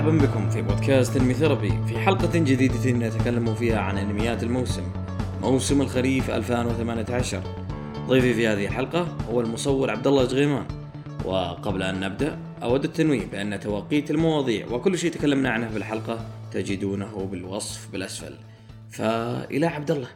مرحبا 0.00 0.26
بكم 0.26 0.50
في 0.50 0.62
بودكاست 0.62 1.16
Anime 1.16 1.34
Therapy 1.34 1.86
في 1.86 1.98
حلقة 1.98 2.38
جديدة 2.38 2.90
نتكلم 2.90 3.54
فيها 3.54 3.80
عن 3.80 3.98
انميات 3.98 4.42
الموسم 4.42 4.92
موسم 5.40 5.80
الخريف 5.80 6.30
2018 6.30 7.42
ضيفي 8.06 8.34
في 8.34 8.48
هذه 8.48 8.66
الحلقة 8.66 9.02
هو 9.30 9.40
المصور 9.40 9.90
عبد 9.90 10.06
الله 10.06 10.24
جغيمان. 10.24 10.66
وقبل 11.24 11.82
أن 11.82 12.00
نبدأ 12.00 12.38
أود 12.62 12.84
التنويه 12.84 13.26
بأن 13.26 13.60
توقيت 13.60 14.10
المواضيع 14.10 14.66
وكل 14.66 14.98
شيء 14.98 15.12
تكلمنا 15.12 15.50
عنه 15.50 15.68
في 15.68 15.76
الحلقة 15.76 16.26
تجدونه 16.52 17.26
بالوصف 17.26 17.92
بالأسفل. 17.92 18.34
فإلى 18.90 19.66
عبد 19.66 19.90
الله. 19.90 20.08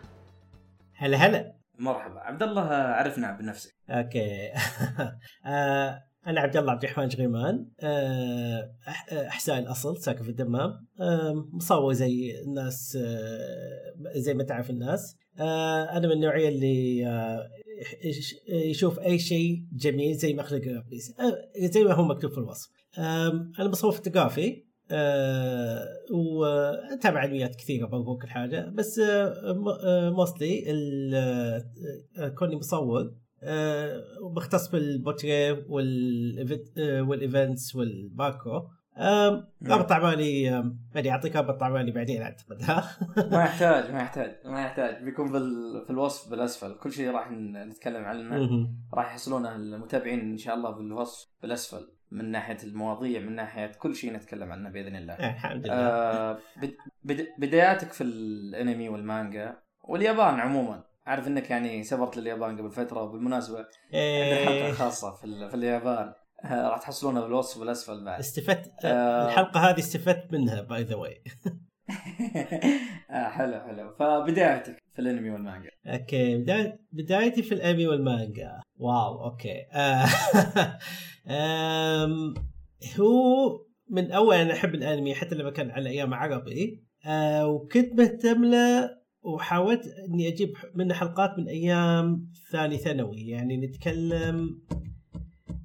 هلا 0.96 1.16
هلا. 1.16 1.54
مرحبا. 1.78 2.20
عبد 2.20 2.42
الله 2.42 2.68
عرفنا 2.72 3.32
بنفسك. 3.32 3.74
okay. 3.90 4.50
آه، 5.46 6.04
أنا 6.26 6.40
عبد 6.40 6.56
الله 6.56 6.72
عبد 6.72 6.84
الرحمن 6.84 7.08
جغيمان 7.08 7.66
آه، 7.80 8.70
أح- 8.86 9.12
احساء 9.12 9.58
الأصل 9.58 9.96
ساكن 9.98 10.22
في 10.22 10.28
الدمام 10.30 10.86
آه، 11.00 11.48
مصور 11.52 11.92
زي 11.92 12.40
الناس 12.40 12.98
آه، 13.00 13.94
زي 14.16 14.34
ما 14.34 14.44
تعرف 14.44 14.70
الناس. 14.70 15.16
آه، 15.40 15.82
أنا 15.84 16.06
من 16.06 16.12
النوعية 16.12 16.48
اللي 16.48 17.06
آه، 17.06 17.48
يش- 18.04 18.34
يشوف 18.48 18.98
أي 18.98 19.18
شيء 19.18 19.64
جميل 19.72 20.14
زي 20.14 20.34
ما 20.34 20.42
خلق 20.42 20.62
ابليس 20.66 21.14
آه، 21.20 21.66
زي 21.66 21.84
ما 21.84 21.92
هو 21.94 22.04
مكتوب 22.04 22.30
في 22.30 22.38
الوصف. 22.38 22.68
أنا 22.98 23.68
مصور 23.68 23.92
فوتوغرافي 23.92 24.64
أه 24.90 25.84
وأتابع 26.12 27.24
انميات 27.24 27.56
كثيرة 27.56 27.86
برضو 27.86 28.16
كل 28.18 28.28
حاجة 28.28 28.72
بس 28.74 29.00
mostly 30.16 30.64
كوني 32.38 32.56
مصور 32.56 33.14
مختص 34.36 34.68
بالبورتريه 34.70 35.52
وال 35.54 35.85
event- 35.85 36.78
آه، 36.78 37.02
وال 37.02 37.21
events 37.21 37.76
رابط 39.66 39.92
اعمالي 39.92 40.50
آم، 40.50 40.78
بعدين 40.94 41.12
أعطيك 41.12 41.36
رابط 41.36 41.62
اعمالي 41.62 41.90
بعدين 41.92 42.22
أعتقد. 42.22 42.62
ها 42.62 42.84
ما 43.32 43.44
يحتاج 43.44 43.92
ما 43.92 43.98
يحتاج 43.98 44.36
ما 44.44 44.62
يحتاج. 44.62 45.04
بيكون 45.04 45.32
بال... 45.32 45.82
في 45.84 45.90
الوصف 45.90 46.30
بالأسفل. 46.30 46.74
كل 46.74 46.92
شيء 46.92 47.10
راح 47.10 47.30
نتكلم 47.30 48.04
عنه. 48.04 48.68
راح 48.94 49.06
يحصلونه 49.06 49.56
المتابعين 49.56 50.20
إن 50.20 50.36
شاء 50.36 50.54
الله 50.54 50.70
بالوصف 50.70 51.28
بالأسفل. 51.42 51.88
من 52.10 52.30
ناحية 52.30 52.56
المواضيع 52.64 53.20
من 53.20 53.34
ناحية 53.34 53.66
كل 53.66 53.94
شيء 53.94 54.12
نتكلم 54.12 54.52
عنه 54.52 54.70
بإذن 54.70 54.96
الله. 54.96 55.14
آه، 55.14 55.30
الحمد 55.32 55.66
لله. 55.66 55.74
آه. 55.74 56.38
بد... 57.04 57.26
بداياتك 57.38 57.92
في 57.92 58.04
الأنمي 58.04 58.88
والمانجا 58.88 59.56
واليابان 59.84 60.40
عموما. 60.40 60.84
اعرف 61.08 61.26
إنك 61.26 61.50
يعني 61.50 61.82
سافرت 61.82 62.16
لليابان 62.16 62.58
قبل 62.58 62.70
فترة 62.70 63.02
وبالمناسبة 63.02 63.58
عندنا 63.94 64.36
حلقة 64.44 64.52
إيه، 64.66 64.72
خاصة 64.72 65.14
في. 65.14 65.48
في 65.48 65.54
اليابان 65.54 66.12
آه 66.44 66.68
راح 66.68 66.78
تحصلونها 66.80 67.22
بالوصف 67.22 67.60
بالاسفل 67.60 68.04
بعد. 68.04 68.18
استفدت 68.18 68.84
آه. 68.84 69.26
الحلقة 69.28 69.60
هذه 69.70 69.78
استفدت 69.78 70.32
منها 70.32 70.60
by 70.60 70.82
the 70.82 70.94
way 70.94 71.22
آه 73.10 73.28
حلو 73.28 73.60
حلو 73.60 73.94
فبدايتك 73.98 74.76
في 74.94 74.98
الأنمي 75.02 75.30
والمانجا. 75.30 75.70
أوكي 75.86 76.36
بداية 76.38 76.80
بدايتي 76.92 77.42
في 77.42 77.54
الأنمي 77.54 77.86
والمانجا 77.86 78.60
wow 78.76 79.24
okay 79.24 79.66
آه 79.72 80.04
آم، 81.30 82.34
هو 83.00 83.60
من 83.90 84.12
أول 84.12 84.36
أنا 84.36 84.52
أحب 84.54 84.74
الأنمي 84.74 85.14
حتى 85.14 85.34
لما 85.34 85.50
كان 85.50 85.70
على 85.70 85.90
أيام 85.90 86.14
عربي 86.14 86.84
آه 87.06 87.46
وكنت 87.46 87.92
مهتم 88.00 88.44
له 88.44 88.90
وحاولت 89.24 89.86
إني 90.08 90.28
أجيب 90.28 90.56
منه 90.74 90.94
حلقات 90.94 91.38
من 91.38 91.48
أيام 91.48 92.30
ثاني 92.52 92.78
ثانوي. 92.78 93.28
يعني 93.28 93.56
نتكلم 93.56 94.58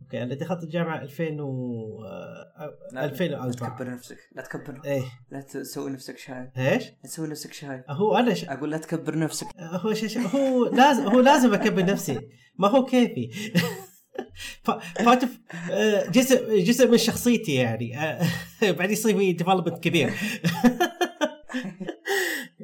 أوكي 0.09 0.23
أنا 0.23 0.35
دخلت 0.35 0.63
الجامعة 0.63 1.01
2000 1.01 1.41
و 1.41 2.03
آه، 2.05 2.77
لا 2.93 3.05
2004 3.05 3.51
تكبر 3.51 3.91
نفسك 3.91 4.17
لا 4.35 4.41
تكبر. 4.41 4.81
إيه. 4.85 5.03
لا 5.31 5.41
تسوي 5.41 5.91
نفسك 5.91 6.17
شايب 6.17 6.49
إيش؟ 6.57 6.83
لا 6.85 6.93
تسوي 7.03 7.27
نفسك 7.27 7.53
شايب 7.53 7.83
هو 7.89 8.17
أنا 8.17 8.33
ش... 8.33 8.45
أقول 8.45 8.71
لا 8.71 8.77
تكبر 8.77 9.17
نفسك. 9.17 9.47
هو 9.59 9.93
ش... 9.93 10.17
هو 10.17 10.65
لازم 10.65 11.03
هو 11.03 11.19
لازم 11.19 11.53
أكبر 11.53 11.85
نفسي. 11.85 12.19
ما 12.57 12.67
هو 12.67 12.85
كيفي. 12.85 13.29
فاتف 15.05 15.39
آه، 15.71 16.09
جزء 16.09 16.59
جزء 16.59 16.91
من 16.91 16.97
شخصيتي 16.97 17.53
يعني. 17.53 17.97
آه، 17.97 18.27
بعدين 18.77 18.91
يصير 18.91 19.17
في 19.17 19.33
development 19.33 19.83
كبير. 19.83 20.13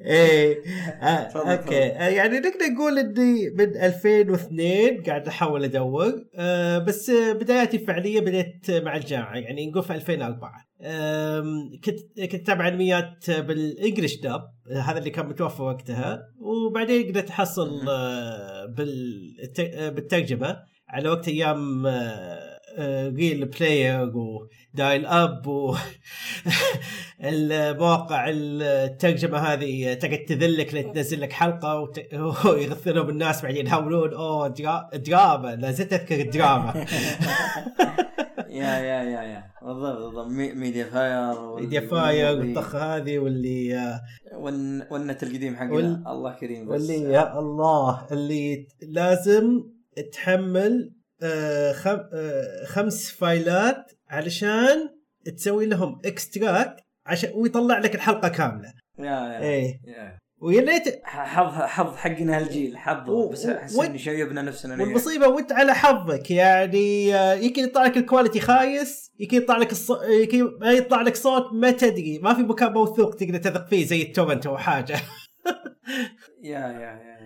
إيه. 0.06 0.58
آه، 1.02 1.08
okay. 1.52 1.84
آه، 1.86 2.08
يعني 2.08 2.40
نقدر 2.40 2.66
نقول 2.74 3.00
إني 3.00 3.50
من 3.50 3.78
2002 3.78 5.04
قاعد 5.04 5.28
أحاول 5.28 5.64
أدور. 5.64 6.14
آه، 6.36 6.78
بس 6.78 7.12
بداياتي 7.12 7.80
فعليا 7.80 8.20
بديت 8.22 8.72
مع 8.72 8.96
الجامعة 8.96 9.36
يعني 9.36 9.68
نقول 9.70 9.84
في 9.84 9.94
2004 9.94 10.66
آم، 10.82 11.46
كنت 11.86 12.00
كنت 12.32 12.34
اتابع 12.42 12.68
أنميات 12.68 13.32
بال 13.32 13.50
English 13.50 14.16
dub 14.16 14.42
هذا 14.76 14.98
اللي 14.98 15.10
كان 15.10 15.26
متوفر 15.26 15.64
وقتها. 15.64 16.20
وبعدين 16.40 17.08
قدرت 17.08 17.30
أحصل 17.30 17.86
بالترجمة. 19.96 20.58
على 20.90 21.10
وقت 21.10 21.28
أيام 21.28 21.88
RealPlayer 23.18 24.12
و 24.16 25.06
dial-up 25.06 25.48
و 25.48 25.76
المواقع 27.24 28.26
الترجمه 28.30 29.38
هذه 29.38 29.94
تقعد 29.94 30.18
تذلك 30.28 30.74
لين 30.74 30.94
تنزل 30.94 31.22
لك 31.22 31.32
حلقة 31.34 31.80
وت- 31.80 32.14
ويغثرون 32.46 33.10
الناس 33.10 33.42
بعدين 33.44 33.66
يحولون 33.68 34.14
أوه 34.14 34.48
درا- 34.48 34.96
دراما. 34.98 35.56
لا 35.56 35.72
زلت 35.72 35.94
أذكر 35.94 36.20
الدراما. 36.22 36.74
yeah 38.50 38.78
yeah 38.80 39.04
yeah 39.04 39.22
yeah. 39.22 39.44
بالضبط 39.62 39.98
بالضبط. 39.98 40.28
مي- 40.28 40.54
MediaFire 40.54 41.56
MediaFire 41.56 42.40
والطخه 42.40 42.96
هذه 42.96 43.20
واللي 43.20 43.76
آه، 43.78 44.02
والن- 44.34 44.92
والنت 44.92 45.24
القديم 45.24 45.56
حقنا. 45.56 45.72
وال- 45.74 46.04
الله 46.08 46.34
كريم 46.34 46.66
بس. 46.68 46.72
واللي 46.72 47.12
يا 47.14 47.40
الله 47.40 48.08
اللي 48.12 48.68
لازم 48.82 49.64
تحمل 50.14 50.92
آه، 51.24 51.72
خم- 51.72 52.10
آه، 52.14 52.66
خمس 52.66 53.12
فايلات 53.12 53.92
علشان 54.10 54.90
تسوي 55.38 55.66
لهم 55.66 56.02
extract 56.06 56.85
عشان 57.06 57.30
ويطلع 57.36 57.78
لك 57.78 57.96
الحلقة 57.96 58.28
كاملة. 58.28 58.74
yeah 59.00 59.06
yeah, 59.06 59.40
إيه. 59.42 59.80
yeah. 59.88 60.18
ويا 60.42 60.62
ريت 60.62 61.02
حظ 61.04 61.54
حظ 61.54 61.96
حقنا 61.96 62.38
هالجيل 62.38 62.78
حظ. 62.78 63.10
و- 63.10 63.30
بس 63.30 63.46
أحس 63.46 63.76
و- 63.76 63.84
اني 63.84 63.98
شيبنا 63.98 64.42
نفسنا. 64.42 64.84
والمصيبة 64.84 65.28
وإنت 65.28 65.52
على 65.52 65.74
حظك. 65.74 66.32
يعني 66.32 67.16
آه، 67.16 67.34
يمكن 67.34 67.64
يطلع 67.64 67.84
لك 67.86 67.98
ال 67.98 68.03
quality 68.03 68.40
خايس 68.40 69.12
يمكن 69.20 69.38
يطلع 69.38 69.58
لك 69.58 69.72
الص... 69.72 69.92
يمكن 70.22 70.50
ما 70.62 70.72
يطلع 70.72 71.02
لك 71.02 71.16
صوت 71.16 71.54
ما 71.54 71.72
تدري. 71.72 72.20
ما 72.24 72.34
في 72.34 72.42
مكان 72.42 72.74
موثوق 72.74 73.16
تقدر 73.16 73.38
تثق 73.38 73.68
فيه 73.68 73.86
زي 73.86 74.02
ال 74.02 74.07
torrent 74.07 74.46
أو 74.46 74.58
حاجة 74.58 74.94
yeah 76.44 76.60
yeah 76.60 76.80
yeah. 76.80 77.26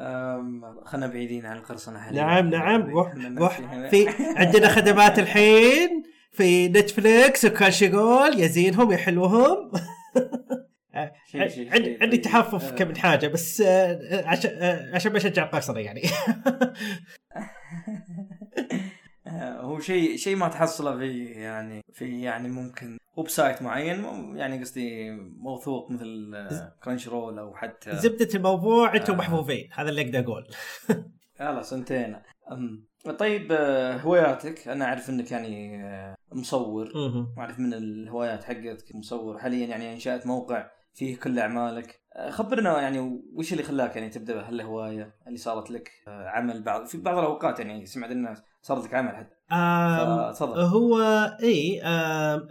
أم، 0.00 0.62
خلنا 0.84 1.06
بعيدين 1.06 1.46
عن 1.46 1.56
القرصنة 1.56 1.98
حاليا 1.98 2.22
نعم 2.22 2.50
نعم. 2.50 2.82
روح 2.90 3.14
روح. 3.38 3.60
في 3.90 4.08
عندنا 4.36 4.68
خدمات 4.68 5.18
الحين. 5.18 6.02
في 6.34 6.68
Netflix 6.68 7.44
و 7.44 7.86
Crunchyroll 7.88 8.40
يزينهم 8.40 8.92
يحلوهم 8.92 9.70
شيء- 11.30 11.72
عندي 11.72 11.96
طيب. 11.98 12.22
تحفظ 12.22 12.64
آه. 12.64 12.70
كم 12.70 12.88
من 12.88 12.96
حاجة 12.96 13.26
بس 13.26 13.60
آه، 13.60 14.26
عشان 14.26 14.50
آه، 14.54 14.94
عشان 14.94 15.16
أشجع 15.16 15.44
القرصنه 15.44 15.80
يعني 15.80 16.02
آه، 19.26 19.60
هو 19.60 19.80
شيء 19.80 20.16
شيء 20.16 20.36
ما 20.36 20.48
تحصله 20.48 20.98
في 20.98 21.24
يعني 21.24 21.82
في 21.92 22.22
يعني 22.22 22.48
ممكن 22.48 22.98
website 23.16 23.62
معين 23.62 24.04
يعني 24.36 24.60
قصدي 24.60 25.10
موثوق 25.36 25.90
مثل 25.90 26.32
كرانش 26.82 27.08
رول 27.08 27.38
أو 27.38 27.54
حتى 27.54 27.96
زبدة 27.96 28.28
الموضوع 28.34 28.96
أنتم 28.96 29.12
آه. 29.12 29.16
محظوظين 29.16 29.68
هذا 29.72 29.88
اللي 29.88 30.02
أقدر 30.02 30.18
أقول 30.18 30.46
خلاص 31.38 31.72
انتهينا 31.72 32.22
طيب 33.12 33.52
آه، 33.52 33.96
هواياتك 33.96 34.68
أنا 34.68 34.84
أعرف 34.84 35.10
إنك 35.10 35.30
يعني 35.30 35.84
آه، 35.84 36.16
مصور. 36.32 36.90
واعرف 37.36 37.58
من 37.58 37.74
الهوايات 37.74 38.44
حقتك 38.44 38.94
مصور. 38.94 39.38
حاليا 39.38 39.66
يعني 39.66 39.92
إنشأت 39.92 40.26
موقع 40.26 40.70
فيه 40.94 41.16
كل 41.16 41.38
أعمالك. 41.38 42.00
آه، 42.12 42.30
خبرنا 42.30 42.80
يعني 42.80 43.22
وش 43.34 43.52
اللي 43.52 43.62
خلاك 43.62 43.96
يعني 43.96 44.08
تبدأ 44.08 44.34
بهالهواية؟ 44.34 45.14
اللي 45.26 45.38
صارت 45.38 45.70
لك 45.70 45.90
عمل 46.08 46.62
بعض 46.62 46.86
في 46.86 46.98
بعض 46.98 47.18
الأوقات 47.18 47.60
يعني 47.60 47.86
سمعت 47.86 48.10
الناس 48.10 48.42
صارت 48.66 48.84
لك 48.84 48.94
عمل 48.94 49.16
حتى. 49.16 49.34
آم، 49.52 50.32
فتفضل 50.32 50.60
هو 50.60 50.98
إي 51.42 51.80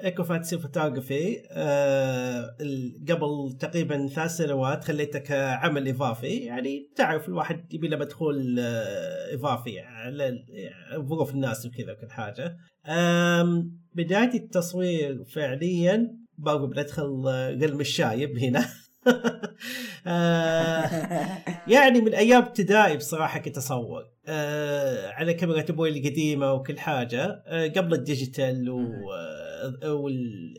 Echo 0.03 0.23
Fantasy 0.23 0.57
Photography 0.59 1.37
قبل 3.09 3.57
تقريبا 3.59 4.07
ثلاث 4.07 4.31
سنوات 4.31 4.83
خليته 4.83 5.19
كعمل 5.19 5.87
إضافي. 5.87 6.27
يعني 6.37 6.89
تعرف 6.95 7.27
الواحد 7.27 7.73
يبي 7.73 7.87
له 7.87 7.97
مدخول 7.97 8.59
آه، 8.59 9.33
إضافي 9.33 9.79
على 9.79 10.29
ال- 10.29 10.45
ظروف 11.07 11.33
الناس 11.33 11.65
وكذا 11.65 11.91
وكل 11.93 12.09
حاجة. 12.11 12.57
بداية 13.93 14.33
التصوير 14.33 15.23
فعليا 15.35 16.17
برضو 16.37 16.67
بندخل 16.67 17.23
آه، 17.27 17.49
قلم 17.49 17.79
الشايب 17.81 18.37
هنا. 18.37 18.65
آه، 20.07 20.89
يعني 21.73 22.01
من 22.01 22.13
أيام 22.13 22.41
ابتدائي 22.41 22.97
بصراحة 22.97 23.39
كنت 23.39 23.57
اصور 23.57 24.12
على 25.17 25.33
كاميرا 25.33 25.65
أبوي 25.69 25.89
القديمة 25.89 26.53
وكل 26.53 26.79
حاجة. 26.79 27.43
آه 27.45 27.67
قبل 27.67 27.93
ال 27.93 28.03
digital 28.03 28.69
وال 29.83 30.53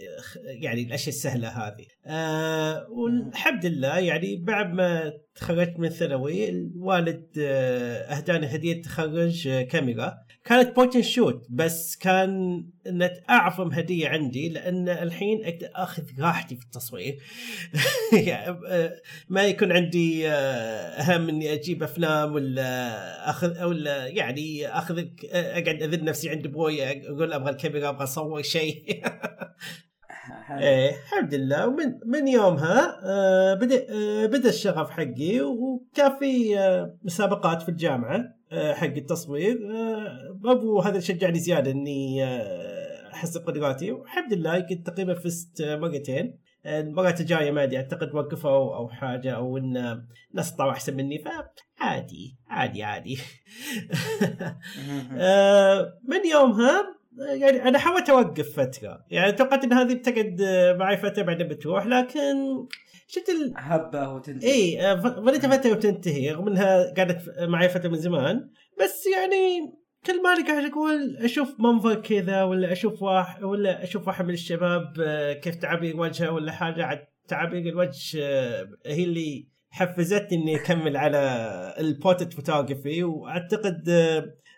يعني 0.44 0.82
الأشياء 0.82 1.08
السهلة 1.08 1.48
هذه. 1.48 1.86
آه 2.06 2.86
والحمد 2.90 3.66
لله 3.66 3.98
يعني 3.98 4.36
بعد 4.36 4.72
ما 4.74 5.12
تخرجت 5.34 5.78
من 5.78 5.88
الثانوي 5.88 6.48
الوالد 6.48 7.26
آه 7.38 8.16
أهداني 8.16 8.46
هدية 8.46 8.82
تخرج 8.82 9.48
آه 9.48 9.62
كاميرا 9.62 10.14
كانت 10.44 10.76
point 10.76 11.00
shoot 11.00 11.46
بس 11.50 11.96
كان 11.96 12.64
انت 12.86 13.12
أعظم 13.30 13.72
هدية 13.72 14.08
عندي 14.08 14.48
لأن 14.48 14.88
الحين 14.88 15.44
أقدر 15.44 15.68
أخذ 15.74 16.02
راحتي 16.18 16.56
في 16.56 16.64
التصوير. 16.64 17.18
يعني 18.26 18.58
ما 19.28 19.42
يكون 19.44 19.72
عندي 19.72 20.28
أهم 20.28 21.28
إني 21.28 21.52
أجيب 21.52 21.82
أفلام 21.82 22.32
ولا 22.32 23.30
أخذ 23.30 23.64
ولا 23.64 24.06
يعني 24.06 24.68
اخذ 24.68 25.04
أقعد 25.32 25.82
اذل 25.82 26.04
نفسي 26.04 26.30
عند 26.30 26.46
أبوي 26.46 27.08
أقول 27.08 27.32
أبغى 27.32 27.50
الكاميرا 27.50 27.88
أبغى 27.88 28.04
أصور 28.04 28.42
شيء. 28.42 29.02
إيه 30.50 30.90
الحمد 30.90 31.34
لله. 31.34 31.68
ومن 31.68 31.98
من 32.06 32.28
يومها 32.28 33.00
آه 33.04 33.54
بدأ 33.54 33.86
آه 33.90 34.26
بدأ 34.26 34.48
الشغف 34.48 34.90
حقي 34.90 35.40
وكان 35.40 36.18
في 36.18 36.58
آه 36.58 36.96
مسابقات 37.02 37.62
في 37.62 37.68
الجامعة 37.68 38.24
آه 38.52 38.72
حق 38.72 38.86
التصوير. 38.86 39.58
آه 39.70 40.38
أبو 40.44 40.80
هذا 40.80 41.00
شجعني 41.00 41.38
زيادة 41.38 41.70
إني 41.70 42.24
آه 42.24 43.10
احسن 43.12 43.40
قدراتي 43.40 43.92
والحمد 43.92 44.32
لله 44.32 44.60
كنت 44.60 44.86
تقريبا 44.86 45.14
فزت 45.14 45.62
مرتين. 45.62 46.38
المرات 46.66 47.20
الجاية 47.20 47.50
ما 47.50 47.62
أدري 47.62 47.76
أعتقد 47.76 48.14
وقفوا 48.14 48.76
أو 48.76 48.88
حاجة 48.88 49.32
أو 49.32 49.58
إن 49.58 50.02
ناس 50.34 50.52
طلعوا 50.52 50.72
أحسن 50.72 50.96
مني 50.96 51.18
فعادي 51.18 52.36
عادي 52.48 52.82
عادي 52.82 53.18
من 56.10 56.26
يومها 56.32 56.93
يعني 57.18 57.68
أنا 57.68 57.78
حاولت 57.78 58.10
أوقف 58.10 58.60
فترة. 58.60 59.04
يعني 59.10 59.32
توقعت 59.32 59.64
إن 59.64 59.72
هذه 59.72 59.94
بتقعد 59.94 60.42
معي 60.78 60.96
فترة 60.96 61.22
بعدين 61.22 61.48
بتروح 61.48 61.86
لكن 61.86 62.34
شفت 63.08 63.28
ال... 63.28 63.52
حبه 63.56 64.08
وتنتهي. 64.08 64.52
إي 64.52 64.96
بديت 65.02 65.46
فترة 65.46 65.70
وتنتهي 65.70 66.30
رغم 66.30 66.48
إنها 66.48 66.94
قعدت 66.94 67.22
معي 67.40 67.68
فترة 67.68 67.88
من 67.88 67.98
زمان. 67.98 68.50
بس 68.80 69.06
يعني 69.16 69.72
كل 70.06 70.22
ما 70.22 70.46
قاعد 70.48 70.64
أقول؟ 70.64 71.16
أشوف 71.16 71.60
منظر 71.60 71.94
كذا 71.94 72.42
ولا 72.42 72.72
أشوف 72.72 73.02
واحد 73.02 73.44
ولا 73.44 73.84
أشوف 73.84 74.06
واحد 74.06 74.24
من 74.24 74.34
الشباب 74.34 74.92
كيف 75.42 75.54
تعابير 75.54 76.00
وجهه 76.00 76.30
ولا 76.30 76.52
حاجة. 76.52 76.84
عاد 76.84 76.98
تعابير 77.28 77.72
الوجه 77.72 78.18
هي 78.86 79.04
اللي 79.04 79.48
حفزتني 79.70 80.42
إني 80.42 80.56
أكمل 80.56 80.96
على 80.96 81.18
ال 81.78 81.84
portrait 81.84 82.32
photography 82.32 83.02
وأعتقد 83.02 83.88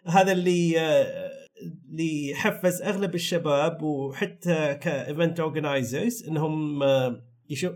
هذا 0.07 0.33
اللي 0.33 0.77
اللي 1.63 2.35
حفز 2.35 2.83
أغلب 2.83 3.15
الشباب 3.15 3.83
وحتى 3.83 4.75
ك 4.75 4.86
event 4.86 5.41
organizers 5.41 6.29
إنهم 6.29 6.83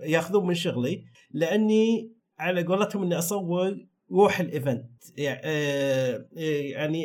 ياخذون 0.03 0.47
من 0.47 0.55
شغلي 0.55 1.05
لأني 1.31 2.13
على 2.39 2.63
قولتهم 2.63 3.03
إني 3.03 3.19
أصور 3.19 3.87
روح 4.13 4.41
ال 4.41 4.49
event 4.49 4.91
يعني 5.19 7.05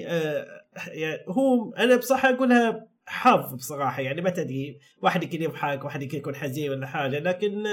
يعني 0.88 1.20
هو 1.28 1.74
أنا 1.74 1.96
بصراحه 1.96 2.30
أقولها 2.30 2.88
حظ 3.08 3.54
بصراحة 3.54 4.02
يعني 4.02 4.22
ما 4.22 4.30
تدري 4.30 4.80
واحد 5.02 5.24
يمكن 5.24 5.42
يضحك 5.42 5.84
واحد 5.86 6.04
يمكن 6.04 6.18
يكون 6.18 6.36
حزين 6.36 6.72
ولا 6.72 6.88
حاجة 6.88 7.20
لكن 7.20 7.64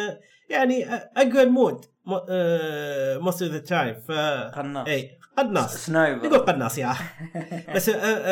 يعني 0.50 0.84
أقوى 0.94 1.42
ال 1.42 1.50
mood 1.50 1.84
most 3.22 3.42
of 3.42 3.52
the 3.52 3.58
time 3.58 3.94
ف 3.94 4.10
قناص 4.54 4.88
اي 4.88 5.18
قناص 5.36 5.86
sniper. 5.86 6.24
يقول 6.24 6.38
قناص 6.38 6.78
يا 6.78 6.94
بس 7.74 7.90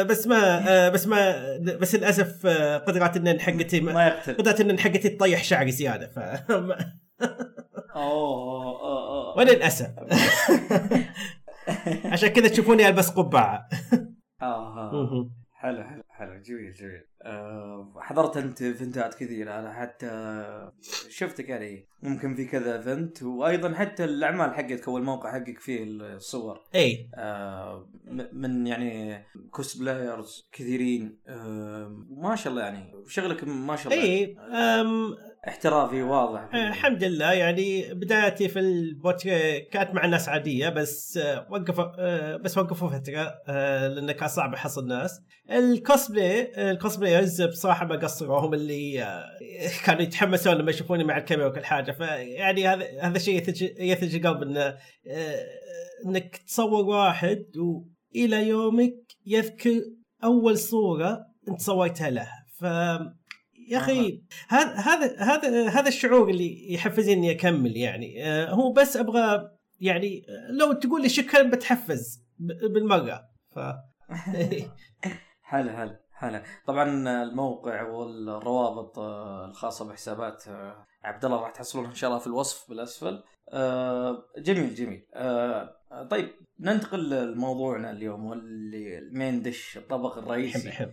بس 0.09 0.27
ما 0.27 0.89
بس 0.89 1.07
ما 1.07 1.35
بس 1.81 1.95
للأسف 1.95 2.47
قدرات 2.87 3.17
ال 3.17 3.29
N 3.29 3.41
حقتي 3.41 3.81
ما 3.81 4.07
يقتل. 4.07 4.35
قدرات 4.35 4.61
ال 4.61 4.70
N 4.70 4.79
حقتي 4.79 5.09
تطيح 5.09 5.45
شعري 5.45 5.71
زيادة 5.71 6.07
ف 6.07 6.19
أوه 7.97 9.37
وللأسف. 9.39 9.91
عشان 12.13 12.29
كذا 12.29 12.49
تشوفوني 12.49 12.89
ألبس 12.89 13.11
قبعة. 13.11 13.69
آه 14.43 15.31
حلو 15.53 15.85
حلو 15.85 16.03
حلو. 16.09 16.43
جميل 16.43 16.73
جميل. 16.73 17.05
حضرت 17.97 18.37
أنت 18.37 18.63
event 18.63 19.06
ات 19.06 19.15
كثيرة 19.15 19.59
أنا 19.59 19.73
حتى 19.73 20.11
شفتك 21.09 21.49
يعني 21.49 21.87
ممكن 22.03 22.35
في 22.35 22.45
كذا 22.45 22.77
event 22.77 23.23
وأيضا 23.23 23.75
حتى 23.75 24.05
الأعمال 24.05 24.55
حقتك 24.55 24.89
أو 24.89 24.99
الموقع 24.99 25.33
حقك 25.33 25.59
فيه 25.59 25.85
الصور. 25.85 26.61
إي. 26.75 27.11
أه 27.15 27.89
من 28.33 28.67
يعني 28.67 29.23
cosplayers 29.51 30.49
كثيرين. 30.53 31.19
أه 31.29 32.05
ما 32.11 32.37
شاء 32.37 32.53
الله 32.53 32.63
يعني 32.63 32.93
شغلك 33.09 33.45
ما 33.45 33.77
شاء 33.77 33.93
الله 33.93 34.05
إي 34.05 34.37
أم 34.81 35.17
احترافي 35.49 36.03
واضح. 36.03 36.55
الحمد 36.55 37.05
لله 37.05 37.33
يعني 37.33 37.95
بدايتي 37.95 38.49
في 38.49 38.59
البوتري 38.59 39.61
كانت 39.61 39.95
مع 39.95 40.07
ناس 40.07 40.29
عادية 40.29 40.69
بس 40.69 41.21
وقفوا 41.51 42.37
بس 42.37 42.59
وقفوا 42.59 42.89
فترة 42.89 43.41
لأنه 43.89 44.13
كان 44.13 44.29
صعب 44.29 44.55
احصل 44.55 44.87
ناس. 44.87 45.21
ال 45.51 45.66
cosplay 45.66 46.71
ال 46.71 46.74
cosplayers 46.74 47.10
بصراحه 47.49 47.87
ما 47.87 47.97
قصروا. 47.97 48.41
هم 48.41 48.55
اللي 48.55 49.07
كانوا 49.85 50.03
يتحمسون 50.03 50.55
لما 50.55 50.71
يشوفوني 50.71 51.05
مع 51.05 51.19
الكاميرا 51.19 51.49
وكل 51.49 51.65
حاجة. 51.65 51.93
فيعني 51.93 52.69
هذا 52.69 53.01
هذا 53.01 53.19
شيء 53.19 53.49
يثلج 53.81 54.15
القلب 54.15 54.43
إنه 54.43 54.77
إنك 56.07 56.37
تصور 56.37 56.85
واحد 56.85 57.45
وإلى 57.57 58.49
يومك 58.49 58.95
يذكر 59.27 59.83
أول 60.25 60.59
صورة 60.59 61.27
أنت 61.49 61.61
سويتها 61.61 62.11
له. 62.11 62.29
ف 62.59 62.63
يا 63.69 63.79
أخي 63.79 64.23
هذا 64.49 64.75
هذا 64.75 65.17
هذا 65.19 65.69
هذا 65.69 65.89
الشعور 65.89 66.31
اللي 66.31 66.73
يحفزني 66.73 67.13
إني 67.13 67.31
أكمل 67.31 67.77
يعني. 67.77 68.25
هو 68.49 68.73
بس 68.73 68.97
أبغى 68.97 69.51
يعني 69.81 70.23
لو 70.51 70.73
تقول 70.73 71.03
لي 71.03 71.09
شكرا 71.09 71.43
بتحفز 71.43 72.23
بالمرة. 72.75 73.23
ف. 73.51 73.59
حلو 75.51 75.71
حلو 75.71 75.97
حلو 76.21 76.41
طبعا 76.67 76.85
الموقع 77.23 77.83
والروابط 77.83 78.99
الخاصة 79.49 79.89
بحسابات 79.89 80.45
عبد 81.05 81.25
الله 81.25 81.41
راح 81.41 81.51
تحصلونها 81.51 81.91
إن 81.91 81.95
شاء 81.95 82.11
الله 82.11 82.21
في 82.21 82.27
الوصف 82.27 82.69
بالأسفل. 82.69 83.23
جميل 84.39 84.75
جميل. 84.75 85.07
طيب 86.11 86.29
ننتقل 86.61 87.11
لموضوعنا 87.11 87.91
اليوم 87.91 88.25
واللي 88.25 88.99
المين 88.99 89.43
دش 89.43 89.79
الطبق 89.79 90.19
الرئيسي. 90.19 90.71
حب 90.71 90.89
حب 90.89 90.93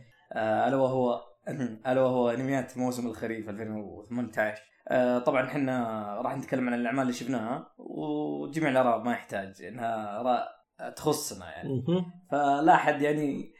ألا 0.67 0.75
وهو 0.75 1.21
ألا 1.87 2.01
وهو 2.01 2.29
أنميات 2.29 2.77
موسم 2.77 3.07
الخريف 3.07 3.49
2018 3.49 4.61
آه 4.87 5.19
طبعا 5.19 5.45
إحنا 5.47 6.05
راح 6.21 6.37
نتكلم 6.37 6.67
عن 6.67 6.73
الأعمال 6.73 7.01
اللي 7.01 7.13
شفناها 7.13 7.73
وجميع 7.77 8.69
الآراء 8.69 9.03
ما 9.03 9.11
يحتاج 9.11 9.61
إنها 9.61 10.19
آراء 10.19 10.47
تخصنا 10.95 11.45
يعني. 11.45 11.83
فلا 12.31 12.73
أحد 12.73 13.01
يعني 13.01 13.53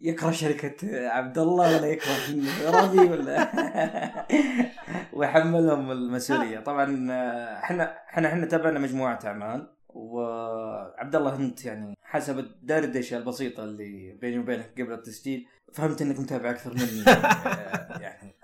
يكره 0.00 0.30
شركة 0.30 0.76
عبد 1.08 1.38
الله 1.38 1.76
ولا 1.76 1.86
يكره 1.86 2.14
ربي 2.82 2.98
ولا 2.98 3.50
ويحملهم 5.12 5.90
المسؤولية. 5.90 6.60
طبعا 6.60 6.84
إحنا 7.62 7.98
إحنا 8.08 8.28
إحنا 8.28 8.46
تابعنا 8.46 8.78
مجموعة 8.78 9.18
أعمال 9.24 9.66
وعبد 9.88 11.16
الله 11.16 11.36
أنت 11.36 11.64
يعني 11.64 11.96
حسب 12.02 12.38
الدردشة 12.38 13.16
البسيطة 13.16 13.64
اللي 13.64 14.12
بيني 14.20 14.38
وبينك 14.38 14.72
قبل 14.80 14.92
التسجيل 14.92 15.46
فهمت 15.72 16.02
إنك 16.02 16.20
متابع 16.20 16.50
أكثر 16.50 16.74
مني. 16.74 17.04
يعني 18.04 18.34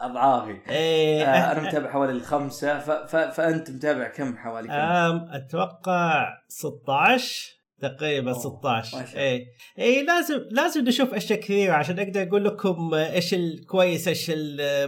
أضعافي. 0.00 0.60
آه 0.70 1.52
أنا 1.52 1.68
متابع 1.68 1.90
حوالي 1.90 2.12
الخمسة 2.12 2.78
ف... 2.78 2.90
ف... 2.90 3.16
فأنت 3.16 3.70
متابع 3.70 4.08
كم 4.08 4.36
حوالي 4.36 4.68
كم؟ 4.68 5.34
أتوقع 5.34 6.28
16 6.48 7.55
تقريبا 7.80 8.32
16 8.32 8.98
اي 9.16 9.46
اي 9.78 10.02
لازم 10.02 10.40
لازم 10.50 10.84
نشوف 10.84 11.14
اشياء 11.14 11.40
كثيره 11.40 11.72
عشان 11.72 11.98
أقدر 11.98 12.22
أقول 12.22 12.44
لكم 12.44 12.94
إيش 12.94 13.34
الكويس 13.34 14.08
إيش 14.08 14.32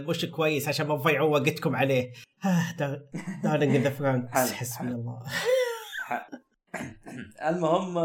مش 0.07 0.25
كويس 0.25 0.67
عشان 0.67 0.87
ما 0.87 0.97
تضيعوا 0.97 1.29
وقتكم 1.29 1.75
عليه. 1.75 2.11
Darling 3.43 3.75
in 3.75 3.81
the 3.81 3.89
Franxx 3.89 4.53
حسبي 4.53 4.87
الله. 4.87 5.19
المهم 7.49 7.97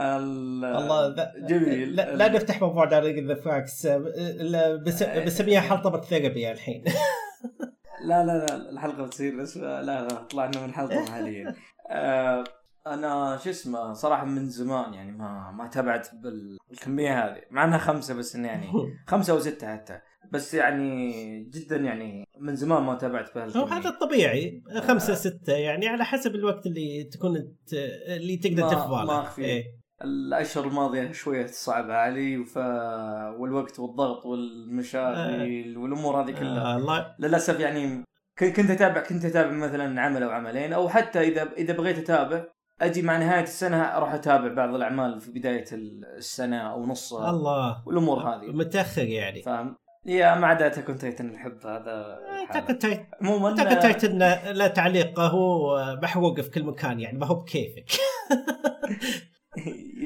الله 0.00 1.14
جميل. 1.48 1.96
لا, 1.96 2.16
لا 2.16 2.28
نفتح 2.28 2.60
موضوع 2.60 2.84
Darling 2.84 3.28
in 3.28 3.30
the 3.30 3.34
Franxx 3.34 3.86
بسميها 5.26 5.60
حلطمة 5.60 6.00
therapy 6.00 6.52
الحين. 6.52 6.84
لا 8.04 8.24
لا 8.24 8.46
لا 8.46 8.70
الحلقة 8.70 9.02
بتصير 9.02 9.36
بس 9.36 9.56
لا 9.56 9.82
لا 9.82 10.08
طلعنا 10.08 10.66
من 10.66 10.74
حلقه 10.74 11.04
حاليا. 11.12 11.54
آه 11.90 12.44
أنا 12.86 13.38
شو 13.44 13.50
اسمه 13.50 13.92
صراحة 13.92 14.24
من 14.24 14.48
زمان 14.48 14.94
يعني 14.94 15.12
ما 15.12 15.50
ما 15.50 15.66
تابعت 15.66 16.08
بالكمية 16.14 17.24
هذه 17.24 17.42
مع 17.50 17.64
إنها 17.64 17.78
خمسة 17.78 18.14
بس 18.14 18.36
إن 18.36 18.44
يعني 18.44 18.72
خمسة 19.10 19.32
أو 19.32 19.38
ستة 19.38 19.72
حتى. 19.72 20.00
بس 20.32 20.54
يعني 20.54 21.12
جدا 21.44 21.76
يعني 21.76 22.28
من 22.38 22.56
زمان 22.56 22.82
ما 22.82 22.94
تابعت 22.94 23.36
هو 23.56 23.64
هذا 23.64 23.88
الطبيعي 23.88 24.62
خمسة 24.80 25.12
آه. 25.12 25.16
ستة 25.16 25.52
يعني 25.52 25.88
على 25.88 26.04
حسب 26.04 26.34
الوقت 26.34 26.66
اللي 26.66 27.04
تكون 27.04 27.56
اللي 28.08 28.36
تقدر 28.36 28.68
تفضل 28.68 29.06
ما 29.06 29.20
اخفي 29.20 29.44
إيه. 29.44 29.80
الأشهر 30.04 30.66
الماضية 30.66 31.12
شوية 31.12 31.46
صعبة 31.46 31.94
علي 31.94 32.44
ف... 32.44 32.56
والوقت 33.38 33.78
والضغط 33.78 34.26
والمشاغل 34.26 35.78
والأمور 35.78 36.22
هذه 36.22 36.30
كلها. 36.30 36.76
آه 36.76 37.16
للأسف 37.18 37.60
يعني 37.60 38.04
كنت 38.40 38.70
اتابع 38.70 39.00
كنت 39.00 39.24
أتابع 39.24 39.50
مثلا 39.50 40.00
عمل 40.00 40.22
أو 40.22 40.30
عملين 40.30 40.72
أو 40.72 40.88
حتى 40.88 41.20
إذا 41.20 41.52
إذا 41.52 41.72
بغيت 41.72 41.98
أتابع 41.98 42.44
أجي 42.80 43.02
مع 43.02 43.18
نهاية 43.18 43.42
السنة 43.42 43.82
أروح 43.82 44.14
أتابع 44.14 44.54
بعض 44.54 44.74
الأعمال 44.74 45.20
في 45.20 45.30
بداية 45.30 45.64
السنة 45.72 46.56
أو 46.56 46.86
نصها 46.86 47.30
الله. 47.30 47.82
والأمور 47.86 48.18
هذه. 48.18 48.46
متأخر 48.46 49.04
يعني. 49.04 49.42
فاهم؟ 49.42 49.76
يا 50.06 50.34
ما 50.34 50.46
عدا 50.46 50.68
تكون 50.68 50.98
تايتن 50.98 51.30
الحب 51.30 51.66
هذا 51.66 52.18
عموما 53.22 53.48
اعتقد 53.48 53.78
Titan 53.78 54.18
لا 54.52 54.68
تعليق 54.68 55.20
هو 55.20 55.76
محروق 56.02 56.40
في 56.40 56.50
كل 56.50 56.62
مكان 56.62 57.00
يعني 57.00 57.18
ما 57.18 57.26
هو 57.26 57.34
بكيفك. 57.34 57.84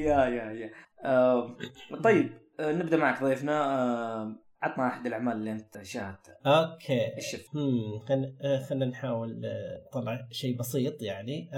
يا 0.05 0.25
يا 0.25 0.51
يا. 0.51 0.69
آه 1.05 1.57
طيب 2.03 2.29
آه 2.59 2.71
نبدأ 2.71 2.97
معك 2.97 3.23
ضيفنا. 3.23 3.65
آه 3.65 4.44
عطنا 4.61 4.87
احد 4.87 5.05
الأعمال 5.05 5.33
اللي 5.33 5.51
أنت 5.51 5.83
شاهدتها 5.83 6.35
أوكي. 6.45 7.15
إيش 7.15 7.31
شفت؟ 7.31 7.55
هم 7.55 7.99
خلينا 7.99 8.65
خلينا 8.69 8.85
نحاول 8.85 9.45
آه، 9.45 9.87
نطلع 9.87 10.27
شيء 10.31 10.57
بسيط 10.57 11.01
يعني. 11.01 11.49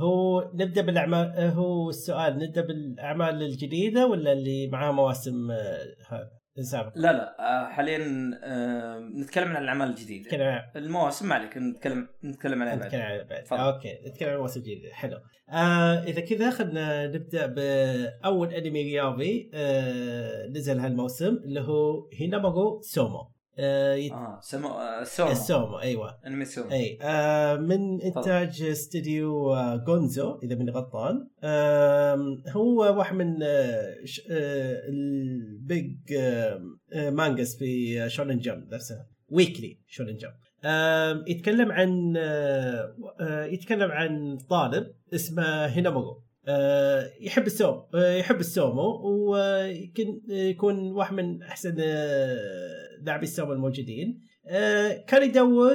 هو 0.00 0.50
نبدأ 0.54 0.82
بالأعمال 0.82 1.32
آه، 1.36 1.50
هو 1.50 1.88
السؤال 1.88 2.38
نبدأ 2.38 2.60
بالأعمال 2.60 3.42
الجديدة 3.42 4.06
ولا 4.06 4.32
اللي 4.32 4.68
معاها 4.72 4.92
مواسم 4.92 5.50
آه، 5.50 5.78
هذا؟ 6.08 6.30
سابقه؟ 6.62 6.92
لا 6.96 7.12
لا 7.12 7.36
آه 7.40 7.68
حاليا 7.68 8.30
آه 8.44 8.98
نتكلم 8.98 9.48
عن 9.48 9.62
الأعمال 9.62 9.88
الجديدة. 9.88 10.24
نتكلم 10.24 10.62
المواسم 10.76 11.28
ما 11.28 11.34
عليك 11.34 11.56
نتكلم 11.56 12.08
نتكلم 12.24 12.64
بعد. 12.64 12.78
نتكلم 12.78 13.02
عن 13.02 13.26
بعد. 13.30 13.44
تفضل. 13.44 13.60
أوكي 13.60 13.98
نتكلم 14.06 14.30
عن 14.30 14.36
مواسم 14.36 14.60
جديدة. 14.60 14.92
حلو. 14.92 15.16
آه 15.50 16.02
إذا 16.02 16.20
كذا 16.20 16.50
خلينا 16.50 17.06
نبدأ 17.06 17.46
بأول 17.46 18.54
أنمي 18.54 18.82
رياضي 18.82 19.50
آه 19.54 20.46
نزل 20.46 20.78
هالموسم 20.78 21.36
اللي 21.44 21.60
هو 21.60 22.08
Hinomaru 22.12 22.80
Sumo. 22.82 23.33
آه 23.58 23.94
يت... 23.94 24.12
آه 24.12 24.38
سمو 24.42 24.68
آه 24.68 25.04
سومو. 25.04 25.30
السومو 25.30 25.78
أيوه. 25.78 26.18
أنمي 26.26 26.44
سومو. 26.44 26.70
أي 26.70 26.98
آه 27.02 27.56
من 27.56 28.02
إنتاج 28.02 28.62
استديو 28.62 29.54
آه 29.54 29.76
Gonzo 29.76 30.38
إذا 30.42 30.54
ماني 30.54 30.70
غلطان. 30.70 31.28
آه 31.42 32.42
هو 32.48 32.98
واحد 32.98 33.16
من 33.16 33.42
آه 33.42 33.94
آه 34.30 34.82
ال 34.88 35.15
big 35.15 35.96
آه 36.18 36.60
آه 36.92 37.10
mangas 37.10 37.56
في 37.56 38.02
آه 38.04 38.08
Shonen 38.08 38.38
Jump 38.38 38.74
نفسها. 38.74 39.06
Weekly 39.28 39.78
Shonen 39.86 40.16
Jump. 40.16 40.34
آه 40.64 41.24
يتكلم 41.28 41.72
عن 41.72 42.14
آه 42.16 42.94
آه 43.20 43.44
يتكلم 43.44 43.90
عن 43.90 44.38
طالب 44.50 44.86
اسمه 45.14 45.66
هينومارو. 45.66 46.24
آه 46.48 47.10
يحب 47.20 47.46
السومو 47.46 47.88
آه 47.94 48.12
يحب 48.14 48.40
السومو 48.40 49.00
ويمكن 49.04 50.20
يكون 50.28 50.92
واحد 50.92 51.14
من 51.14 51.42
أحسن 51.42 51.76
آه 51.78 52.83
لاعبي 53.04 53.22
السومو 53.24 53.52
الموجودين. 53.52 54.20
آه 54.46 54.92
كان 55.06 55.22
يدور 55.22 55.72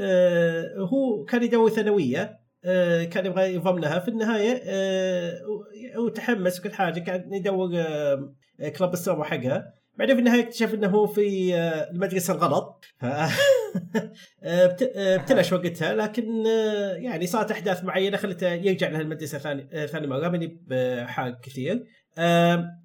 آه 0.00 0.74
هو 0.78 1.24
كان 1.24 1.42
يدور 1.42 1.70
ثانوية 1.70 2.38
آه 2.64 3.04
كان 3.04 3.26
يبغى 3.26 3.54
ينضم 3.54 3.78
لها. 3.78 3.98
في 3.98 4.08
النهاية 4.08 4.62
آه 4.64 5.40
هو 5.96 6.08
تحمس 6.08 6.60
وكل 6.60 6.72
حاجة 6.72 7.00
كان 7.00 7.34
يدور 7.34 7.70
كلب 8.78 8.92
السومو 8.92 9.24
حقها. 9.24 9.74
بعدين 9.96 10.14
في 10.14 10.20
النهاية 10.20 10.40
اكتشف 10.42 10.74
إنه 10.74 10.88
هو 10.88 11.06
في 11.06 11.54
المدرسة 11.90 12.34
الغلط. 12.34 12.84
ف 13.00 13.06
بت- 14.44 14.92
ابتلش 14.96 15.52
وقتها 15.52 15.94
لكن 15.94 16.46
يعني 16.96 17.26
صارت 17.26 17.50
أحداث 17.50 17.84
معينة 17.84 18.16
خلته 18.16 18.52
يرجع 18.52 18.88
لها 18.88 19.00
المدرسة 19.00 19.38
ثاني 19.38 19.86
ثاني 19.86 20.06
مرة 20.06 20.28
ماني 20.28 20.62
بحاق 20.66 21.40
كثير. 21.40 21.84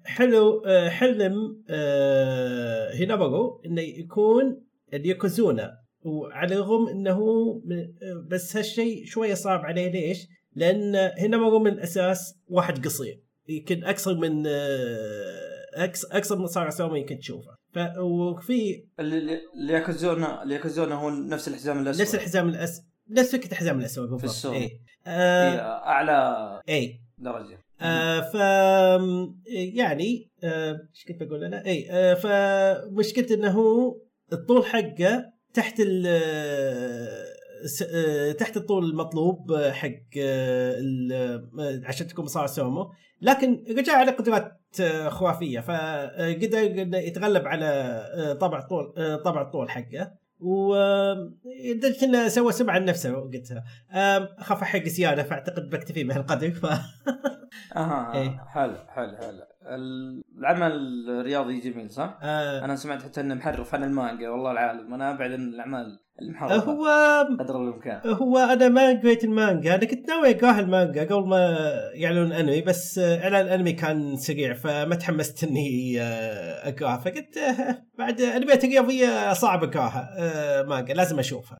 حلو 0.04 0.62
آه، 0.66 0.88
حلم 0.88 1.62
آه، 1.70 2.94
هينامورو 2.94 3.62
إنه 3.66 3.80
يكون 3.82 4.60
اليوكوزونا 4.94 5.72
وعلى 6.02 6.54
الرغم 6.54 6.88
إنه 6.88 7.18
م- 7.64 8.28
بس 8.30 8.56
هالشيء 8.56 9.04
شوية 9.06 9.34
صعب 9.34 9.60
عليه. 9.60 9.90
ليش؟ 9.92 10.26
لأن 10.54 10.94
هينامورو 11.18 11.58
من 11.58 11.72
الأساس 11.72 12.34
واحد 12.48 12.84
قصير 12.84 13.20
يمكن 13.48 13.84
أكثر 13.84 14.14
من 14.14 14.46
آه، 14.46 15.84
أكثر 16.12 16.38
من 16.38 16.46
صار 16.46 16.70
سوما 16.70 16.98
يمكن 16.98 17.18
تشوفه. 17.18 17.50
ف 17.74 17.78
وفي 17.98 18.84
الياكوزونا 19.00 20.42
الياكوزونا 20.42 20.94
هو 20.94 21.10
نفس 21.10 21.48
الحزام 21.48 21.78
الأسود. 21.82 22.00
نفس 22.02 22.14
الحزام 22.14 22.48
الأس 22.48 22.82
نفس 23.10 23.36
فكرة 23.36 23.52
الحزام 23.52 23.78
الأسود 23.80 24.08
بالضبط. 24.08 24.24
السوق. 24.24 24.54
اي 24.54 24.80
آه 25.06 25.58
أعلى 25.86 26.60
اي 26.68 27.00
درجة. 27.18 27.58
آه 27.84 28.20
ف 28.20 28.34
يعني 29.74 30.30
آه، 30.44 30.88
إيش 30.94 31.04
كنت 31.08 31.22
بقول 31.22 31.44
أنا؟ 31.44 31.66
اي 31.66 31.90
آه 31.90 32.14
فمشكلته 32.14 33.34
إنه 33.34 33.50
هو 33.50 33.96
الطول 34.32 34.64
حقه 34.64 35.24
تحت 35.54 35.80
ال 35.80 36.06
آه، 37.90 38.32
تحت 38.32 38.56
الطول 38.56 38.84
المطلوب 38.84 39.54
حق 39.56 39.88
آه، 40.22 41.42
عشان 41.84 42.06
تكون 42.06 42.24
مصارع 42.24 42.46
سومو. 42.46 42.92
لكن 43.22 43.64
رجع 43.78 43.92
على 43.92 44.10
قدرات 44.10 44.60
خرافية. 45.08 45.60
فقدر 45.60 46.58
يتغلب 46.94 47.46
على 47.46 48.38
طبع 48.40 48.68
آه، 48.98 49.16
طبع 49.16 49.42
الطول 49.42 49.70
حقه. 49.70 50.23
و 50.40 50.74
لدرجه 51.64 52.04
انه 52.04 52.28
سوى 52.28 52.52
سمعه 52.52 52.78
لنفسه 52.78 53.12
وقتها 53.18 53.64
آم، 53.92 54.28
أخاف 54.38 54.62
أحرق 54.62 54.82
زياده 54.84 55.22
فاعتقد 55.22 55.70
بكتفي 55.70 56.04
بهالقدر 56.04 56.50
ف 56.50 56.66
أها 57.76 58.14
إيه. 58.14 58.44
حلو 58.48 58.76
حلو 58.88 59.16
حلو. 59.16 59.42
العمل 60.38 60.72
الرياضي 61.10 61.60
جميل 61.60 61.90
صح؟ 61.90 62.18
آه، 62.22 62.64
أنا 62.64 62.76
سمعت 62.76 63.02
حتى 63.02 63.20
إنه 63.20 63.34
محرف 63.34 63.74
عن 63.74 63.84
المانجا 63.84 64.28
والله 64.28 64.50
العالم. 64.52 64.94
أنا 64.94 65.10
أبعد 65.10 65.32
عن 65.32 65.48
الأعمال. 65.48 65.98
المحرفه 66.22 66.72
هو 66.72 66.86
قدر 67.40 67.62
الإمكان. 67.62 68.00
هو 68.06 68.38
أنا 68.38 68.68
ما 68.68 69.00
قريت 69.00 69.24
المانجا. 69.24 69.74
أنا 69.74 69.84
كنت 69.84 70.08
ناوي 70.08 70.30
أقرأها 70.30 70.60
المانجا 70.60 71.04
قبل 71.04 71.28
ما 71.28 71.56
يعلنون 71.94 72.26
الانمي 72.26 72.62
بس 72.62 72.98
إعلان 72.98 73.46
الانمي 73.46 73.72
كان 73.72 74.16
سريع 74.16 74.54
فما 74.54 74.94
تحمست 74.94 75.44
إني 75.44 76.00
آه، 76.00 76.68
أقرأها. 76.68 76.96
فقلت 76.96 77.36
آه، 77.36 77.84
بعد 77.98 78.20
أنميات 78.20 78.64
رياضيه 78.64 79.32
صعب 79.32 79.64
أقرأها 79.64 80.14
آه، 80.18 80.62
مانجا 80.62 80.94
لازم 80.94 81.18
أشوفها. 81.18 81.58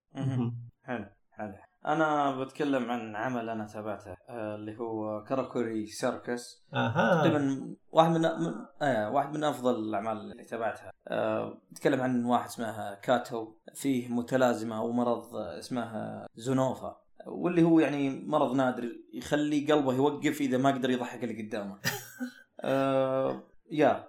حلو. 0.83 1.05
أنا 1.87 2.37
بتكلم 2.45 2.91
عن 2.91 3.17
عمل 3.17 3.49
أنا 3.49 3.67
تابعته 3.67 4.17
آه، 4.29 4.55
اللي 4.55 4.79
هو 4.79 5.25
Karakuri 5.25 5.87
Circus. 5.87 6.65
أها. 6.75 7.21
تقريبا 7.23 7.75
واحد 7.93 8.11
من, 8.11 8.21
من 8.21 8.55
آه 8.83 9.11
واحد 9.11 9.35
من 9.37 9.45
أفضل 9.45 9.75
الأعمال 9.89 10.17
اللي 10.33 10.45
تابعتها. 10.45 10.93
آه 11.09 11.59
بتكلم 11.73 12.01
عن 12.01 12.25
واحد 12.25 12.45
اسمه 12.49 12.95
كاتو 12.95 13.53
فيه 13.75 14.09
متلازمة 14.09 14.79
أو 14.79 14.93
مرض 14.93 15.37
اسمه 15.37 16.27
زوناها 16.37 16.97
واللي 17.27 17.63
هو 17.63 17.81
يعني 17.81 18.25
مرض 18.27 18.55
نادر 18.57 18.89
يخلي 19.15 19.73
قلبه 19.73 19.95
يوقف 19.95 20.41
إذا 20.41 20.59
ما 20.59 20.71
قدر 20.71 20.91
يضحك 20.91 21.25
اللي 21.25 21.43
قدامه. 21.43 21.79
آه 22.61 23.43
يا. 23.71 24.05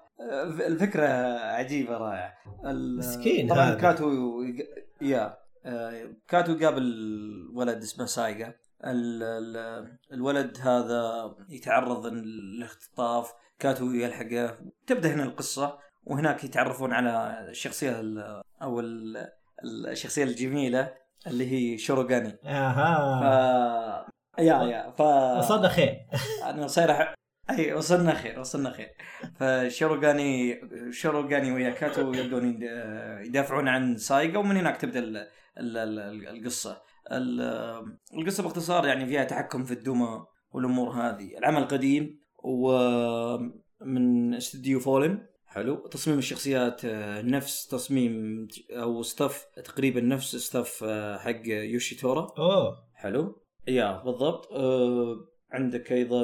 الفكرة 0.68 1.08
عجيبة 1.40 1.98
رائعة. 1.98 2.34
مسكين 2.98 3.48
طبعا. 3.50 3.74
كاتو 3.76 4.42
يق- 4.42 4.86
يا. 5.02 5.38
كاتو 6.28 6.58
قابل 6.66 6.86
ولد 7.54 7.78
اسمه 7.78 8.06
سايقا. 8.06 8.54
ال- 8.86 9.24
ال- 9.24 9.98
الولد 10.14 10.58
هذا 10.62 11.36
يتعرض 11.50 12.06
للاختطاف. 12.08 13.34
كاتو 13.60 13.86
يلحقه. 13.92 14.58
تبدأ 14.88 15.14
هنا 15.14 15.24
القصة 15.24 15.78
وهناك 16.04 16.44
يتعرفون 16.44 16.94
على 16.94 17.46
الشخصية 17.50 18.00
ال- 18.00 18.42
أو 18.62 18.80
ال- 18.80 19.30
الشخصية 19.88 20.24
الجميلة 20.24 20.94
اللي 21.28 21.52
هي 21.52 21.78
شوروغاني. 21.78 22.30
ف 22.30 22.46
أها 22.46 24.06
يا 24.40 24.64
يا 24.64 24.92
ف 24.92 25.02
وصلنا 25.38 25.68
خير. 25.68 25.96
أنا 26.44 26.68
صاير 26.68 27.16
أي 27.50 27.74
وصلنا 27.74 28.14
خير 28.14 28.40
وصلنا 28.40 28.70
خير. 28.72 28.90
فشوروغاني 29.40 30.62
شوروغاني 30.92 31.52
وياكاتو 31.52 32.14
يبدون 32.14 32.50
يد- 32.50 33.26
يدافعون 33.28 33.68
عن 33.68 33.98
سايغا 33.98 34.38
ومن 34.38 34.58
هناك 34.58 34.78
تبدأ 34.78 35.28
القصة. 35.58 36.82
ال- 37.12 37.98
القصة 38.18 38.44
باختصار 38.44 38.88
يعني 38.88 39.06
فيها 39.06 39.24
تحكم 39.24 39.64
في 39.64 39.74
الدمى 39.74 40.26
والأمور 40.52 40.90
هذه. 40.90 41.38
العمل 41.38 41.64
قديم 41.68 42.20
ومن 42.44 44.34
استديو 44.34 44.80
VOLN. 44.80 45.28
حلو. 45.48 45.88
تصميم 45.88 46.18
الشخصيات 46.18 46.86
آه، 46.86 47.22
نفس 47.22 47.68
تصميم 47.68 48.48
أو 48.72 49.02
staff 49.02 49.46
تقريبا 49.66 50.02
نفس 50.02 50.36
staff 50.36 50.84
آه، 50.84 51.18
حق 51.18 51.42
يوشيو 51.48 51.88
تو 51.88 52.01
تورا. 52.01 52.28
أوه. 52.38 52.78
حلو. 52.94 53.42
يا 53.68 54.04
بالضبط. 54.04 54.52
آه 54.52 55.16
عندك 55.52 55.92
أيضا 55.92 56.22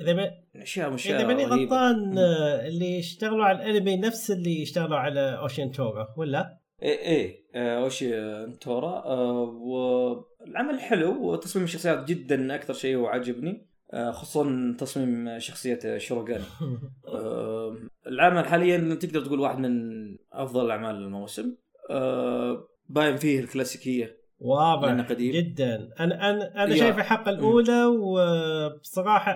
إذا 0.00 0.12
ما 0.14 0.30
أشياء 0.56 0.94
اشياء 0.94 1.18
إذا 1.20 1.26
ماني. 1.26 1.44
غلطان 1.44 2.18
اللي 2.66 2.98
اشتغلوا 2.98 3.44
على 3.44 3.70
الأنمي 3.70 3.96
نفس 3.96 4.30
اللي 4.30 4.62
اشتغلوا 4.62 4.96
على 4.98 5.38
اوشن 5.38 5.70
تورا 5.70 6.06
ولا؟ 6.16 6.58
إيه 6.82 6.98
إيه 6.98 7.46
آه 7.54 7.84
اوشي 7.84 8.18
انتورا 8.44 9.04
آه 9.04 9.42
والعمل 9.42 10.80
حلو 10.80 11.22
وتصميم 11.22 11.64
الشخصيات 11.64 12.08
جدا 12.08 12.54
أكثر 12.54 12.72
شيء 12.72 12.96
وعجبني 12.96 13.66
آه، 13.92 14.10
خصوصا 14.10 14.76
تصميم 14.78 15.38
شخصية 15.38 15.98
شوروغان 15.98 16.42
آه، 17.08 17.76
العمل 18.06 18.46
حاليا 18.46 18.94
تقدر 18.94 19.24
تقول 19.24 19.40
واحد 19.40 19.58
من 19.58 20.16
أفضل 20.32 20.70
أعمال 20.70 20.94
الموسم. 20.96 21.56
آه، 21.90 22.68
باين 22.88 23.16
فيه 23.16 23.40
الكلاسيكية. 23.40 24.25
واضح 24.38 25.08
قديم. 25.08 25.32
جدا 25.32 25.88
أنا 26.00 26.30
أنا 26.30 26.64
أنا. 26.64 26.76
شايف 26.76 26.98
الحلقة 26.98 27.30
الأولى 27.30 27.84
وبصراحة 27.84 29.32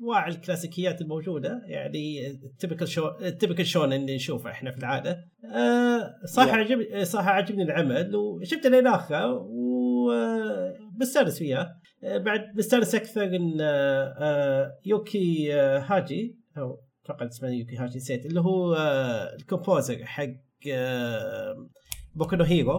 انواع 0.00 0.28
الكلاسيكيات 0.28 1.00
الموجودة 1.00 1.62
يعني 1.66 2.30
ال 2.30 2.37
typical 2.37 2.88
شو 2.88 3.08
ال 3.08 3.15
typical 3.15 3.66
شونن 3.66 3.92
اللي 3.92 4.14
نشوفه 4.14 4.50
إحنا 4.50 4.70
في 4.70 4.78
العادة 4.78 5.24
آه، 5.54 6.14
صح. 6.24 6.54
عجب 6.54 7.04
صح 7.04 7.28
عجبني 7.28 7.62
العمل 7.62 8.16
وشفت 8.16 8.66
الآخر 8.66 9.46
وبستانس 9.50 11.38
فيها 11.38 11.80
آه، 12.04 12.18
بعد 12.18 12.52
بستانس 12.54 12.94
أكثر 12.94 13.24
إن 13.24 13.58
آه، 13.60 14.78
يوكي 14.86 15.52
هاياشي 15.52 16.36
أو 16.58 16.80
أتوقع 17.04 17.26
اسمه 17.26 17.48
يوكي 17.48 17.76
هاياشي 17.76 17.96
نسيت 17.96 18.26
اللي 18.26 18.40
هو 18.40 18.76
ال 19.40 19.47
composer 19.47 20.04
حق 20.04 20.34
بوكو 22.18 22.30
نو 22.30 22.36
هيرو 22.42 22.72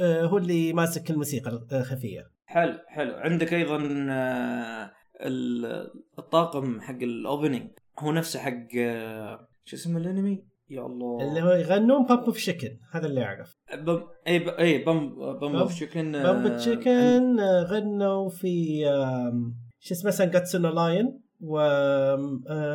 آه، 0.00 0.24
هو 0.26 0.38
اللي 0.38 0.72
ماسك 0.72 1.10
الموسيقى 1.10 1.66
الخلفية. 1.72 2.22
حلو 2.46 2.78
حلو. 2.88 3.14
عندك 3.14 3.54
أيضا 3.54 4.06
آه، 4.10 4.90
ال- 5.20 5.90
الطاقم 6.18 6.80
حق 6.80 7.02
ال 7.02 7.10
opening 7.10 7.70
هو 7.98 8.12
نفسه 8.12 8.38
حق 8.40 8.66
آه، 8.78 9.48
شو 9.64 9.76
اسمه 9.76 9.98
الأنمي؟ 9.98 10.44
يا 10.70 10.86
الله. 10.86 11.28
اللي 11.28 11.42
هو 11.42 11.50
يغنون 11.52 12.06
Bump 12.06 12.20
of 12.24 12.38
Chicken 12.38 12.78
هذا 12.92 13.06
اللي 13.06 13.24
اعرف 13.24 13.52
بم... 13.74 14.02
إي 14.26 14.38
ب... 14.38 14.48
إي 14.48 14.78
Bump 14.84 15.08
Bump 15.14 15.38
Bum- 15.38 15.56
of 15.56 15.72
Chicken 15.74 16.12
Bump 16.12 16.46
of 16.46 16.60
Chicken 16.60 17.40
غنوا 17.40 18.28
في 18.30 18.86
آم، 18.88 19.54
شو 19.80 19.94
اسمه 19.94 20.10
سانجاتسو 20.10 20.58
نو 20.58 20.68
Lion 20.68 21.20
و 21.40 21.58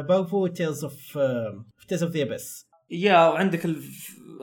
برضو 0.02 0.48
Tales 0.48 0.84
of 0.84 1.18
Tales 1.88 2.04
of 2.04 2.12
the 2.12 2.24
Abyss 2.24 2.70
yeah 2.90 3.28
وعندك 3.30 3.66
ال... 3.66 3.76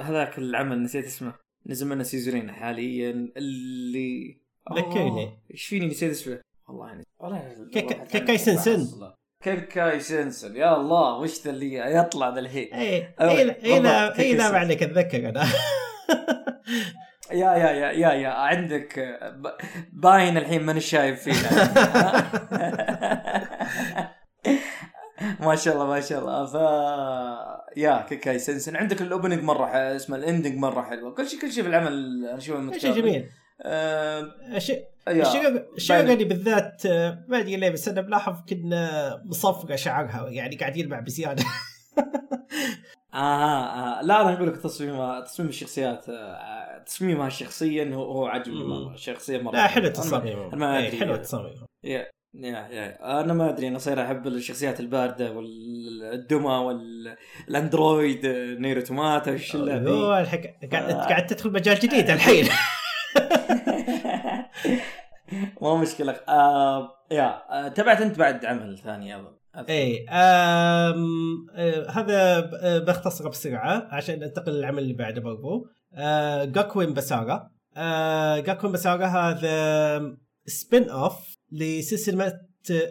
هذاك 0.02 0.38
العمل 0.38 0.82
نسيت 0.82 1.04
اسمه. 1.04 1.32
نزل 1.66 1.86
منه 1.86 2.02
سيزونين 2.02 2.52
حاليا 2.52 3.28
اللي 3.36 4.36
ذكرني. 4.72 5.24
آه، 5.24 5.36
إيش 5.50 5.66
فيني 5.66 5.86
نسيت 5.86 6.10
اسمه 6.10 6.40
والله 6.68 6.88
يعني 6.88 7.04
والله 7.18 7.48
والله 7.58 8.04
كيكاي 8.04 8.38
سنسن. 8.38 8.88
كيكاي 9.44 10.00
سنسن 10.00 10.56
يا 10.56 10.76
الله 10.76 11.18
وش 11.18 11.44
ذا 11.44 11.50
اللي 11.50 11.74
يطلع 11.74 12.28
ذا 12.28 12.40
الحين 12.40 12.74
اي 12.74 13.14
اي 13.20 13.50
اي 13.50 14.32
سنسن. 14.36 14.54
عليك 14.54 14.82
أتذكر 14.82 15.28
أنا 15.28 15.44
yeah 17.32 17.52
yeah 17.52 17.70
yeah 17.70 17.90
yeah 17.92 18.12
yeah 18.12 18.28
عندك 18.28 19.18
باين 19.92 20.36
الحين 20.36 20.62
ماني 20.62 20.80
شايف 20.80 21.22
فينا 21.22 21.48
ما 25.42 25.56
شاء 25.56 25.74
الله 25.74 25.86
ما 25.86 26.00
شاء 26.00 26.18
الله. 26.18 26.46
ف 26.46 26.54
yeah 27.76 28.06
كيكاي 28.08 28.38
سنسن 28.38 28.76
عندك 28.76 29.02
ال 29.02 29.07
opening 29.07 29.42
مرة 29.42 29.66
اسمه 29.66 30.16
ال 30.16 30.22
ending 30.22 30.56
مرة 30.58 30.82
حلوة. 30.82 31.14
كل 31.14 31.28
شيء 31.28 31.40
كل 31.40 31.52
شيء 31.52 31.62
في 31.62 31.68
العمل 31.68 32.26
أنا 32.28 32.36
اشوفه 32.38 32.78
شيء 32.78 32.92
جميل. 32.92 33.28
آه 33.62 34.32
الشيء 34.56 34.84
بالذات 36.24 36.86
آه، 36.86 37.24
ما 37.28 37.38
أدري 37.38 37.56
ليه 37.56 37.70
بس 37.70 37.88
أنا 37.88 38.00
ملاحظ 38.00 38.34
كنا 38.48 39.22
مصفقة 39.24 39.76
شعرها 39.76 40.28
يعني 40.28 40.56
قاعد 40.56 40.76
يلمع 40.76 41.00
بزيادة. 41.00 41.44
آه, 43.14 43.18
آه 43.18 44.02
لا 44.02 44.20
أنا 44.22 44.32
أقول 44.34 44.48
لك 44.48 44.56
تصميمها 44.56 45.20
تصميم 45.20 45.48
الشخصيات 45.48 46.08
آه 46.08 46.78
تصميمها 46.86 47.28
شخصيا 47.28 47.94
هو 47.94 48.26
عجبني. 48.26 48.64
مرة. 48.64 48.94
الشخصيه 48.94 49.38
مرة 49.42 49.52
لا 49.52 49.66
حلو 49.66 49.92
ما- 50.12 50.48
ما 50.56 50.78
إيه، 50.78 50.88
أدري. 50.88 50.98
حلو 51.00 51.16
تصاميمهم 51.16 51.66
yeah 52.34 52.68
yeah 52.70 53.20
أنا 53.20 53.32
ما 53.32 53.50
أدري 53.50 53.68
أنا 53.68 53.78
صاير 53.78 54.02
أحب 54.02 54.26
الشخصيات 54.26 54.80
الباردة 54.80 55.32
والدمى 55.32 56.50
وال 57.48 57.66
android 57.66 58.26
NieR 58.58 58.80
Automata 58.80 59.30
والشله 59.30 59.76
ذي 59.76 59.90
هو 59.90 60.18
الحك... 60.18 60.68
قاعد 60.72 61.26
تدخل 61.26 61.52
مجال 61.52 61.78
جديد 61.78 62.10
الحين. 62.10 62.44
مو 65.62 65.76
مشكلة. 65.76 66.12
آه 66.28 66.90
yeah 67.10 67.42
آه 67.50 67.68
تبعت 67.68 68.00
أنت 68.00 68.18
بعد 68.18 68.44
عمل 68.44 68.78
ثاني 68.78 69.16
اظن 69.16 69.32
اي 69.68 70.06
آم... 70.08 71.46
آه 71.54 71.90
هذا 71.90 72.50
آه، 72.62 72.78
بختصره 72.78 73.28
بسرعة 73.28 73.88
عشان 73.90 74.18
ننتقل 74.18 74.52
للعمل 74.52 74.78
اللي 74.78 74.94
بعده 74.94 75.20
برضو 75.20 75.66
آه 75.94 76.44
جاكوين 76.44 76.94
بسارا 76.94 77.50
آه 77.76 78.38
جاكوين 78.38 78.72
بسارا 78.72 79.06
هذا 79.06 80.16
spin 80.46 80.90
off 80.90 81.31
لسلسلة 81.52 82.40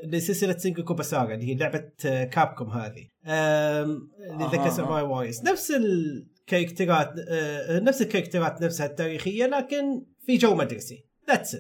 لسلسلة 0.03 0.57
سينجوكو 0.57 0.93
بسارا 0.93 1.33
اللي 1.33 1.45
هي 1.45 1.55
لعبة 1.55 1.91
كابكوم 2.25 2.69
هذه. 2.69 3.07
اللي 3.25 4.43
أها، 4.43 4.51
ذكر 4.51 4.63
أها. 4.63 4.69
ساموراي 4.69 5.03
warriors 5.03 5.43
نفس 5.43 5.71
الكاركترات 5.71 7.13
آه، 7.29 7.79
نفس 7.79 8.01
الكاركترات 8.01 8.61
نفسها 8.61 8.85
التاريخية 8.85 9.45
لكن 9.45 10.05
في 10.25 10.37
جو 10.37 10.55
مدرسي. 10.55 11.05
that's 11.27 11.57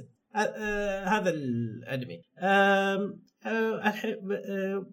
هذا 1.05 1.29
الأنمي. 1.29 2.21
آه، 2.39 3.13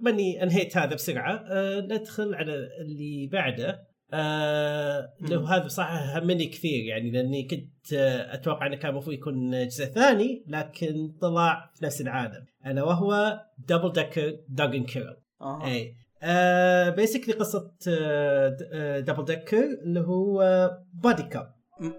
ماني 0.01 0.42
انهيت 0.42 0.77
هذا 0.77 0.94
بسرعة. 0.94 1.44
ندخل 1.81 2.35
على 2.35 2.68
اللي 2.81 3.29
بعده. 3.33 3.88
آه 4.12 5.12
مم. 5.21 5.38
هذا 5.47 5.64
بصراحه 5.64 6.18
همني 6.18 6.47
كثير 6.47 6.85
يعني 6.85 7.11
لأني 7.11 7.49
كنت 7.49 7.92
آه، 7.92 8.35
أتوقع 8.35 8.66
إنه 8.66 8.77
كان 8.77 8.90
المفروض 8.90 9.14
يكون 9.14 9.66
جزء 9.66 9.85
ثاني 9.85 10.44
لكن 10.49 11.12
طلع 11.21 11.71
في 11.75 11.85
نفس 11.85 12.01
العالم. 12.01 12.44
الا 12.66 12.83
وهو 12.83 13.40
Double 13.68 13.92
Decker 13.92 14.37
Doug 14.49 14.69
and 14.69 14.85
Kirill 14.85 15.16
آه. 15.40 15.64
اي 15.66 15.94
آه 16.23 16.90
basically 16.90 17.35
قصة 17.35 17.73
آه 17.88 18.57
آه 18.73 19.01
Double 19.01 19.25
Decker 19.25 19.64
اللي 19.85 20.01
هو 20.01 20.71
buddy 20.94 21.23
cop 21.23 21.55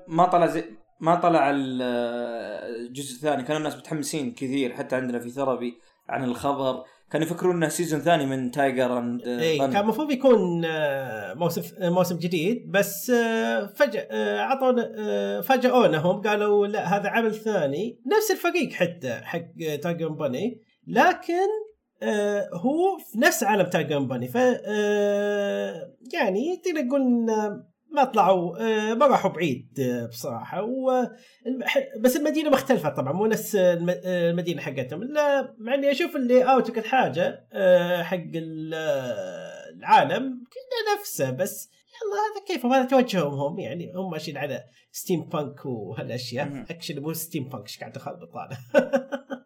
ما 0.07 0.25
طلع 0.25 0.45
زي 0.47 0.63
ما 1.01 1.15
طلع 1.15 1.49
ال- 1.49 1.81
الجزء 2.87 3.15
الثاني 3.15 3.43
كانوا 3.43 3.57
الناس 3.57 3.77
متحمسين 3.77 4.31
كثير 4.33 4.73
حتى 4.73 4.95
عندنا 4.95 5.19
في 5.19 5.29
Therapy 5.29 5.73
عن 6.09 6.23
الخبر 6.23 6.83
كانوا 7.11 7.27
يفكرون 7.27 7.55
إنه 7.55 7.67
season 7.67 7.99
ثاني 7.99 8.25
من 8.25 8.51
Tiger 8.51 8.97
and 8.97 9.21
اي 9.21 9.57
كان 9.57 9.77
المفروض 9.77 10.11
يكون 10.11 10.65
آه، 10.65 11.33
موسم 11.33 11.61
آه، 11.79 11.89
موسم 11.89 12.17
جديد 12.17 12.71
بس 12.71 13.09
آه، 13.09 13.73
آه، 13.95 14.39
عطونا 14.39 14.91
آه، 14.97 15.41
فاجئونهم 15.41 16.21
قالوا 16.21 16.67
لا 16.67 16.97
هذا 16.97 17.09
عمل 17.09 17.35
ثاني 17.35 18.01
نفس 18.17 18.31
الفريق 18.31 18.71
حتى 18.71 19.13
حق 19.13 19.41
Tiger 19.81 20.09
Bunny 20.09 20.61
لكن 20.87 21.47
هو 22.53 22.97
في 23.11 23.19
نفس 23.19 23.43
عالم 23.43 23.65
Tiger 23.65 23.99
Bunny 23.99 24.27
ف 24.27 24.35
يعني 26.13 26.61
تقدر 26.65 26.87
تقول 26.87 27.01
ما 27.91 28.03
طلعوا 28.03 28.57
آه، 28.59 28.93
ما 28.93 29.07
راحوا 29.07 29.31
بعيد 29.31 29.79
آه، 29.79 30.05
بصراحة. 30.05 30.63
و 30.63 31.07
بس 31.99 32.15
المدينة 32.17 32.49
مختلفة 32.49 32.89
طبعا 32.89 33.13
مو 33.13 33.25
نفس 33.25 33.55
آه، 33.55 33.73
المدينة 34.05 34.61
حقتهم. 34.61 35.03
لا 35.03 35.55
مع 35.57 35.73
إني 35.73 35.91
أشوف 35.91 36.15
ال 36.15 36.43
layout 36.43 36.69
وكل 36.69 36.83
حاجة 36.83 37.45
حق 38.03 38.17
ال- 38.35 38.73
العالم 39.79 40.43
كله 40.53 40.99
نفسه 40.99 41.31
بس 41.31 41.69
هذا 42.13 42.45
كيفهم 42.47 42.73
هذا 42.73 42.85
توجههم 42.85 43.33
هم 43.33 43.59
يعني 43.59 43.93
هم 43.95 44.11
ماشيين 44.11 44.37
على 44.37 44.63
steampunk 44.91 45.65
وهالاشياء. 45.65 46.65
actually 46.69 46.99
مو 46.99 47.13
steampunk 47.13 47.63
إيش 47.63 47.79
قاعد 47.79 47.95
اخربط 47.95 48.35
أنا 48.35 48.57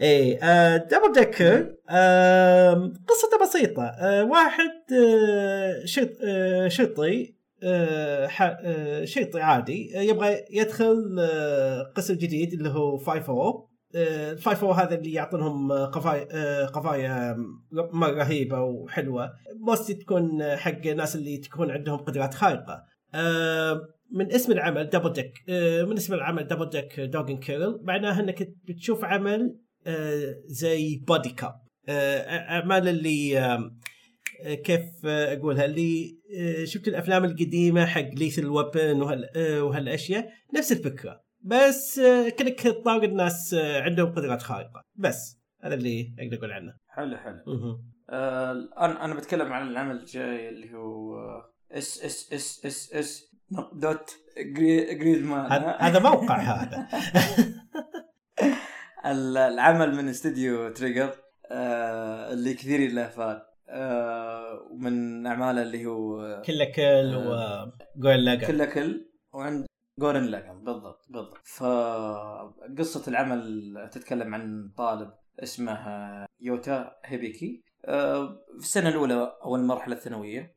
إيه 0.00 0.38
آه 0.42 0.76
Double 0.76 1.12
Decker 1.14 1.74
آه 1.90 2.92
قصته 3.08 3.38
بسيطة. 3.42 3.82
آه 3.82 4.24
واحد 4.24 4.70
آه 4.92 5.84
آه 6.24 6.68
شرطي 6.68 7.34
آه 7.62 8.26
آه 8.40 9.04
شرطي 9.04 9.40
عادي 9.40 9.98
آه 9.98 10.00
يبغى 10.00 10.44
يدخل 10.50 11.16
آه 11.20 11.92
قسم 11.96 12.14
جديد 12.14 12.52
اللي 12.52 12.68
هو 12.68 12.98
5 12.98 13.28
أو. 13.32 13.69
آه 13.96 14.34
5 14.34 14.66
أو 14.66 14.72
هذا 14.72 14.94
اللي 14.94 15.12
يعطونهم 15.12 15.72
آه، 15.72 15.84
قضايا 15.84 16.28
آه 16.32 16.66
قضايا 16.66 17.36
مرة 17.72 18.10
رهيبة 18.10 18.60
وحلوة. 18.60 19.30
mostly 19.60 19.94
تكون 19.94 20.42
آه، 20.42 20.56
حق 20.56 20.86
الناس 20.86 21.16
اللي 21.16 21.38
تكون 21.38 21.70
عندهم 21.70 21.98
قدرات 21.98 22.34
خارقة. 22.34 22.84
آه 23.14 23.80
من 24.12 24.32
اسم 24.32 24.52
العمل 24.52 24.84
Double 24.90 25.12
Deck 25.12 25.32
آه 25.48 25.82
من 25.82 25.96
اسم 25.96 26.14
العمل 26.14 26.46
Double 26.46 26.68
Deck 26.70 27.00
Doug 27.00 27.21
and 27.21 27.36
Kirill 27.36 27.80
معناه 27.82 28.20
إنك 28.20 28.48
بتشوف 28.68 29.04
عمل 29.04 29.56
آه، 29.86 30.34
زي 30.46 30.96
buddy 31.08 31.30
cop 31.30 31.54
أعمال 31.88 32.88
اللي 32.88 33.38
آه، 33.38 34.54
كيف 34.54 34.80
آه، 35.06 35.32
أقولها؟ 35.34 35.64
اللي 35.64 36.18
آه، 36.38 36.64
شفت 36.64 36.88
الأفلام 36.88 37.24
القديمة 37.24 37.86
حق 37.86 38.08
Lethal 38.14 38.38
Weapon 38.38 39.02
وهال 39.02 39.36
آه، 39.36 39.62
وهالأشياء؟ 39.62 40.28
نفس 40.56 40.72
الفكرة. 40.72 41.20
بس 41.42 41.98
آه، 41.98 42.28
كانك 42.28 42.60
تطارد 42.60 43.02
الناس 43.02 43.54
آه، 43.54 43.82
عندهم 43.82 44.12
قدرات 44.14 44.42
خارقة. 44.42 44.82
بس 44.94 45.40
هذا 45.64 45.74
اللي 45.74 46.14
أقدر 46.18 46.36
أقول 46.38 46.52
عنه. 46.52 46.74
حلو 46.88 47.16
حلو. 47.16 47.36
آه 48.10 48.52
أنا 48.78 49.04
أنا 49.04 49.14
بتكلم 49.14 49.52
عن 49.52 49.68
العمل 49.68 49.96
الجاي 49.96 50.48
اللي 50.48 50.74
هو 50.74 51.14
آه، 51.18 51.52
اس 51.72 52.04
اس 52.04 52.32
اس 52.32 52.66
اس 52.66 52.92
اس 52.92 53.30
دوت 53.72 54.10
جريد 54.98 55.24
مان 55.24 55.52
هذا 55.80 55.98
موقع 55.98 56.36
هذا. 56.36 56.88
ال- 59.06 59.36
العمل 59.38 59.94
من 59.94 60.08
استديو 60.08 60.68
Trigger 60.72 61.14
آه 61.50 62.32
اللي 62.32 62.54
كثير 62.54 62.80
اللهفات 62.90 63.42
آه 63.68 64.68
ومن 64.70 65.26
أعماله 65.26 65.62
اللي 65.62 65.86
هو 65.86 66.42
Kill 66.46 66.58
la 66.58 66.64
Kill 66.64 67.14
وجول 67.16 68.24
لقى 68.26 68.46
Kill 68.46 68.58
la 68.58 68.64
Kill. 68.64 69.06
وعند 69.34 69.66
Gurren 70.00 70.24
Lagann 70.24 70.64
بالضبط 70.64 71.06
بالضبط. 71.10 71.38
فقصة 71.44 73.08
العمل 73.08 73.88
تتكلم 73.92 74.34
عن 74.34 74.70
طالب 74.76 75.10
اسمه 75.40 75.78
يوتا 76.40 76.96
هيبيكي. 77.04 77.62
آه، 77.84 78.26
في 78.58 78.64
السنة 78.64 78.88
الأولى 78.88 79.36
أو 79.44 79.56
المرحلة 79.56 79.94
الثانوية 79.94 80.54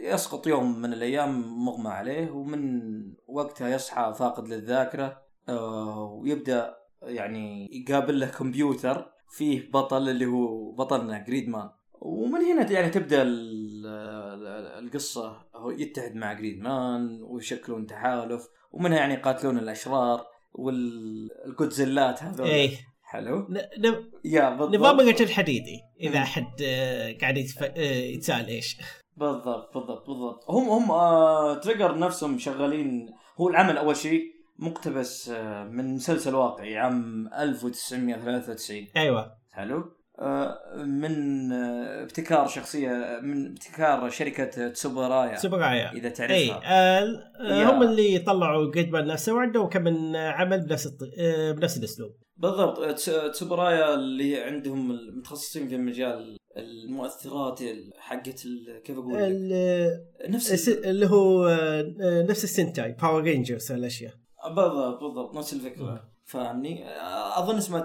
يسقط 0.00 0.46
يوم 0.46 0.80
من 0.82 0.92
الأيام 0.92 1.64
مغمى 1.64 1.90
عليه 1.90 2.30
ومن 2.30 2.80
وقتها 3.26 3.68
يصحى 3.68 4.14
فاقد 4.18 4.48
للذاكرة. 4.48 5.22
آه، 5.48 6.20
ويبدأ 6.22 6.76
يعني 7.02 7.68
يقابل 7.72 8.20
له 8.20 8.26
كمبيوتر 8.26 9.12
فيه 9.30 9.70
بطل 9.70 10.08
اللي 10.08 10.26
هو 10.26 10.72
بطلنا 10.72 11.18
Gridman 11.18 11.70
ومن 12.00 12.40
هنا 12.40 12.70
يعني 12.70 12.90
تبدأ 12.90 13.22
ال- 13.22 13.86
ال- 13.86 14.84
القصة. 14.84 15.46
هو 15.56 15.70
يتحد 15.70 16.14
مع 16.16 16.32
Gridman 16.32 17.22
ويشكلون 17.22 17.86
تحالف 17.86 18.42
ومنها 18.72 18.98
يعني 18.98 19.14
يقاتلون 19.14 19.58
الأشرار 19.58 20.26
والجودزيلات 20.52 22.22
هذول. 22.22 22.46
إيه. 22.46 22.70
حلو. 23.02 23.38
ن- 23.48 23.86
ن- 23.88 24.10
يا 24.24 24.50
بالضبط. 24.50 24.74
نظام 24.74 25.00
الحديدي 25.00 25.80
إذا. 26.00 26.18
أحد 26.18 26.46
آه، 26.62 27.12
قاعد 27.20 27.36
يتف... 27.38 27.62
آه، 27.62 27.78
يتساءل 27.80 28.46
إيش. 28.46 28.76
بالضبط 29.16 29.74
بالضبط 29.74 30.06
بالضبط. 30.06 30.44
هم 30.50 30.68
هم 30.68 30.90
آه 30.90 31.54
تريجر 31.54 31.98
نفسهم 31.98 32.38
شغالين. 32.38 33.10
هو 33.40 33.48
العمل 33.48 33.78
أول 33.78 33.96
شيء 33.96 34.22
مقتبس 34.58 35.28
آه 35.28 35.64
من 35.64 35.94
مسلسل 35.94 36.34
واقعي 36.34 36.76
عام 36.78 37.28
1993 37.34 38.86
أيوه. 38.96 39.32
حلو. 39.52 39.92
من 40.86 41.52
ابتكار 42.02 42.46
شخصية 42.48 43.20
من 43.22 43.46
ابتكار 43.46 44.10
شركة 44.10 44.68
تسوبرايا 44.68 45.36
سوبرايا 45.36 45.92
إذا 45.92 46.06
إي 46.06 46.10
تعرفها 46.10 46.60
آه 46.64 47.04
آه،. 47.40 47.70
هم 47.70 47.82
اللي 47.82 48.18
طلعوا 48.18 48.70
Gridman 48.70 49.06
نفسه 49.06 49.34
وعندهم 49.34 49.68
كم 49.68 49.82
من 49.84 50.16
عمل 50.16 50.60
بنفس. 50.66 50.88
آه، 51.18 51.52
بنفس 51.52 51.76
الأسلوب. 51.78 52.10
بالضبط. 52.36 52.84
تس- 52.94 53.10
Tsuburaya 53.32 53.94
اللي 53.94 54.40
عندهم 54.42 54.90
المتخصصين 54.90 55.68
في 55.68 55.76
مجال 55.76 56.36
المؤثرات 56.56 57.60
حقت 57.98 58.46
كيف 58.84 58.98
أقول 58.98 59.14
نفس 60.28 60.68
اللي 60.68 61.06
هو 61.06 61.46
آه، 61.48 62.22
نفس 62.22 62.44
ال 62.44 62.51
sentai 62.51 62.92
Power 63.02 63.22
Rangers 63.22 63.72
الأشياء. 63.72 64.12
بالضبط 64.48 65.00
بالضبط. 65.02 65.34
نفس. 65.36 65.52
الفكرة. 65.52 66.09
فاهمني 66.30 66.84
أظن 67.38 67.56
اسمها 67.56 67.84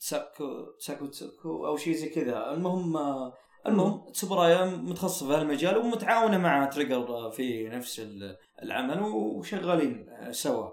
تساكو 0.00 0.64
تساكو 0.80 1.06
تساكو 1.06 1.66
أو 1.66 1.76
شيء 1.76 1.94
زي 1.94 2.08
كذا. 2.08 2.50
المهم 2.52 2.96
المهم 3.66 4.10
تسوبرايا 4.12 4.64
متخصصه 4.64 5.26
في 5.28 5.34
هالمجال 5.34 5.76
ومتعاونة 5.76 6.38
مع 6.38 6.64
تريجر 6.64 7.30
في 7.30 7.68
نفس 7.68 8.00
ال- 8.00 8.36
العمل 8.62 9.02
وشغالين 9.02 10.06
سوا. 10.30 10.68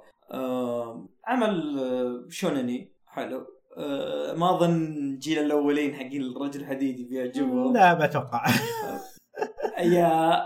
عمل 1.27 1.79
آه، 1.79 2.25
شونني؟ 2.29 2.91
حلو. 3.07 3.45
آه، 3.77 4.33
ما 4.33 4.55
أظن 4.57 5.17
جيل 5.19 5.39
الأولين 5.39 5.95
حقين 5.95 6.21
الرجل 6.21 6.59
الحديدي 6.61 7.03
بيعجبهم 7.03 7.73
لا 7.73 7.95
ما 7.95 8.05
أتوقع. 8.05 8.45
يا 9.95 10.39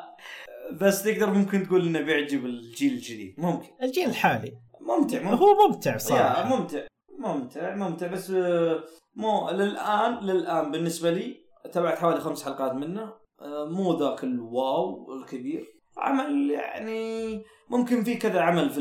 بس 0.81 1.03
تقدر 1.03 1.29
ممكن 1.33 1.67
تقول 1.67 1.87
إنه 1.87 2.01
بيعجب 2.01 2.45
الجيل 2.45 2.93
الجديد. 2.93 3.35
ممكن. 3.37 3.67
الجيل 3.83 4.09
الحالي. 4.09 4.57
ممتع 4.87 5.21
ممتع. 5.21 5.33
هو 5.33 5.67
ممتع 5.67 5.97
صراحة. 5.97 6.57
ممتع 6.57 6.87
ممتع 7.19 7.75
ممتع. 7.75 8.07
بس 8.07 8.31
آه، 8.31 8.83
مو 9.15 9.49
للآن 9.49 10.19
للآن 10.19 10.71
بالنسبة 10.71 11.11
لي 11.11 11.37
تابعت 11.73 11.97
حوالي 11.99 12.19
خمس 12.19 12.43
حلقات 12.43 12.73
منه. 12.73 13.13
آه، 13.41 13.65
مو 13.65 13.99
ذاك 13.99 14.23
الواو 14.23 15.13
الكبير. 15.13 15.65
عمل 15.97 16.51
يعني 16.51 17.43
ممكن 17.69 18.03
في 18.03 18.15
كذا 18.15 18.41
عمل 18.41 18.69
في 18.69 18.79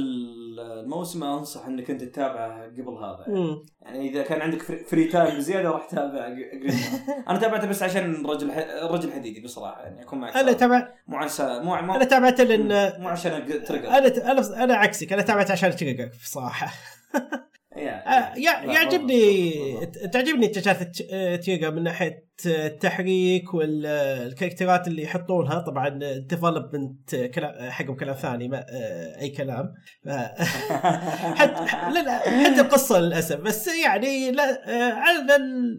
الموسم 0.61 1.25
انصح 1.25 1.67
انك 1.67 1.91
انت 1.91 2.05
تتابعه 2.05 2.65
قبل 2.65 2.95
هذا 2.95 3.25
يعني, 3.27 3.41
مم. 3.41 3.63
يعني 3.83 4.09
إذا 4.11 4.23
كان 4.23 4.41
عندك 4.41 4.63
فري- 4.63 5.05
تايم 5.05 5.37
بزياده 5.37 5.71
راح 5.71 5.85
تتابع. 5.87 6.27
أنا 7.29 7.39
تابعته 7.39 7.67
بس 7.69 7.83
عشان 7.83 8.27
رجل. 8.27 8.51
رجل 8.91 9.13
حديدي 9.13 9.41
بصراحة 9.41 9.83
يعني 9.83 10.03
أكون 10.03 10.19
معك 10.21 10.37
أنا. 10.37 10.53
تابع 10.53 10.89
مو 11.09 11.17
عن 11.17 11.29
سا... 11.29 11.63
مو 11.63 11.75
عن... 11.75 11.91
أنا 11.91 12.05
تابعته 12.05 12.45
لأن 12.45 12.93
مو 13.03 13.09
عشان 13.09 13.65
ترقى 13.65 13.99
أنا 13.99 14.33
أنا 14.33 14.65
أنا 14.65 14.75
عكسك 14.75 15.13
أنا 15.13 15.23
تابعت 15.23 15.51
عشان 15.51 15.77
تشقق 15.77 16.11
بصراحه 16.23 16.73
يعجبني 18.73 19.53
تعجبني 20.13 20.49
تشات 20.49 20.97
تيجا 21.45 21.71
من 21.71 21.83
ناحية 21.83 22.27
التحريك 22.47 23.55
والكاركترات 23.55 24.89
اللي 24.89 25.03
يحطونها. 25.03 25.59
طبعا 25.59 25.89
ال 25.89 25.99
development 25.99 27.15
كلام 27.17 27.71
حقهم 27.71 27.97
كلام 27.97 28.15
ثاني 28.15 28.49
ما 28.49 28.59
آه، 28.71 29.21
أي 29.21 29.29
كلام. 29.31 29.75
حتى 31.37 31.91
لا 31.95 32.03
لا 32.03 32.19
حتى 32.19 32.61
القصة 32.61 32.99
للأسف. 33.01 33.37
بس 33.41 33.69
يعني 33.85 34.31
لا 34.31 34.69
آه، 34.69 34.93
على 34.93 35.37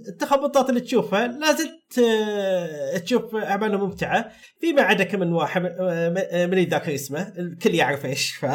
التخبطات 0.08 0.70
اللي 0.70 0.82
تشوفها 0.82 1.28
لازم 1.28 1.68
ت- 1.90 3.02
تشوف 3.04 3.36
اعمال 3.36 3.78
ممتعة. 3.78 4.32
فيما 4.62 4.82
عدا 4.82 5.04
كم 5.04 5.20
من 5.20 5.34
واحد 5.34 5.66
آه، 5.66 6.14
آه، 6.32 6.46
من 6.46 6.58
يتذكر 6.58 6.94
اسمه. 6.96 7.34
الكل 7.38 7.76
يعرف 7.76 8.06
إيش 8.06 8.32
ف 8.36 8.46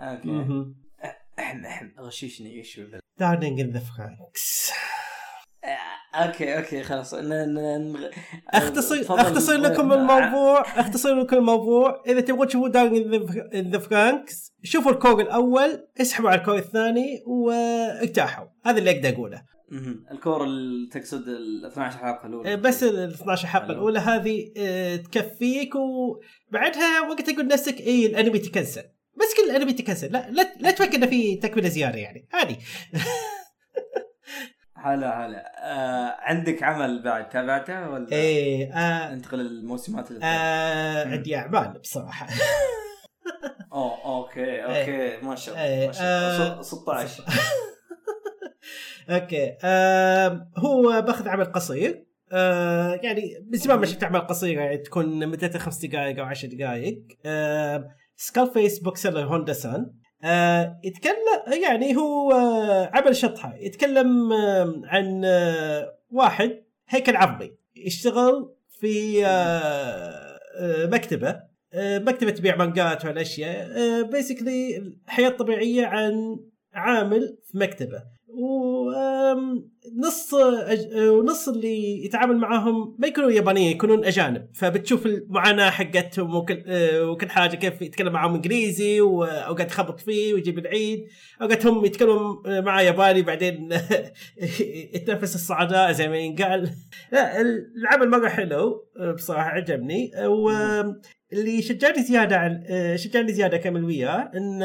أوكي 0.00 0.66
احم 1.38 1.64
احم 1.64 1.88
غششني 2.00 2.54
إيش 2.54 2.80
دارلينج 3.18 3.60
ان 3.60 3.70
ذا 3.70 3.80
فرانكس 3.80 4.72
أوكي 6.14 6.56
أوكي 6.56 6.82
خلاص. 6.82 7.14
اختصر. 8.48 9.20
اختصر 9.20 9.56
لكم 9.56 9.92
الموضوع 9.92 10.60
اختصر 10.60 11.14
لكم 11.14 11.36
الموضوع. 11.36 12.02
إذا 12.06 12.20
تبغون 12.20 12.48
تشوفوا 12.48 12.68
Darling 12.68 13.38
in 13.54 13.70
the 13.70 13.78
Franxx 13.78 14.52
شوفوا 14.62 14.92
ال 14.92 14.98
cour 14.98 15.20
الأول 15.20 15.86
اسحبوا 16.00 16.30
على 16.30 16.40
ال 16.40 16.43
cour 16.43 16.56
الثاني 16.56 17.22
وارتاحوا 17.26 18.46
هذا 18.64 18.78
اللي 18.78 18.90
أقدر 18.90 19.08
أقوله. 19.08 19.42
ال 20.12 20.18
cour 20.18 20.44
اللي 20.44 20.88
تقصد 20.88 21.28
ال 21.28 21.66
12 21.66 21.98
حلقه 21.98 22.26
الاولى 22.26 22.56
بس 22.56 22.82
ال 22.82 23.12
12 23.12 23.48
حلقه. 23.48 23.72
الأولى 23.72 23.98
هذه 23.98 24.52
آه، 24.56 24.96
تكفيك 24.96 25.74
وبعدها 25.74 27.00
وقت 27.00 27.30
تقول 27.30 27.46
نفسك 27.46 27.80
اي 27.80 28.06
الأنمي 28.06 28.38
تكنسل. 28.38 28.82
بس 29.16 29.34
كل 29.36 29.50
الانمي 29.50 29.72
تكنسل. 29.72 30.12
لا 30.12 30.30
لا, 30.30 30.54
لا 30.60 30.70
تفكر 30.70 30.94
إنه 30.96 31.06
في 31.06 31.36
تكملة 31.36 31.68
زيادة 31.68 31.98
يعني. 31.98 32.28
عادي. 32.32 32.56
هلا 34.74 35.26
هلا. 35.26 35.52
آه 35.72 36.16
عندك 36.20 36.62
عمل 36.62 37.02
بعد 37.02 37.28
تابعته 37.28 37.90
ولا؟ 37.90 38.12
إيه 38.12 38.72
آه 38.72 39.14
ننتقل 39.14 39.38
للموسمات 39.38 40.10
اللي 40.10 40.24
آه. 40.24 41.08
عندي 41.08 41.36
أعمال 41.36 41.78
بصراحة. 41.78 42.26
أوه 43.72 44.04
okay 44.04 44.64
okay. 44.64 45.26
ما 45.26 45.34
شاء 45.36 45.58
إيه، 45.58 45.74
الله 45.76 45.86
ما 45.86 45.92
شاء 45.92 46.02
الله. 46.02 46.58
آه، 46.58 46.62
ست- 46.62 46.74
16 46.76 47.24
okay. 49.10 49.56
آه 49.64 50.50
هو 50.56 51.02
بأخذ 51.02 51.28
عمل 51.28 51.44
قصير. 51.44 52.06
آه 52.32 53.00
يعني 53.02 53.46
من 53.52 53.58
زمان 53.58 53.78
ما 53.78 53.86
شفت 53.86 54.02
أعمال 54.04 54.26
قصيرة 54.26 54.60
يعني 54.62 54.78
تكون 54.78 55.26
مدتها 55.28 55.58
خمس 55.58 55.84
دقائق 55.84 56.18
أو 56.18 56.24
عشر 56.24 56.48
دقائق. 56.48 57.02
آه 57.26 57.88
Skull-face 58.16 58.78
Bookseller 58.78 59.24
Honda-san 59.24 59.92
آه 60.24 60.80
يتكلم 60.84 61.62
يعني 61.62 61.96
هو 61.96 62.32
آه 62.32 62.90
عمل 62.94 63.16
شطحه 63.16 63.54
يتكلم 63.56 64.32
آه 64.32 64.80
عن 64.84 65.22
واحد 66.10 66.64
هيكل 66.88 67.16
عظمي 67.16 67.50
يشتغل 67.76 68.54
في 68.80 69.20
مكتبه 70.92 71.40
مكتبه 71.74 72.30
تبيع 72.30 72.56
مانجات 72.56 73.04
وهالاشياء 73.04 74.02
basically 74.02 74.76
الحياة 74.78 75.28
الطبيعيه 75.28 75.86
عن 75.86 76.12
عامل 76.74 77.38
في 77.44 77.58
مكتبه. 77.58 78.02
ونص 79.36 80.34
ونص 80.96 81.48
اللي 81.48 82.04
يتعامل 82.04 82.36
معاهم 82.36 82.96
ما 82.98 83.06
يكونوا 83.06 83.30
يابانيين 83.30 83.70
يكونون 83.70 84.04
أجانب. 84.04 84.48
فبتشوف 84.54 85.06
المعاناة 85.06 85.70
حقتهم 85.70 86.34
وكل 86.34 86.62
آه، 86.66 87.10
وكل 87.10 87.30
حاجة 87.30 87.56
كيف 87.56 87.82
يتكلم 87.82 88.12
معاهم 88.12 88.34
إنجليزي 88.34 89.00
واوقات 89.00 89.70
يخبط 89.70 90.00
فيه 90.00 90.34
ويجيب 90.34 90.58
العيد. 90.58 91.06
أوقات 91.42 91.66
هم 91.66 91.84
يتكلموا 91.84 92.60
معاه 92.60 92.82
ياباني 92.82 93.22
بعدين 93.22 93.68
يتنفس 94.94 95.34
الصعداء 95.34 95.92
زي 95.92 96.08
ما 96.08 96.16
ينقال. 96.16 96.70
لا 97.12 97.40
العمل 97.40 98.10
مرة 98.10 98.28
حلو 98.28 98.86
آه، 99.00 99.12
بصراحة 99.12 99.48
عجبني. 99.48 100.10
واللي 100.26 101.62
شجعني 101.62 102.02
زيادة 102.02 102.36
عن 102.36 102.64
آه، 102.68 102.96
شجعني 102.96 103.32
زيادة 103.32 103.56
اكمل 103.56 103.84
وياه 103.84 104.30
إن 104.36 104.60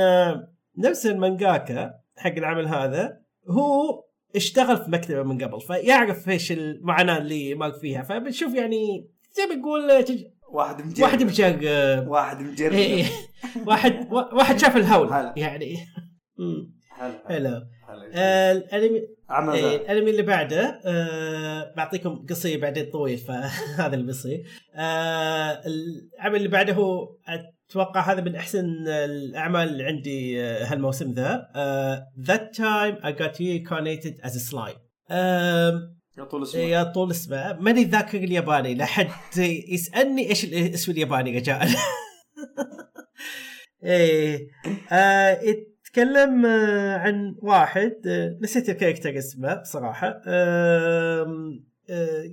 نفس 0.77 1.05
المانجاكا 1.05 1.93
حق 2.17 2.31
العمل 2.37 2.67
هذا 2.67 3.21
هو 3.49 4.03
اشتغل 4.35 4.77
في 4.77 4.91
مكتبة 4.91 5.23
من 5.23 5.43
قبل 5.43 5.61
فيعرف 5.61 6.29
إيش 6.29 6.51
المعاناة 6.51 7.17
اللي 7.17 7.55
مر 7.55 7.71
فيها 7.71 8.03
فبنشوف 8.03 8.53
يعني 8.55 9.09
زي 9.31 9.45
ما 9.45 9.55
نقول 9.55 10.03
تج- 10.03 10.25
واحد 10.53 10.81
مجرب 10.85 11.01
واحد 11.03 11.23
مجرب 11.23 11.61
واحد 12.07 12.41
مجرب 12.41 12.71
إيه، 12.73 13.05
واحد 13.65 14.07
واحد 14.11 14.59
شاف 14.59 14.77
الهول 14.77 15.13
هلا. 15.13 15.33
يعني. 15.37 15.77
حلو 16.89 17.13
هلا. 17.89 18.11
آه، 18.13 18.51
الانمي 18.51 19.01
إيه،. 19.53 19.75
الأنمي 19.75 20.11
اللي 20.11 20.21
بعده 20.21 20.81
آه 20.85 21.73
بعطيكم 21.77 22.25
قصية 22.29 22.57
بعدين 22.57 22.85
طويل 22.91 23.17
فهذا 23.17 23.93
اللي 23.93 24.05
بيصير. 24.05 24.43
آه 24.75 25.61
العمل 25.65 26.35
اللي 26.35 26.47
بعده 26.47 26.73
هو 26.73 27.07
أتوقع 27.71 28.11
هذا 28.11 28.21
من 28.21 28.35
أحسن 28.35 28.87
الأعمال 28.87 29.69
اللي 29.69 29.83
عندي 29.83 30.41
آه، 30.41 30.65
هالموسم 30.65 31.11
ذا. 31.11 31.47
That 32.17 32.53
time 32.57 32.95
I 33.03 33.11
got 33.11 33.39
reincarnated 33.39 34.19
as 34.23 34.35
a 34.35 34.51
slime. 34.51 34.79
آه 35.11 35.95
يا 36.17 36.23
طول 36.23 36.43
اسمه. 36.43 36.61
يا 36.61 36.83
طول 36.83 37.11
اسمه. 37.11 37.53
ماني 37.53 37.83
ذاكر 37.83 38.17
الياباني 38.17 38.75
لحد 38.75 39.37
يسألني 39.69 40.29
إيش 40.29 40.45
الاسم 40.45 40.91
الياباني 40.91 41.37
رجاء 41.37 41.67
إيه 43.83 44.47
آه 44.91 45.39
يتكلم 45.41 46.45
آه 46.45 46.97
عن 46.97 47.35
واحد 47.41 47.93
نسيت 48.41 48.69
الكاركتر 48.69 49.17
اسمه 49.17 49.53
بصراحه 49.53 50.21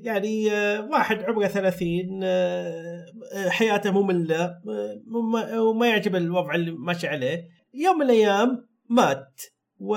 يعني 0.03 0.53
آه 0.53 0.89
واحد 0.91 1.23
عمره 1.23 1.47
30 1.47 2.21
آه 2.23 3.05
آه، 3.35 3.49
حياته 3.49 3.91
ممله 3.91 4.45
آه، 4.45 5.03
وما- 5.15 5.87
يعجب 5.87 6.17
الوضع 6.17 6.55
اللي 6.55 6.71
ماشي 6.71 7.07
عليه. 7.09 7.49
يوم 7.75 7.97
من 7.99 8.03
الأيام 8.03 8.69
مات. 8.91 9.43
و 9.81 9.97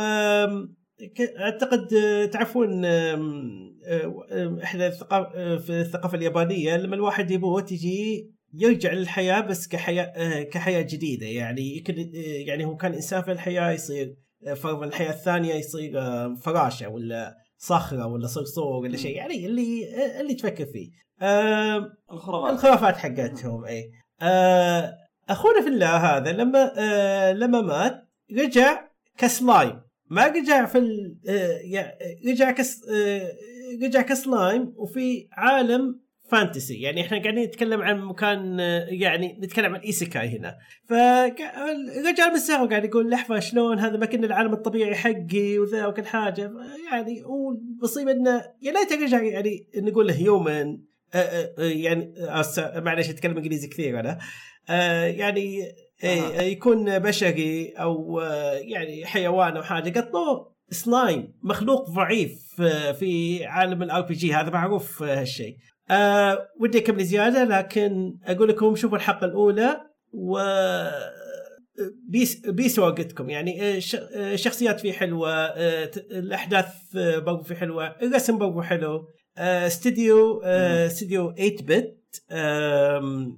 أعتقد 1.40 1.94
آه، 1.94 2.26
تعرفون 2.26 2.86
آه، 2.86 3.16
آه، 3.86 4.60
إحنا 4.64 4.92
آه، 5.12 5.58
في 5.58 5.70
الثقافة 5.82 6.18
اليابانية 6.18 6.78
لما 6.78 6.96
الواحد 6.96 7.32
يموت 7.32 7.72
يجي 7.72 8.32
يرجع 8.54 8.92
للحياة 8.94 9.40
بس 9.42 9.68
كحياة 9.68 10.04
آه، 10.04 10.44
كحياة 10.44 10.82
جديدة. 10.82 11.26
يعني 11.26 11.84
آه، 11.90 12.20
يعني 12.48 12.66
هو 12.66 12.76
كان 12.78 12.94
إنسان 12.94 13.22
في 13.22 13.32
الحياة 13.32 13.72
يصير 13.72 14.16
آه، 14.48 14.54
فرضا 14.54 14.86
الحياة 14.86 15.10
الثانية 15.12 15.54
يصير 15.54 16.00
آه، 16.00 16.36
فراشة 16.44 16.90
ولا 16.90 17.36
صخرة 17.66 18.08
ولا 18.08 18.28
صرصور 18.28 18.82
ولا 18.84 18.98
شيء 18.98 19.16
يعني 19.16 19.46
اللي 19.46 19.88
اللي 20.22 20.34
تفكر 20.36 20.66
فيه. 20.66 20.90
الخرافات. 22.12 22.54
الخرافات 22.54 22.98
حقتهم 22.98 23.66
إي. 23.66 23.92
آه 24.22 24.94
أخونا 25.30 25.62
في 25.62 25.68
الله 25.68 25.96
هذا 26.18 26.32
لما 26.32 26.74
آه 26.78 27.34
لما 27.34 27.62
مات 27.62 28.08
رجع 28.38 28.88
كسلايم. 29.18 29.82
ما 30.10 30.28
رجع 30.28 30.66
في 30.66 30.78
ال- 30.78 31.18
آه 31.30 31.60
يع- 31.64 31.98
رجع 32.28 32.52
كس 32.52 32.82
آه 32.90 33.32
رجع 33.84 34.02
كسلايم 34.02 34.74
وفي 34.78 35.28
عالم 35.32 36.00
fantasy. 36.32 36.82
يعني 36.82 37.02
إحنا 37.02 37.22
قاعدين 37.22 37.44
نتكلم 37.44 37.82
عن 37.82 38.02
مكان 38.02 38.60
يعني 38.90 39.40
نتكلم 39.42 39.76
عن 39.76 39.82
isekai 39.82 40.38
هنا. 40.38 40.58
فرجع 40.86 42.28
بالساعة 42.32 42.64
وقاعد 42.64 42.86
يقول 42.86 43.10
لحظة 43.10 43.40
شلون 43.40 43.80
هذا 43.80 43.98
ما 43.98 44.06
كنا 44.06 44.28
العالم 44.28 44.54
الطبيعي 44.54 44.96
حقي 44.96 45.60
وذا 45.60 45.86
وكل 45.86 46.06
حاجة. 46.06 46.52
يعني 46.92 47.24
والمصيبه 47.24 48.12
انه 48.12 48.44
يا 48.62 48.72
ليت 48.72 48.94
رجع 48.94 49.22
يعني 49.22 49.68
نقول 49.76 50.08
له 50.08 50.14
human 50.14 50.80
يعني 51.58 52.14
معلش 52.76 53.10
أتكلم 53.10 53.38
إنجليزي 53.38 53.68
كثير 53.68 54.00
أنا. 54.00 54.20
يعني. 55.06 55.74
يكون 56.40 57.00
بشري 57.00 57.70
أو 57.70 58.22
يعني 58.62 59.06
حيوان 59.06 59.58
أو 59.58 59.64
حاجة. 59.64 60.00
قطوه 60.00 60.52
سلايم 60.72 61.34
مخلوق 61.44 61.90
ضعيف 61.90 62.62
آه، 62.62 62.92
في 62.92 63.46
عالم 63.46 63.84
ال 63.84 64.02
RPG 64.02 64.34
هذا 64.34 64.50
معروف 64.50 65.04
آه، 65.04 65.22
هالشيء. 65.22 65.58
آه 65.92 66.48
ودي 66.60 66.78
اكمل 66.78 67.04
زيادة 67.04 67.44
لكن 67.44 68.18
أقول 68.26 68.50
لكم 68.50 68.76
شوفوا 68.76 68.98
الحلقة 68.98 69.26
الأولى 69.26 69.82
و 70.14 70.40
بيس 72.10 72.42
بيس 72.48 72.80
وقتكم. 72.80 73.30
يعني 73.30 73.62
آه، 73.76 73.80
ش- 73.80 73.96
آه، 73.96 74.34
الشخصيات 74.34 74.80
فيه 74.80 74.92
حلوة 74.94 75.32
آه، 75.34 75.92
الأحداث 76.12 76.66
آه، 76.98 77.20
برضو 77.20 77.44
فيه 77.44 77.56
حلوة 77.56 77.88
الرسم 77.88 78.38
برضو 78.38 78.62
حلو 78.62 79.08
آه، 79.38 79.68
استديو 79.68 80.42
آه، 80.46 80.86
استديو 80.88 81.34
8 81.36 81.56
bit 81.62 81.98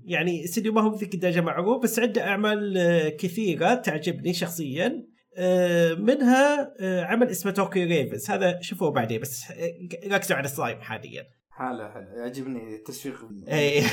يعني 0.05 0.43
استديو 0.43 0.73
ما 0.73 0.81
هو 0.81 0.95
ذيك 0.95 1.13
الدرجه 1.13 1.41
معروف 1.41 1.83
بس 1.83 1.99
عنده 1.99 2.23
أعمال 2.23 2.77
آه، 2.77 3.09
كثيرة 3.09 3.73
تعجبني 3.73 4.33
شخصيا. 4.33 5.03
آه، 5.37 5.93
منها 5.93 6.73
آه، 6.79 7.01
عمل 7.03 7.27
اسمه 7.29 7.51
Tokyo 7.51 7.87
Ravens 7.87 8.29
هذا 8.29 8.61
شوفوه 8.61 8.91
بعدين 8.91 9.21
بس 9.21 9.43
آه، 9.51 10.13
ركزوا 10.15 10.37
على 10.37 10.45
السلايم 10.45 10.81
حاليا. 10.81 11.23
حلو 11.55 11.89
حلو 11.89 12.07
يعجبني 12.17 12.75
التسويق 12.75 13.15
إي. 13.47 13.83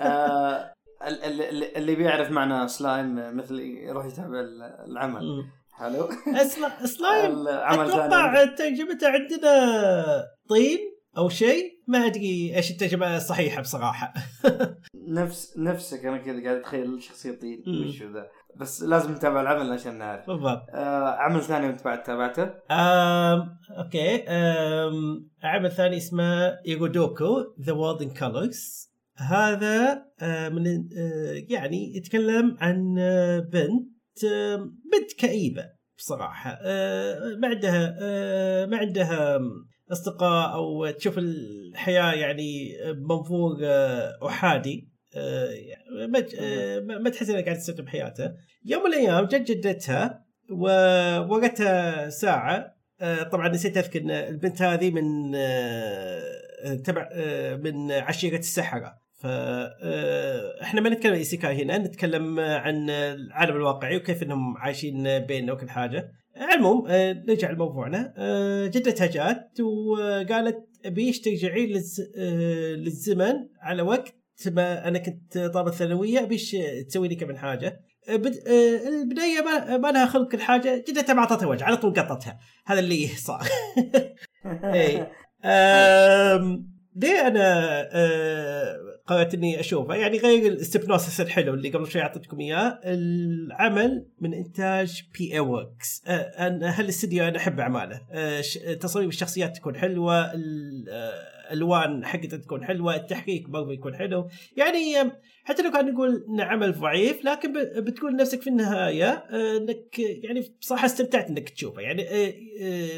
آه، 0.00 0.74
ال- 1.06 1.22
ال- 1.24 1.42
ال- 1.42 1.76
اللي 1.76 1.94
بيعرف 1.94 2.30
معنى 2.30 2.68
سلايم 2.68 3.36
مثلي 3.36 3.82
يروح 3.84 4.06
يتابع 4.06 4.40
ال- 4.40 4.62
العمل. 4.90 5.44
حلو. 5.72 6.08
أسلا- 6.08 6.84
سلايم 6.84 7.32
العمل 7.32 7.86
أتوقع 7.90 8.44
ترجمته 8.44 9.08
عندنا 9.08 10.24
طين 10.48 10.78
أو 11.18 11.28
شيء. 11.28 11.74
ما 11.88 12.06
أدري 12.06 12.56
إيش 12.56 12.70
الترجمه 12.70 13.16
الصحيحة 13.16 13.60
بصراحة. 13.62 14.14
نفس 15.08 15.58
نفسك 15.58 16.04
أنا 16.06 16.18
كذا 16.18 16.42
قاعد 16.44 16.56
أتخيل 16.56 17.02
شخصية 17.02 17.32
طين. 17.38 17.62
وشو 17.66 18.04
ذا؟ 18.12 18.26
بس 18.60 18.82
لازم 18.82 19.12
نتابع 19.12 19.40
العمل 19.40 19.72
عشان 19.72 19.98
نعرف. 19.98 20.26
بالضبط. 20.26 20.62
آه، 20.74 21.08
عمل 21.08 21.42
ثاني 21.42 21.66
انت 21.66 21.84
بعد 21.84 22.02
تابعته؟ 22.02 22.42
آم، 22.70 23.58
okay. 23.78 24.24
آم، 24.28 25.30
عمل 25.42 25.70
ثاني 25.72 25.96
اسمه 25.96 26.46
Irozuku 26.66 27.54
the 27.60 27.72
World 27.72 28.02
in 28.02 28.10
Colors 28.10 28.90
هذا 29.16 30.04
آه، 30.20 30.48
من 30.48 30.66
آه، 30.66 31.42
يعني 31.48 31.96
يتكلم 31.96 32.56
عن 32.60 32.96
آه، 32.98 33.38
بنت 33.38 34.24
آه، 34.32 34.56
بنت 34.92 35.12
كئيبة 35.18 35.64
بصراحة. 35.98 36.58
آه، 36.62 37.18
ما 37.42 37.48
عندها 37.48 37.96
آه، 38.02 38.66
ما 38.66 38.76
عندها 38.76 39.38
أصدقاء 39.92 40.54
أو 40.54 40.90
تشوف 40.90 41.18
الحياة 41.18 42.12
يعني 42.12 42.72
بمنظور 42.92 43.56
احادي 44.26 44.93
ما 46.08 46.24
آه، 46.40 46.80
ما 46.80 47.10
تحس 47.10 47.30
انها 47.30 47.40
قاعدة 47.40 47.58
تستمتع 47.58 47.82
بحياتها 47.84 48.36
يوم 48.64 48.82
من 48.82 48.88
الأيام 48.88 49.24
جت 49.24 49.50
جدتها 49.50 50.24
ووقتها 50.50 52.08
ساعة 52.08 52.74
آه، 53.00 53.22
طبعا 53.22 53.48
نسيت 53.48 53.76
أذكر 53.76 54.00
إن 54.00 54.10
البنت 54.10 54.62
هذه 54.62 54.90
من 54.90 55.32
آه، 55.34 56.74
تبع 56.84 57.08
من 57.64 57.92
عشيره 57.92 58.36
السحرة. 58.38 58.94
ف 59.20 59.26
آه، 59.26 60.62
إحنا 60.62 60.80
ما 60.80 60.88
نتكلم 60.90 61.12
عن 61.12 61.18
إيسيكاي 61.18 61.62
هنا 61.62 61.78
نتكلم 61.78 62.40
عن 62.40 62.90
العالم 62.90 63.56
الواقعي 63.56 63.96
وكيف 63.96 64.22
إنهم 64.22 64.56
عايشين 64.56 65.18
بيننا 65.18 65.52
وكل 65.52 65.70
حاجة. 65.70 66.12
آه، 66.88 67.12
نرجع 67.12 67.50
لموضوعنا. 67.50 68.14
جدتها 68.66 69.06
جات 69.06 69.60
وقالت 69.60 70.58
ابيش 70.84 71.20
ترجعين 71.20 71.72
للز- 71.78 72.18
للزمن 72.76 73.34
على 73.60 73.82
وقت 73.82 74.14
ما 74.46 74.88
أنا 74.88 74.98
كنت 74.98 75.38
طالبه 75.38 75.70
ثانويه 75.70 76.22
ابيش 76.22 76.56
تسوي 76.88 77.08
لي 77.08 77.14
كم 77.14 77.36
حاجة. 77.36 77.80
آه، 78.08 78.16
بد... 78.16 78.48
آه، 78.48 78.88
البداية 78.88 79.40
ما... 79.40 79.76
ما 79.76 79.88
لها 79.92 80.06
خلق 80.06 80.34
الحاجة 80.34 80.84
جدتها 80.88 81.14
ما 81.14 81.20
اعطتها 81.20 81.46
وجه 81.46 81.64
على 81.64 81.76
طول 81.76 81.94
قطتها. 81.94 82.38
هذا 82.66 82.80
اللي 82.80 83.06
صار. 83.06 83.42
إيه. 84.74 85.12
أم... 85.44 86.74
ليه 86.96 87.26
أنا 87.26 87.80
أه... 87.92 88.76
قررت 89.06 89.34
إني 89.34 89.60
اشوفه 89.60 89.94
يعني 89.94 90.18
غير 90.18 90.52
ال 90.52 90.60
synopsis 90.60 91.20
الحلو 91.20 91.54
اللي 91.54 91.68
قبل 91.70 91.86
شوي 91.90 92.02
أعطيتكم 92.02 92.40
إياه 92.40 92.80
العمل 92.84 94.06
من 94.20 94.34
إنتاج 94.34 95.02
P.A. 95.18 95.32
Works 95.34 96.02
أنا 96.06 96.80
هالاستديو 96.80 97.24
أنا 97.24 97.36
أحب 97.36 97.60
أعماله. 97.60 98.00
أه... 98.12 98.40
تصاميم 98.80 99.08
الشخصيات 99.08 99.56
تكون 99.56 99.76
حلوة 99.76 100.32
الالوان 100.34 102.04
حقتها 102.04 102.36
تكون 102.36 102.64
حلوة 102.64 102.96
التحريك 102.96 103.48
برضه 103.48 103.72
يكون 103.72 103.94
حلو. 103.96 104.28
يعني 104.56 105.10
حتى 105.44 105.62
لو 105.62 105.70
كان 105.70 105.92
نقول 105.92 106.24
انه 106.28 106.44
عمل 106.44 106.72
ضعيف 106.72 107.24
لكن 107.24 107.52
بتقول 107.82 108.16
نفسك 108.16 108.40
في 108.42 108.50
النهاية 108.50 109.10
إنك 109.56 109.98
يعني 109.98 110.44
بصراحه 110.60 110.86
استمتعت 110.86 111.30
إنك 111.30 111.48
تشوفه. 111.48 111.80
يعني 111.82 112.02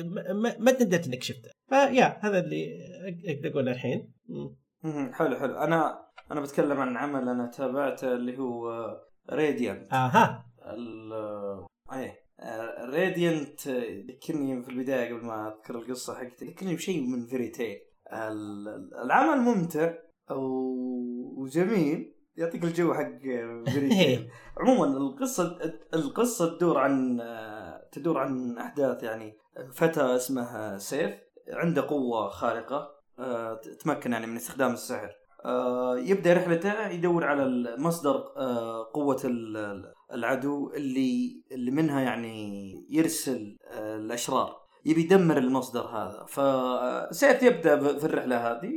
ما- 0.03 0.33
ما 0.33 0.57
ما 0.59 0.73
ندمت 0.73 1.07
إنك 1.07 1.23
شفته. 1.23 1.51
فيا 1.69 2.19
هذا 2.23 2.39
اللي 2.39 2.79
أقدر 3.27 3.49
أقوله 3.51 3.73
الحين. 3.73 4.13
حلو 5.13 5.37
حلو. 5.37 5.55
أنا 5.59 6.07
أنا 6.33 6.41
بتكلم 6.41 6.81
عن 6.81 6.97
عمل 6.97 7.29
أنا 7.29 7.47
تابعته 7.47 8.13
اللي 8.13 8.39
هو 8.39 8.87
راديانت 9.31 9.93
أها. 9.93 10.47
ال 10.67 11.13
إيه. 11.93 12.27
Radiant 12.93 13.69
ذكرني 14.09 14.63
في 14.63 14.69
البداية 14.69 15.15
قبل 15.15 15.25
ما 15.25 15.49
أذكر 15.49 15.75
القصة 15.79 16.15
حقتي 16.15 16.45
ذكرني 16.45 16.75
بشيء 16.75 17.07
من 17.07 17.27
Fairy 17.27 17.49
Tail 17.49 17.77
ال- 18.13 18.95
العمل 19.05 19.41
ممتع 19.41 19.93
وجميل. 21.37 22.13
يعطيك 22.37 22.65
الجو 22.65 22.95
حق 22.95 23.19
Fairy 23.73 23.89
Tail 23.89 24.31
عموما 24.59 24.87
القصة 24.97 25.59
القصة 25.95 26.57
تدور 26.57 26.79
عن 26.79 27.21
تدور 27.93 28.19
عن 28.19 28.59
أحداث 28.59 29.03
يعني 29.03 29.37
فتى 29.75 30.01
اسمه 30.17 30.79
سيث 30.79 31.15
عنده 31.53 31.83
قوة 31.89 32.29
خارقة. 32.29 32.77
آه، 32.77 32.96
تمكن 33.85 34.13
يعني 34.13 34.27
من 34.27 34.37
استخدام 34.37 34.73
السحر. 34.73 35.11
آه، 35.45 35.99
يبدأ 35.99 36.33
رحلته 36.35 36.89
يدور 36.89 37.25
على 37.25 37.75
مصدر 37.79 38.25
آه، 38.37 38.91
قوة 38.95 39.21
ال- 39.25 39.85
العدو 40.13 40.71
اللي 40.77 41.43
اللي 41.53 41.71
منها 41.71 42.01
يعني 42.01 42.73
يرسل 42.91 43.57
آه، 43.73 43.97
الأشرار. 43.97 44.57
يبي 44.87 45.01
يدمر 45.01 45.39
المصدر 45.39 45.81
هذا. 45.87 46.27
فسيث 46.29 47.43
يبدأ 47.43 47.99
في 47.99 48.05
الرحلة 48.05 48.37
هذه 48.37 48.71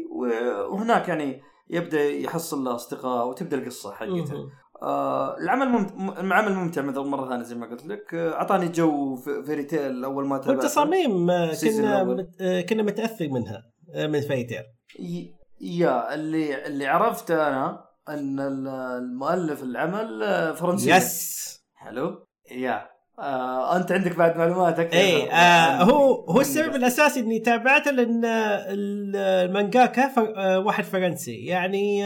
وهناك 0.71 1.07
يعني 1.09 1.41
يبدأ 1.69 2.03
يحصل 2.03 2.63
له 2.63 2.75
أصدقاء 2.75 3.27
وتبدأ 3.27 3.57
القصة 3.57 3.91
حقته. 3.91 4.49
آه 4.81 5.37
العمل 5.37 5.69
ممتع 5.69 6.19
العمل 6.21 6.53
ممتع 6.53 6.81
مثل 6.81 6.99
مرة 6.99 7.29
ثانية 7.29 7.43
زي 7.43 7.55
ما 7.55 7.69
قلت 7.69 7.85
لك. 7.87 8.13
آه، 8.13 8.33
أعطاني 8.33 8.67
جو 8.67 9.15
في- 9.15 9.43
Fairy 9.43 9.63
Tail 9.63 10.03
أول 10.03 10.27
ما 10.27 10.41
والتصاميم 10.47 11.29
آه، 11.29 11.49
ال 11.51 11.56
season 11.56 11.85
كنا. 11.85 12.03
مت... 12.03 12.41
آه، 12.41 12.61
كنا 12.61 12.83
متاثر 12.83 13.27
منها. 13.29 13.55
آه، 13.57 13.63
من 13.95 14.21
Fairy 14.21 14.42
Tail. 14.42 14.63
ي- 14.99 15.33
yeah 15.61 16.13
اللي 16.13 16.65
اللي 16.67 16.87
عرفته 16.87 17.47
أنا 17.47 17.85
أن 18.09 18.39
ال- 18.39 18.67
المؤلف 19.03 19.63
العمل 19.63 20.23
آه، 20.23 20.51
فرنسي. 20.51 20.91
yes. 20.91 21.39
حلو. 21.75 22.25
yeah. 22.51 22.89
آه 23.19 23.77
أنت 23.77 23.91
عندك 23.91 24.15
بعد 24.15 24.37
معلومات 24.37 24.79
أكثر. 24.79 24.97
اي 24.97 25.31
آه 25.31 25.83
هو 25.83 26.13
هو 26.25 26.41
السبب. 26.41 26.75
الأساسي 26.75 27.19
إني 27.19 27.39
تابعته 27.39 27.91
لأن 27.91 28.25
آه، 28.25 28.73
ال- 28.73 29.15
المانجاكا 29.15 30.11
آه، 30.37 30.59
واحد 30.59 30.83
فرنسي. 30.83 31.45
يعني 31.45 32.03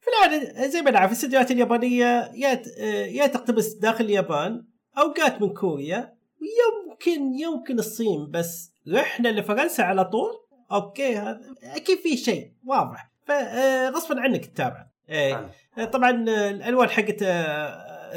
في 0.00 0.10
العادة 0.10 0.66
زي 0.68 0.82
ما 0.82 0.90
نعرف 0.90 1.10
الاستديوهات 1.10 1.50
اليابانية 1.50 2.30
يا 2.34 2.62
آه، 2.80 3.06
يا 3.06 3.26
تقتبس 3.26 3.72
داخل 3.72 4.04
اليابان 4.04 4.66
اوقات 4.98 5.42
من 5.42 5.48
كوريا. 5.52 6.16
ويمكن 6.40 7.34
يمكن 7.34 7.78
الصين 7.78 8.30
بس 8.30 8.72
رحنا 8.94 9.28
لفرنسا 9.28 9.82
على 9.82 10.04
طول. 10.04 10.30
okay 10.72 11.16
هذا 11.16 11.40
أكيد 11.62 11.98
في 11.98 12.16
شيء 12.16 12.52
واضح. 12.66 13.10
فغصبا 13.26 14.20
عنك 14.20 14.46
تتابع. 14.46 14.86
إيه 15.08 15.50
حلو. 15.76 15.86
طبعا 15.86 16.10
الألوان 16.50 16.88
حقته 16.88 17.26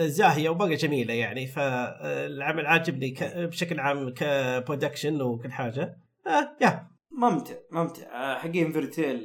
زاهية 0.08 0.50
ومره 0.50 0.76
جميلة 0.76 1.14
يعني. 1.14 1.48
فالعمل 1.48 2.66
عاجبني 2.66 3.16
بشكل 3.36 3.80
عام 3.80 4.14
ك 4.14 4.24
production 4.24 5.22
وكل 5.22 5.52
حاجة. 5.52 5.98
آه 6.28 6.50
yeah. 6.62 6.88
ممتع 7.12 7.54
ممتع. 7.72 8.04
آه، 8.14 8.38
حقين 8.38 8.72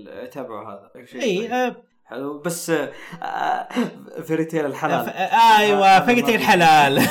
آه، 0.08 0.26
تابعوا 0.26 0.70
هذا. 0.72 1.04
شيء 1.06 1.22
إي 1.22 1.38
طيب. 1.38 1.52
آه 1.52 1.76
حلو. 2.04 2.38
بس 2.40 2.70
آه، 2.70 2.92
آه، 3.22 3.68
Fairy 4.22 4.44
Tail 4.44 4.62
ف- 4.62 4.66
الحلال 4.66 5.08
آه 5.08 5.58
أيوه 5.58 6.00
فقتي 6.00 6.34
الحلال. 6.34 6.98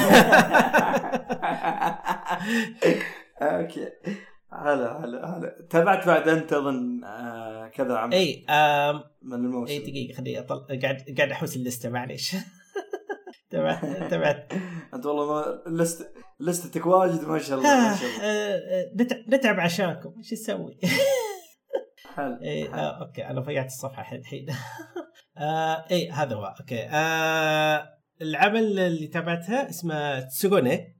okay. 3.42 3.90
هلا 4.62 5.06
هلا 5.06 5.38
هلا. 5.38 5.68
تابعت 5.70 6.08
بعد 6.08 6.28
أنت 6.28 6.54
أظن 6.54 7.04
آه، 7.04 7.68
كذا 7.68 7.96
عمل. 7.98 8.14
إي 8.14 8.46
آم، 8.50 9.04
من 9.22 9.34
الموسم. 9.34 9.72
إي 9.74 9.80
دقيقة 9.80 10.18
خليني 10.18 10.40
اطل 10.40 10.80
قاعد 10.82 10.98
قاعد 11.18 11.32
أحوس 11.32 11.56
اللستة 11.56 11.90
معليش. 11.90 12.36
تبعت 13.50 13.86
تبعت 14.12 14.54
أنت 14.94 15.06
والله 15.06 15.26
ما 15.34 15.62
لست 15.68 16.14
لستك 16.40 16.86
واجد 16.86 17.24
ما 17.28 17.40
شاء 17.40 17.58
الله 17.58 17.90
ما 17.90 17.96
شاء 17.98 18.10
الله. 18.10 18.24
آه، 18.24 18.56
آه، 18.56 18.92
نتع- 18.96 19.30
نتعب 19.36 19.60
عشانكم. 19.60 20.14
إيش 20.18 20.34
نسوي؟ 20.34 20.78
حلو 22.16 22.38
حلو. 22.42 22.74
آه 22.74 23.02
okay 23.06 23.26
أنا 23.28 23.42
ضيعت 23.42 23.66
الصفحة 23.66 24.16
الحين 24.16 24.46
آه 25.38 25.86
إيه 25.92 26.14
هذا 26.24 26.36
هو 26.36 26.46
okay. 26.60 26.84
آه 26.84 27.90
العمل 28.22 28.80
اللي 28.80 29.08
تابعتها 29.08 29.70
اسمه 29.70 30.20
Tsurune. 30.20 30.98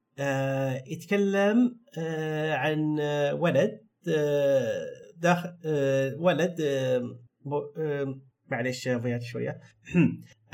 يتكلم 0.88 1.80
آه 1.98 2.54
عن 2.54 3.00
آه 3.00 3.34
ولد 3.34 3.80
آه 4.18 4.86
داخل 5.18 5.50
آه 5.66 6.16
ولد 6.20 6.56
مو- 7.46 7.74
آه 7.78 8.16
معليش 8.48 8.90
ضيعت 8.90 9.22
شوية. 9.24 9.60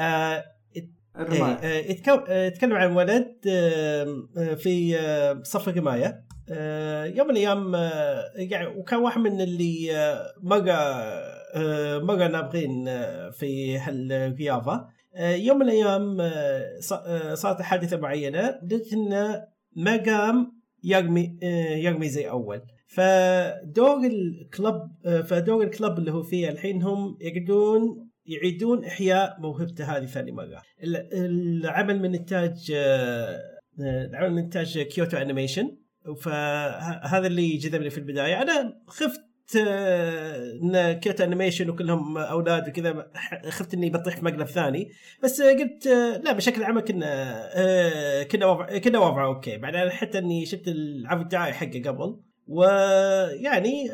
إيه، 1.63 2.47
يتكلم 2.47 2.73
عن 2.73 2.91
ولد 2.91 3.35
في 4.57 4.97
صف 5.43 5.69
الرمايه 5.69 6.23
يوم 7.17 7.27
من 7.27 7.31
الأيام 7.37 7.73
يعني 8.35 8.67
وكان 8.67 8.99
واحد 8.99 9.21
من 9.21 9.41
اللي 9.41 9.89
مره 10.41 10.73
مره 11.99 12.27
نابغين 12.27 12.85
في 13.31 13.77
هالرياضه 13.77 14.85
يوم 15.19 15.57
من 15.59 15.69
الأيام 15.69 16.17
صارت 17.35 17.61
حادثة 17.61 17.97
معينة. 17.97 18.59
لدرجه 18.63 18.93
إنه 18.93 19.43
ما 19.75 19.97
قام 19.97 20.60
يرمي 20.84 21.38
آه، 21.43 21.75
يرمي 21.75 22.10
زي 22.10 22.29
أول. 22.29 22.62
فدور 22.88 24.05
ال 24.05 24.21
club 24.21 24.81
آه، 25.05 25.21
فدور 25.21 25.63
ال 25.63 25.70
club 25.70 25.97
اللي 25.97 26.12
هو 26.12 26.23
فيه 26.23 26.49
الحين 26.49 26.84
هم 26.84 27.17
يقدرون 27.21 28.10
يعيدون 28.25 28.86
إحياء 28.86 29.41
موهبته 29.41 29.97
هذه 29.97 30.05
ثاني 30.05 30.32
مرة. 30.32 30.62
ال- 30.84 31.08
العمل 31.13 32.01
من 32.01 32.15
إنتاج 32.15 32.71
آه، 32.75 33.39
العمل 33.79 34.32
من 34.32 34.43
إنتاج 34.43 34.79
Kyoto 34.79 35.17
Animation. 35.17 35.77
فهذا 36.21 37.27
اللي 37.27 37.58
جذبني 37.58 37.89
في 37.89 37.97
البداية. 37.97 38.41
أنا 38.41 38.73
خفت 38.88 39.21
إن 39.55 40.91
Kyoto 40.93 41.23
Animation 41.23 41.69
وكلهم 41.69 42.17
أولاد 42.17 42.67
وكذا 42.69 43.12
خفت 43.49 43.73
إني 43.73 43.89
بطيح 43.89 44.15
في 44.17 44.25
مقلب 44.25 44.47
ثاني. 44.47 44.89
بس 45.23 45.41
قلت 45.41 45.88
لا 46.23 46.31
بشكل 46.31 46.63
عام 46.63 46.79
كنه 46.79 48.23
كنه 48.23 48.45
وضع 48.45 48.77
كنه 48.77 48.99
وضعه 48.99 49.25
okay. 49.25 49.57
بعدين 49.57 49.89
حتى 49.89 50.17
إني 50.17 50.45
شفت 50.45 50.67
العرض 50.67 51.21
الدعائي 51.21 51.53
حقه 51.53 51.81
قبل. 51.85 52.19
ويعني 52.47 53.89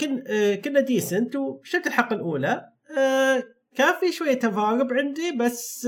كن 0.00 0.24
آه، 0.28 0.54
كنه 0.54 0.80
decent 0.80 1.36
وشفت 1.36 1.86
الحلقة 1.86 2.14
الأولى 2.14 2.64
كان 3.76 3.94
في 4.00 4.12
شوية 4.12 4.34
تضارب 4.34 4.92
عندي. 4.92 5.32
بس 5.40 5.86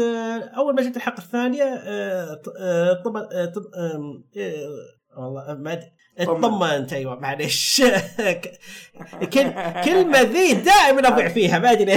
أول 0.57 0.74
ما 0.74 0.83
شفت 0.83 0.96
الحلقة 0.96 1.18
الثانية 1.18 1.64
آه، 1.64 2.35
ط- 2.35 2.52
آه، 2.61 2.92
طب 3.05 3.16
آه، 3.16 3.44
طب- 3.44 3.74
آم، 3.76 4.24
آه، 4.38 5.22
والله 5.22 5.55
ما. 5.55 5.74
طمن. 5.74 5.83
اطمنت 6.18 6.92
أيوه 6.92 7.20
معلش 7.20 7.83
كل 9.33 9.50
كلمه 9.85 10.20
ذي 10.22 10.52
دائما 10.55 11.09
أضيع 11.09 11.29
فيها 11.29 11.59
ما 11.59 11.72
أدري. 11.72 11.96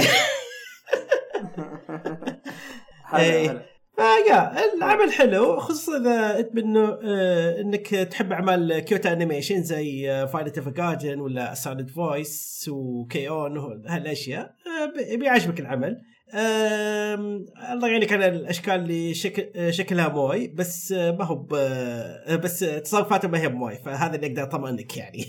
إيه. 3.18 3.66
ف 3.96 4.12
yeah 4.12 4.74
العمل 4.74 5.12
حلو 5.12 5.60
خصوصا 5.60 5.96
إذا 5.96 6.38
أنت 6.38 6.54
منه 6.54 6.98
آه، 7.04 7.60
إنك 7.60 7.86
تحب 7.88 8.32
أعمال 8.32 8.78
Kyoto 8.78 9.12
Animation 9.12 9.62
زي 9.62 10.06
Violet 10.32 10.52
Evergarden 10.56 11.20
ولا 11.20 11.54
Silent 11.54 11.90
Voice 11.90 12.66
و 12.72 13.28
K-On 13.28 13.58
هالأشياء 13.88 14.54
آه، 14.66 14.86
بي- 14.96 15.16
بيعجبك 15.16 15.60
العمل. 15.60 16.00
الله 16.34 17.88
يعينك 17.88 18.12
على 18.12 18.28
الأشكال 18.28 18.74
اللي 18.74 19.14
شكل 19.14 19.46
آه، 19.56 19.70
شكلها 19.70 20.08
moe 20.08 20.48
بس 20.48 20.92
آه، 20.92 21.10
ما 21.10 21.24
هو 21.24 21.46
آه، 21.56 22.36
بس 22.36 22.58
تصرفاته 22.58 23.28
ما 23.28 23.38
هي 23.38 23.48
ب 23.48 23.55
moe 23.55 23.74
فهذا 23.74 24.16
اللي 24.16 24.26
أقدر 24.26 24.42
أطمئنك 24.42 24.96
يعني 24.96 25.24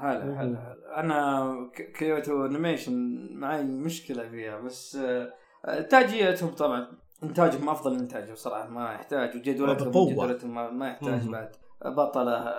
حلو 0.00 0.20
حلو 0.20 0.36
حلو 0.36 0.56
أنا 0.96 1.54
Kyoto 1.98 2.46
Animation 2.46 3.28
معي 3.32 3.62
مشكلة 3.62 4.28
فيها 4.28 4.60
بس 4.60 4.96
آه، 4.96 5.32
إنتاجيتهم 5.68 6.50
طبعا 6.50 6.86
إنتاجهم 7.22 7.68
أفضل 7.68 7.94
من 7.94 8.00
إنتاجهم 8.00 8.34
صراحة 8.34 8.68
ما 8.68 8.92
يحتاج 8.92 9.36
وجدولتهم. 9.36 10.08
جدولتهم 10.10 10.54
ما, 10.54 10.70
ما 10.70 10.88
يحتاج. 10.88 11.28
بعد 11.28 11.52
بطلة 11.84 12.50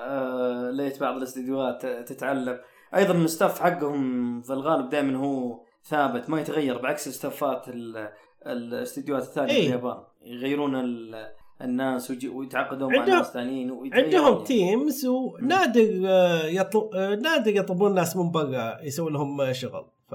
ليت 0.72 1.00
بعض 1.00 1.18
الاستديوهات 1.18 1.86
تتعلم 1.86 2.60
أيضا 2.96 3.14
ال 3.14 3.21
staff 3.21 3.60
حقهم 3.62 4.42
في 4.42 4.54
الغالب 4.54 4.90
دائما 4.90 5.18
هو 5.18 5.67
ثابت 5.90 6.30
ما 6.30 6.42
يتغير 6.42 6.78
بعكس 6.82 7.08
ال 7.08 7.16
staff 7.16 7.59
ات 7.59 7.68
ال- 7.70 8.10
الاستديوهات 8.48 9.24
الثانية 9.24 9.52
إيه. 9.54 9.62
في 9.62 9.68
اليابان 9.68 10.04
يغيرون 10.26 10.76
ال- 10.76 11.38
الناس 11.62 12.12
ويتعاقدون 12.26 12.96
مع 12.98 13.06
ناس 13.06 13.28
ثانيين 13.34 13.72
عندهم 13.94 14.34
يعني. 14.34 14.44
teams 14.46 15.06
ونادر 15.06 16.02
آه، 16.06 16.46
يطلب 16.46 16.90
آه، 16.96 17.16
نادر 17.16 17.56
يطلبون 17.56 17.94
ناس 17.94 18.16
من 18.18 18.32
برا 18.32 18.82
يسوون 18.84 19.14
لهم 19.14 19.54
شغل. 19.54 19.86
ف... 20.10 20.14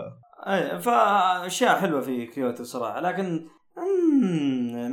إيه 0.49 0.79
فاشياء 0.79 1.79
حلوة 1.81 2.01
في 2.01 2.27
كيوتو 2.27 2.65
صراحة. 2.65 3.01
لكن 3.01 3.47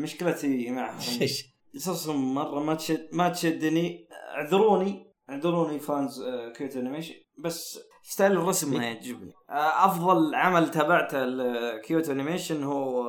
مشكلتي 0.03 0.71
معهم. 0.71 0.97
قصصهم 1.75 2.33
مرة 2.35 2.59
ما 2.59 2.73
تشد 2.75 3.07
ما 3.11 3.29
تشدني. 3.29 4.07
اعذروني 4.37 5.13
اعذروني 5.29 5.79
fans 5.79 6.21
آه، 6.21 6.49
Kyoto 6.53 6.79
Animation. 6.79 7.13
بس 7.37 7.79
style 8.09 8.31
الرسم 8.31 8.77
ما 8.77 8.85
يعجبني. 8.85 9.33
آه، 9.49 9.85
أفضل 9.85 10.35
عمل 10.35 10.71
تابعته 10.71 11.25
ل 11.25 11.40
Kyoto 11.40 12.11
Animation 12.11 12.63
هو 12.63 13.03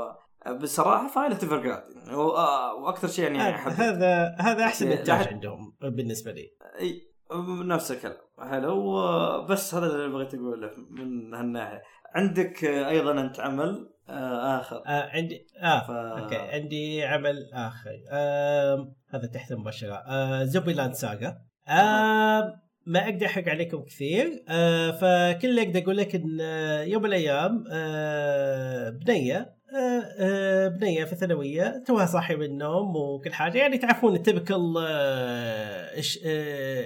آه، 0.46 0.52
بصراحة 0.52 1.08
Violet 1.08 1.42
Evergarden 1.42 2.14
وأكثر 2.14 3.08
شيء 3.08 3.24
يعني 3.24 3.38
هذا 3.38 3.54
احب 3.56 3.70
هذا 3.72 4.36
هذا 4.38 4.64
أحسن 4.64 4.92
انتاج 4.92 5.20
لا- 5.22 5.28
عندهم 5.32 5.76
بالنسبة 5.82 6.32
لي. 6.32 6.50
إي 6.80 7.02
نفس 7.64 7.92
الكلام. 7.92 8.16
حلو 8.38 8.98
آه، 8.98 9.46
بس 9.46 9.74
هذا 9.74 9.86
اللي 9.86 10.08
بغيت 10.08 10.34
أقوله 10.34 10.70
من 10.90 11.34
هالناحية. 11.34 11.82
عندك 12.14 12.64
آه، 12.64 12.88
أيضا 12.88 13.20
أنت 13.20 13.40
عمل 13.40 13.90
آه، 14.08 14.60
آخر. 14.60 14.76
آه 14.86 15.08
عندي 15.10 15.46
آه 15.62 15.86
ف... 15.86 15.90
okay. 15.90 16.36
عندي 16.36 17.04
عمل 17.04 17.50
آخر. 17.54 17.90
آه 18.12 18.92
هذا 19.14 19.26
تحت 19.34 19.52
المباشره 19.52 19.94
آه 19.94 20.44
Zombie 20.44 20.72
Land 20.72 20.92
Saga. 20.94 21.36
آه 21.68 22.54
ما 22.86 23.04
أقدر 23.04 23.26
أحرق 23.26 23.48
عليكم 23.48 23.82
كثير. 23.84 24.44
آه 24.48 24.90
فكل 24.90 25.48
اللي 25.48 25.62
أقدر 25.62 25.80
أقول 25.82 25.96
لك 25.96 26.14
إن 26.14 26.38
آه، 26.40 26.82
يوم 26.82 27.02
من 27.02 27.08
الأيام 27.08 27.64
آه 27.72 28.90
بنية 28.90 29.60
آه، 29.76 30.02
آه، 30.18 30.68
بنية 30.68 31.04
في 31.04 31.12
الثانوية 31.12 31.82
توها 31.86 32.06
صاحي 32.06 32.36
من 32.36 32.42
النوم 32.44 32.96
وكل 32.96 33.32
حاجة. 33.32 33.58
يعني 33.58 33.78
تعرفون 33.78 34.14
ال 34.14 34.20
typical 34.20 34.60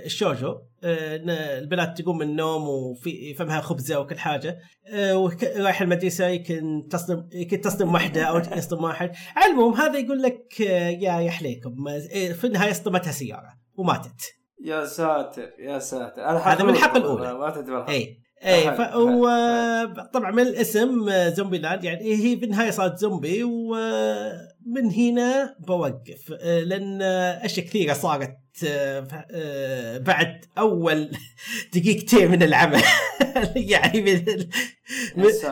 الشوجو 0.07 0.59
آه، 0.85 1.17
إن 1.17 1.31
البنات 1.31 2.01
تقوم 2.01 2.19
من 2.19 2.27
النوم 2.29 2.69
وفي 2.69 3.35
فمها 3.35 3.61
خبزة 3.61 4.01
وكل 4.01 4.19
حاجة. 4.19 4.59
آه، 4.89 5.17
وك- 5.19 5.45
رايح 5.45 5.83
المدرسة 5.83 6.27
يمكن 6.27 6.89
تصدم 6.91 7.29
يمكن 7.33 7.61
تصدم 7.61 7.95
واحدة 7.95 8.23
أو 8.25 8.39
يصدم 8.39 8.85
واحد. 8.85 9.13
المهم 9.47 9.75
هذا 9.75 9.99
يقول 9.99 10.23
لك 10.23 10.61
آه، 10.61 10.89
يا 10.89 11.21
يا 11.21 11.31
حليكم. 11.31 11.89
آه، 11.89 12.33
في 12.33 12.47
النهاية 12.47 12.73
صدمتها 12.73 13.13
سيارة 13.13 13.49
وماتت. 13.77 14.35
يا 14.65 14.85
ساتر 14.87 15.51
يا 15.59 15.79
ساتر 15.79 16.23
هذا 16.23 16.65
من 16.65 16.71
الحلقة 16.71 16.97
الأولى. 16.97 17.35
ما 17.35 17.51
تدري. 17.51 17.85
إي 17.89 18.19
إي 18.47 18.63
ف... 18.77 18.81
حلو، 18.81 19.27
وطبعا 19.27 20.31
من 20.31 20.43
الاسم 20.43 21.09
آه، 21.09 21.29
Zombie 21.29 21.59
Land 21.59 21.85
يعني 21.85 22.15
هي 22.15 22.37
في 22.37 22.45
النهاية 22.45 22.71
صارت 22.71 22.99
زومبي 22.99 23.43
ومن 23.45 24.91
هنا 24.97 25.57
بوقف 25.61 26.33
آه، 26.41 26.61
لأن 26.61 27.03
آه، 27.03 27.45
أشياء 27.45 27.67
كثيرة 27.67 27.93
صارت 27.93 28.37
آه، 28.67 29.07
آه، 29.31 29.99
بعد 29.99 30.45
أول 30.59 31.11
دقيقتين 31.75 32.31
من 32.31 32.43
العمل 32.43 32.83
يعني 33.57 34.03
من. 34.03 34.25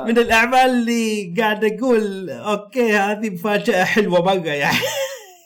من 0.06 0.18
الأعمال 0.18 0.70
اللي 0.70 1.34
قاعد 1.38 1.64
أقول 1.64 2.30
أوكي 2.30 2.92
هذه 2.92 3.30
مفاجأة 3.30 3.84
حلوة 3.84 4.22
مرة 4.24 4.48
يعني 4.48 4.76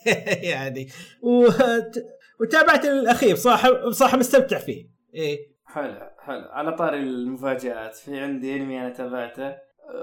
يعني 0.51 0.87
وت- 1.21 2.05
وتابعت 2.39 2.85
الأخير 2.85 3.35
صراحة 3.35 3.89
صراحة 3.91 4.17
مستمتع 4.17 4.57
فيه. 4.57 4.89
إيه. 5.13 5.57
حلو 5.65 6.09
حلو. 6.19 6.41
على 6.51 6.71
طاري 6.71 6.99
المفاجآت 6.99 7.95
في 7.95 8.19
عندي 8.19 8.55
أنمي 8.55 8.81
أنا 8.81 8.89
تابعته 8.89 9.55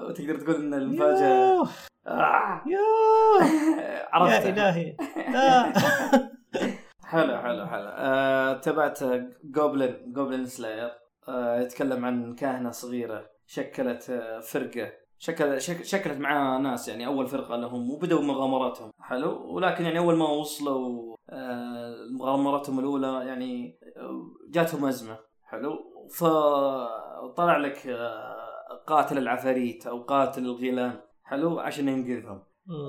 وتقدر 0.09 0.37
تقول 0.37 0.55
إن 0.55 0.75
المفاجأة 0.75 1.29
يوه! 1.29 1.69
آه. 2.07 2.63
يوه! 2.67 3.45
يا 3.81 4.09
عرفت 4.13 4.47
إلهي. 4.47 4.97
لا 5.33 5.73
حلو 7.13 7.39
حلو 7.39 7.67
حلو. 7.67 7.89
آه، 7.89 8.53
تابعت 8.53 8.99
جوبلن 9.45 10.13
جوبلن 10.13 10.47
سلاير. 10.47 10.91
آه، 11.29 11.61
يتكلم 11.61 12.05
عن 12.05 12.35
كاهنة 12.35 12.71
صغيرة 12.71 13.31
شكلت 13.47 14.11
آه، 14.11 14.41
فرقة. 14.41 14.93
شكل 15.19 15.61
شك 15.61 15.85
شكلت 15.85 16.19
معاه 16.19 16.59
ناس 16.59 16.89
يعني 16.89 17.07
أول 17.07 17.27
فرقة 17.27 17.57
لهم 17.57 17.91
وبدأوا 17.91 18.23
مغامراتهم. 18.23 18.91
حلو؟ 19.01 19.55
ولكن 19.55 19.85
يعني 19.85 19.99
أول 19.99 20.17
ما 20.17 20.29
وصلوا 20.29 21.17
آه، 21.31 21.95
مغامراتهم 22.19 22.79
الأولى 22.79 23.27
يعني 23.27 23.79
آه، 23.97 24.23
جاتهم 24.51 24.85
أزمة. 24.85 25.19
حلو؟ 25.45 25.79
فطلع 26.15 27.57
لك 27.57 27.87
آه، 27.87 28.85
قاتل 28.87 29.19
العفاريت 29.19 29.87
أو 29.87 30.03
قاتل 30.03 30.45
الغيلان. 30.45 31.01
حلو؟ 31.25 31.61
عشان 31.61 31.89
ينقذهم. 31.89 32.43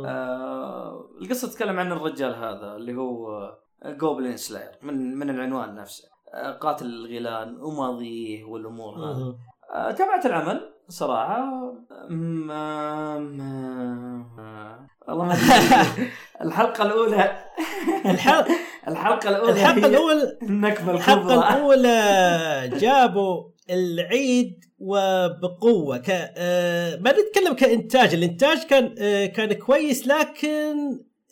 آه 0.05 1.09
القصة 1.21 1.47
تتكلم 1.47 1.79
عن 1.79 1.91
الرجال 1.91 2.35
هذا 2.35 2.75
اللي 2.75 2.95
هو 2.95 3.57
جوبلين 3.85 4.37
سلاير 4.37 4.71
من 4.81 5.17
من 5.17 5.29
العنوان 5.29 5.75
نفسه. 5.75 6.09
آه 6.33 6.51
قاتل 6.51 6.85
الغيلان 6.85 7.57
وماضيه 7.61 8.43
والأمور 8.43 8.95
هذه. 8.95 9.35
آه 9.73 9.91
تابعت 9.91 10.25
العمل. 10.25 10.74
صراحة 10.89 11.73
ما 12.09 13.19
ما 13.19 14.87
والله 15.07 15.25
ما 15.25 15.33
الحلقة 16.41 16.83
الحلقة 18.87 19.29
الأولى 19.29 19.51
الحلقة 19.51 19.79
هي 19.79 19.85
الاولى 19.85 20.37
النكبة 20.41 20.91
الحلقة 20.91 21.19
الكبرى 21.19 21.35
الأولى 21.35 22.79
جابوا 22.79 23.43
العيد 23.69 24.65
وبقوة. 24.79 25.97
ك... 25.97 26.09
آه، 26.09 26.95
ما 26.95 27.11
نتكلم 27.11 27.53
كإنتاج. 27.53 28.13
الإنتاج 28.13 28.63
كان 28.63 28.95
آه، 28.99 29.25
كان 29.25 29.53
كويس 29.53 30.07
لكن 30.07 30.75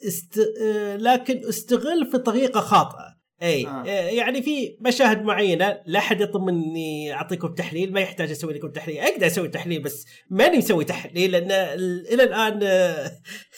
است... 0.08 0.40
آه، 0.62 0.98
لكن 0.98 1.42
استغل 1.50 2.06
في 2.12 2.18
طريقة 2.18 2.60
خاطئة. 2.60 3.13
اي 3.44 3.68
آه. 3.68 3.84
آه. 3.86 3.86
يعني 4.10 4.42
في 4.42 4.78
مشاهد 4.82 5.22
معينة 5.24 5.80
لا 5.86 6.00
أحد 6.00 6.22
يطمني 6.22 7.14
أعطيكم 7.14 7.54
تحليل 7.54 7.94
ما 7.94 8.00
يحتاج 8.02 8.32
أسوي 8.32 8.54
لكم 8.54 8.72
تحليل 8.72 9.00
أقدر 9.00 9.28
أسوي 9.28 9.48
تحليل 9.48 9.82
بس 9.82 10.06
ماني 10.30 10.58
مسوي 10.58 10.86
تحليل 10.86 11.32
لأن 11.32 11.52
ال- 11.52 12.14
إلى 12.14 12.24
الآن 12.24 12.60
آه، 12.64 13.12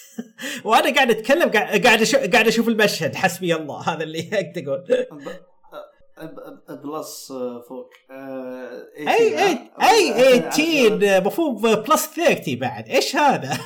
وأنا 0.65 0.93
قاعد 0.95 1.11
أتكلم 1.11 1.49
قاعد 1.49 1.85
قاعد 2.33 2.47
أشوف 2.47 2.67
المشهد 2.67 3.15
حسبي 3.15 3.55
الله 3.55 3.81
هذا 3.81 4.03
اللي 4.03 4.29
أقدر 4.33 4.73
أقول 4.73 5.05
plus 6.83 7.27
فوق 7.69 7.89
آه، 8.11 8.83
A 8.97 9.29
18 9.29 9.57
A؟ 9.81 10.27
A 10.27 10.39
18 10.39 11.17
المفروض 11.17 11.61
plus 11.89 12.05
30 12.15 12.55
بعد 12.55 12.89
إيش 12.89 13.15
هذا؟ 13.15 13.59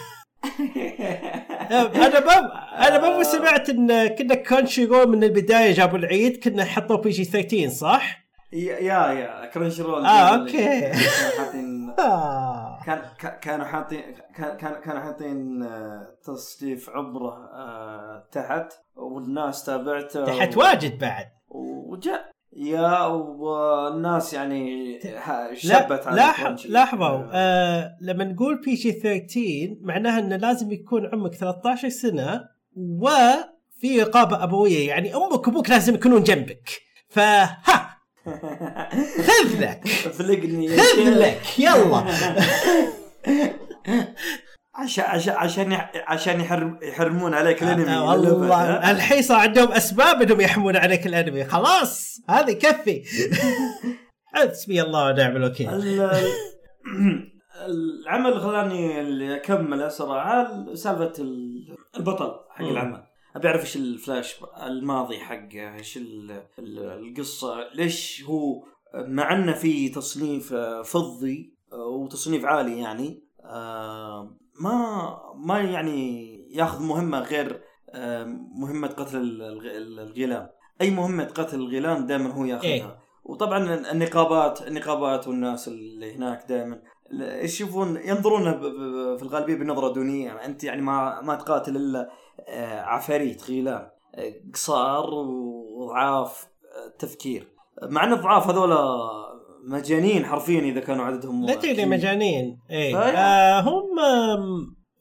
أنا 1.71 2.19
ما 2.25 2.87
أنا 2.87 3.17
ما 3.17 3.23
سمعت 3.23 3.69
إن 3.69 4.07
كنا 4.07 4.35
Crunchyroll 4.35 5.09
من 5.09 5.23
البداية 5.23 5.71
جابوا 5.73 5.97
العيد 5.97 6.43
كنا 6.43 6.65
حطوا 6.65 6.97
PG 6.97 7.23
13 7.23 7.67
صح؟ 7.69 8.19
يا 8.53 8.77
يا 8.77 9.11
يا 9.11 9.45
Crunchyroll 9.45 10.05
آه،. 10.05 10.45
كانوا 10.45 10.93
حاطين 11.37 11.89
آه. 11.99 12.79
كان 12.85 13.01
كا- 13.19 13.29
كانوا 13.41 13.65
حاطين 13.65 14.01
كان 14.37 14.57
كان- 14.57 14.81
كانوا 14.85 15.01
حاطين 15.01 15.63
آه، 15.63 16.07
تصنيف 16.23 16.89
عبره 16.89 17.49
آه، 17.53 18.27
تحت 18.31 18.73
والناس 18.95 19.63
تابعته 19.65 20.25
تحت 20.25 20.57
واجد 20.57 20.97
بعد 20.99 21.25
وجاء 21.49 22.29
يا 22.53 23.05
والناس 23.05 24.33
يعني 24.33 24.99
شبت 25.53 26.07
على 26.07 26.15
لاحظ. 26.15 26.67
لاحظوا 26.67 27.23
آه. 27.31 27.97
لما 28.01 28.23
نقول 28.23 28.61
بي 28.61 28.73
جي 28.73 28.91
13 28.91 29.75
معناها 29.81 30.19
إنه 30.19 30.35
لازم 30.35 30.71
يكون 30.71 31.09
عمرك 31.13 31.35
13 31.35 31.89
سنة 31.89 32.41
وفي 32.75 34.01
رقابة 34.01 34.43
أبوية 34.43 34.87
يعني 34.87 35.15
أمك 35.15 35.47
وأبوك 35.47 35.69
لازم 35.69 35.95
يكونون 35.95 36.23
جنبك. 36.23 36.69
فها! 37.09 37.57
خذ 39.27 39.61
لك 39.61 39.87
خذ. 39.87 40.11
لك 41.19 41.59
يلا. 41.59 42.05
عشان 44.83 45.03
عشان 45.05 45.33
عشان 45.33 45.71
يح- 45.71 45.91
عشان 46.07 46.41
يحرم 46.41 46.79
يحرمون 46.81 47.33
عليك 47.33 47.63
الأنمي. 47.63 47.89
آه، 47.91 48.09
والله 48.09 48.91
الحين 48.91 49.21
صار 49.21 49.37
عندهم 49.39 49.71
أسباب 49.71 50.21
إنهم 50.21 50.41
يحمون 50.41 50.75
عليك 50.77 51.07
الأنمي. 51.07 51.45
خلاص 51.45 52.21
هذا 52.29 52.49
يكفي. 52.49 53.03
حسبي 54.33 54.81
الله 54.81 55.05
ونعم 55.05 55.35
الوكيل. 55.35 55.69
ال- 55.69 56.09
العمل 57.67 58.29
اللي 58.29 58.39
خلاني 58.41 59.01
اللي 59.01 59.35
أكمله 59.35 59.87
صراحة 59.87 60.73
سالفة 60.73 61.13
ال- 61.23 61.75
البطل 61.97 62.31
حق. 62.49 62.65
العمل. 62.65 63.03
أبي 63.35 63.47
أعرف 63.47 63.61
إيش 63.61 63.75
الفلاش 63.75 64.35
الماضي 64.67 65.19
حقه 65.19 65.75
إيش 65.77 65.97
ال- 65.97 66.43
ال- 66.59 66.79
القصة 67.07 67.55
ليش 67.75 68.23
هو 68.27 68.63
مع 68.95 69.33
إنه 69.35 69.53
في 69.53 69.89
تصنيف 69.89 70.53
فضي 70.83 71.53
وتصنيف 71.73 72.45
عالي 72.45 72.79
يعني 72.79 73.23
آه، 73.45 74.37
ما 74.59 75.17
ما 75.35 75.59
يعني 75.59 76.29
ياخذ 76.55 76.83
مهمة 76.83 77.19
غير 77.19 77.61
آه، 77.89 78.23
مهمة 78.55 78.87
قتل 78.87 79.17
ال- 79.17 79.41
الغ- 79.41 79.77
الغيلان 80.01 80.49
أي 80.81 80.89
مهمة 80.91 81.23
قتل 81.25 81.55
الغيلان 81.59 82.05
دائما 82.05 82.33
هو 82.33 82.45
ياخذها. 82.45 82.69
إيه. 82.69 82.99
وطبعا 83.23 83.57
النقابات 83.91 84.67
النقابات 84.67 85.27
والناس 85.27 85.67
اللي 85.67 86.15
هناك 86.15 86.45
دائما. 86.49 86.81
يشوفون؟ 87.21 87.97
ينظرون 88.05 88.59
في 89.17 89.23
الغالبية 89.23 89.55
بنظرة 89.55 89.93
دونية. 89.93 90.31
أنت 90.45 90.63
يعني 90.63 90.81
ما 90.81 91.21
ما 91.21 91.35
تقاتل 91.35 91.75
إلا 91.75 92.09
آه، 92.49 92.81
عفاريت 92.81 93.43
غيلان 93.49 93.87
قصار 94.53 95.09
وضعاف 95.13 96.43
آه، 96.45 96.97
تفكير. 96.99 97.47
مع 97.83 98.03
إن 98.03 98.13
الضعاف 98.13 98.47
هذولا 98.47 98.77
مجانين 99.67 100.25
حرفيا 100.25 100.59
إذا 100.59 100.79
كانوا 100.79 101.05
عددهم 101.05 101.45
لا 101.45 101.53
تقولي 101.53 101.73
كبير. 101.73 101.87
مجانين. 101.87 102.59
طيب. 102.69 102.95
آه 102.95 103.59
هم 103.59 103.99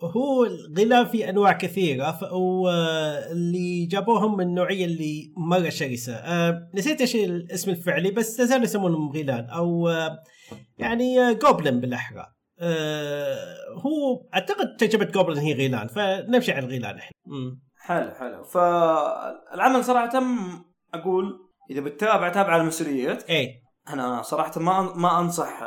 هو 0.03 0.45
الغلاف 0.45 1.11
في 1.11 1.31
أنواع 1.31 1.53
كثيرة. 1.53 2.35
واللي 2.35 3.87
جابوهم 3.87 4.37
من 4.37 4.47
النوعيه 4.47 4.85
اللي 4.85 5.33
مره 5.37 5.69
شرسة. 5.69 6.15
آه 6.15 6.71
نسيت 6.75 7.01
إيش 7.01 7.17
الاسم 7.17 7.71
الفعلي 7.71 8.11
بس 8.11 8.41
لا 8.41 8.47
زالوا 8.47 8.65
يسمونهم 8.65 9.13
غيلان 9.13 9.45
أو 9.45 9.89
آه 9.89 10.19
يعني 10.79 11.21
آه 11.21 11.33
جوبلن 11.33 11.81
بالأحرى. 11.81 12.27
آه 12.61 13.57
هو 13.75 14.27
أعتقد 14.35 14.77
ترجمه 14.79 15.05
جوبلن 15.05 15.39
هي 15.39 15.53
غيلان 15.53 15.87
فنمشي 15.87 16.53
على 16.53 16.65
الغيلان 16.65 16.97
إحنا. 16.99 17.13
حلو 17.81 18.11
حلو. 18.11 18.45
فالعمل 18.45 19.85
صراحة 19.85 20.23
أقول 20.95 21.39
إذا 21.71 21.81
بتتابع 21.81 22.29
تابع 22.29 22.51
على 22.51 22.65
مسؤوليتك 22.65 23.31
إيه. 23.31 23.68
أنا 23.93 24.23
صراحة 24.23 24.61
ما 24.61 24.81
ما 24.97 25.21
أنصح 25.21 25.61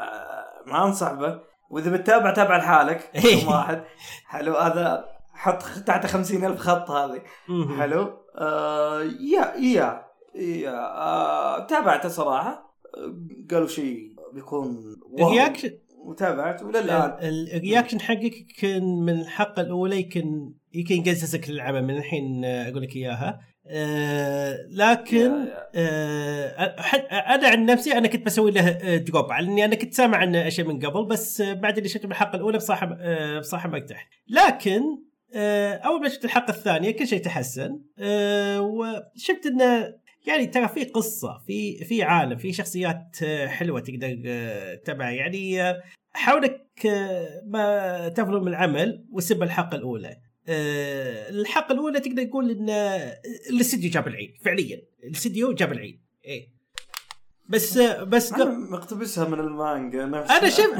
ما 0.67 0.85
أنصح 0.85 1.11
به. 1.13 1.39
وإذا 1.69 1.91
بتتابع 1.91 2.33
تابع 2.33 2.57
لحالك 2.57 3.11
إيه. 3.15 3.37
رقم 3.37 3.47
واحد. 3.47 3.83
حلو 4.25 4.53
هذا 4.55 5.05
حط 5.33 5.63
تحت 5.63 6.05
خمسين 6.05 6.45
ألف 6.45 6.59
خط 6.59 6.91
هذه. 6.91 7.21
حلو. 7.79 8.13
آه 8.35 9.01
يا 9.01 9.55
يا 9.55 10.05
يا. 10.35 10.79
آه 10.97 11.65
تابعته 11.67 12.09
صراحة. 12.09 12.71
قالوا 13.51 13.67
شيء 13.67 14.15
بيكون 14.33 14.77
وهم. 15.11 15.33
reaction 15.33 15.71
وتابعت 16.05 16.63
وللان 16.63 17.17
ال- 17.21 17.55
ال 17.55 17.61
reaction 17.61 18.01
حقك 18.01 18.45
كان 18.59 18.83
من 19.05 19.21
الحلقة 19.21 19.61
الأولى 19.61 20.01
يمكن 20.01 20.53
يمكن 20.73 20.95
يقززك 20.95 21.49
للعبه 21.49 21.81
من 21.81 21.97
الحين 21.97 22.45
آه، 22.45 22.69
أقول 22.69 22.81
لك 22.81 22.95
إياها. 22.95 23.39
آه 23.71 24.57
لكن. 24.69 25.31
آه 25.75 26.47
أنا 27.35 27.47
عن 27.47 27.65
نفسي 27.65 27.93
أنا 27.93 28.07
كنت 28.07 28.25
بسوي 28.25 28.51
له 28.51 28.69
آه، 28.69 28.97
drop 28.97 29.31
على 29.31 29.47
إني 29.47 29.65
أنا 29.65 29.75
كنت 29.75 29.93
سامع 29.93 30.17
عنه 30.17 30.47
أشياء 30.47 30.67
من 30.67 30.85
قبل 30.85 31.05
بس 31.05 31.41
بعد 31.41 31.77
اللي 31.77 31.89
شفته 31.89 32.07
بالحلقة 32.07 32.35
الأولى 32.35 32.57
بصراحة 32.57 32.97
آه، 33.01 33.39
بصراحة 33.39 33.69
ما 33.69 33.77
ارتحت. 33.77 34.07
لكن 34.27 34.81
أول 35.85 36.01
ما 36.01 36.09
شفت 36.09 36.25
الحلقة 36.25 36.51
الثانية 36.51 36.91
كل 36.91 37.07
شيء 37.07 37.21
تحسن 37.21 37.79
وشفت 38.59 39.45
إنه 39.45 39.93
يعني 40.27 40.47
ترى 40.47 40.67
في 40.67 40.83
قصة 40.83 41.41
في 41.47 41.85
في 41.85 42.03
عالم 42.03 42.37
في 42.37 42.53
شخصيات 42.53 43.17
حلوة 43.47 43.79
تقدر 43.79 44.17
تتابعها 44.75 45.11
يعني 45.11 45.73
حاولك 46.13 46.67
آه، 46.85 47.41
ما 47.45 48.09
تفضل 48.09 48.41
من 48.41 48.47
العمل 48.47 49.05
وسب 49.11 49.43
الحلقة 49.43 49.75
الأولى. 49.75 50.17
آه، 50.47 51.29
الحلقة 51.29 51.73
الأولى 51.73 51.99
تقدر 51.99 52.23
تقول 52.23 52.51
إن 52.51 52.69
الاستديو 53.49 53.91
جاب 53.91 54.07
العيد 54.07 54.33
فعليا 54.45 54.81
الاستديو 55.03 55.53
جاب 55.53 55.71
العيد 55.71 56.01
إيه 56.25 56.61
بس 57.49 57.77
بس 57.77 58.33
أنا 58.33 58.45
مقتبسها 58.45 59.27
من 59.27 59.39
المانجا 59.39 60.05
نفسها 60.05 60.37
أنا 60.39 60.49
شفت 60.49 60.75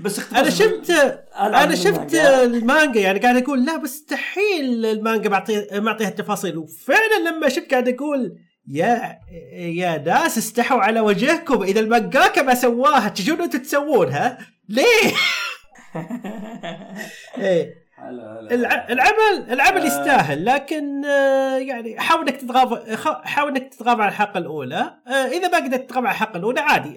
بس 0.00 0.32
أنا 0.32 0.50
شفت 0.50 0.90
أنا 1.36 1.74
شفت 1.74 2.14
المانجا. 2.14 3.00
يعني 3.00 3.18
قاعد 3.18 3.36
أقول 3.36 3.64
لا 3.64 3.76
مستحيل 3.76 4.86
المانجا 4.86 5.28
معطي 5.28 5.66
معطيها 5.72 6.08
التفاصيل 6.08 6.58
وفعلا 6.58 7.30
لما 7.30 7.48
شفت 7.48 7.70
قاعد 7.70 7.88
أقول 7.88 8.38
يا 8.68 9.18
يا 9.52 9.98
ناس 9.98 10.38
استحوا 10.38 10.80
على 10.80 11.00
وجهكم 11.00 11.62
إذا 11.62 11.80
المانجاكا 11.80 12.42
ما 12.42 12.54
سواها 12.54 13.08
تجون 13.08 13.42
أنتم 13.42 13.58
تسوونها 13.58 14.38
ليه؟ 14.68 15.12
إيه. 17.38 17.79
العمل 18.08 19.50
العمل 19.50 19.80
آه. 19.80 19.86
يستاهل 19.86 20.44
لكن 20.44 21.04
آه، 21.04 21.56
يعني 21.56 22.00
حاول 22.00 22.28
إنك 22.28 22.36
تتغاضى 22.36 22.96
حاول 23.24 23.50
إنك 23.50 23.74
تتغاضى 23.74 24.02
عن 24.02 24.08
الحلقة 24.08 24.38
الأولى. 24.38 24.94
آه، 25.06 25.10
إذا 25.10 25.48
ما 25.48 25.56
قدرت 25.56 25.80
تتغاضى 25.80 26.06
عن 26.06 26.14
الحلقة 26.14 26.36
الأولى 26.36 26.60
عادي. 26.60 26.96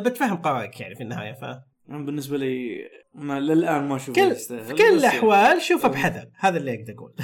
بتفهم 0.00 0.36
قرارك 0.36 0.80
يعني 0.80 0.94
في 0.94 1.02
النهاية 1.02 1.32
ف 1.32 1.44
بالنسبة 1.88 2.38
لي 2.38 2.78
ما 3.14 3.40
للآن 3.40 3.88
ما 3.88 3.96
أشوف 3.96 4.16
كل 4.16 4.22
يستاهل 4.22 4.64
في 4.64 4.74
كل 4.74 4.96
بس 4.96 5.00
الأحوال 5.04 5.62
شوفه 5.62 5.88
يعني. 5.88 6.02
بحذر 6.02 6.28
هذا 6.38 6.58
اللي 6.58 6.74
أقدر 6.74 6.94
أقول. 6.94 7.14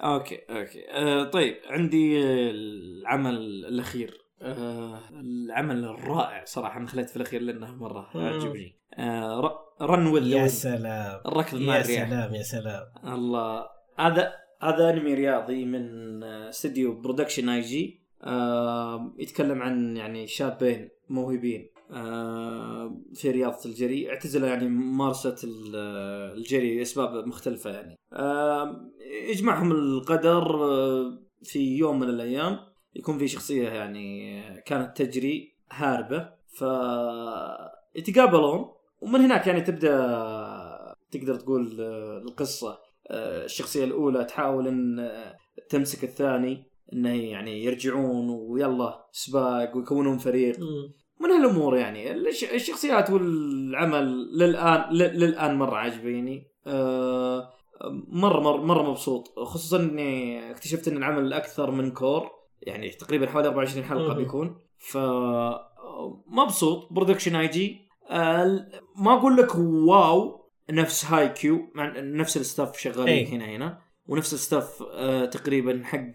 أوكي 0.00 0.38
أوكي. 0.50 1.30
طيب 1.30 1.56
عندي 1.70 2.20
العمل 2.50 3.34
الأخير. 3.68 4.23
آه 4.44 5.00
العمل 5.20 5.84
الرائع 5.84 6.44
صراحة 6.44 6.78
أنا 6.80 6.86
خليت 6.86 7.10
في 7.10 7.16
الأخير 7.16 7.42
لأنه 7.42 7.74
مرة 7.74 8.08
مم. 8.14 8.20
عجبني. 8.20 8.76
آه 8.94 9.58
Run 9.82 10.06
with 10.06 10.26
يا 10.26 10.46
سلام. 10.46 11.20
الركض 11.26 11.58
مع 11.60 11.76
يا 11.76 11.80
الرياح. 11.80 12.08
سلام 12.08 12.34
يا 12.34 12.42
سلام. 12.42 12.82
الله. 13.14 13.66
هذا 13.98 14.32
هذا 14.62 14.90
انمي 14.90 15.14
رياضي 15.14 15.64
من 15.64 16.22
آه، 16.22 16.48
استديو 16.48 17.00
Production 17.00 17.48
I.G 17.48 18.00
آه 18.24 19.14
يتكلم 19.18 19.62
عن 19.62 19.96
يعني 19.96 20.26
شابين 20.26 20.88
موهوبين 21.08 21.70
آه 21.92 22.96
في 23.14 23.30
رياضة 23.30 23.58
الجري. 23.66 24.10
اعتزلوا 24.10 24.48
يعني 24.48 24.68
ممارسة 24.68 25.36
ال- 25.44 25.72
آه، 25.76 26.32
الجري 26.34 26.78
لأسباب 26.78 27.26
مختلفة 27.26 27.70
يعني. 27.70 27.98
آه 28.12 28.90
يجمعهم 29.30 29.72
القدر 29.72 30.64
آه 30.64 31.18
في 31.42 31.76
يوم 31.76 32.00
من 32.00 32.08
الأيام. 32.08 32.58
يكون 32.96 33.18
في 33.18 33.28
شخصية 33.28 33.68
يعني 33.68 34.40
كانت 34.66 35.02
تجري 35.02 35.54
هاربة 35.72 36.28
ف 36.58 36.64
يتقابلون 37.96 38.68
ومن 39.00 39.20
هناك 39.20 39.46
يعني 39.46 39.60
تبدأ 39.60 39.96
تقدر 41.10 41.34
تقول 41.34 41.80
آه، 41.80 42.18
القصة. 42.18 42.78
آه، 43.10 43.44
الشخصية 43.44 43.84
الأولى 43.84 44.24
تحاول 44.24 44.68
أن 44.68 44.98
آه، 44.98 45.36
تمسك 45.70 46.04
الثاني 46.04 46.64
إنه 46.92 47.14
يعني 47.14 47.64
يرجعون 47.64 48.30
ويلا 48.30 49.06
سباق 49.12 49.76
ويكونون 49.76 50.18
فريق. 50.18 50.56
من 51.20 51.30
هالأمور 51.30 51.76
يعني 51.76 52.12
الش- 52.12 52.44
الشخصيات 52.52 53.10
والعمل 53.10 54.36
للآن 54.38 54.92
للآن 54.92 55.54
مرة 55.58 55.76
عجبيني. 55.76 56.46
أه 56.66 57.50
مرة 58.08 58.40
مرة 58.40 58.62
مرة 58.64 58.90
مبسوط 58.90 59.38
خصوصا 59.38 59.80
إني 59.80 60.50
اكتشفت 60.50 60.88
إن 60.88 60.96
العمل 60.96 61.32
أكثر 61.32 61.70
من 61.70 61.90
cour. 61.90 62.30
يعني 62.66 62.88
تقريبا 62.88 63.26
حوالي 63.30 63.48
24 63.48 63.84
حلقة. 63.84 64.14
بيكون. 64.14 64.56
ف 64.78 64.98
مبسوط 66.26 66.92
Production 66.92 67.36
I.G. 67.36 67.80
ما 68.96 69.12
أقول 69.12 69.36
لك 69.36 69.54
wow 69.88 70.50
نفس 70.70 71.04
Haikyuu 71.04 71.70
مع 71.74 71.92
نفس 71.96 72.36
ال 72.36 72.43
staff 72.43 72.78
شغالين 72.78 73.08
إيه. 73.08 73.28
هنا 73.28 73.44
هنا. 73.44 73.78
ونفس 74.06 74.34
ال 74.34 74.42
staff 74.42 74.82
آه 74.92 75.24
تقريبا 75.24 75.82
حق 75.84 76.12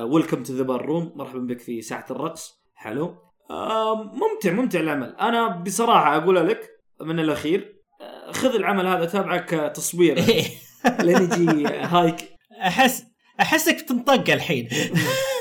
Welcome 0.00 0.42
to 0.42 0.52
the 0.52 0.62
Ballroom 0.62 1.12
مرحبا 1.16 1.38
بك 1.38 1.60
في 1.60 1.82
ساعه 1.82 2.06
الرقص. 2.10 2.62
حلو. 2.74 3.14
آه 3.50 4.02
ممتع 4.02 4.52
ممتع 4.52 4.80
العمل. 4.80 5.16
أنا 5.20 5.48
بصراحة 5.48 6.16
أقول 6.16 6.48
لك 6.48 6.70
من 7.00 7.20
الأخير 7.20 7.82
آه 8.00 8.32
خذ 8.32 8.54
العمل 8.54 8.86
هذا 8.86 9.04
تابعه 9.04 9.38
كتصوير 9.38 10.14
لين 11.04 11.22
يجي 11.22 11.66
Haik. 11.66 12.16
أحس 12.62 13.04
أحسك 13.40 13.82
بتنطق 13.84 14.32
الحين. 14.32 14.68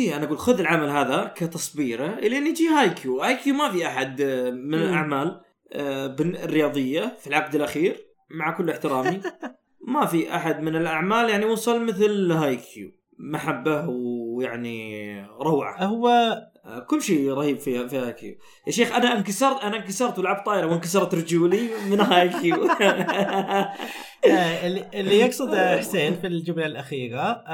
عادي 0.00 0.16
أنا 0.16 0.24
أقول 0.24 0.38
خذ 0.38 0.60
العمل 0.60 0.88
هذا 0.88 1.32
كتصبيرة 1.34 2.18
الين 2.18 2.46
يجي 2.46 2.68
Haikyuu 2.68 3.22
Haikyuu 3.22 3.54
ما 3.54 3.70
في 3.70 3.86
أحد 3.86 4.20
آه، 4.20 4.50
من. 4.50 4.74
الأعمال 4.74 5.40
آه، 5.72 6.16
الرياضية 6.20 7.16
في 7.20 7.26
العقد 7.26 7.54
الأخير 7.54 8.06
مع 8.30 8.50
كل 8.50 8.70
احترامي. 8.70 9.20
ما 9.94 10.06
في 10.06 10.34
أحد 10.34 10.60
من 10.60 10.76
الأعمال 10.76 11.30
يعني 11.30 11.44
وصل 11.44 11.84
مثل 11.84 12.32
Haikyuu 12.32 12.92
محبة 13.18 13.88
ويعني 13.88 15.20
روعة. 15.26 15.84
هو 15.84 16.08
آه، 16.64 16.78
كل 16.78 17.02
شيء 17.02 17.30
رهيب 17.30 17.58
في 17.58 17.88
في 17.88 17.98
Haikyuu 17.98 18.34
يا 18.66 18.72
شيخ 18.72 18.92
أنا 18.92 19.18
انكسرت 19.18 19.62
أنا 19.62 19.76
انكسرت 19.76 20.18
ولعبت 20.18 20.46
طايرة 20.46 20.66
وانكسرت 20.66 21.14
رجولي 21.14 21.68
من 21.90 22.00
Haikyuu 22.00 22.64
آه، 24.24 24.66
اللي 24.66 24.90
اللي 24.94 25.18
يقصد 25.18 25.54
حسين 25.56 26.14
في 26.14 26.26
الجملة 26.26 26.66
الأخيرة 26.66 27.44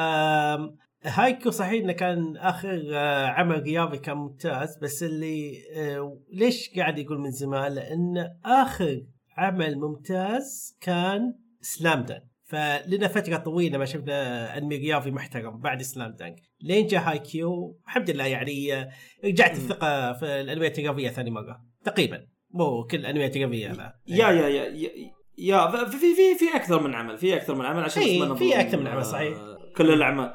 Haikyuu 1.06 1.50
صحيح 1.50 1.82
إنه 1.82 1.92
كان 1.92 2.36
آخر 2.36 2.82
آه، 2.92 3.26
عمل 3.26 3.62
رياضي 3.62 3.98
كان 3.98 4.16
ممتاز 4.16 4.78
بس 4.82 5.02
اللي 5.02 5.52
آه، 5.76 6.18
ليش 6.32 6.70
قاعد 6.76 6.98
يقول 6.98 7.18
من 7.20 7.30
زمان؟ 7.30 7.72
لأن 7.72 8.28
آخر 8.44 9.02
عمل 9.38 9.78
ممتاز 9.78 10.76
كان 10.80 11.34
Slam 11.60 12.02
Dunk 12.02 12.22
فلنا 12.44 13.08
فترة 13.08 13.36
طويلة 13.36 13.78
ما 13.78 13.84
شفنا 13.84 14.58
أنمي 14.58 14.76
رياضي 14.76 15.10
محترم 15.10 15.58
بعد 15.60 15.82
Slam 15.82 16.12
Dunk 16.18 16.36
لين 16.60 16.86
جاء 16.86 17.02
Haikyuu 17.10 17.78
الحمد 17.86 18.10
لله 18.10 18.26
يعني 18.26 18.74
آه، 18.74 18.88
رجعت 19.24 19.50
مم. 19.50 19.56
الثقة 19.56 20.12
في 20.12 20.24
الأنميات 20.40 20.78
الرياضية 20.78 21.08
ثاني 21.08 21.30
مرة 21.30 21.60
تقريبا. 21.84 22.26
مو 22.50 22.84
كل 22.84 22.96
الأنميات 22.96 23.30
الرياضية 23.36 23.72
لا. 23.72 23.92
يا 24.06 24.28
يا 24.30 24.48
يا 24.48 24.64
يا, 24.64 24.90
يا 25.38 25.84
في 25.84 25.98
في 25.98 26.38
في 26.38 26.56
أكثر 26.56 26.82
من 26.82 26.94
عمل 26.94 27.18
في 27.18 27.36
أكثر 27.36 27.54
من 27.54 27.64
عمل 27.64 27.82
عشان 27.82 28.02
في- 28.02 28.20
ما 28.20 28.34
في 28.34 28.60
أكثر 28.60 28.80
من 28.80 28.86
عمل، 28.86 29.04
صحيح. 29.04 29.38
كل 29.76 29.90
الأعمال. 29.92 30.34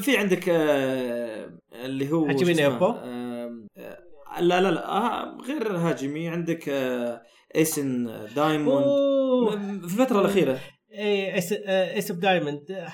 في 0.00 0.16
عندك 0.16 0.48
آه، 0.48 1.50
اللي 1.84 2.12
هو 2.12 2.24
هاجمي؟ 2.26 2.52
نيبو؟ 2.54 2.86
آه، 2.86 3.66
آه، 3.76 4.40
لا 4.40 4.60
لا 4.60 4.70
لا 4.70 4.88
آه، 4.88 5.38
غير 5.46 5.76
هاجمي 5.76 6.28
عندك 6.28 6.68
آه، 6.68 7.22
ايسن 7.56 8.04
دايموند. 8.36 8.84
في 9.80 9.84
الفترة 9.84 10.20
الأخيرة. 10.20 10.58
آه، 10.94 11.38
اس 11.98 12.10
اوف 12.10 12.20
دايموند 12.20 12.88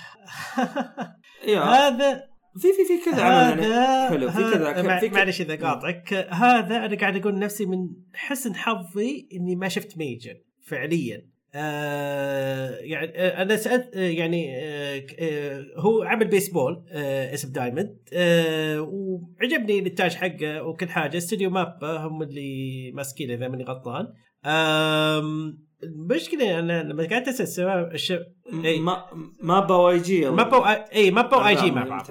هذا 1.46 2.22
في 2.58 2.68
في 2.72 2.84
في 2.84 3.10
كذا 3.10 3.22
عمل 3.22 3.62
يعني. 3.62 3.66
هذا 3.66 4.08
حلو، 4.08 4.30
في 4.30 4.36
كذا- 4.54 4.98
في 5.00 5.08
معلش 5.08 5.40
إذا 5.40 5.56
قاطعك. 5.56 6.12
هذا 6.30 6.76
أنا 6.76 6.96
قاعد 6.96 7.16
أقول 7.16 7.38
نفسي 7.38 7.66
من 7.66 7.78
حسن 8.14 8.54
حظي 8.54 9.28
إني 9.32 9.56
ما 9.56 9.68
شفت 9.68 9.98
Major 9.98 10.34
فعليا. 10.62 11.35
آه 11.58 12.70
يعني 12.78 13.12
آه 13.18 13.42
أنا 13.42 13.56
سألت 13.56 13.96
آه 13.96 14.00
يعني 14.00 14.52
هو 15.76 16.02
عمل 16.02 16.28
بيسبول 16.28 16.84
Ace 16.92 17.28
of 17.28 17.52
Diamond 17.52 17.96
وعجبني 18.80 19.78
الانتاج 19.78 20.14
حقه 20.14 20.62
وكل 20.62 20.88
حاجة. 20.88 21.16
استوديو 21.16 21.50
مابا 21.50 21.96
هم 21.98 22.22
اللي 22.22 22.92
ماسكينه 22.92 23.34
إذا 23.34 23.48
ماني 23.48 23.64
غلطان. 23.64 24.06
المشكلة 25.82 26.58
أنا 26.58 26.82
لما 26.82 27.06
قاعد 27.08 27.28
أسأل 27.28 27.46
الشباب 27.46 27.94
الشباب 27.94 28.26
إيه. 28.64 28.80
ما 28.80 29.04
ما 29.42 29.60
باواي 29.60 29.98
جي 29.98 30.30
مابا 30.30 30.92
اي 30.94 31.10
مابا 31.10 31.36
واي 31.36 31.54
جي 31.54 31.70
مع 31.70 31.84
بعض 31.84 32.10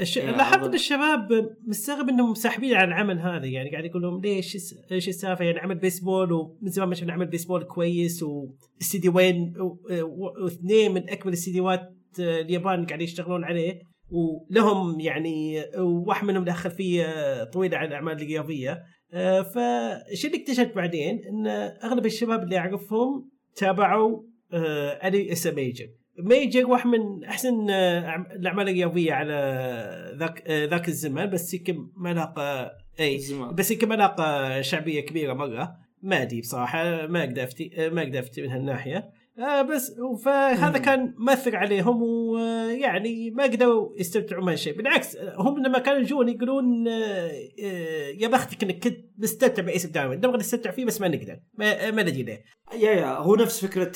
الش... 0.00 0.16
يا 0.16 0.30
لاحظت. 0.32 0.64
ان 0.68 0.74
الشباب 0.74 1.28
مستغرب 1.66 2.08
إنهم 2.08 2.34
ساحبين 2.34 2.74
على 2.74 2.88
العمل 2.88 3.18
هذا 3.18 3.46
يعني 3.46 3.70
قاعد 3.70 3.84
يقول 3.84 4.02
لهم 4.02 4.20
ليش 4.20 4.56
إيش 4.92 5.08
السالفه 5.08 5.44
يعني 5.44 5.58
عمل 5.58 5.74
بيسبول 5.78 6.32
ومن 6.32 6.68
زمان 6.70 6.88
ما 6.88 6.94
شفنا 6.94 7.12
عمل 7.12 7.26
بيسبول 7.26 7.64
كويس 7.64 8.22
واستديوين 8.22 9.54
و- 9.60 9.78
و- 10.02 10.44
واثنين 10.44 10.92
من 10.94 11.10
اكبر 11.10 11.28
الاستديوهات 11.28 11.80
آه، 12.20 12.40
اليابان 12.40 12.86
قاعدين 12.86 13.04
يشتغلون 13.04 13.44
عليه 13.44 13.80
ولهم 14.10 15.00
يعني 15.00 15.64
واحد 15.78 16.26
منهم 16.26 16.44
دخل 16.44 16.70
فيه 16.70 17.04
آه، 17.04 17.44
طويلة 17.44 17.76
على 17.76 17.88
الأعمال 17.88 18.12
الرياضية. 18.12 18.82
آه، 19.12 19.42
فالشيء 19.42 20.30
اللي 20.30 20.42
اكتشفت 20.42 20.74
بعدين؟ 20.76 21.20
إن 21.28 21.46
أغلب 21.84 22.06
الشباب 22.06 22.42
اللي 22.42 22.58
أعرفهم 22.58 23.30
تابعوا 23.56 24.22
آه، 24.52 24.88
أنمي 24.90 25.32
اسمه 25.32 25.52
Major 25.52 25.86
Major 26.18 26.66
واحد 26.66 26.86
من 26.86 27.24
أحسن 27.24 27.70
آه، 27.70 28.26
الأعمال 28.36 28.68
الرياضية 28.68 29.12
على 29.12 30.14
ذاك 30.18 30.42
آه، 30.46 30.66
ذاك 30.66 30.88
الزمان 30.88 31.30
بس 31.30 31.54
يمكن 31.54 31.88
ما 31.96 32.14
لاقى 32.14 32.78
إي 33.00 33.18
زمان. 33.18 33.54
بس 33.54 33.70
يمكن 33.70 33.88
ما 33.88 33.94
لاقى 33.94 34.62
شعبية 34.62 35.00
كبيرة 35.00 35.34
مرة 35.34 35.76
ما 36.02 36.22
أدري 36.22 36.40
بصراحة 36.40 37.06
ما 37.06 37.24
أقدر 37.24 37.42
أفتي 37.42 37.90
ما 37.92 38.02
أقدر 38.02 38.18
أفتي 38.18 38.42
من 38.42 38.48
هالناحية 38.48 39.10
آه 39.38 39.62
بس 39.62 39.92
فهذا. 40.24 40.78
كان 40.78 41.14
مأثر 41.18 41.56
عليهم 41.56 42.02
ويعني 42.02 43.30
ما 43.30 43.42
قدروا 43.44 43.88
يستمتعوا 43.98 44.42
من 44.42 44.48
هالشيء 44.48 44.76
بالعكس 44.76 45.16
هم 45.36 45.62
لما 45.66 45.78
كانوا 45.78 46.00
يجون 46.00 46.28
يقولون 46.28 46.88
آه، 46.88 47.30
آه، 47.64 48.08
يا 48.18 48.28
بختك 48.28 48.62
انك 48.62 48.84
كنت 48.84 48.98
مستمتع 49.18 49.62
بأشياء 49.62 49.86
دائما 49.86 50.14
نبغى 50.14 50.36
نستمتع 50.36 50.70
فيه 50.70 50.84
بس 50.84 51.00
ما 51.00 51.08
نقدر. 51.08 51.36
ما, 51.54 51.90
ما 51.90 52.02
نجي 52.02 52.22
له 52.22 52.38
yeah 52.74 52.90
yeah 52.90 53.06
هو 53.06 53.34
نفس 53.36 53.64
فكرة 53.64 53.92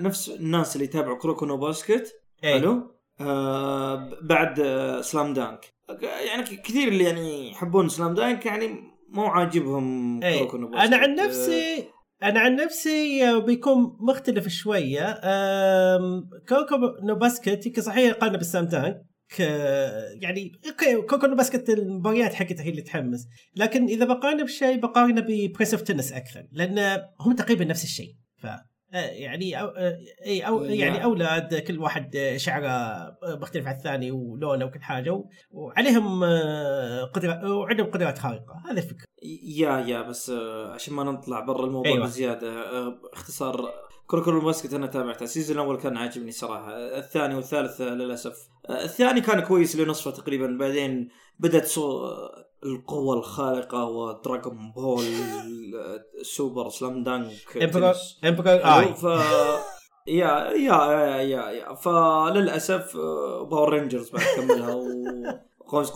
نفس 0.00 0.28
الناس 0.28 0.76
اللي 0.76 0.84
يتابعوا 0.84 1.18
Kuroko 1.18 1.46
no 1.46 1.56
Basket. 1.56 2.12
إيه. 2.44 2.60
حلو؟ 2.60 2.96
آه 3.20 4.10
بعد 4.22 4.60
آه 4.60 5.00
Slam 5.00 5.32
Dunk. 5.34 5.72
يعني 6.02 6.42
كثير 6.42 6.88
اللي 6.88 7.04
يعني 7.04 7.50
يحبون 7.50 7.88
Slam 7.88 8.14
Dunk 8.14 8.46
يعني 8.46 8.92
مو 9.08 9.24
عاجبهم 9.24 10.22
إيه. 10.22 10.38
Kuroko 10.38 10.56
no 10.56 10.68
Basket 10.68 10.86
أنا 10.86 10.96
عن 10.96 11.14
نفسي 11.14 11.84
أنا 12.22 12.40
عن 12.40 12.56
نفسي 12.56 13.28
آه، 13.28 13.38
بيكون 13.38 13.96
مختلف 14.00 14.48
شوية. 14.48 15.14
Kuroko 16.48 16.76
no 17.02 17.14
Basket 17.14 17.66
يمكن 17.66 17.82
صحيح 17.82 18.08
يقارن 18.08 18.36
بال 18.36 18.45
Slam 18.45 18.64
Dunk. 18.64 19.02
آه، 19.40 20.08
يعني 20.20 20.52
okay 20.68 21.02
Kuroko 21.02 21.26
no 21.26 21.36
Basket 21.36 21.70
المباريات 21.70 22.34
حقتها 22.34 22.62
هي 22.62 22.70
اللي 22.70 22.82
تحمس. 22.82 23.28
لكن 23.56 23.84
إذا 23.84 24.04
بقارنه 24.04 24.44
بشيء 24.44 24.80
بقارنه 24.80 25.20
ب 25.20 25.28
Prince 25.28 25.74
of 25.74 25.82
Tennis 25.82 26.12
أكثر 26.12 26.46
لأن 26.52 27.02
هم 27.20 27.34
تقريبا 27.34 27.64
نفس 27.64 27.84
الشيء. 27.84 28.14
ف 28.36 28.46
يعني 28.92 29.60
أو 29.60 29.68
اي 30.26 30.40
أو 30.40 30.64
يعني 30.64 30.98
yeah. 30.98 31.04
أولاد 31.04 31.54
كل 31.54 31.78
واحد 31.78 32.34
شعره 32.36 32.70
مختلف 33.24 33.66
عن 33.66 33.74
الثاني 33.74 34.10
ولونه 34.10 34.64
وكل 34.64 34.80
حاجة 34.82 35.24
وعليهم 35.50 36.24
آه، 36.24 37.04
قدرات 37.04 37.44
وعندهم 37.44 37.90
قدرات 37.90 38.18
خارقة. 38.18 38.62
هذا 38.70 38.78
الفكرة 38.78 39.06
yeah 39.44 39.78
yeah 39.78 40.02
بس 40.02 40.30
آه، 40.30 40.72
عشان 40.72 40.94
ما 40.94 41.04
نطلع 41.04 41.40
برا 41.40 41.66
الموضوع 41.66 41.92
أيوة. 41.92 42.06
بزيادة 42.06 42.48
آه، 42.48 43.00
باختصار 43.12 43.70
Kuroko 44.06 44.30
no 44.30 44.40
Basket 44.40 44.74
أنا 44.74 44.86
تابعته. 44.86 45.24
ال 45.24 45.29
season 45.29 45.56
الأول 45.56 45.76
كان 45.76 45.96
عاجبني 45.96 46.30
صراحة. 46.30 46.76
الثاني 46.76 47.34
والثالث 47.34 47.80
للأسف. 47.80 48.48
الثاني 48.70 49.20
كان 49.20 49.40
كويس 49.40 49.76
لنصفه 49.76 50.10
تقريبا. 50.10 50.56
بعدين 50.60 51.08
بدأت 51.38 51.66
صو... 51.66 52.08
القوة 52.64 53.16
الخارقة 53.18 53.84
ودراغون 53.84 54.72
بول 54.76 55.04
آه، 55.74 56.22
سوبر 56.22 56.68
سلام 56.68 57.02
دانك 57.02 57.56
امبرور 58.26 58.46
اي 58.80 58.94
ف 58.94 59.04
يا 60.06 60.50
يا 60.50 60.92
يا 61.22 61.50
يا 61.50 61.74
فللأسف 61.74 62.96
آه، 62.96 63.42
باور 63.50 63.68
رينجرز 63.72 64.10
بعد 64.10 64.22
كملها 64.36 64.74
وقوس 65.64 65.90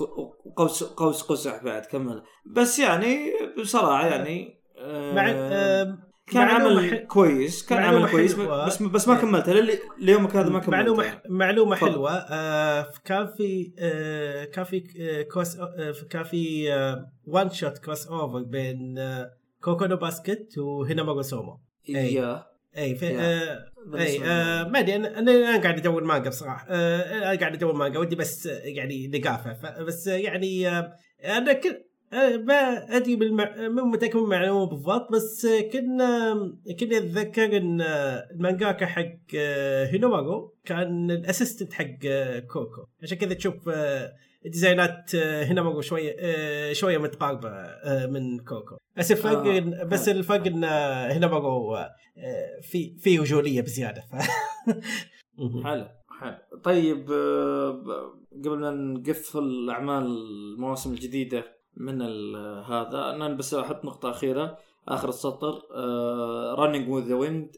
قوس 0.57 0.85
قوس 0.85 1.23
قزح 1.23 1.65
بعد 1.65 1.87
كملها. 1.87 2.23
بس 2.47 2.79
يعني 2.79 3.33
بصراحة 3.59 4.07
يعني 4.07 4.61
آه، 4.79 5.15
مع 5.15 5.31
آم، 5.31 5.99
كان 6.33 6.43
عمل 6.43 6.91
ح- 6.91 6.95
كويس 6.95 7.67
كان 7.67 7.79
عمل 7.83 8.11
كويس 8.11 8.35
حلوة. 8.37 8.67
بس 8.67 8.83
بس 8.83 9.09
ما 9.09 9.15
كملته 9.21 9.53
للي- 9.53 9.79
ليومك 9.99 10.37
هذا 10.37 10.49
ما 10.49 10.59
كملته 10.59 10.71
معلومة 10.71 11.21
معلومة 11.29 11.77
تفضل. 11.77 11.91
حلوة 11.93 12.11
آه 12.13 12.91
كان 13.05 13.27
في 13.27 13.73
آه 13.79 14.45
كان 14.45 14.65
في 14.65 14.85
آه 15.01 15.23
كروس 15.23 15.57
آه 15.57 15.95
كان 16.11 16.23
في 16.23 16.73
آه 16.75 17.07
وان 17.27 17.51
شوت 17.51 17.79
كروس 17.79 18.07
اوفر 18.07 18.43
بين 18.43 18.99
آه 18.99 19.31
Kuroko 19.63 19.88
no 19.88 19.97
Basket 19.97 20.59
و 20.59 20.66
Hinomaru 20.66 21.23
Sumo 21.23 21.61
أي. 21.89 22.15
yeah 22.15 22.45
اي 22.77 22.95
في. 22.95 23.19
آه 23.19 23.59
اي 23.95 24.21
آه. 24.25 24.65
ما 24.69 24.79
أدري 24.79 24.97
أنا 24.97 25.19
أنا 25.19 25.31
أنا 25.33 25.63
قاعد 25.63 25.79
أدور 25.79 26.05
مانجا 26.05 26.29
بصراحة 26.29 26.67
آه 26.71 27.19
أنا 27.33 27.41
قاعد 27.41 27.55
أدور 27.55 27.73
مانجا 27.75 27.99
ودي 27.99 28.17
بس 28.17 28.47
آه، 28.47 28.61
يعني 28.65 29.09
لقافة 29.09 29.53
ف- 29.55 29.81
بس 29.83 30.09
آه، 30.09 30.17
يعني 30.17 30.69
آه 30.69 30.93
أنا 31.25 31.53
كل 31.53 31.69
آه، 31.69 31.86
ما 32.13 32.97
أدري 32.97 33.17
بالمع... 33.17 33.69
متأكد 33.69 34.17
من 34.17 34.23
المعلومة 34.25 34.67
بالضبط 34.67 35.13
بس 35.13 35.45
آه، 35.45 35.61
كنا 35.61 36.35
كنا 36.81 36.97
أتذكر 36.99 37.57
إن 37.57 37.81
آه، 37.81 38.29
المانجاكا 38.31 38.87
حق 38.87 39.13
آه، 39.37 39.87
Hinomaru 39.87 40.55
كان 40.65 41.11
ال 41.11 41.17
assistant 41.17 41.73
حق 41.73 41.85
آه، 42.07 42.39
كوكو 42.39 42.87
عشان 43.03 43.19
كذا 43.19 43.35
تشوف 43.35 43.69
آه، 43.69 44.13
design 44.45 45.05
ات 45.05 45.15
آه، 45.15 45.45
Hinomaru 45.45 45.81
شوية 45.81 46.17
آه، 46.19 46.73
شوية 46.73 46.99
متقاربة 46.99 47.49
آه، 47.49 48.07
من 48.07 48.39
كوكو 48.39 48.77
بس 48.97 49.13
الفرق 49.13 49.47
آه، 49.47 49.85
بس. 49.85 50.09
الفرق 50.09 50.47
إن 50.47 50.65
آه، 50.65 51.13
Hinomaru 51.13 51.75
آه، 51.77 51.91
في 52.63 52.97
في 52.99 53.19
رجوليه 53.19 53.61
بزيادة 53.61 54.01
ف. 54.11 55.65
حلو 55.65 55.87
حلو 56.21 56.37
طيب 56.65 57.11
آه، 57.13 57.83
قبل 58.45 58.59
ما 58.59 58.71
نقفل 58.71 59.71
أعمال 59.71 60.05
المواسم 60.07 60.91
الجديدة 60.93 61.56
من 61.77 62.03
ال- 62.03 62.65
هذا. 62.73 63.11
أنا 63.11 63.29
بس 63.29 63.55
أحط 63.55 63.85
نقطة 63.85 64.11
أخيرة. 64.11 64.59
آخر 64.89 65.09
السطر 65.09 65.63
Running 66.59 66.89
with 66.89 67.09
the 67.09 67.15
Wind 67.15 67.51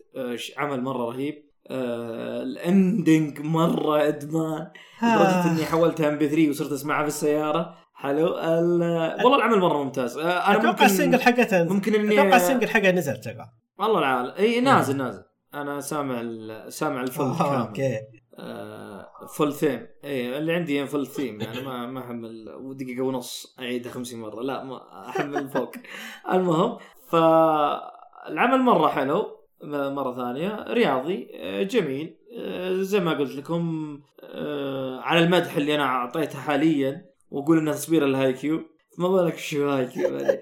عمل 0.59 0.83
مرة 0.83 1.05
رهيب. 1.05 1.49
آه، 1.71 2.43
ال 2.43 2.57
ending 2.57 3.41
مرة 3.41 4.09
إدمان. 4.09 4.71
لدرجة 5.03 5.51
إني 5.53 5.65
حولتها 5.65 6.09
MP3 6.09 6.51
وصرت 6.51 6.73
أسمعها 6.73 7.03
في 7.03 7.09
السيارة. 7.09 7.75
حلو. 7.95 8.27
ال- 8.39 9.25
والله 9.25 9.37
العمل 9.37 9.59
مرة 9.59 9.83
ممتاز. 9.85 10.19
آه، 10.19 10.23
أنا 10.23 10.51
أتوقع 10.53 10.71
ممكن 10.71 10.85
ال 10.85 10.90
single 10.90 11.21
حقتها 11.21 11.65
ممكن 11.65 11.95
اني 11.95 12.21
أتوقع 12.21 12.37
ال 12.37 12.41
single 12.41 12.69
حقها 12.69 12.93
نزل 12.93 13.21
ترى. 13.21 13.49
والله 13.79 13.99
العال. 13.99 14.35
إي 14.35 14.61
نازل 14.61 14.97
نازل. 14.97 15.23
أنا 15.55 15.81
سامع 15.81 16.23
سامع 16.69 17.01
ال 17.03 17.07
full 17.07 17.23
آه، 17.23 17.39
كامل. 17.39 17.57
okay. 17.67 17.99
آه، 18.39 19.09
full 19.37 19.53
theme 19.53 19.87
اي 20.05 20.39
اللي 20.39 20.53
عندي 20.53 20.87
full 20.87 21.07
theme 21.07 21.41
يعني 21.41 21.63
ما 21.63 21.87
ما 21.87 22.01
احمل 22.01 22.55
ودقيقة 22.61 23.03
ونص 23.03 23.57
أعيدها 23.59 23.93
50 23.93 24.21
مرة. 24.21 24.43
لا 24.43 24.65
ما 24.65 25.09
احمل 25.09 25.49
فوق. 25.49 25.73
المهم 26.33 26.79
فالعمل 27.09 28.59
مرة 28.59 28.89
حلو 28.89 29.39
مرة 29.65 30.17
ثانية. 30.17 30.65
رياضي 30.69 31.29
آه، 31.35 31.63
جميل. 31.63 32.17
آه، 32.39 32.73
زي 32.73 33.01
ما 33.01 33.13
قلت 33.13 33.37
لكم 33.37 33.95
آه، 34.23 35.01
على 35.01 35.25
المدح 35.25 35.57
اللي 35.57 35.75
أنا 35.75 35.85
أعطيته 35.85 36.39
حاليا 36.39 37.05
وأقول 37.31 37.59
إنه 37.59 37.73
تصوير 37.73 38.05
الهاي 38.05 38.33
كيو. 38.33 38.61
ما 38.99 39.09
بالك 39.09 39.37
شو 39.39 39.69
هاي 39.69 39.87
كيو 39.87 40.11
بعدين. 40.11 40.41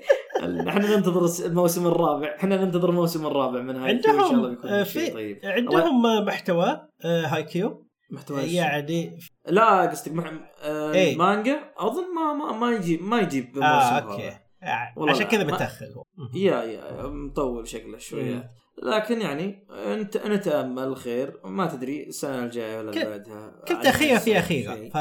إحنا 0.68 0.96
ننتظر 0.96 1.46
الموسم 1.46 1.86
الرابع. 1.86 2.36
إحنا 2.36 2.64
ننتظر 2.64 2.90
الموسم 2.90 3.26
الرابع 3.26 3.60
من 3.60 3.76
هاي 3.76 3.98
كيو 3.98 4.14
إن 4.14 4.20
شاء 4.20 4.30
الله 4.30 4.48
بيكون 4.48 4.84
شيء 4.84 5.04
في 5.04 5.10
طيب. 5.10 5.40
عندهم 5.44 6.24
محتوى 6.24 6.80
هاي 7.04 7.42
كيو. 7.42 7.85
محتوى؟ 8.10 8.54
يعني 8.54 9.18
لا 9.46 9.80
قصدك 9.90 10.12
مح... 10.12 10.32
آه 10.62 10.92
إيه. 10.92 11.16
مانجا 11.16 11.72
أظن 11.76 12.14
ما 12.14 12.32
ما 12.32 12.52
ما 12.52 12.72
يجيب 12.76 13.02
ما 13.02 13.20
يجيب 13.20 13.44
آه 13.44 13.52
بالموسم 13.52 14.08
أوكي. 14.08 14.28
هذا. 14.28 14.40
آه، 14.62 14.92
والله 14.96 15.14
عشان 15.14 15.26
كذا 15.26 15.44
متاخر 15.44 15.86
هو. 15.86 16.04
يا 16.34 16.62
يا 16.62 17.06
مطول 17.06 17.68
شكله 17.68 17.98
شويات 17.98 18.50
لكن 18.82 19.20
يعني 19.20 19.66
انت 19.70 20.16
نتامل 20.16 20.96
خير. 20.96 21.40
ما 21.44 21.66
تدري 21.66 22.06
السنة 22.06 22.44
الجاية 22.44 22.78
ولا 22.78 23.04
بعدها. 23.08 23.62
كل 23.68 23.74
على 23.74 23.84
تاخيره 23.84 24.18
في 24.18 24.38
أخيرة. 24.38 24.74
شيء. 24.74 24.90
ف 24.90 24.94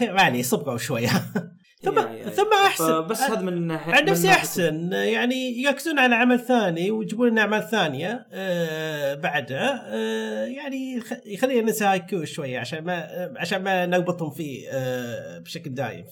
يعني 0.00 0.42
صبروا 0.42 0.78
شوية. 0.78 1.08
ثم 1.84 1.98
يا- 1.98 2.12
يا- 2.12 2.28
ثم. 2.30 2.52
أحسن 2.66 3.06
بس 3.06 3.20
هذا 3.22 3.40
من 3.40 3.66
ناحيه 3.66 3.92
عن 3.94 4.04
نفسي 4.04 4.28
أحسن 4.28 4.92
يعني 4.92 5.62
يركزون 5.62 5.98
على 5.98 6.14
عمل 6.14 6.40
ثاني 6.40 6.90
ويجيبون 6.90 7.28
لنا 7.28 7.40
أعمال 7.40 7.62
ثانية 7.70 8.26
آه 8.32 9.14
بعدها 9.14 9.82
آه 9.94 10.44
يعني 10.44 10.92
يخ- 10.96 11.26
يخلينا 11.26 11.60
ننسى 11.60 11.84
Haikyuu 11.84 12.24
شوية 12.24 12.58
عشان 12.58 12.84
ما 12.84 13.06
عشان 13.36 13.62
ما 13.62 13.86
نربطهم 13.86 14.30
فيه 14.30 14.68
آه 14.70 15.38
بشكل 15.38 15.70
دايم. 15.74 16.04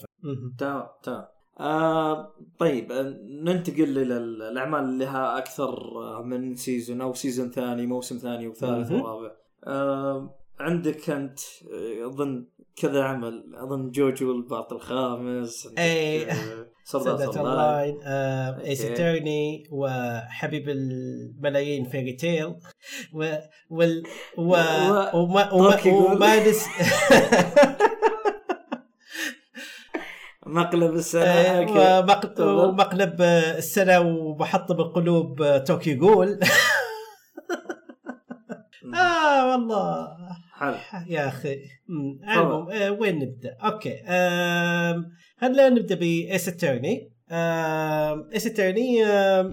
تمام 0.59 0.87
تمام 1.03 1.25
آه 1.59 2.33
طيب 2.59 2.91
آه، 2.91 3.17
ننتقل 3.43 3.83
إلى 3.97 4.17
ال- 4.17 4.41
الأعمال 4.41 4.79
اللي 4.83 5.05
لها 5.05 5.37
أكثر 5.37 5.73
آه، 6.01 6.23
من 6.25 6.55
season 6.55 7.01
أو 7.01 7.13
season 7.13 7.51
ثاني 7.51 7.85
موسم 7.85 8.17
ثاني 8.17 8.47
وثالث. 8.47 8.91
ورابع 8.91 9.31
آه 9.67 10.39
عندك 10.59 11.09
أنت 11.09 11.39
آه، 11.73 12.07
أظن 12.07 12.45
كذا 12.75 13.03
عمل. 13.03 13.43
أظن 13.63 13.91
جوجو 13.91 14.31
الباط 14.31 14.73
الخامس. 14.73 15.67
آرت 16.95 17.37
أونلاين. 17.37 17.95
اونلاين 18.03 18.59
ايس. 18.65 18.85
اترني 18.85 19.63
وحبيب 19.71 20.69
الملايين 20.69 21.85
فيري 21.89 22.13
تيل. 22.13 22.55
و 23.13 23.35
وال 23.69 24.03
و 24.37 24.41
و- 24.41 24.53
وما 25.13 25.53
وما. 25.53 25.53
وما 25.53 26.35
مقلب 30.45 30.93
السنة. 30.93 31.23
آه،. 31.23 32.67
ومقلب 32.69 33.21
السنة 33.57 33.99
ومحطم 33.99 34.75
القلوب 34.81 35.41
آه، 35.41 35.57
طوكيو 35.57 35.97
جول 35.97 36.39
آه 38.95 39.51
والله. 39.51 40.17
حلو. 40.53 40.75
يا 41.09 41.27
أخي. 41.27 41.57
المهم 41.89 42.69
آه، 42.71 42.91
وين 42.91 43.15
نبدأ؟ 43.19 43.57
okay. 43.63 43.93
آم، 44.07 45.05
خلينا 45.37 45.69
نبدأ 45.69 45.95
ب 45.95 46.08
Ace 46.08 46.47
Attorney 46.47 47.09
Ace 48.33 48.47
Attorney 48.47 49.03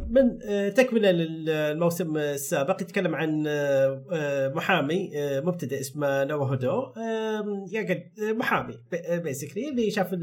من 0.09 0.39
آه، 0.49 0.69
تكملة 0.69 1.11
للموسم 1.11 2.17
السابق. 2.17 2.83
يتكلم 2.83 3.15
عن 3.15 3.45
آه، 3.47 4.05
آه، 4.13 4.49
محامي 4.49 5.11
آه، 5.17 5.41
مبتدئ 5.41 5.81
اسمه 5.81 6.25
Naruhodo. 6.25 6.83
آم، 6.83 7.65
يقعد 7.73 8.03
آه، 8.29 8.33
محامي 8.33 8.75
basically 9.25 9.69
اللي 9.69 9.91
شاف 9.91 10.15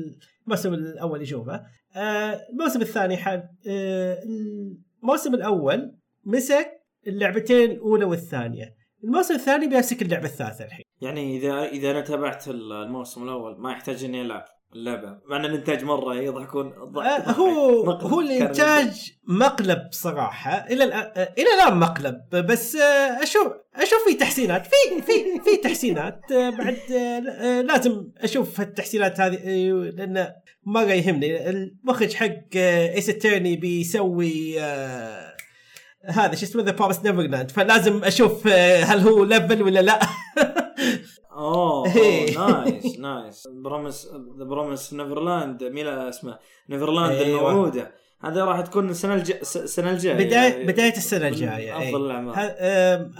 الموسم 0.45 0.73
الأول 0.73 1.21
يشوفه. 1.21 1.61
آه، 1.95 2.41
الموسم 2.53 2.81
الثاني 2.81 3.17
آه، 3.27 4.23
الموسم 5.03 5.33
الأول 5.33 5.95
مسك 6.25 6.67
اللعبتين 7.07 7.71
الأولى 7.71 8.05
والثانية. 8.05 8.76
الموسم 9.03 9.35
الثاني 9.35 9.67
بيمسك 9.67 10.01
اللعبة 10.01 10.25
الثالثة 10.25 10.65
الحين. 10.65 10.85
يعني 11.01 11.37
اذا 11.37 11.63
إذا 11.63 11.91
أنا 11.91 12.01
تابعت 12.01 12.47
الموسم 12.47 13.23
الأول 13.23 13.61
ما 13.61 13.71
يحتاج 13.71 14.03
إني 14.03 14.21
ألعب 14.21 14.45
اللعبة 14.75 15.19
مع 15.29 15.37
إن 15.37 15.45
الإنتاج 15.45 15.83
مرة 15.83 16.15
يضحكون 16.15 16.73
آه، 16.97 17.31
هو. 17.31 17.91
هو 17.91 18.21
الإنتاج 18.21 19.13
مقلب 19.27 19.79
صراحة. 19.91 20.51
إلى 20.51 20.83
الان 20.83 21.11
آه، 21.15 21.33
إلى 21.37 21.47
الآن 21.53 21.77
مقلب. 21.77 22.15
بس 22.31 22.75
آه، 22.75 23.23
أشوف 23.23 23.47
أشوف 23.75 23.99
في 24.07 24.13
تحسينات. 24.13 24.65
في 24.65 25.01
في 25.01 25.39
في 25.45 25.57
تحسينات. 25.57 26.21
بعد 26.29 26.77
لازم 27.67 28.11
أشوف 28.17 28.61
التحسينات 28.61 29.19
هذه 29.19 29.71
لأن 29.71 30.27
مره 30.63 30.91
يهمني. 30.91 31.49
المخرج 31.49 32.13
حق 32.13 32.55
Ace 32.55 33.09
Attorney 33.09 33.55
بيسوي 33.55 34.59
هذا 36.07 36.35
شو 36.35 36.45
اسمه 36.45 36.63
The 36.63 36.71
Promised 36.71 37.05
Neverland 37.05 37.51
فلازم 37.51 38.03
أشوف 38.03 38.47
آه، 38.47 38.83
هل 38.83 38.99
هو 38.99 39.23
level 39.23 39.61
ولا 39.63 39.79
لا. 39.79 39.99
أوه 41.31 41.87
إيه. 41.95 42.37
نايس 42.37 42.99
نايس 42.99 43.47
بروميس 43.63 44.07
ذا 44.39 44.43
بروميس 44.43 44.93
Neverland 44.93 45.63
ميلا 45.63 46.09
اسمه 46.09 46.39
نيفرلاند 46.69 47.11
أيوة. 47.11 47.49
الموعودة. 47.49 47.91
هذا 48.23 48.45
راح 48.45 48.61
تكون 48.61 48.89
السنة 48.89 49.13
الج... 49.13 49.31
السنة 49.41 49.91
الجاية. 49.91 50.65
بداية 50.65 50.97
السنة 50.97 51.19
من 51.19 51.27
الجاية 51.27 51.77
إيه. 51.79 51.89
أفضل 51.89 52.05
الأعمال. 52.05 52.33
ه- 52.35 52.55
آم، 52.59 53.11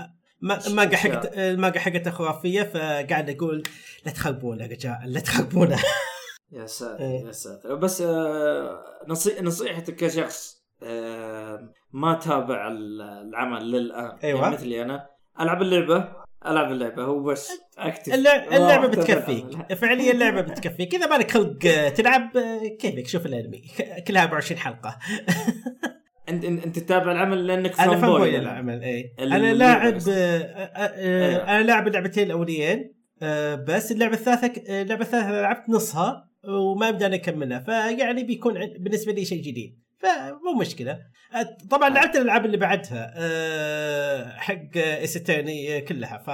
ما- 0.41 0.95
حقت 0.95 1.77
حقتها 1.77 2.11
خرافية 2.11 2.63
فقاعد 2.63 3.29
أقول 3.29 3.63
لا 4.05 4.11
تخربونه 4.11 4.63
يا 4.63 4.67
رجال 4.69 4.97
لا 5.05 5.19
تخربونه. 5.19 5.79
يا 6.51 6.65
ساتر 6.65 6.99
إيه. 7.03 7.25
يا 7.25 7.31
ساتر. 7.31 7.75
بس 7.75 8.01
آه، 8.01 8.79
نصي... 9.07 9.41
نصيحتك 9.41 9.95
كشخص 9.95 10.57
آه، 10.83 11.69
ما 11.93 12.13
تابع 12.13 12.67
ال- 12.67 13.01
العمل 13.01 13.71
للان 13.71 14.17
أيوة. 14.23 14.41
يعني 14.41 14.55
مثلي 14.55 14.81
أنا. 14.81 15.07
ألعب 15.39 15.61
اللعبة. 15.61 16.07
ألعب 16.47 16.71
اللعبة. 16.71 17.03
هو 17.03 17.23
بس 17.23 17.49
اكتف 17.77 18.13
اللع- 18.13 18.49
ما 18.49 18.57
اللعبة 18.57 18.85
راح 18.87 18.93
أتابع 18.93 19.03
بتكفيك. 19.03 19.45
العمل. 19.45 19.75
فعليا 19.81 20.11
اللعبة 20.11 20.41
بتكفيك. 20.41 20.95
إذا 20.95 21.07
مالك 21.07 21.31
خلق 21.31 21.65
آه، 21.65 21.89
تلعب 21.89 22.37
آه، 22.37 22.67
كيفك؟ 22.67 23.07
شوف 23.07 23.25
الأنمي. 23.25 23.61
كلها 24.07 24.23
24 24.23 24.59
حلقة. 24.59 24.97
انت 26.29 26.45
انت 26.45 26.79
تتابع 26.79 27.11
العمل 27.11 27.47
لأنك 27.47 27.79
أنا 27.79 27.97
fanboy 27.97 28.31
للعمل. 28.31 28.41
للعمل 28.43 28.83
اي 28.83 29.13
أنا 29.19 29.53
لاعب. 29.53 29.93
آه، 30.09 30.11
آه، 30.11 30.69
آه، 30.75 31.29
أيوة. 31.29 31.43
أنا 31.43 31.63
لاعب 31.63 31.87
اللعبتين 31.87 32.23
الأوليين 32.27 32.93
آه، 33.21 33.55
بس 33.55 33.91
آه، 33.91 33.95
اللعبة 33.95 34.13
الثالثة 34.13 35.29
أنا 35.29 35.41
لعبت 35.41 35.69
نصها 35.69 36.27
وما 36.47 36.91
بدأنا 36.91 37.15
نكملها 37.15 37.59
فيعني 37.59 38.23
بيكون 38.23 38.53
بالنسبة 38.79 39.11
لي 39.13 39.25
شيء 39.25 39.41
جديد. 39.41 39.79
فمو 39.99 40.59
مشكلة. 40.61 40.99
آه، 41.35 41.57
طبعا 41.71 41.89
لعبت 41.89 42.15
الألعاب 42.15 42.45
اللي 42.45 42.57
بعدها 42.57 43.13
آه، 43.17 44.37
حق 44.37 44.77
استاني 44.77 45.81
كلها. 45.81 46.17
ف 46.17 46.27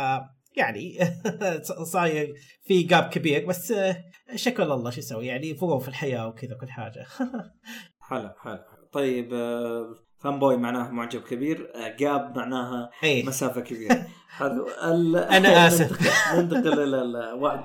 يعني 0.58 1.00
صاير 1.94 2.34
في 2.64 2.84
جاب 2.84 3.04
كبير 3.10 3.46
بس 3.46 3.72
آه، 3.72 3.98
شكر 4.36 4.74
الله 4.74 4.92
شو 4.92 5.00
أسوي 5.00 5.28
يعني 5.28 5.54
ظروف 5.56 5.88
الحياة 5.88 6.28
وكذا 6.28 6.56
كل 6.62 6.70
حاجة. 6.70 7.06
حلو 8.10 8.30
حلو. 8.44 8.60
طيب 8.92 9.34
آه، 9.34 9.96
فان 10.24 10.40
بوي 10.40 10.58
معناه 10.58 10.92
معجب 10.92 11.22
كبير 11.22 11.72
آه، 11.76 11.96
جاب 11.98 12.38
معناها 12.38 12.90
إيه. 13.04 13.26
مسافة 13.26 13.62
كبيرة. 13.62 14.08
حلو. 14.30 14.68
ال... 14.84 15.16
أنا 15.16 15.50
آسف. 15.68 15.92
ننتقل- 16.36 16.80
إلى 16.80 17.02
ال- 17.02 17.34
واحد 17.34 17.64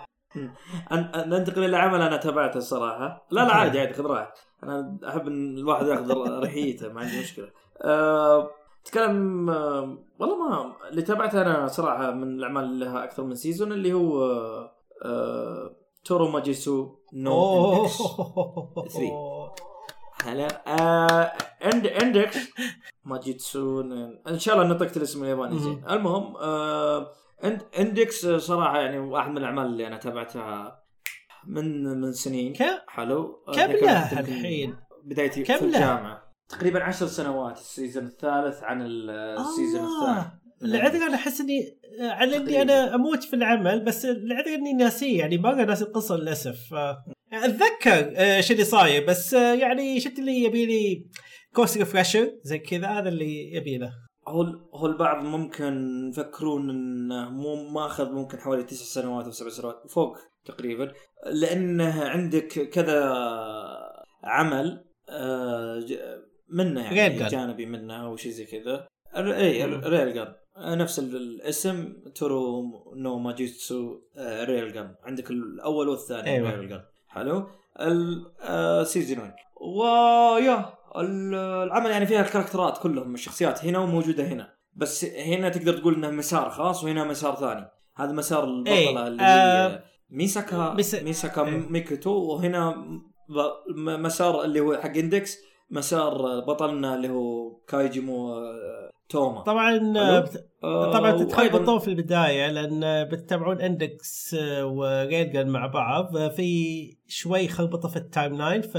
ننتقل 1.31 1.65
إلى 1.65 1.77
عمل 1.77 2.03
أنا 2.03 2.17
تابعته 2.17 2.59
الصراحة. 2.59 3.27
لا 3.31 3.41
لا 3.41 3.55
عادي 3.55 3.81
عادي 3.81 3.95
خذ 3.95 4.07
راحتك. 4.07 4.35
أنا 4.63 4.99
أحب 5.09 5.27
إن 5.27 5.59
الواحد 5.59 5.87
يأخذ 5.87 6.13
ريحيته 6.45 6.89
ما 6.93 7.01
عندي 7.01 7.21
مشكلة. 7.21 7.51
أه... 7.85 8.51
تكلم 8.85 9.51
أه... 9.51 9.99
والله 10.19 10.37
ما 10.49 10.73
اللي 10.91 11.03
تابعته 11.03 11.43
أنا 11.43 11.67
صراحة 11.67 12.11
من 12.11 12.39
الأعمال 12.39 12.65
اللي 12.65 12.85
لها 12.85 13.05
أكثر 13.05 13.23
من 13.23 13.35
season 13.35 13.73
اللي 13.73 13.93
هو 13.93 14.25
أه... 14.25 14.71
أه... 15.05 15.77
تورو 16.05 16.29
ماجيسو 16.29 16.95
نو 17.13 17.87
هلا 20.25 20.49
عند 21.63 21.87
Index. 21.87 22.39
ماجيتسو 23.05 23.81
إن 24.29 24.39
شاء 24.39 24.55
الله 24.55 24.67
نطقت 24.75 24.97
الاسم 24.97 25.25
الياباني 25.25 25.59
زين. 25.59 25.73
مهم. 25.73 25.91
المهم 25.91 26.37
آه 26.37 27.11
and 27.45 27.63
Index 27.79 28.25
آه، 28.25 28.39
صراحة 28.39 28.81
يعني 28.81 28.99
واحد 28.99 29.31
من 29.31 29.39
الأعمال 29.39 29.67
اللي 29.67 29.87
أنا 29.87 29.97
تابعتها 29.97 30.83
من 31.47 31.83
من 32.01 32.13
سنين 32.13 32.53
كم 32.53 32.65
حلو 32.89 33.45
آه، 33.49 33.53
كم 33.53 33.73
لها 33.73 34.21
الحين؟ 34.21 34.77
بدايتي 35.05 35.43
كم 35.43 35.57
في؟ 35.59 35.65
الجامعة 35.65 36.23
تقريبا 36.49 36.83
عشر 36.85 37.07
سنوات 37.07 37.57
ال 37.59 37.65
season 37.65 38.05
الثالث 38.07 38.63
عن 38.63 38.83
ال- 38.83 39.11
ال 39.11 39.21
season 39.21 39.81
الله. 39.85 40.21
الثاني 40.21 40.39
العذر 40.63 41.07
أنا 41.07 41.15
أحس 41.15 41.41
إني 41.41 41.79
آه، 42.01 42.11
على 42.11 42.37
إني. 42.37 42.63
أنا 42.63 42.95
أموت 42.95 43.23
في 43.25 43.37
العمل 43.37 43.85
بس 43.85 44.05
العذر 44.05 44.55
إني 44.55 44.73
ناسيه 44.73 45.19
يعني 45.19 45.39
ما 45.39 45.55
ناسي 45.65 45.85
القصة 45.85 46.17
للأسف 46.17 46.75
آه، 46.75 47.05
أتذكر 47.33 48.13
آه، 48.17 48.41
شو 48.41 48.53
اللي 48.53 48.65
صاير 48.65 49.07
بس 49.07 49.35
آه، 49.35 49.55
يعني 49.55 50.01
شفت 50.01 50.19
اللي 50.19 50.43
يبي 50.43 50.67
لي 50.67 51.07
course 51.55 51.77
refresher 51.77 52.31
زي 52.43 52.59
كذا 52.59 52.87
هذا 52.89 53.09
اللي 53.09 53.55
يبي 53.55 53.79
له 53.79 53.93
هو 54.29 54.43
هو 54.75 54.87
البعض 54.87 55.25
ممكن 55.25 55.75
يفكرون 56.11 56.71
إنه 56.71 57.31
مو 57.31 57.71
ماخذ 57.71 58.11
ممكن 58.13 58.39
حوالي 58.39 58.63
تسع 58.63 59.01
سنوات 59.03 59.25
أو 59.25 59.31
سبع 59.31 59.49
سنوات 59.49 59.83
فوق 59.91 60.19
تقريبا 60.45 60.93
لأنه 61.27 62.03
عندك 62.05 62.47
كذا 62.71 63.05
عمل 64.25 64.85
آه، 65.11 65.83
منه 66.49 66.95
يعني. 66.95 67.29
جانبي 67.29 67.67
منه 67.67 68.07
أو 68.07 68.17
شيء 68.17 68.33
زي 68.33 68.45
كذا. 68.45 68.89
اي. 69.17 69.65
Railgun 69.65 70.35
نفس 70.59 70.99
ال- 70.99 71.17
الاسم 71.17 71.93
تورو 72.15 72.63
نو 72.97 73.19
ماجيتسو 73.19 74.01
آه، 74.17 74.45
Railgun 74.45 74.95
عندك 75.05 75.31
الأول 75.31 75.89
والثاني 75.89 76.31
أيوة. 76.31 76.51
Railgun 76.55 76.81
حلو؟ 77.09 77.47
ال 78.51 78.60
seasonين 78.60 79.33
ويا 79.61 80.59
ال- 80.59 80.78
العمل 80.97 81.91
يعني 81.91 82.07
فيها 82.07 82.21
ال 82.21 82.26
characterات 82.26 82.79
كلهم 82.79 83.15
الشخصيات 83.15 83.65
هنا 83.65 83.79
وموجودة 83.79 84.25
هنا 84.25 84.55
بس 84.77 85.05
هنا 85.05 85.49
تقدر 85.49 85.73
تقول 85.79 85.95
إنه 85.95 86.11
مسار 86.11 86.51
خاص 86.51 86.85
وهنا 86.85 87.05
مسار 87.05 87.35
ثاني 87.37 87.67
هذا 87.97 88.13
مسار 88.13 88.45
البطلة 88.45 88.73
إيه، 88.75 89.07
اللي 89.09 89.23
آه، 89.23 89.83
ميساكا 90.11 90.75
ميس- 90.75 91.03
ميساكا 91.03 91.45
إيه. 91.47 91.51
ميكوتو 91.71 92.11
وهنا 92.11 92.85
مسار 93.77 94.45
اللي 94.45 94.61
هو 94.61 94.77
حق 94.77 94.97
Index 94.97 95.39
مسار 95.71 96.41
بطلنا 96.41 96.95
اللي 96.95 97.09
هو 97.09 97.57
كايجيمو 97.69 98.35
آه، 98.35 98.91
توما 99.09 99.41
طبعا. 99.41 99.95
آه، 99.97 100.21
بت- 100.21 100.49
آه، 100.65 100.93
طبعا 100.93 101.11
تتخبطون 101.13 101.79
في 101.79 101.89
البداية 101.89 102.51
لأن 102.51 103.05
بتتابعون 103.09 103.61
Index 103.61 104.37
و 104.63 104.73
Railgun 104.73 105.49
مع 105.49 105.67
بعض 105.67 106.31
في 106.31 106.97
شوي 107.07 107.49
خربطه 107.49 107.89
في 107.89 107.97
ال 107.97 108.39
timeline 108.39 108.63
ف 108.63 108.79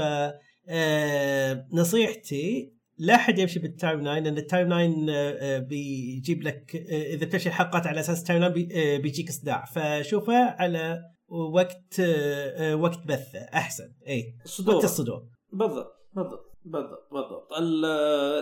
نصيحتي 1.72 2.72
لا 2.98 3.14
أحد 3.14 3.38
يمشي 3.38 3.58
بال 3.58 4.00
timeline 4.00 4.24
لأن 4.24 4.38
ال 4.38 4.68
timeline 4.68 5.10
آه، 5.10 5.14
آه، 5.40 5.58
بيجيب 5.58 6.42
لك 6.42 6.76
آه، 6.76 7.14
إذا 7.14 7.26
تمشي 7.26 7.48
الحلقات 7.48 7.86
على 7.86 8.00
أساس 8.00 8.20
ال 8.20 8.40
timeline 8.40 8.52
بي- 8.52 8.68
آه، 8.74 8.96
بيجيك 8.98 9.30
صداع. 9.30 9.64
فشوفه 9.64 10.34
على 10.44 11.02
وقت 11.28 12.00
آه، 12.00 12.72
آه، 12.72 12.76
وقت 12.76 13.06
بثه 13.06 13.38
أحسن. 13.54 13.92
اي 14.08 14.34
صدور 14.44 14.74
وقت 14.74 14.84
الصدور. 14.84 15.22
بالضبط 15.52 15.92
بالضبط 16.14 16.50
بالضبط 16.64 17.08
بالضبط. 17.12 17.52
ال- 17.58 17.84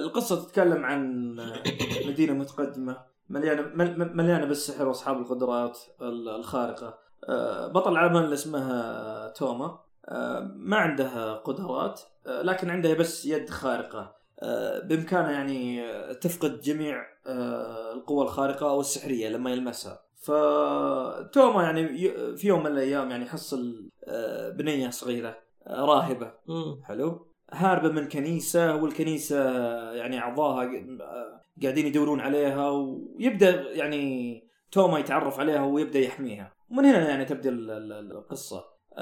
القصة 0.02 0.44
تتكلم 0.44 0.84
عن 0.84 1.34
مدينة 2.06 2.32
متقدمة 2.32 2.96
مليانة 3.28 3.62
مل- 3.74 4.16
مليانة 4.16 4.44
بالسحر 4.46 4.88
وأصحاب 4.88 5.16
القدرات 5.16 5.78
ال- 6.02 6.28
الخارقة. 6.28 6.98
آه، 7.28 7.66
بطل 7.72 7.92
العمل 7.92 8.24
اللي 8.24 8.34
اسمها 8.34 9.28
توما. 9.36 9.64
آه، 9.64 9.87
ما 10.56 10.76
عندها 10.76 11.34
قدرات 11.34 12.00
آه، 12.26 12.42
لكن 12.42 12.70
عندها 12.70 12.94
بس 12.94 13.26
يد 13.26 13.50
خارقة. 13.50 14.14
آه، 14.40 14.78
بإمكانها 14.80 15.30
يعني 15.30 15.82
تفقد 16.14 16.60
جميع 16.60 17.06
آه، 17.26 17.92
القوى 17.92 18.24
الخارقة 18.24 18.72
والسحريه 18.72 19.28
لما 19.28 19.50
يلمسها. 19.50 20.00
فتوما 20.20 21.62
يعني 21.62 21.88
في 22.36 22.48
يوم 22.48 22.60
من 22.60 22.66
الأيام 22.66 23.10
يعني 23.10 23.24
صغيرة 24.90 25.38
آه، 25.66 25.84
راهبة. 25.84 26.32
مم. 26.46 26.80
حلو. 26.84 27.26
هاربة 27.52 27.88
من 27.88 28.08
كنيسة 28.08 28.76
والكنيسة 28.76 29.50
يعني 29.92 30.18
اعضائها 30.18 30.70
قاعدين 31.62 31.86
يدورون 31.86 32.20
عليها 32.20 32.68
ويبدأ 32.70 33.72
يعني 33.72 34.44
توما 34.72 34.98
يتعرف 34.98 35.40
عليها 35.40 35.64
ويبدأ 35.64 35.98
يحميها. 35.98 36.52
ومن 36.70 36.84
هنا 36.84 37.08
يعني 37.08 37.24
تبدأ 37.24 37.50
ال- 37.50 37.92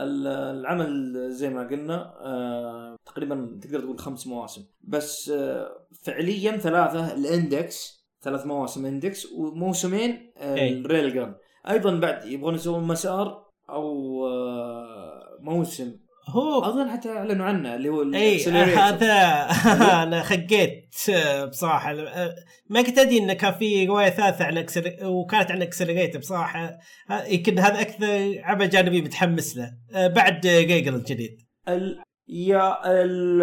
العمل 0.04 1.12
زي 1.30 1.50
ما 1.50 1.68
قلنا 1.68 2.14
آه، 2.20 2.96
تقريبا 3.06 3.58
تقدر 3.62 3.80
تقول 3.80 3.98
خمس 3.98 4.26
مواسم 4.26 4.64
بس 4.80 5.28
آه، 5.28 5.86
فعليا 6.02 6.56
ثلاثة 6.56 7.14
ال 7.14 7.30
Index 7.30 8.06
ثلاث 8.22 8.46
مواسم 8.46 8.86
Index 8.86 9.32
وموسمين 9.32 10.32
آه، 10.36 10.54
إيه. 10.54 10.72
ال 10.72 11.14
Railgun 11.14 11.34
أيضا 11.68 12.00
بعد 12.00 12.24
يبغون 12.24 12.54
يسوون 12.54 12.84
مسار 12.84 13.46
أو 13.70 14.16
موسم 15.40 15.96
هو 16.28 16.64
أظن 16.64 16.90
حتى 16.90 17.10
أعلنوا 17.10 17.46
عنه 17.46 17.74
اللي 17.74 17.88
هو 17.88 18.14
إي. 18.14 18.44
هذا 18.76 19.12
أنا 20.02 20.22
خقيت 20.22 20.94
آه، 21.14 21.44
بصراحة. 21.44 21.92
آه، 21.92 22.34
ما 22.70 22.82
كنت 22.82 22.98
أدري 22.98 23.18
انه 23.18 23.32
كان 23.32 23.52
في 23.52 23.86
رواية 23.86 24.10
ثالثة 24.10 24.44
عن 24.44 24.58
Accel... 24.58 25.04
وكانت 25.04 25.50
عن 25.50 25.62
Accelerator 25.62 26.18
بصراحة. 26.18 26.78
يمكن 27.26 27.58
هذا 27.58 27.80
أكثر 27.80 28.40
عمل 28.42 28.70
جانبي 28.70 29.02
متحمس 29.02 29.56
له. 29.56 29.72
آه، 29.94 30.08
بعد 30.08 30.40
جيجل 30.40 30.94
الجديد. 30.94 31.36
ال... 31.68 32.02
يا 32.28 32.90
ال... 33.02 33.42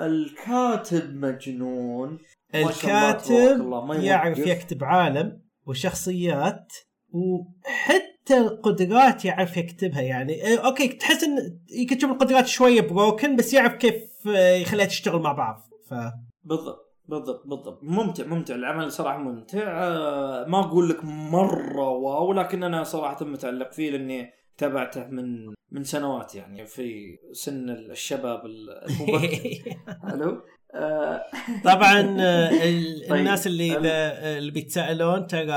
الكاتب 0.00 1.14
مجنون. 1.14 2.18
الكاتب 2.54 3.84
يعرف. 4.00 4.38
يكتب 4.38 4.84
عالم 4.84 5.42
وشخصيات 5.66 6.72
وحتى 7.10 8.17
القدرات 8.32 9.24
يعرف 9.24 9.56
يكتبها 9.56 10.00
يعني. 10.02 10.54
آه، 10.54 10.58
okay 10.58 10.88
تحس 10.88 11.24
إن 11.24 11.58
تشوف 11.98 12.10
القدرات 12.10 12.46
شوية 12.46 12.80
broken 12.80 13.36
بس 13.36 13.54
يعرف 13.54 13.72
كيف 13.74 13.94
آه، 14.28 14.54
يخليها 14.54 14.86
تشتغل 14.86 15.20
مع 15.20 15.32
بعض. 15.32 15.62
ف 15.90 15.94
بالضبط 16.44 16.88
بالضبط 17.08 17.46
بالضبط. 17.46 17.80
ممتع 17.82 18.24
ممتع. 18.26 18.54
العمل 18.54 18.92
صراحة 18.92 19.18
ممتع. 19.18 19.58
آه، 19.82 20.44
ما 20.48 20.60
أقول 20.60 20.88
لك 20.88 21.04
مرة 21.04 21.88
wow 21.88 22.32
لكن 22.32 22.62
أنا 22.64 22.82
صراحة 22.84 23.24
متعلق 23.24 23.72
فيه 23.72 23.90
لأني 23.90 24.30
تابعته 24.58 25.06
من 25.06 25.54
من 25.70 25.84
سنوات 25.84 26.34
يعني 26.34 26.66
في 26.66 27.16
سن 27.32 27.70
الشباب 27.70 28.42
المبكر. 28.46 29.38
حلو 30.08 30.42
طبعا 31.64 32.16
آه، 32.20 32.50
طيب. 32.50 33.12
الناس 33.12 33.46
اللي 33.46 33.76
ال- 33.76 33.86
إذا 33.86 34.38
اللي 34.38 34.50
بيتسالون 34.50 35.26
ترى 35.26 35.52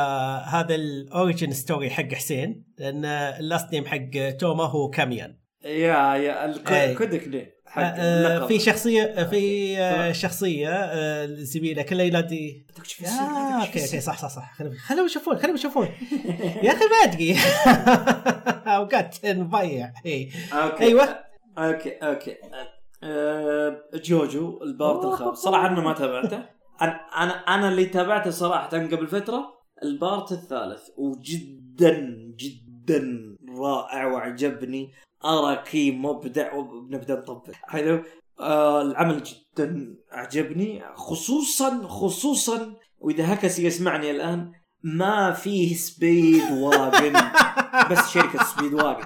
هذا 0.47 0.75
ال 0.75 0.86
origin 0.86 1.51
story 1.51 1.89
حق 1.89 2.13
حسين 2.13 2.63
لأن 2.77 3.05
ال 3.05 3.19
last 3.19 3.73
name 3.73 3.85
حق 3.85 4.29
توما 4.39 4.63
هو 4.63 4.89
كاميان 4.89 5.37
يا 5.65 6.15
يا 6.15 6.55
أي. 6.69 6.95
كودك 6.95 7.27
ليه 7.27 7.61
آه،. 7.77 8.47
في 8.47 8.59
شخصية 8.59 9.23
في 9.23 9.77
آه،. 9.77 10.11
شخصية 10.11 10.69
آه، 10.69 11.25
زميلة 11.25 11.81
كله 11.81 12.03
ينادي 12.03 12.65
أوكي 12.77 13.77
أوكي. 13.77 14.01
صح 14.01 14.17
صح 14.17 14.29
صح 14.29 14.53
خليهم 14.87 15.05
يشوفون 15.05 15.37
خليهم 15.37 15.55
يشوفون 15.55 15.85
يا 16.63 16.71
أخي 16.71 16.85
ما 16.85 17.03
أدري 17.03 17.37
اوقات 18.75 19.25
نضيع 19.25 19.93
اي 20.05 20.29
أوكي. 21.57 21.97
أوكي 22.03 22.37
آه، 23.03 23.81
جوجو 23.93 24.59
البارد 24.63 25.05
الخامس. 25.05 25.37
صراحة 25.37 25.67
أنا 25.67 25.81
ما 25.81 25.93
تابعته. 25.93 26.45
أنا 26.81 26.91
أنا 26.91 27.31
أنا 27.31 27.69
اللي 27.69 27.85
تابعته 27.85 28.31
صراحة 28.31 28.67
قبل 28.67 29.07
فترة 29.07 29.53
البارت 29.83 30.31
الثالث. 30.31 30.81
وجدا 30.97 31.99
جدا 32.39 33.35
رائع 33.57 34.05
وعجبني. 34.05 34.91
أراكي 35.25 35.91
مبدع 35.91 36.53
وبنبدا 36.53 37.15
نطبق 37.15 37.51
حلو 37.63 38.03
آه 38.39 38.81
العمل 38.81 39.23
جدا 39.23 39.95
عجبني 40.11 40.83
خصوصا 40.95 41.87
خصوصا 41.87 42.75
وإذا 42.99 43.33
هكس 43.33 43.59
يسمعني 43.59 44.11
الآن 44.11 44.51
ما 44.83 45.31
فيه 45.31 45.75
سبيد 45.75 46.51
واجن 46.51 47.13
بس 47.91 48.09
شركة 48.09 48.43
سبيد 48.43 48.73
واجن 48.73 49.05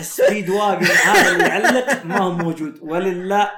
سبيد 0.00 0.50
واجن 0.50 0.86
هذا 0.86 1.30
اللي 1.32 1.44
يعلق 1.44 2.04
ما 2.04 2.18
هو 2.18 2.30
موجود. 2.32 2.78
ولله 2.82 3.50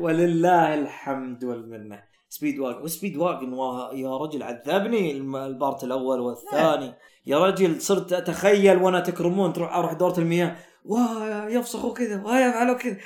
ولله 0.00 0.74
الحمد 0.74 1.44
والمنة. 1.44 2.02
سبيد 2.28 2.58
واجن 2.58 2.82
وسبيد 2.82 3.16
واجن 3.16 3.52
وا- 3.52 3.92
يا 3.94 4.16
رجل 4.16 4.42
عذبني 4.42 5.10
ال 5.46 5.54
part 5.54 5.84
الأول 5.84 6.20
والثاني. 6.20 6.94
يا 7.26 7.38
رجل 7.38 7.80
صرت 7.82 8.12
أتخيل 8.12 8.76
وأنا 8.82 9.00
تكرمون 9.00 9.52
تروح 9.52 9.74
أروح 9.76 9.92
دورة 9.92 10.18
المياه. 10.18 10.56
واه 10.84 11.48
يفسخوا 11.48 11.94
كذا 11.94 12.22
واه 12.22 12.38
يفعلوا 12.48 12.74
كذا 12.76 12.96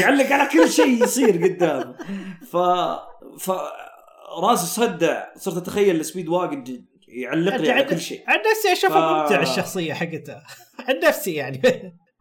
يعلق 0.00 0.26
على 0.32 0.48
كل 0.48 0.68
شيء 0.68 1.02
يصير 1.04 1.44
قدامه 1.44 1.94
ف 2.50 2.56
ف 3.38 3.50
راسي 4.42 4.66
صدع 4.66 5.24
صرت 5.36 5.56
أتخيل 5.56 6.00
السبيد 6.00 6.28
واجن 6.28 6.64
يعلق 7.08 7.56
لي 7.56 7.70
على 7.70 7.84
كل 7.84 8.00
شيء. 8.00 8.22
عن 8.26 8.38
نفسي 8.50 8.72
اشوفها 8.72 9.18
ف- 9.18 9.22
ممتع 9.30 9.42
الشخصية 9.42 9.94
حقتها 9.94 10.42
عن 10.88 10.98
نفسي 11.04 11.34
يعني. 11.34 11.62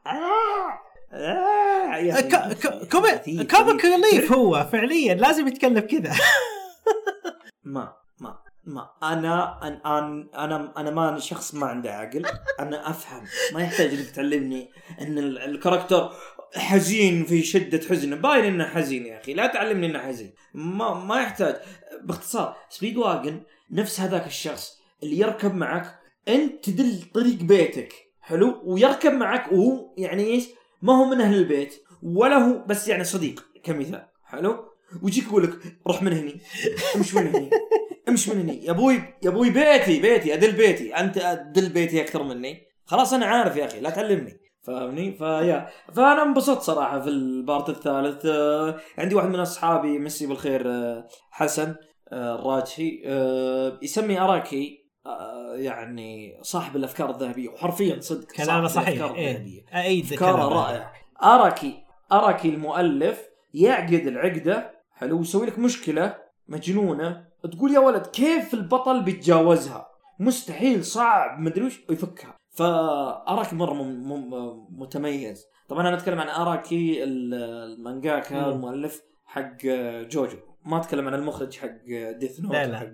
آه، 0.08 0.80
آه، 1.14 2.54
comic. 2.92 3.86
relief 3.86 4.32
هو 4.32 4.68
فعليا 4.72 5.14
لازم 5.14 5.48
يتكلم 5.48 5.80
كذا. 5.80 6.12
ما 7.64 7.94
ما 8.20 8.38
ما. 8.66 8.90
أنا 9.04 9.60
أنا 9.68 10.28
أنا 10.36 10.74
أنا 10.78 10.92
ما 10.92 11.20
شخص 11.20 11.54
ما 11.56 11.68
عنده 11.68 11.92
عقل. 11.94 12.26
أنا 12.60 12.90
أفهم. 12.90 13.24
ما 13.54 13.62
يحتاج 13.62 13.94
إنك 13.94 14.10
تعلمني 14.10 14.72
إن 15.02 15.18
ال- 15.18 15.40
الكاركتر 15.40 16.12
حزين 16.56 17.26
في 17.26 17.44
شدة 17.44 17.82
حزن 17.90 18.16
باين 18.22 18.44
إنه 18.46 18.66
حزين 18.68 19.06
يا 19.06 19.20
أخي. 19.22 19.34
لا 19.34 19.48
تعلمني 19.48 19.86
إنه 19.86 20.00
حزين. 20.00 20.34
ما 20.54 20.94
ما 20.94 21.22
يحتاج. 21.22 21.56
باختصار 22.06 22.56
سبيد 22.70 22.98
واجن 22.98 23.42
نفس 23.72 24.00
هذاك 24.00 24.28
الشخص 24.28 24.80
اللي 25.04 25.20
يركب 25.20 25.56
معك 25.56 26.00
أنت 26.28 26.70
تدل 26.70 27.02
طريق 27.14 27.36
بيتك 27.36 27.94
حلو؟ 28.22 28.62
ويركب 28.64 29.12
معك 29.14 29.52
وهو 29.52 29.94
يعني 29.98 30.24
إيش؟ 30.24 30.48
ما 30.82 30.98
هو 30.98 31.06
من 31.06 31.22
أهل 31.22 31.38
البيت 31.38 31.84
ولا 32.04 32.36
هو 32.38 32.66
بس 32.68 32.88
يعني 32.88 33.04
صديق 33.04 33.46
كمثال 33.64 34.08
حلو؟ 34.26 34.66
ويجيك 35.04 35.24
يقول 35.24 35.44
لك 35.44 35.78
روح 35.88 36.04
من 36.04 36.14
هني 36.14 36.42
امش 36.96 37.16
من 37.16 37.28
هني 37.28 37.50
امش 38.10 38.30
من 38.30 38.40
هني 38.42 38.66
يا 38.66 38.72
أبوي 38.72 38.96
يا 39.24 39.30
أبوي 39.30 39.50
بيتي 39.50 40.00
بيتي 40.00 40.34
أدل 40.34 40.52
بيتي 40.52 40.96
أنت 40.96 41.18
أدل 41.18 41.70
بيتي 41.70 42.02
أكثر 42.02 42.24
مني. 42.24 42.62
خلاص 42.86 43.14
أنا 43.14 43.26
عارف 43.26 43.56
يا 43.56 43.66
أخي 43.66 43.80
لا 43.80 43.90
تعلمني 43.90 44.40
فاهمني؟ 44.62 45.18
فيا. 45.18 45.70
فأنا 45.94 46.24
انبسطت 46.24 46.62
صراحة 46.62 47.00
في 47.02 47.10
البارت 47.10 47.70
الثالث. 47.70 48.26
آه، 48.26 48.80
عندي 48.98 49.16
واحد 49.16 49.30
من 49.30 49.40
أصحابي 49.40 50.00
مسي 50.00 50.28
بالخير 50.28 50.72
آه، 50.72 51.08
حسن. 51.32 51.76
آه، 52.12 52.36
الراجحي 52.36 53.02
آه، 53.06 53.80
يسمي 53.82 54.20
أراكي 54.20 54.86
آه، 55.06 55.56
يعني 55.56 56.40
صاحب 56.42 56.76
الأفكار 56.76 57.10
الذهبية 57.10 57.50
وحرفيا 57.50 58.00
صدق 58.00 58.28
كلامه 58.32 58.68
صحيح. 58.68 58.88
الأفكار. 58.88 59.18
الذهبية. 59.18 59.62
ايد 59.76 60.14
أفكاره. 60.14 60.48
رائع 60.48 60.94
أراكي 61.24 61.84
أراكي 62.12 62.50
المؤلف 62.50 63.26
يعقد 63.54 63.94
العقدة 64.08 64.72
حلو 64.92 65.18
ويسوي 65.18 65.46
لك 65.46 65.60
مشكلة 65.60 66.16
مجنونة. 66.48 67.26
تقول 67.52 67.72
يا 67.74 67.80
ولد 67.80 68.06
كيف 68.08 68.54
البطل 68.54 69.04
بيتجاوزها؟ 69.04 69.88
مستحيل 70.20 70.86
صعب 70.86 71.40
مدري 71.40 71.66
وش 71.66 71.80
ويفكها. 71.90 72.36
فأراكي 72.52 73.56
مرة 73.56 73.74
مم 73.74 74.10
مم 74.10 74.66
متميز. 74.82 75.46
طبعا 75.70 75.88
أنا 75.88 75.98
أتكلم 75.98 76.20
عن 76.20 76.28
أراكي 76.28 77.04
ال- 77.04 77.34
المانجاكا. 77.34 78.50
المؤلف 78.50 79.02
حق 79.26 79.58
جوجو. 80.10 80.38
ما 80.66 80.78
أتكلم 80.78 81.08
عن 81.08 81.14
المخرج 81.14 81.58
حق 81.58 81.70
Death 82.20 82.40
Note 82.40 82.54
لا، 82.54 82.66
لا. 82.66 82.80
حق 82.80 82.86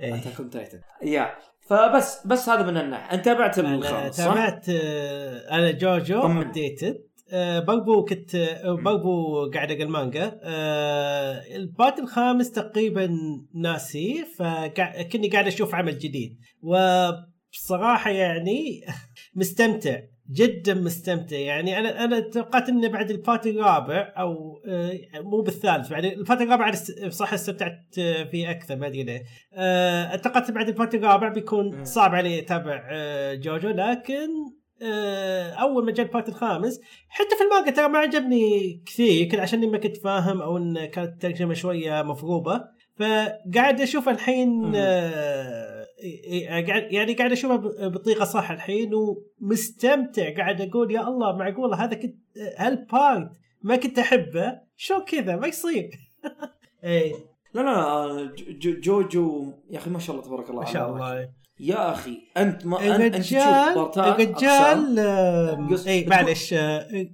إيه. 0.00 0.14
Attack 0.14 0.40
on 0.40 0.50
Titan 0.50 0.80
يا 1.02 1.30
فبس 1.60 2.26
بس 2.26 2.48
هذا 2.48 2.62
من 2.70 2.76
الناحية 2.76 3.14
أنت 3.14 3.24
تابعت 3.24 3.58
الخامس 3.58 4.16
صح؟ 4.16 4.24
تابعت 4.24 4.66
آه، 4.68 5.50
أنا 5.50 5.70
جوجو. 5.70 6.20
updated 6.20 7.10
برضو 7.66 8.04
كنت 8.04 8.34
آه، 8.34 8.72
برضو 8.84 9.50
قاعد 9.50 9.70
أقرأ 9.70 9.82
المانجا 9.82 10.40
آه، 10.42 11.56
ال 11.56 11.64
part 11.64 11.98
الخامس 11.98 12.50
تقريبا 12.50 13.10
ناسي 13.54 14.24
فكني 14.38 15.28
قاعد 15.28 15.46
أشوف 15.46 15.74
عمل 15.74 15.98
جديد 15.98 16.38
وبصراحة 16.62 18.10
يعني 18.10 18.80
مستمتع 19.34 20.00
جدا 20.30 20.74
مستمتع 20.74 21.36
يعني 21.36 21.78
أنا 21.78 22.04
أنا 22.04 22.20
توقعت 22.20 22.68
إنه 22.68 22.88
بعد 22.88 23.10
ال 23.10 23.17
part 23.17 23.46
الرابع 23.46 24.12
أو 24.16 24.62
آه، 24.66 24.98
مو 25.14 25.40
بالثالث 25.40 25.88
بعد 25.90 26.04
ال 26.04 26.11
part 26.11 26.40
الرابع 26.40 26.70
بصراحه 27.06 27.34
استمتعت 27.34 27.84
آه، 27.98 28.24
فيه 28.24 28.50
أكثر 28.50 28.76
ما 28.76 28.86
أدري 28.86 29.02
ليه 29.02 29.22
آه، 29.54 30.16
توقعت 30.16 30.50
بعد 30.50 30.68
ال 30.68 30.73
part 30.73 30.94
الرابع 30.94 31.28
بيكون. 31.28 31.84
صعب 31.84 32.14
علي 32.14 32.38
أتابع 32.38 32.88
آه، 32.90 33.34
جوجو 33.34 33.68
لكن 33.68 34.28
آه، 34.82 35.50
أول 35.50 35.84
ما 35.84 35.92
جاء 35.92 36.06
ال 36.06 36.10
part 36.10 36.28
الخامس 36.28 36.80
حتى 37.08 37.36
في 37.36 37.42
المانجا 37.44 37.70
ترى 37.70 37.88
ما 37.88 37.98
عجبني 37.98 38.82
كثير 38.86 39.22
يمكن 39.22 39.40
عشان 39.40 39.70
ما 39.70 39.78
كنت 39.78 39.96
فاهم 39.96 40.42
أو 40.42 40.56
إن 40.56 40.84
كانت 40.84 41.08
الترجمة 41.12 41.54
شوية 41.54 42.02
مفروضة 42.02 42.64
فقاعد 42.96 43.80
أشوف 43.80 44.08
الحين. 44.08 44.72
آه، 44.74 45.69
يعني 46.90 47.14
قاعد 47.14 47.32
أشوفها 47.32 47.56
بطريقه 47.88 48.24
صح 48.24 48.50
الحين 48.50 48.90
ومستمتع. 48.94 50.36
قاعد 50.36 50.60
أقول 50.60 50.90
يا 50.94 51.08
الله 51.08 51.36
معقوله 51.36 51.84
هذا 51.84 51.94
كنت 51.94 52.16
هال 52.58 52.82
part 52.82 53.30
ما 53.62 53.76
كنت 53.76 53.98
أحبه؟ 53.98 54.60
شو 54.76 55.04
كذا؟ 55.04 55.36
ما 55.36 55.46
يصير. 55.46 55.90
إيه. 56.84 57.12
لا 57.54 57.60
لا 57.60 58.34
جوجو 58.60 59.52
يا 59.70 59.78
أخي 59.78 59.90
ما 59.90 59.98
شاء 59.98 60.16
الله 60.16 60.26
تبارك 60.26 60.50
الله. 60.50 60.60
ما 60.60 60.66
شاء 60.72 60.90
الله. 60.90 61.28
يا 61.60 61.92
أخي 61.92 62.18
أنت 62.36 62.66
ما 62.66 62.96
أنت 62.96 63.16
تشوف 63.16 63.98
الرجال 63.98 64.98
اي 65.86 66.06
معلش. 66.06 66.54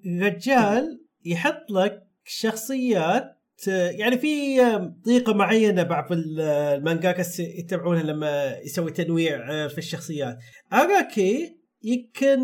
الرجال 0.07 1.01
يحط 1.25 1.71
لك 1.71 2.03
شخصيات 2.25 3.36
يعني 3.69 4.19
في 4.19 4.59
طريقة 5.05 5.35
معينة 5.35 5.83
بعض 5.83 6.13
ال- 6.13 6.41
المانجاكا 6.41 7.25
يتبعونها 7.39 8.03
لما 8.03 8.57
يسوي 8.65 8.91
تنويع 8.91 9.51
آه، 9.53 9.69
في 9.69 9.79
الشخصيات. 9.79 10.39
أراكي 10.73 11.57
يمكن 11.83 12.39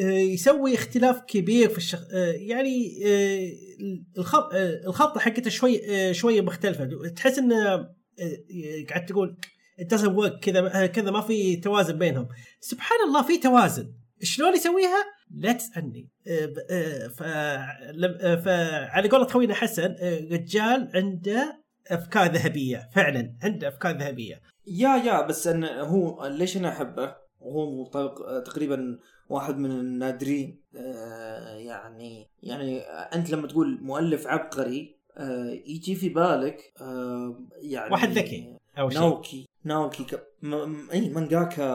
آه، 0.00 0.02
يسوي 0.10 0.74
اختلاف 0.74 1.20
كبير 1.20 1.68
في 1.68 1.78
الشخ... 1.78 2.00
آه، 2.14 2.32
يعني 2.32 3.02
الخط 4.18 4.48
الخطة 4.86 5.20
حقته 5.20 5.50
شوي 5.50 5.80
شوية 6.14 6.40
مختلفة. 6.40 6.88
تحس 7.16 7.38
انه 7.38 7.88
قاعد 8.88 9.06
تقول 9.06 9.36
كذا 10.42 10.86
كذا 10.86 11.10
ما 11.10 11.20
في 11.20 11.56
توازن 11.56 11.98
بينهم. 11.98 12.28
سبحان 12.60 12.98
الله 13.08 13.22
في 13.22 13.38
توازن. 13.38 13.92
شلون 14.22 14.54
يسويها؟ 14.54 15.15
لا 15.30 15.52
تسالني 15.52 16.08
فعلى 18.44 19.08
قولة 19.08 19.26
خوينا 19.26 19.54
حسن 19.54 19.96
آه، 20.00 20.20
رجال 20.32 20.90
عنده 20.94 21.62
أفكار 21.90 22.32
ذهبية 22.32 22.88
فعلا 22.94 23.34
عنده 23.42 23.68
أفكار 23.68 23.96
ذهبية. 23.96 24.40
يا 24.66 24.96
يا 24.96 25.26
بس 25.26 25.46
إن 25.46 25.64
هو 25.64 26.26
ليش 26.26 26.56
أنا 26.56 26.68
أحبه؟ 26.68 27.14
وهو 27.40 27.84
تقريبا 28.46 28.98
واحد 29.28 29.56
من 29.58 29.70
النادرين. 29.70 30.60
آه، 30.76 31.56
يعني 31.56 32.28
يعني 32.42 32.80
أنت 32.88 33.30
لما 33.30 33.46
تقول 33.46 33.78
مؤلف 33.82 34.26
عبقري 34.26 34.96
آه، 35.18 35.50
يجي 35.66 35.94
في 35.94 36.08
بالك 36.08 36.72
يعني 37.62 37.92
واحد 37.92 38.08
ذكي 38.10 38.56
اول 38.78 38.92
شيء. 38.92 39.00
ناوكي 39.00 39.48
ناوكي 39.64 40.04
ك... 40.04 40.26
م... 40.42 40.48
م- 40.54 40.90
اي 40.92 41.08
مانجاكا 41.08 41.66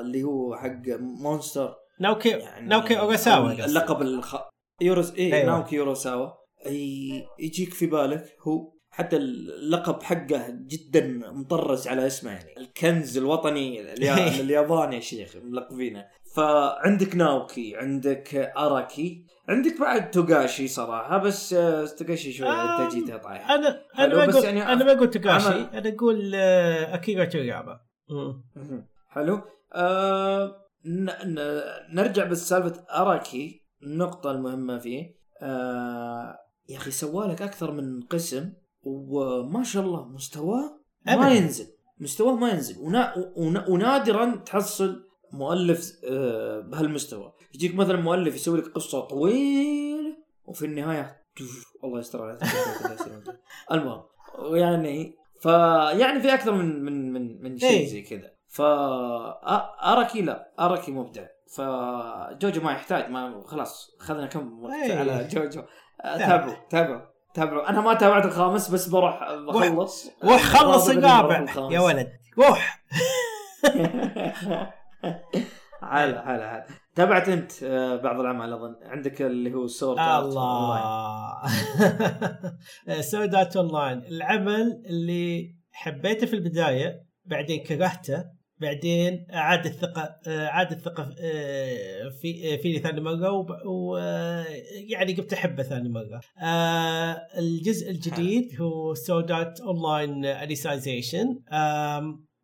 اللي 0.00 0.22
هو 0.22 0.56
حق 0.56 0.82
مونستر. 0.98 1.74
ناوكي 2.00 2.28
يعني 2.28 2.66
ناوكي 2.68 2.98
أوغاساوا. 2.98 3.52
اللقب 3.52 4.02
الخ... 4.02 4.36
يوروس 4.80 5.14
اي 5.14 5.34
أيوة. 5.34 5.46
ناوكي 5.46 5.76
يوروساوا 5.76 6.28
ي... 6.66 7.10
يجيك 7.38 7.74
في 7.74 7.86
بالك 7.86 8.24
هو 8.42 8.72
حتى 8.92 9.16
اللقب 9.16 10.02
حقه 10.02 10.46
جدا 10.66 11.06
مطرز 11.32 11.88
على 11.88 12.06
اسمه 12.06 12.30
يعني 12.30 12.56
الكنز 12.58 13.18
الوطني 13.18 13.92
اليا- 13.92 14.40
الياباني 14.40 14.96
يا 14.96 15.00
شيخ 15.00 15.36
ملقبينه 15.36 16.06
فعندك 16.36 17.16
ناوكي 17.16 17.76
عندك 17.76 18.34
أراكي 18.56 19.26
عندك 19.48 19.80
بعد 19.80 20.10
توغاشي 20.10 20.68
صراحة 20.68 21.18
بس 21.18 21.52
آه، 21.52 21.86
توغاشي 21.86 22.32
شوي 22.32 22.48
آم، 22.48 22.52
أنت 22.82 22.94
جيتها 22.94 23.16
طايح 23.16 23.50
أنا 23.50 23.82
أنا 23.98 24.14
ما 24.16 24.24
أقول 24.24 24.44
يعني 24.44 24.62
أنا 24.72 24.84
ما 24.84 24.92
أقول 24.92 25.10
عمل- 25.28 25.70
أنا 25.74 25.88
أقول 25.94 26.32
آه، 26.34 26.94
اكيرا. 26.94 27.80
مهم. 28.10 28.86
حلو 29.08 29.40
آه. 29.74 30.69
نرجع 31.92 32.24
بس 32.24 32.48
سالفة 32.48 32.84
أراكي 32.90 33.62
النقطة 33.82 34.30
المهمة 34.30 34.78
فيه. 34.78 35.14
آه 35.42 36.38
يا 36.68 36.76
أخي 36.76 36.90
سوالك 36.90 37.42
أكثر 37.42 37.72
من 37.72 38.02
قسم 38.02 38.52
وما 38.82 39.62
شاء 39.64 39.82
الله 39.82 40.08
مستواه 40.08 40.80
ما. 41.06 41.30
ينزل. 41.30 41.66
مستواه 41.98 42.34
ما 42.34 42.50
ينزل. 42.50 42.78
ونا... 42.78 43.32
ونا... 43.36 43.68
ونادرا 43.68 44.36
تحصل 44.36 45.06
مؤلف 45.32 45.92
آه 46.04 46.60
بهالمستوى. 46.60 47.32
يجيك 47.54 47.74
مثلا 47.74 48.00
مؤلف 48.00 48.34
يسوي 48.34 48.58
لك 48.58 48.68
قصة 48.68 49.00
طويلة 49.00 50.16
وفي 50.44 50.66
النهاية 50.66 51.22
الله 51.84 51.98
يستر 51.98 52.22
عليك. 52.22 52.40
المهم 53.72 54.02
يعني 54.52 55.14
فيعني 55.40 56.20
في 56.20 56.34
أكثر 56.34 56.52
من 56.52 56.84
من 56.84 57.12
من 57.12 57.42
من 57.42 57.58
شيء 57.58 57.70
إيه. 57.70 57.88
زي 57.88 58.02
كذا. 58.02 58.39
ف 58.52 58.62
أ- 58.62 59.84
أراكي 59.84 60.22
لا 60.22 60.52
أراكي 60.60 60.92
مبدع 60.92 61.26
فجوجو 61.56 62.60
ما 62.62 62.72
يحتاج 62.72 63.10
ما 63.10 63.42
خلاص 63.46 63.90
اخذنا 64.00 64.26
كم 64.26 64.62
وقت 64.62 64.72
إيه. 64.72 64.98
على 64.98 65.28
جوجو. 65.28 65.62
آه، 66.04 66.16
تابعوا. 66.18 66.54
تابعوا 66.70 67.00
تابعوا 67.34 67.68
أنا 67.70 67.80
ما 67.80 67.94
تابعت 67.94 68.24
الخامس 68.24 68.70
بس 68.70 68.88
بروح 68.88 69.32
بخلص 69.32 70.10
روح 70.24 70.42
خلص 70.42 70.88
الرابع. 70.88 71.44
يا 71.70 71.80
ولد. 71.80 72.12
روح 72.38 72.80
هلا 75.82 76.20
هلا 76.34 76.54
هلا. 76.56 76.66
تابعت 76.94 77.28
أنت 77.28 77.62
آه، 77.62 77.96
بعض 77.96 78.20
الأعمال 78.20 78.52
أظن؟ 78.52 78.74
عندك 78.82 79.22
اللي 79.22 79.54
هو 79.54 79.66
Sword 79.66 79.98
Art. 79.98 80.80
Sword 83.00 83.56
Art 83.56 83.68
Online 83.72 83.98
العمل 84.04 84.82
اللي 84.86 85.54
حبيته 85.72 86.26
في 86.26 86.34
البداية 86.36 87.04
بعدين 87.24 87.64
كرهته 87.64 88.24
بعدين 88.60 89.26
أعاد 89.34 89.66
الثقة 89.66 90.16
أعاد 90.26 90.72
الثقة 90.72 91.14
آه، 91.22 92.08
في 92.22 92.58
فيني 92.58 92.78
ثاني 92.78 93.00
مرة 93.00 93.46
ويعني 93.68 95.12
قمت 95.14 95.32
احبه 95.32 95.62
ثاني 95.62 95.88
مرة. 95.88 96.20
آه، 96.42 97.16
الجزء 97.38 97.90
الجديد 97.90 98.60
هو 98.60 98.94
Sword 98.94 99.60
Art 99.60 99.76
Online 99.82 100.24
Alicization 100.24 101.26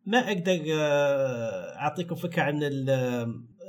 ما 0.05 0.17
أقدر 0.19 0.61
آه، 0.73 1.75
أعطيكم 1.75 2.15
فكرة 2.15 2.41
عن 2.41 2.63
ال- 2.63 2.89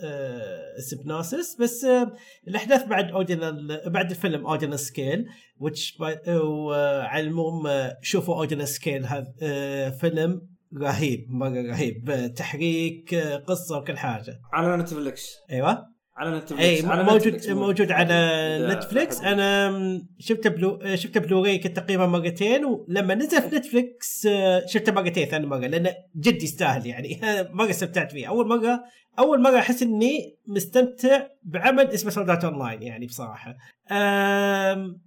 آه، 0.05 0.77
ال 0.79 0.87
synopsis 0.87 1.57
بس 1.61 1.85
آه، 1.85 2.13
الأحداث 2.49 2.85
بعد 2.87 3.11
Ordinal 3.11 3.83
بعد 3.91 4.11
الفيلم 4.11 4.47
Ordinal 4.47 4.79
Scale 4.79 5.27
which 5.63 5.95
by- 5.99 6.29
وعلى 6.29 7.21
العموم 7.27 7.67
آه، 7.67 7.97
شوفوا 8.03 8.35
Ordinal 8.37 8.69
Scale 8.69 9.07
هذا 9.07 9.33
آه، 9.43 9.89
فيلم 9.91 10.41
رهيب 10.77 11.27
مرة 11.31 11.63
رهيب. 11.71 12.33
تحريك 12.37 13.15
قصة 13.47 13.79
وكل 13.79 13.99
حاجة. 13.99 14.41
على 14.53 14.77
نتفلكس 14.77 15.37
أيوه. 15.51 15.99
على 16.17 16.39
نتفلكس 16.39 16.63
أي 16.63 16.87
على 16.87 17.03
موجود 17.03 17.35
نتفلكس 17.35 17.49
موجود 17.49 17.93
على 17.93 18.69
نتفلكس 18.71 19.21
أنا 19.21 19.73
شفته 20.19 20.51
Blu 20.51 20.81
شفته 20.95 21.21
بلوراي 21.21 21.59
كنت 21.59 21.77
تقريبا 21.77 22.07
مرتين 22.07 22.65
ولما 22.65 23.15
نزل 23.15 23.43
في 23.43 23.57
نتفلكس 23.57 24.29
شفته 24.67 24.93
مرتين 24.93 25.27
ثاني 25.27 25.47
مرة 25.47 25.59
لأنه 25.59 25.91
جد 26.17 26.43
يستاهل 26.43 26.87
يعني. 26.87 27.21
مرة 27.57 27.71
استمتعت 27.71 28.13
فيه. 28.13 28.29
أول 28.29 28.49
مره 28.49 28.85
أول 29.19 29.43
مرة 29.43 29.59
أحس 29.59 29.83
إني 29.83 30.39
مستمتع 30.47 31.27
بعمل 31.43 31.87
اسمه 31.87 32.11
Sword 32.11 32.45
Art 32.45 32.59
Online 32.59 32.83
يعني 32.83 33.07
بصراحة. 33.07 33.57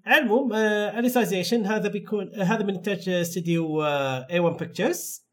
العموم 0.08 0.54
Alicization 0.54 1.66
هذا 1.66 1.90
بيكون 1.90 2.42
هذا 2.42 2.64
من 2.64 2.76
انتاج 2.76 3.10
استديو 3.10 3.84
A-1 3.84 4.40
Pictures 4.40 5.31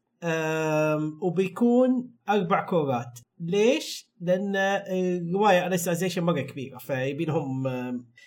وبيكون 1.21 2.11
أربع 2.29 2.65
كورات 2.65 3.19
ليش؟ 3.39 4.09
لأن 4.21 4.55
الروايه 4.55 5.67
انستازيشن 5.67 6.23
مرة 6.23 6.41
كبيرة 6.41 6.77
فيبي 6.77 7.25
لهم 7.25 7.67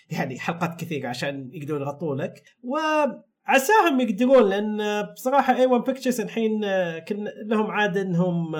يعني 0.09 0.39
حلقات 0.39 0.79
كثيرة 0.79 1.09
عشان 1.09 1.49
يقدرون 1.53 1.81
يغطوا 1.81 2.15
لك 2.15 2.43
وعساهم 2.63 3.99
يقدرون 3.99 4.49
لأن 4.49 5.01
بصراحة 5.13 5.55
A-1 5.55 5.65
Pictures 5.65 6.21
الحين 6.21 6.63
آه، 6.63 6.99
كن 6.99 7.27
لهم 7.45 7.71
عادة 7.71 8.01
إنهم 8.01 8.55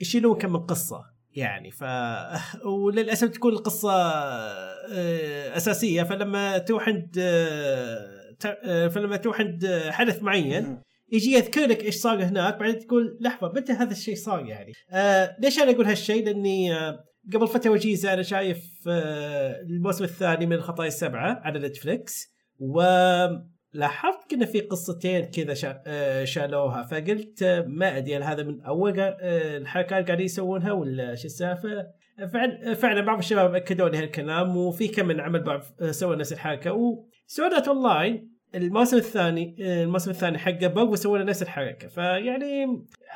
يشيلون 0.00 0.38
كم 0.38 0.52
من 0.52 0.58
قصة 0.58 1.04
يعني 1.32 1.70
ف 1.70 1.84
وللأسف 2.84 3.28
تكون 3.28 3.52
القصة 3.52 3.92
آه، 3.92 5.56
أساسية. 5.56 6.02
فلما 6.02 6.58
تروح 6.58 6.88
عند 6.88 7.16
آه، 7.18 8.20
آه، 8.64 8.88
فلما 8.88 9.16
تروح 9.16 9.40
عند 9.40 9.64
آه، 9.64 9.90
حدث 9.90 10.22
معين 10.22 10.82
يجي 11.12 11.32
يذكر 11.32 11.60
لك 11.60 11.84
إيش 11.84 11.94
صار 11.94 12.24
هناك 12.24 12.58
بعدين 12.58 12.78
تقول 12.78 13.18
لحظة 13.20 13.52
متى 13.52 13.72
هذا 13.72 13.92
الشيء 13.92 14.14
صار 14.14 14.46
يعني؟ 14.46 14.72
آه 14.90 15.36
ليش 15.38 15.58
أنا 15.58 15.70
أقول 15.70 15.86
هالشيء؟ 15.86 16.24
لأني 16.24 16.74
آه 16.74 17.04
قبل 17.34 17.48
فترة 17.48 17.70
وجيزة 17.70 18.12
أنا 18.12 18.22
شايف 18.22 18.64
آه 18.88 19.60
الموسم 19.60 20.04
الثاني 20.04 20.46
من 20.46 20.52
الخطايا 20.52 20.88
السبعة 20.88 21.40
على 21.44 21.58
نتفلكس 21.58 22.34
ولاحظت 22.58 24.30
كنا 24.30 24.46
في 24.46 24.60
قصتين 24.60 25.24
كذا 25.24 25.54
شا 25.54 25.82
آه 25.86 26.24
شالوها 26.24 26.82
فقلت 26.82 27.42
آه 27.42 27.64
ما 27.68 27.96
أدري 27.96 28.16
هل 28.16 28.22
هذا 28.22 28.42
من 28.42 28.60
أول 28.60 29.00
آه 29.00 29.16
الحركات 29.56 30.06
قاعدين 30.06 30.26
يسوونها 30.26 30.72
ولا 30.72 31.14
شو 31.14 31.26
السالفة؟ 31.26 31.86
فعلا 32.26 32.74
فعلا 32.74 33.00
بعض 33.00 33.18
الشباب 33.18 33.54
اكدوا 33.54 33.88
لي 33.88 33.98
هالكلام 33.98 34.56
وفي 34.56 34.88
كم 34.88 35.06
من 35.06 35.20
عمل 35.20 35.42
بعض 35.42 35.60
آه، 35.80 35.90
سووا 35.90 36.16
نفس 36.16 36.32
الحركة 36.32 36.72
و 36.72 36.83
Sword 36.83 37.36
Art 37.36 37.68
Online 37.68 38.29
الموسم 38.54 38.96
الثاني 38.96 39.56
الموسم 39.82 40.10
الثاني 40.10 40.38
حقه 40.38 40.66
برضه 40.66 40.96
سووا 40.96 41.18
له 41.18 41.24
نفس 41.24 41.42
الحركة. 41.42 41.88
فيعني 41.88 42.64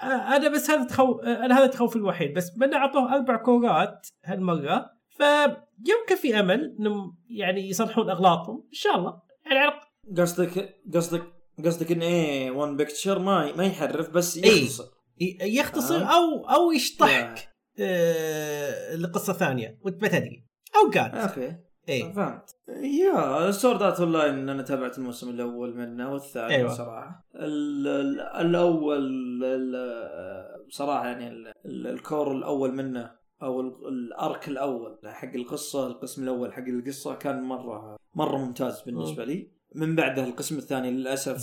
آه، 0.03 0.07
أنا 0.37 0.49
بس 0.49 0.71
هذا 0.71 0.85
تخو 0.85 1.13
آه، 1.21 1.45
أنا 1.45 1.59
هذا 1.59 1.65
التخوف 1.65 1.97
الوحيد. 1.97 2.35
بس 2.35 2.51
بدنا 2.59 2.77
أعطوه 2.77 3.15
أربع 3.15 3.37
كورات 3.37 4.07
هالمرة 4.25 4.91
فيمكن 5.09 6.17
في 6.23 6.41
أمل 6.41 6.77
إنهم 6.81 7.17
يعني 7.29 7.69
يصلحون 7.69 8.11
أغلاطهم. 8.11 8.57
إن 8.57 8.73
شاء 8.73 8.97
الله. 8.97 9.21
يعني 9.47 9.59
على 9.59 9.73
قصدك 10.19 10.75
قصدك 10.95 11.23
قصدك 11.65 11.93
إن 11.93 12.03
A-1 12.03 12.51
Picture 12.51 13.19
ما 13.19 13.57
ما 13.57 13.65
يحرف 13.65 14.11
بس 14.11 14.37
إيه. 14.39 14.63
يختصر. 14.63 14.85
ي- 15.21 15.39
يختصر 15.59 15.97
آه. 15.97 16.05
أو 16.17 16.49
أو 16.49 16.73
يشطحك. 16.73 17.49
آه 17.81 18.97
لقصة 18.97 19.33
ثانية. 19.33 19.79
وانت 19.83 20.03
ما 20.03 20.09
تدري 20.09 20.45
أو 20.77 20.91
قال 20.91 21.11
أوكي. 21.15 21.57
اي 21.89 22.13
فهمت. 22.13 22.57
يا 22.69 23.51
Sword 23.51 23.83
Art 23.83 24.01
Online 24.01 24.49
أنا 24.49 24.63
تابعت 24.63 24.99
الموسم 24.99 25.31
الأول 25.31 25.77
منه 25.77 26.13
والثاني 26.13 26.55
أيوة. 26.55 26.75
صراحة. 26.75 27.25
ال 27.35 27.87
ال 27.89 28.21
الأول 28.21 28.99
ال- 29.45 30.67
بصراحه 30.69 31.07
يعني 31.07 31.29
ال- 31.29 31.53
ال- 31.67 31.87
ال 31.87 31.96
cour 31.96 32.33
الأول 32.33 32.73
منه 32.75 33.11
أو 33.43 33.61
ال- 33.61 33.89
ال 33.89 34.04
arc 34.04 34.49
الأول 34.49 34.99
حق 35.05 35.35
القصة 35.35 35.87
القسم 35.87 36.23
الأول 36.23 36.53
حق 36.53 36.63
القصة 36.69 37.15
كان 37.15 37.43
مرة 37.43 37.97
مرة 38.15 38.37
ممتاز 38.37 38.83
بالنسبة 38.83 39.25
لي. 39.25 39.51
من 39.75 39.97
بعده 39.97 40.25
القسم 40.25 40.59
الثاني 40.59 40.91
للأسف. 40.91 41.37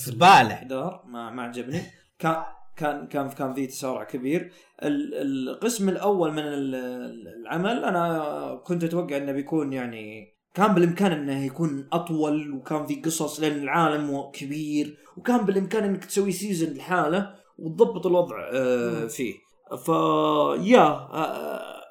الاحضار 0.48 1.04
ما 1.08 1.30
ما 1.30 1.44
عجبني. 1.44 1.82
كان 2.20 2.36
كان 2.76 3.08
كان 3.08 3.30
كان 3.30 3.54
في 3.54 3.68
تسارع 3.68 4.04
كبير 4.04 4.52
ال- 4.84 5.50
القسم 5.50 5.90
الأول 5.90 6.32
من 6.32 6.40
ال- 6.44 6.76
العمل 7.42 7.84
أنا 7.84 8.62
كنت 8.66 8.84
أتوقع 8.84 9.18
إنه 9.18 9.32
بيكون 9.32 9.74
يعني 9.74 10.28
كان 10.54 10.74
بالإمكان 10.74 11.12
إنه 11.12 11.46
يكون 11.46 11.88
أطول 11.94 12.54
وكان 12.54 12.86
في 12.86 12.96
قصص 12.96 13.40
لأن 13.40 13.64
العالم 13.64 14.32
كبير 14.34 14.98
وكان 15.18 15.46
بالإمكان 15.46 15.84
إنك 15.84 16.06
تسوي 16.06 16.32
سيزون 16.32 16.74
لحاله 16.74 17.34
وتضبط 17.58 18.06
الوضع 18.08 18.36
آه،. 18.54 19.08
فيه 19.08 19.34
ف 19.86 19.88
يا 20.68 20.82
آه، 20.82 21.16
آه، 21.16 21.82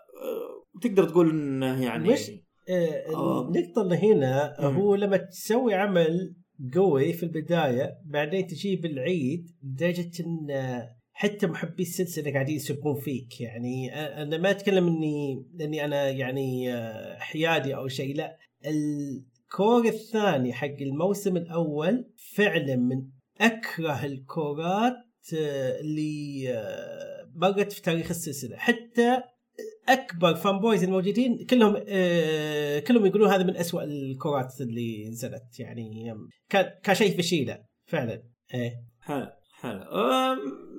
تقدر 0.83 1.05
تقول 1.05 1.31
إنه 1.31 1.85
يعني 1.85 2.14
آه. 2.70 3.49
النقطة 3.49 3.83
اللي 3.83 3.97
هنا. 3.97 4.57
هو 4.61 4.95
لما 4.95 5.16
تسوي 5.16 5.74
عمل 5.74 6.35
قوي 6.75 7.13
في 7.13 7.23
البداية 7.23 7.99
بعدين 8.05 8.47
تجيب 8.47 8.85
العيد 8.85 9.51
لدرجة 9.63 10.11
إن 10.21 10.47
حتى 11.13 11.47
محبي 11.47 11.83
السلسلة 11.83 12.33
قاعدين 12.33 12.57
يسبون 12.57 13.01
فيك. 13.01 13.41
يعني 13.41 13.95
أنا 13.95 14.39
ما 14.39 14.51
أتكلم 14.51 14.87
إني 14.87 15.47
إني 15.61 15.85
أنا 15.85 16.11
يعني 16.11 16.77
حيادي 17.17 17.75
أو 17.75 17.89
شيء 17.89 18.17
لا. 18.17 18.37
ال 18.66 18.90
cour 18.90 19.85
الثاني 19.87 20.53
حق 20.53 20.77
الموسم 20.81 21.37
الأول 21.37 22.11
فعلا 22.35 22.77
من 22.77 23.03
أكره 23.41 24.05
الكورات 24.05 24.95
اللي 25.81 26.49
مرت 27.35 27.73
في 27.73 27.83
تاريخ 27.83 28.11
السلسلة. 28.11 28.57
حتى 28.57 29.23
أكبر 29.93 30.34
fan 30.35 30.59
boys 30.61 30.85
الموجودين 30.84 31.47
كلهم 31.51 31.82
آه 31.88 32.78
كلهم 32.78 33.07
يقولون 33.07 33.28
هذا 33.30 33.43
من 33.43 33.57
أسوأ 33.57 33.82
الكورات 33.83 34.61
اللي 34.61 35.09
نزلت 35.09 35.61
يعني 35.61 36.14
كان 36.49 36.70
كان 36.82 36.95
شيء 36.95 37.18
فشيلة 37.18 37.59
فعلا. 37.86 38.22
إيه. 38.55 38.72
حلو 39.01 39.26
حلو. 39.61 39.80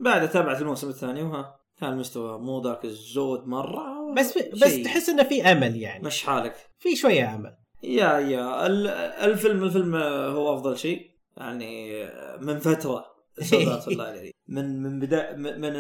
بعد 0.01 0.29
تابعت 0.29 0.61
الموسم 0.61 0.89
الثاني 0.89 1.23
وها 1.23 1.55
كان 1.79 1.93
المستوى 1.93 2.39
مو 2.39 2.61
ذاك 2.61 2.85
الزود 2.85 3.47
مرة 3.47 4.13
بس 4.17 4.37
بس. 4.37 4.81
تحس 4.83 5.09
إنه 5.09 5.23
في 5.23 5.41
أمل 5.43 5.75
يعني. 5.75 6.03
مش 6.05 6.23
حالك. 6.23 6.55
في 6.79 6.95
شوية 6.95 7.35
أمل. 7.35 7.55
يا 7.83 8.19
يا. 8.19 8.65
ال- 8.67 8.87
الفيلم 9.31 9.63
الفيلم 9.63 9.95
هو 10.35 10.55
أفضل 10.55 10.77
شيء 10.77 11.11
يعني 11.37 12.03
من 12.41 12.59
فترة 12.59 13.05
الله 13.87 14.03
عليه. 14.03 14.31
من 14.51 14.83
من 14.83 14.99
بدا 14.99 15.35
من 15.35 15.73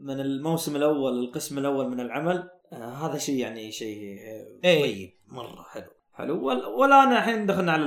من 0.00 0.20
الموسم 0.20 0.76
الأول 0.76 1.18
القسم 1.24 1.58
الأول 1.58 1.88
من 1.90 2.00
العمل 2.00 2.48
آه، 2.72 2.76
هذا 3.06 3.18
شيء 3.18 3.36
يعني 3.36 3.72
شيء 3.72 4.18
آه، 4.20 4.66
إيه. 4.68 4.82
طيب 4.82 5.10
مرة 5.28 5.62
حلو. 5.72 5.90
حلو. 6.14 6.46
وال- 6.46 6.64
والآن 6.66 7.12
الحين 7.12 7.46
دخلنا 7.46 7.72
على 7.72 7.84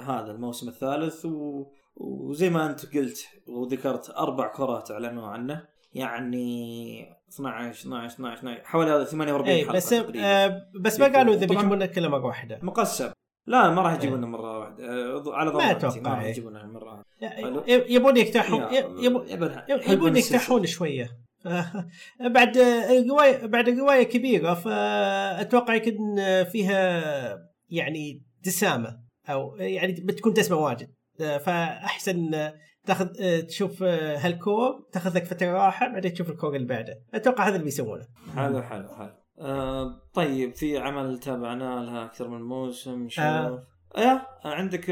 هذا 0.00 0.30
الموسم 0.30 0.68
الثالث 0.68 1.24
و 1.26 1.66
وزي 1.96 2.50
ما 2.50 2.70
أنت 2.70 2.96
قلت 2.96 3.26
وذكرت 3.48 4.10
أربع 4.10 4.52
كرات 4.52 4.90
أعلنوا 4.90 5.26
عنه. 5.26 5.64
يعني 5.94 7.02
12 7.28 7.70
12 7.70 8.06
12 8.14 8.38
12 8.38 8.64
حوالي 8.64 9.04
48 9.06 9.48
إيه 9.48 9.62
حلقة 9.64 9.76
بس 9.76 9.88
تقريبا. 9.90 10.24
آه 10.24 10.62
بس 10.80 11.00
ما 11.00 11.06
قالوا 11.16 11.34
إذا. 11.34 11.46
بيجيبون 11.46 11.76
لنا 11.76 11.86
كله 11.86 12.08
مره 12.08 12.26
واحدة. 12.26 12.58
مقسم. 12.62 13.10
لا 13.46 13.70
ما 13.70 13.82
راح 13.82 13.92
إيه. 13.92 13.98
يجيبونه 13.98 14.26
مرة 14.26 14.58
واحدة. 14.58 14.84
آه، 14.84 15.22
على 15.34 15.50
ما 15.52 15.58
ضمانتي 15.58 15.86
أتوقع، 15.86 16.00
ما 16.00 16.10
راح 16.14 16.20
إيه. 16.22 16.30
يجيبونه 16.30 16.66
مرة 16.66 17.04
واحدة. 17.20 17.64
يبون 17.88 18.16
يفتحون 18.16 18.62
يا- 18.62 19.88
يبون 19.92 20.16
يفتحون 20.16 20.66
شوية. 20.66 21.10
بعد 22.34 22.56
الروايه 22.56 23.46
بعد 23.46 23.68
الروايه 23.68 24.02
كبيرة 24.02 24.54
فاتوقع 24.54 25.74
يكون 25.74 26.16
فيها 26.44 27.02
يعني 27.70 28.22
دسامة 28.44 28.98
أو 29.28 29.56
يعني 29.56 29.92
بتكون 29.92 30.32
دسمة 30.32 30.56
واجد. 30.56 30.88
فأحسن 31.18 32.50
تاخذ 32.86 33.06
تشوف 33.42 33.82
هالكور 33.82 34.86
تاخذ 34.92 35.16
لك 35.16 35.24
فترة 35.24 35.46
راحة 35.52 35.88
بعدين 35.88 36.12
تشوف 36.12 36.30
الكور 36.30 36.56
اللي 36.56 36.66
بعده. 36.66 36.94
أتوقع 37.14 37.44
هذا 37.44 37.52
اللي 37.54 37.64
بيسوونه. 37.64 38.06
حلو 38.36 38.62
حلو 38.62 38.88
حلو. 38.88 39.12
آه 39.38 40.00
طيب 40.14 40.54
في 40.54 40.78
عمل 40.78 41.18
تابعناه 41.18 41.82
لها 41.82 42.04
أكثر 42.04 42.28
من 42.28 42.42
موسم 42.42 43.08
شوف 43.08 43.24
آه. 43.24 43.66
آه. 43.96 44.26
عندك 44.44 44.84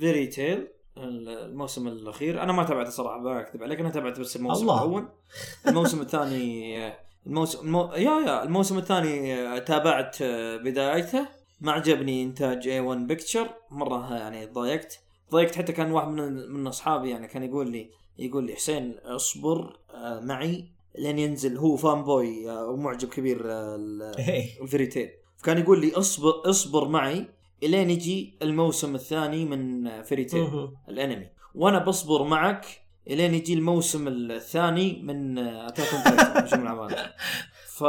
فيري 0.00 0.26
تيل 0.26 0.68
الموسم 0.96 1.88
الأخير 1.88 2.42
أنا 2.42 2.52
ما 2.52 2.64
تابعته 2.64 2.90
صراحة 2.90 3.18
ما 3.18 3.40
أكذب 3.40 3.62
عليك 3.62 3.80
أنا 3.80 3.90
تابعت 3.90 4.20
بس 4.20 4.36
الموسم 4.36 4.62
الله. 4.62 4.78
الأول 4.78 5.08
الموسم 5.68 6.00
الثاني 6.00 6.86
آه، 6.86 6.98
الموسم 7.26 7.66
المو... 7.66 7.92
يا 7.92 8.20
يا 8.20 8.42
الموسم 8.42 8.78
الثاني 8.78 9.34
آه، 9.34 9.58
تابعت 9.58 10.22
آه، 10.22 10.56
بدايته 10.56 11.28
ما 11.60 11.72
عجبني 11.72 12.22
إنتاج 12.22 12.68
A-1 12.68 12.80
Picture 12.80 13.48
مرة 13.70 14.16
يعني 14.16 14.46
ضايقت 14.46 15.00
ضايقت 15.32 15.56
حتى 15.56 15.72
كان 15.72 15.92
واحد 15.92 16.08
من 16.08 16.50
من 16.50 16.66
أصحابي 16.66 17.10
يعني 17.10 17.26
كان 17.26 17.42
يقول 17.42 17.70
لي 17.70 17.90
يقول 18.18 18.44
لي 18.46 18.54
حسين 18.54 18.98
اصبر 19.04 19.78
آه، 19.94 20.20
معي 20.20 20.64
لين 20.98 21.18
ينزل 21.18 21.56
هو 21.56 21.76
fan 21.76 22.02
boy 22.02 22.50
آه، 22.50 22.66
ومعجب 22.66 23.08
كبير 23.08 23.42
آه، 23.44 24.14
إيه. 24.18 24.62
ال 24.62 24.66
Fairy 24.66 24.86
Tail 24.86 25.10
فكان 25.36 25.58
يقول 25.58 25.80
لي 25.80 25.92
اصبر 25.94 26.50
اصبر 26.50 26.88
معي 26.88 27.26
إلين 27.62 27.90
يجي 27.90 28.34
الموسم 28.42 28.94
الثاني 28.94 29.44
من 29.44 30.02
Fairy 30.02 30.24
Tail 30.24 30.40
مهم. 30.42 30.74
الانمي 30.88 31.26
وأنا 31.54 31.78
بصبر 31.78 32.22
معك 32.24 32.66
إلين 33.10 33.34
يجي 33.34 33.54
الموسم 33.54 34.08
الثاني 34.08 35.02
من 35.02 35.38
Attack 35.38 35.94
on 35.94 36.04
Titan 36.04 36.62
العمالقه 36.62 37.12
ف 37.66 37.84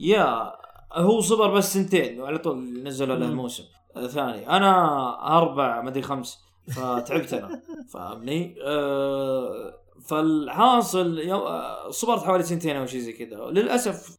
يا 0.00 0.52
هو 0.92 1.20
صبر 1.20 1.54
بس 1.54 1.74
سنتين 1.74 2.20
وعلى 2.20 2.38
طول 2.38 2.82
نزلوا 2.82 3.16
له 3.16 3.26
مم. 3.26 3.30
الموسم 3.30 3.64
الثاني 3.96 4.50
أنا 4.50 5.38
أربع 5.38 5.82
مدري 5.82 6.02
خمس 6.02 6.38
فتعبت 6.68 7.32
أنا 7.32 7.62
فاهمني 7.88 8.54
أه 8.62 9.74
فالحاصل 10.06 11.18
يو- 11.18 11.46
آه، 11.46 11.90
صبرت 11.90 12.22
حوالي 12.22 12.42
سنتين 12.42 12.76
أو 12.76 12.86
شيء 12.86 13.00
زي 13.00 13.12
كذا. 13.12 13.36
للأسف 13.36 14.18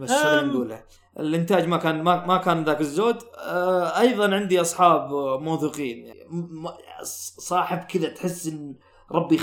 بس 0.00 0.10
هذا 0.10 0.40
اللي. 0.40 0.52
نقوله. 0.52 0.82
الإنتاج 1.20 1.66
ما 1.68 1.76
كان 1.76 2.02
ما, 2.02 2.26
ما 2.26 2.36
كان 2.36 2.64
ذاك 2.64 2.80
الزود. 2.80 3.16
آه 3.38 4.00
أيضا 4.00 4.34
عندي 4.34 4.60
أصحاب 4.60 5.10
موثوقين. 5.42 6.14
صاحب 7.38 7.78
كذا 7.78 8.08
تحس 8.08 8.46
إن 8.46 8.74
ربي 9.12 9.38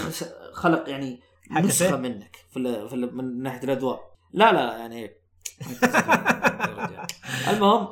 خلق 0.53 0.90
يعني؟ 0.90 1.22
نسخة 1.52 1.98
منك 1.98 2.36
في, 2.52 2.58
ال 2.60 2.90
في 2.90 2.95
ال 2.95 3.18
من 3.18 3.41
ناحية 3.41 3.64
الادوار 3.64 3.99
لا 4.34 4.52
لا 4.53 4.78
يعني 4.78 5.12
المهم 7.49 7.88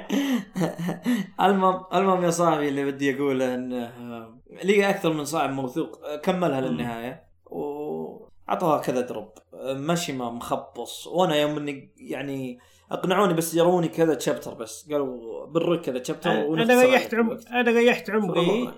المهم 1.40 1.84
المهم 1.94 2.24
يا 2.24 2.30
صاحبي 2.30 2.68
اللي 2.68 2.84
بدي 2.84 3.16
اقوله 3.16 3.54
انه 3.54 3.84
آه، 3.84 4.40
لي 4.64 4.90
أكثر 4.90 5.12
من 5.12 5.24
صاحب 5.24 5.50
موثوق 5.50 6.00
آه، 6.04 6.16
كملها 6.16 6.60
للنهاية 6.60 7.24
واعطوها 7.46 8.78
كذا 8.78 9.00
دروب. 9.00 9.28
آه، 9.54 9.74
ماشي 9.74 10.12
ما 10.12 10.30
مخبص. 10.30 11.06
وأنا 11.06 11.36
يوم 11.36 11.56
إني 11.56 11.92
يعني 11.96 12.58
أقنعوني 12.90 13.34
بس 13.34 13.54
يروني 13.54 13.88
كذا 13.88 14.14
chapter 14.14 14.54
بس. 14.54 14.88
قالوا 14.92 15.46
برك 15.46 15.80
كذا 15.80 15.98
chapter 15.98 16.30
أنا 16.30 16.82
ريحت 16.82 17.14
عم... 17.14 17.38
أنا 17.52 17.70
ريحت 17.70 18.10
عمري. 18.10 18.70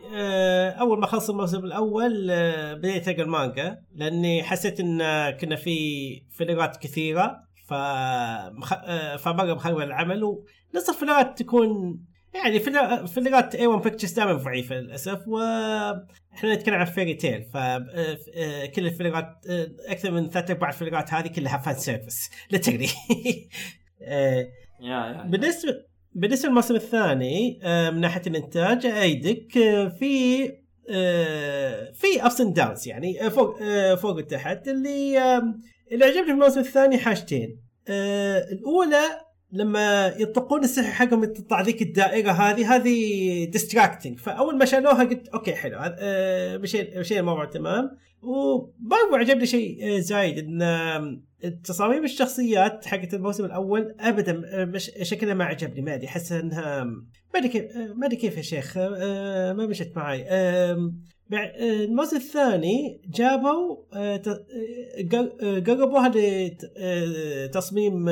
أول 0.80 1.00
ما 1.00 1.06
خلص 1.06 1.30
الموسم 1.30 1.64
الأول 1.64 2.26
بديت 2.74 3.08
أقرأ 3.08 3.22
المانجا 3.22 3.82
لأني 3.94 4.42
حسيت 4.42 4.80
إن 4.80 5.30
كنا 5.30 5.56
في 5.56 6.22
filler 6.30 6.70
ات 6.70 6.76
كثيرة. 6.76 7.45
ف. 7.68 7.72
آه، 7.72 9.16
فمره 9.16 9.54
مخرب 9.54 9.78
العمل 9.78 10.24
ونص 10.24 10.88
ال 10.88 10.94
filler 10.95 11.32
ات 11.32 11.38
تكون 11.38 12.00
يعني 12.34 12.60
filler 13.06 13.54
ات 13.54 13.66
A-1 13.66 13.82
Pictures 13.82 14.12
دائما 14.12 14.32
ضعيفة 14.32 14.74
للأسف 14.74 15.28
وإحنا 15.28 16.54
نتكلم 16.54 16.74
عن 16.74 16.84
Fairy 16.84 17.14
Tail 17.14 17.44
فكل 17.44 18.86
ال 18.86 18.94
filler 18.94 19.39
ات 19.39 19.46
آه، 19.50 19.68
أكثر 19.86 20.10
من 20.10 20.30
ثلاث 20.30 20.50
ارباع 20.50 20.68
ال 20.68 20.74
filler 20.74 21.09
ات 21.09 21.14
هذه 21.14 21.26
كلها 21.28 21.58
fan 21.58 21.74
service 21.84 22.30
yeah 24.80 25.22
بالنسبة 25.22 25.72
بالنسبة 26.12 26.48
للموسم 26.48 26.74
الثاني 26.74 27.60
آه، 27.62 27.90
من 27.90 28.00
ناحية 28.00 28.22
الإنتاج 28.26 28.86
إيدك 28.86 29.56
آه، 29.58 29.88
في 29.88 30.44
آه، 30.90 31.92
في 31.92 32.26
ups 32.26 32.40
and 32.40 32.54
downs 32.54 32.88
يعني 32.88 33.26
آه، 33.26 33.28
فوق 33.28 33.58
آه، 33.62 33.94
فوق 33.94 34.16
وتحت 34.16 34.68
اللي 34.68 35.18
آه، 35.18 35.54
اللي 35.92 36.04
عجبني 36.04 36.24
في 36.24 36.30
الموسم 36.30 36.60
الثاني 36.60 36.98
حاجتين. 36.98 37.60
آه، 37.88 38.38
الأولى 38.52 39.02
لما 39.52 40.06
يطلقون 40.18 40.64
السحر 40.64 40.90
حقهم 40.90 41.24
تطلع 41.24 41.60
ذيك 41.60 41.82
الدائرة 41.82 42.30
هذه 42.32 42.74
هذه 42.76 43.44
distracting 43.44 44.18
فأول 44.18 44.58
ما 44.58 44.64
شالوها 44.64 45.04
قلت 45.04 45.28
okay 45.28 45.54
حلو 45.54 45.78
آه، 45.80 46.56
مشينا 46.56 47.00
مشينا 47.00 47.20
الموضوع 47.20 47.44
تمام. 47.44 47.90
وبرضو 48.22 49.14
عجبني 49.16 49.46
شيء 49.46 49.96
آه، 49.96 49.98
زايد 50.00 50.38
إن 50.38 50.62
آم، 50.62 51.24
تصاميم 51.64 52.04
الشخصيات 52.04 52.86
حقت 52.86 53.14
الموسم 53.14 53.44
الأول 53.44 53.94
ابدا 54.00 54.42
آه، 54.46 54.64
مش 54.64 54.90
شكلها 55.02 55.34
ما 55.34 55.44
عجبني 55.44 55.82
ما 55.82 55.94
أدري 55.94 56.06
احس 56.06 56.32
إنها 56.32 56.84
ما 56.84 57.00
أدري 57.36 57.48
كيف 57.48 57.64
آه، 57.76 57.92
ما 57.96 58.06
أدري 58.06 58.16
كيف 58.16 58.36
يا 58.36 58.42
شيخ 58.42 58.74
آه، 58.76 59.52
ما 59.52 59.66
مشت 59.66 59.92
معي 59.96 60.24
آه، 60.28 60.92
الموسم 61.32 62.16
الثاني 62.16 63.00
جابوا 63.08 63.76
آه، 63.92 64.22
آه، 64.26 64.44
قر- 65.12 65.32
آه، 65.42 65.58
قربوها 65.60 66.08
لتصميم 67.46 68.08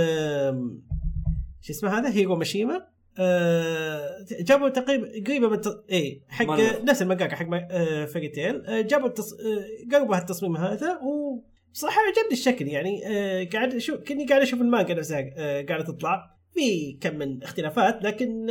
شو 1.60 1.72
اسمه 1.72 1.98
هذا 1.98 2.10
هيرو 2.12 2.36
ماشيما 2.36 2.86
آه، 3.18 4.16
جابوا 4.40 4.68
تقريبا 4.68 5.06
قريبه 5.26 5.48
من 5.48 5.54
الت- 5.54 5.84
اي 5.92 6.22
حق. 6.28 6.44
نفس 6.84 7.02
المانجاكا 7.02 7.36
حق 7.36 7.46
آه، 7.70 8.04
Fairy 8.04 8.28
Tail 8.28 8.66
آه، 8.66 8.80
جابوا 8.80 9.06
التص... 9.08 9.32
آه، 9.32 9.96
قربوا 9.96 10.16
هالتصميم 10.16 10.56
هذا 10.56 10.98
وبصراحه 11.02 12.00
عجبني 12.00 12.32
الشكل 12.32 12.68
يعني 12.68 13.02
آه، 13.06 13.44
قاعد 13.52 13.74
أشوف 13.74 14.00
كني 14.00 14.26
قاعد 14.26 14.42
أشوف 14.42 14.60
المانجا 14.60 14.94
نفسها 14.94 15.30
آه، 15.36 15.62
قاعدة 15.62 15.84
تطلع 15.84 16.33
في 16.54 16.92
كم 17.00 17.14
من 17.14 17.42
اختلافات 17.42 18.02
لكن 18.02 18.46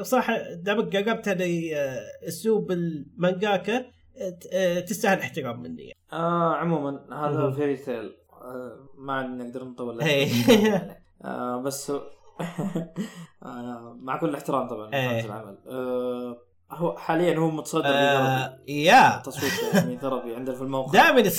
بصراحه 0.00 0.52
دامك 0.54 0.96
قربتها 0.96 1.34
لاسلوب 1.34 2.72
المانجاكا 2.72 3.76
آه، 3.76 4.38
آه، 4.52 4.80
تستاهل 4.80 5.18
احترام 5.18 5.60
مني. 5.62 5.82
يعني. 5.82 5.96
آه 6.12 6.54
عموما 6.54 7.00
هذا 7.12 7.38
مهم. 7.38 7.52
Fairy 7.52 7.76
Tail 7.76 8.12
آه 8.32 8.88
ما 8.98 9.12
عاد 9.12 9.26
نقدر 9.26 9.64
نطول. 9.64 10.00
آه 11.24 11.62
بس 11.62 11.90
هو- 11.90 12.02
آه 13.42 13.96
مع 14.00 14.20
كل 14.20 14.28
الاحترام 14.28 14.68
طبعا 14.68 14.88
العمل. 15.20 15.58
آه 15.68 16.36
هو 16.70 16.96
حاليا 16.96 17.38
هو 17.38 17.50
متصدر 17.50 17.84
آه، 17.86 18.58
yeah. 18.68 19.22
تصويت 19.24 19.74
يعني 19.74 19.98
Therapy 19.98 20.34
عندنا 20.34 20.56
في 20.56 20.62
الموقع. 20.62 20.92
دائما 20.92 21.30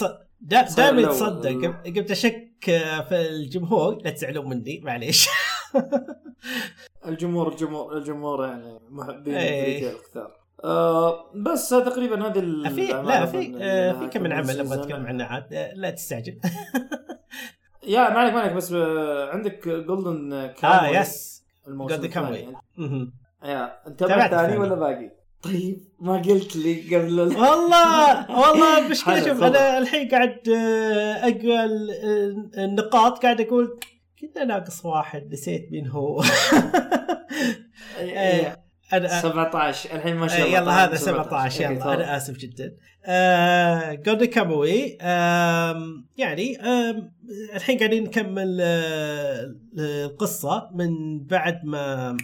دائما 0.41 1.01
يتصدر. 1.01 1.49
قمت 1.85 2.11
أشك 2.11 2.47
في 3.09 3.11
الجمهور 3.29 4.01
لا 4.03 4.09
تزعلون 4.09 4.49
مني 4.49 4.81
معليش. 4.83 5.27
الجمهور 7.07 7.51
الجمهور 7.51 7.97
الجمهور 7.97 8.45
يعني 8.45 8.79
محبين 8.89 9.35
إيه. 9.35 9.65
Fairy 9.65 9.79
Tail 9.91 9.99
كثار 9.99 10.31
آه 10.63 11.31
بس 11.35 11.69
تقريبا 11.69 12.27
هذه 12.27 12.39
في 12.75 12.87
لا 12.87 13.25
في 13.25 13.57
آه، 13.61 13.91
في 13.99 14.07
كم 14.07 14.23
من 14.23 14.33
عمل 14.33 14.59
أبغى. 14.59 14.81
أتكلم 14.81 15.05
عنه 15.05 15.23
عاد 15.23 15.53
آه، 15.53 15.73
لا 15.73 15.89
تستعجل 15.89 16.39
yeah 17.87 18.09
ما 18.09 18.19
عليك 18.19 18.33
ما 18.33 18.39
عليك 18.39 18.53
بس 18.53 18.71
آه، 18.73 19.29
عندك 19.29 19.67
Golden 19.67 20.33
آه 20.33 20.87
yes 20.87 21.43
Golden. 21.67 22.07
Kamuy. 22.07 22.47
يا 23.43 23.87
انت 23.87 24.03
ثاني. 24.05 24.57
ولا 24.57 24.75
باقي؟ 24.75 25.11
طيب 25.43 25.83
ما 25.99 26.17
قلت 26.21 26.55
لي 26.55 26.95
قبل 26.95 27.19
ال- 27.19 27.37
والله 27.37 28.31
والله 28.39 28.77
المشكلة 28.85 29.27
شوف. 29.27 29.43
أنا 29.43 29.77
الحين 29.77 30.09
قاعد 30.09 30.49
آه، 30.49 31.13
أقرأ 31.27 31.65
ال- 31.65 31.91
ال- 31.91 32.59
النقاط 32.59 33.21
قاعد 33.23 33.41
أقول 33.41 33.79
كنا 34.21 34.43
ناقص 34.45 34.85
واحد 34.85 35.31
نسيت 35.31 35.71
مين 35.71 35.87
هو 35.87 36.23
إيه، 37.99 38.57
أنا 38.93 39.21
17 39.21 39.95
الحين 39.95 40.15
ما 40.15 40.27
شاء 40.27 40.41
آه، 40.41 40.45
الله 40.45 40.57
يلا 40.57 40.83
هذا 40.83 40.95
17. 40.95 41.49
17 41.49 41.61
إيه، 41.69 41.75
يلا. 41.77 41.93
أنا 41.93 42.17
آسف 42.17 42.37
جدا 42.37 42.75
آه 43.05 43.93
جولدن 43.93 44.25
كاموي 44.25 44.97
آم، 45.01 46.07
يعني 46.17 46.59
آم 46.61 47.11
الحين 47.55 47.77
قاعدين 47.77 48.03
نكمل 48.03 48.57
آه 48.61 49.55
القصة 49.77 50.69
من 50.73 51.19
بعد 51.23 51.65
ما 51.65 52.17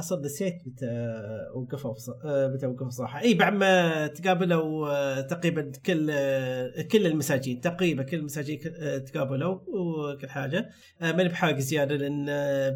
أصلا 0.00 0.24
نسيت 0.24 0.62
متى 0.66 1.14
وقفوا 1.54 1.94
آه، 2.24 2.48
متى 2.48 2.66
وقفوا 2.66 2.90
صراحة. 2.90 3.20
إي 3.20 3.34
بعد 3.34 3.52
ما 3.52 4.06
تقابلوا 4.06 4.88
آه، 4.88 5.20
تقريبا 5.20 5.72
كل 5.86 6.08
آه، 6.10 6.82
كل 6.82 7.06
المساجين 7.06 7.60
تقريبا 7.60 8.02
كل 8.02 8.16
المساجين 8.16 8.60
تقابلوا 9.06 9.58
وكل 9.68 10.28
حاجة. 10.28 10.70
ماني 11.00 11.28
بحاجة 11.28 11.60
زيادة 11.60 11.96
لأن 11.96 12.26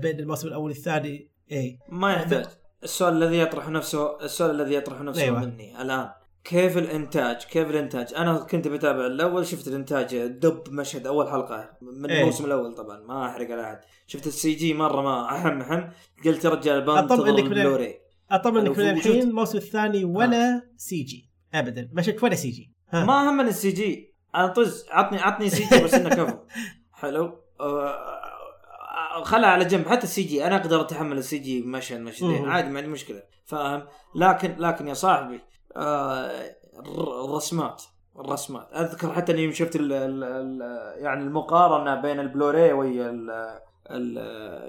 بين 0.00 0.20
الموسم 0.20 0.48
الأول 0.48 0.70
والثاني 0.70 1.30
إي. 1.52 1.78
ما 1.88 2.12
يحتاج. 2.12 2.46
السؤال 2.82 3.22
الذي 3.22 3.38
يطرح 3.38 3.68
نفسه 3.68 4.24
السؤال 4.24 4.60
الذي 4.60 4.74
يطرح 4.74 5.00
نفسه 5.00 5.22
أيوة. 5.22 5.44
مني 5.44 5.82
الآن. 5.82 6.08
كيف 6.44 6.78
الإنتاج؟ 6.78 7.36
كيف 7.44 7.70
الإنتاج؟ 7.70 8.14
أنا 8.14 8.38
كنت 8.38 8.68
بتابع 8.68 9.06
الأول 9.06 9.46
شفت 9.46 9.68
الإنتاج 9.68 10.16
دب 10.16 10.62
مشهد 10.70 11.06
أول 11.06 11.28
حلقة. 11.30 11.70
من 11.82 12.10
إيه. 12.10 12.20
الموسم 12.20 12.44
الأول 12.44 12.74
طبعا 12.74 13.00
ما 13.00 13.26
أحرق 13.26 13.50
على 13.50 13.62
أحد. 13.62 13.80
شفت 14.06 14.26
ال 14.26 14.54
CG 14.54 14.74
مرة 14.74 15.02
ما 15.02 15.24
احم 15.36 15.60
احم 15.60 15.82
قلت 16.24 16.44
يا 16.44 16.50
رجال 16.50 16.82
أطمئنك 16.90 17.02
بنتظر 17.10 17.32
من- 17.32 17.38
البلوري 17.38 17.94
اطمنك 18.30 18.78
من 18.78 18.90
الحين 18.90 19.22
الموسم 19.22 19.58
الثاني 19.58 20.04
ولا 20.04 20.62
سي 20.76 21.02
جي 21.02 21.30
ابدا. 21.54 21.88
ما 21.92 22.02
شفت 22.02 22.22
ولا 22.24 22.34
سي 22.34 22.50
جي 22.50 22.72
ها. 22.90 23.04
ما 23.04 23.30
همني 23.30 23.48
السي 23.48 23.70
جي 23.70 24.14
أنا 24.34 24.46
طز 24.46 24.86
عطني 24.90 25.18
عطني 25.20 25.50
سي 25.50 25.64
جي 25.78 25.84
بس 25.84 25.94
إنه 25.94 26.08
كفو 26.08 26.36
حلو. 27.00 27.38
آه، 27.60 29.24
خلها 29.24 29.48
على 29.48 29.64
جنب. 29.64 29.88
حتى 29.88 30.04
السي 30.04 30.22
جي 30.22 30.46
أنا 30.46 30.56
أقدر 30.56 30.80
أتحمل 30.80 31.18
السي 31.18 31.38
جي 31.38 31.62
مشهد 31.62 32.00
مشهدين. 32.00 32.48
عادي 32.48 32.68
ما 32.70 32.78
عندي 32.78 32.90
مشكلة. 32.90 33.22
فاهم؟ 33.44 33.82
لكن 34.14 34.56
لكن 34.58 34.88
يا 34.88 34.94
صاحبي 34.94 35.40
آه، 35.76 36.56
الر- 36.78 37.24
الرسمات 37.24 37.82
الرسمات. 38.18 38.68
أذكر 38.72 39.12
حتى 39.12 39.32
إني 39.32 39.52
شفت 39.52 39.76
ال 39.76 39.92
ال 39.92 40.24
ال 40.24 40.60
يعني 41.02 41.22
المقارنة 41.22 42.00
بين 42.02 42.20
البلوراي 42.20 42.72
ويا 42.72 43.10
ال 43.10 43.30
ال 43.90 44.16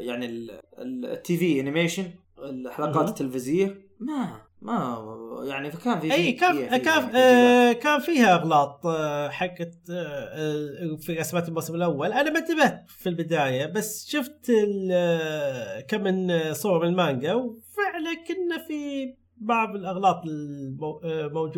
يعني 0.06 0.26
ال- 0.26 0.52
ال- 0.80 1.06
التي 1.06 1.38
في 1.38 1.60
animation 1.60 2.06
الحلقات. 2.44 3.10
التلفزيونيه 3.10 3.86
ما 4.00 4.42
ما 4.62 5.06
يعني 5.44 5.72
فكان 5.72 6.00
في 6.00 6.14
إي 6.14 6.32
كان 6.32 6.54
في- 6.54 6.70
في- 6.70 6.80
كان 6.80 7.08
في- 7.10 7.18
آه 7.18 7.72
كان 7.74 8.00
فيها 8.00 8.36
أغلاط 8.36 8.86
آه 8.86 9.30
حقت 9.30 9.74
آه 9.90 9.94
آه، 9.96 10.96
في 11.02 11.14
رسمات 11.20 11.48
الموسم 11.48 11.76
الأول. 11.76 12.12
أنا 12.14 12.32
ما 12.32 12.40
انتبهت 12.40 12.84
في 12.88 13.10
البداية 13.10 13.66
بس 13.66 14.08
شفت 14.10 14.52
آه، 14.92 15.80
كم 15.80 16.04
من 16.04 16.32
آه، 16.32 16.52
صور 16.54 16.80
من 16.82 16.88
المانجا 16.90 17.34
وفعلا 17.34 18.14
كنا 18.28 18.58
في 18.68 19.14
بعض 19.38 19.76
الأغلاط 19.76 20.22
المو- 20.26 21.02
آه، 21.04 21.52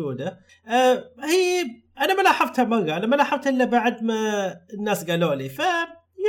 آه 0.68 1.04
هي 1.24 1.62
أنا 2.00 2.14
ما 2.14 2.22
لاحظتها 2.22 2.64
مرة 2.64 2.96
أنا 2.96 3.06
ما 3.06 3.16
لاحظتها 3.16 3.50
إلا 3.50 3.64
بعد 3.64 4.02
ما 4.04 4.56
الناس 4.74 5.10
قالوا 5.10 5.34
لي. 5.34 5.48
ف 5.48 5.62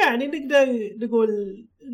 يعني 0.03 0.27
نقدر 0.27 0.89
نقول 1.05 1.29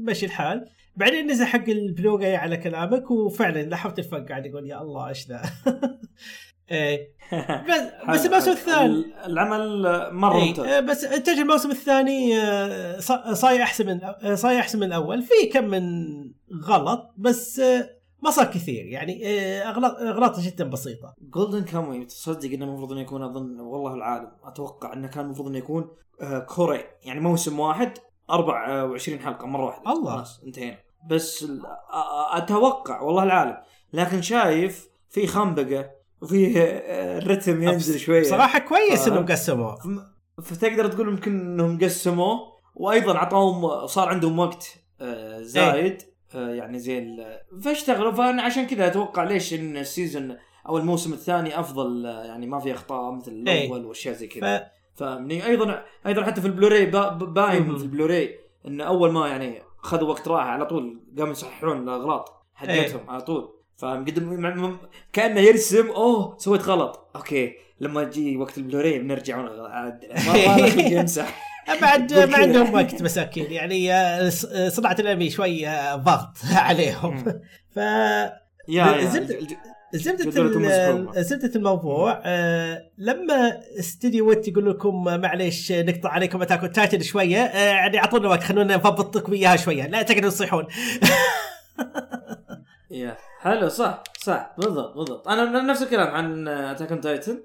مشي 0.07 0.25
الحال. 0.25 0.65
بعدين 0.95 1.31
نزل 1.31 1.45
حق 1.45 1.69
البلوراي 1.69 2.35
على 2.35 2.57
كلامك 2.57 3.11
وفعلا 3.11 3.61
لاحظت 3.63 3.99
الفرق 3.99 4.29
قاعد 4.29 4.45
يقول 4.45 4.67
يا 4.69 4.81
الله 4.81 5.07
إيش 5.09 5.27
ذا؟ 5.27 5.41
إيه. 6.71 7.07
بس 7.69 7.81
بس 8.09 8.25
الموسم. 8.25 8.51
الثاني 8.51 8.85
ال- 8.85 9.13
العمل 9.25 9.81
مرة 10.13 10.35
إيه، 10.37 10.47
ممتاز. 10.47 10.65
آه، 10.65 10.79
بس 10.79 11.03
انتاج 11.03 11.37
الموسم 11.39 11.71
الثاني 11.71 12.37
آه، 12.41 12.99
صا- 12.99 13.33
صاير 13.33 13.61
أحسن 13.63 13.85
من 14.25 14.35
صاير 14.35 14.59
أحسن 14.59 14.79
من 14.79 14.87
الأول. 14.87 15.21
في 15.21 15.47
كم 15.53 15.63
من 15.65 15.83
غلط 16.63 17.13
بس 17.17 17.61
ما 18.23 18.31
صار 18.31 18.45
كثير 18.45 18.85
يعني 18.85 19.21
آه، 19.27 19.69
اغلاط 19.69 19.95
اغلاط 19.99 20.39
جدا 20.39 20.69
بسيطة. 20.69 21.13
جولدن 21.21 21.63
كاموي 21.63 22.05
تصدق 22.05 22.49
إنه 22.51 22.65
المفروض 22.65 22.91
إنه 22.91 23.01
يكون 23.01 23.23
أظن 23.23 23.59
والله 23.59 23.93
العالم 23.93 24.31
أتوقع 24.43 24.93
إنه 24.93 25.07
كان 25.07 25.25
المفروض 25.25 25.47
إنه 25.47 25.57
يكون 25.57 25.87
آه، 26.21 26.39
كوري. 26.39 26.83
يعني 27.03 27.19
موسم 27.19 27.59
واحد 27.59 27.91
24 28.29 29.19
حلقة 29.19 29.47
مرة 29.47 29.65
واحدة. 29.65 29.91
الله. 29.91 30.15
خلاص 30.15 30.41
انتهينا. 30.45 30.77
بس 31.09 31.43
أ- 31.45 31.47
أتوقع 32.37 33.01
والله 33.01 33.23
العالم 33.23 33.57
لكن 33.93 34.21
شايف 34.21 34.87
في 35.09 35.27
خنبقة 35.27 35.89
وفي 36.21 36.59
آه، 36.61 37.17
الرتم 37.17 37.63
ينزل 37.63 37.99
شوية. 37.99 38.23
صراحة 38.23 38.59
كويس 38.59 39.07
آه. 39.07 39.11
إنهم 39.11 39.25
قسموه. 39.25 39.77
فتقدر 40.43 40.87
تقول 40.87 41.07
يمكن 41.07 41.39
إنهم 41.39 41.79
قسموه 41.79 42.39
وأيضا 42.75 43.17
عطاهم 43.17 43.87
صار 43.87 44.09
عندهم 44.09 44.39
وقت 44.39 44.67
آه، 45.01 45.41
زايد. 45.41 46.01
آه، 46.01 46.05
يعني 46.35 46.79
زي 46.79 47.17
فاشتغلوا 47.63 48.11
فأنا 48.11 48.41
عشان 48.41 48.67
كذا 48.67 48.87
أتوقع 48.87 49.23
ليش 49.23 49.53
إن 49.53 49.77
ال 49.77 49.86
season 49.86 50.37
أو 50.69 50.77
الموسم 50.77 51.13
الثاني 51.13 51.59
أفضل 51.59 52.05
آه، 52.05 52.23
يعني 52.23 52.47
ما 52.47 52.59
في 52.59 52.73
أخطاء 52.73 53.11
مثل 53.11 53.43
إيه. 53.47 53.65
الأول 53.65 53.85
واشياء 53.85 54.15
زي 54.15 54.27
ف... 54.27 54.33
كذا 54.37 54.67
فاهمني 54.95 55.45
أيضا 55.45 55.83
أيضا 56.07 56.23
حتى 56.23 56.41
في 56.41 56.47
البلوراي 56.47 56.85
باين. 57.11 57.77
في 57.77 57.83
البلوراي 57.83 58.39
إن 58.67 58.81
أول 58.81 59.11
ما 59.11 59.27
يعني 59.27 59.61
خذوا 59.77 60.09
وقت 60.09 60.27
راحة 60.27 60.49
على 60.49 60.65
طول 60.65 60.99
قاموا 61.17 61.31
يصححون 61.31 61.83
الأغلاط 61.83 62.45
حقتهم 62.55 63.09
على 63.09 63.21
طول. 63.21 63.49
فاهم 63.77 64.05
قد 64.05 64.19
م- 64.23 64.63
م- 64.65 64.77
كأنه 65.13 65.39
يرسم 65.39 65.89
أوه 65.89 66.37
سويت 66.37 66.61
غلط. 66.61 67.09
okay 67.15 67.53
لما 67.79 68.01
يجي 68.01 68.37
وقت 68.37 68.57
البلوراي 68.57 68.99
بنرجع 68.99 69.39
ونعدل 69.39 70.07
ما 70.27 70.35
يمسح 70.77 71.45
بعد 71.81 72.13
ما. 72.13 72.37
عندهم 72.37 72.73
وقت 72.73 73.01
مساكين 73.01 73.51
يعني 73.51 73.93
آه، 73.93 74.29
ص- 74.29 74.45
صناعه 74.67 74.95
الأنمي 74.99 75.29
شوي 75.29 75.67
آه، 75.67 75.95
ضغط 75.95 76.37
عليهم. 76.55 77.23
ف 77.75 77.79
زبدة- 79.95 81.19
زبدة 81.21 81.55
الموضوع 81.55 82.21
آه 82.25 82.89
لما 82.97 83.57
استديو 83.79 84.29
Wit 84.29 84.47
يقول 84.47 84.69
لكم 84.69 85.07
آه، 85.07 85.17
معليش 85.17 85.71
آه، 85.71 85.81
نقطع 85.83 86.09
عليكم 86.09 86.41
Attack 86.41 86.75
Titan 86.75 87.01
شوية 87.01 87.37
آه 87.43 87.57
يعني 87.75 87.97
أعطونا 87.99 88.29
وقت 88.29 88.43
خلونا 88.43 88.75
نضبط 88.77 89.17
لكم 89.17 89.33
إياها 89.33 89.55
شوية. 89.55 89.87
لا 89.87 90.01
تقعدوا 90.01 90.29
تصيحون. 90.29 90.67
يا 92.91 93.17
حلو 93.41 93.69
صح 93.69 94.03
صح 94.21 94.53
بالضبط 94.57 94.95
بالضبط. 94.97 95.27
أنا 95.27 95.61
نفس 95.61 95.81
الكلام 95.81 96.07
عن 96.07 96.47
Attack 96.47 96.91
on 96.91 97.01
Titan. 97.01 97.43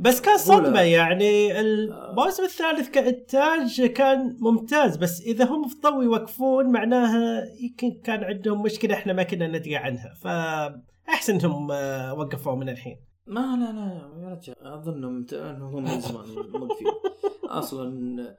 بس 0.00 0.20
كان. 0.20 0.36
صدمة 0.38 0.80
يعني 0.80 1.60
الموسم 1.60 2.44
الثالث 2.44 2.88
كإنتاج 2.90 3.82
كان 3.86 4.36
ممتاز 4.40 4.96
بس 4.96 5.20
إذا 5.20 5.44
هم 5.44 5.68
فضلوا 5.68 6.04
يوقفون 6.04 6.72
معناها 6.72 7.42
يمكن 7.60 8.00
كان 8.04 8.24
عندهم 8.24 8.62
مشكلة 8.62 8.94
إحنا 8.94 9.12
ما 9.12 9.22
كنا 9.22 9.46
ندري 9.46 9.76
عنها. 9.76 10.14
فأحسن 10.22 11.34
إنهم 11.34 11.70
آه، 11.72 12.14
وقفوا 12.14 12.56
من 12.56 12.68
الحين. 12.68 12.96
ما 13.26 13.40
لا 13.40 13.72
لا 13.72 14.10
يا 14.22 14.34
رجال 14.34 14.56
اظنهم 14.60 15.26
إنهم 15.32 15.82
من 15.82 16.00
زمان 16.00 16.24
موقفين 16.52 16.86
أصلا 17.50 18.36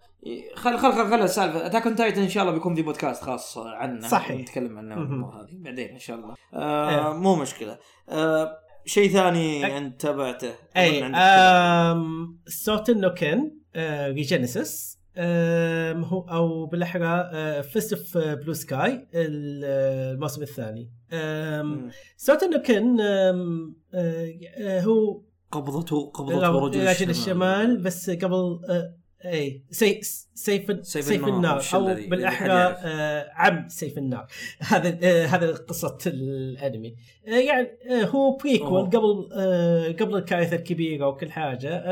خل 0.56 0.78
خل 0.78 0.92
خل 0.92 1.10
خل 1.10 1.22
السالفة. 1.22 1.66
Attack 1.66 1.88
on 1.88 1.96
Titan 1.96 2.22
إن 2.22 2.30
شاء 2.30 2.44
الله 2.44 2.54
بيكون 2.54 2.76
في 2.76 2.82
بودكاست 2.82 3.24
خاص 3.24 3.58
عنه. 3.58 4.08
صحيح. 4.08 4.42
نتكلم 4.42 4.78
عنه 4.78 4.96
هذه 5.30 5.50
بعدين 5.52 5.90
إن 5.90 6.00
شاء 6.00 6.18
الله. 6.18 6.36
آه 6.54 6.90
إيه. 6.90 7.18
مو 7.18 7.36
مشكلة. 7.36 7.78
آه 8.10 8.63
شيء 8.86 9.10
ثاني. 9.10 9.78
أنت 9.78 10.02
تابعته 10.02 10.52
أي. 10.78 11.04
آم 11.04 12.40
Souten 12.48 13.02
no 13.02 13.22
Ken 13.22 13.52
Regenesis 14.08 15.00
هو 16.06 16.26
أو 16.30 16.66
بالأحرى 16.66 17.30
Fist 17.64 17.94
of 17.94 18.18
Blue 18.18 18.54
Sky 18.54 19.08
الموسم 19.14 20.42
الثاني. 20.42 20.92
Souten 22.18 22.50
no 22.50 22.71
Ken 22.71 23.02
آم، 23.02 23.76
آه، 23.94 24.32
آه، 24.58 24.82
هو 24.82 25.22
قبضته 25.52 26.12
قبضته 26.12 26.68
رجل, 26.68 26.88
رجل 26.88 27.10
الشمال 27.10 27.78
بس 27.78 28.10
قبل 28.10 28.60
آه، 28.70 28.96
إي 29.26 29.64
سي 29.72 30.00
سيف 30.34 30.66
سيف 30.86 30.86
سيف, 31.06 31.12
النار، 31.28 31.38
النار. 31.38 31.64
أو 31.74 32.10
بالاحرى. 32.10 32.52
آه، 32.52 33.30
عم 33.34 33.68
سيف 33.70 33.98
النار. 33.98 34.28
هذا 34.60 35.00
آه، 35.04 35.26
هذا 35.26 35.52
قصة 35.52 35.98
الأنمي. 36.08 36.96
آه، 37.28 37.32
يعني 37.32 37.68
آه، 37.90 38.06
هو 38.06 38.38
prequel. 38.38 38.86
قبل 38.86 39.30
آه، 39.38 39.88
قبل 39.92 40.16
الكارثة 40.16 40.56
الكبيرة 40.56 41.08
وكل 41.08 41.32
حاجة. 41.32 41.84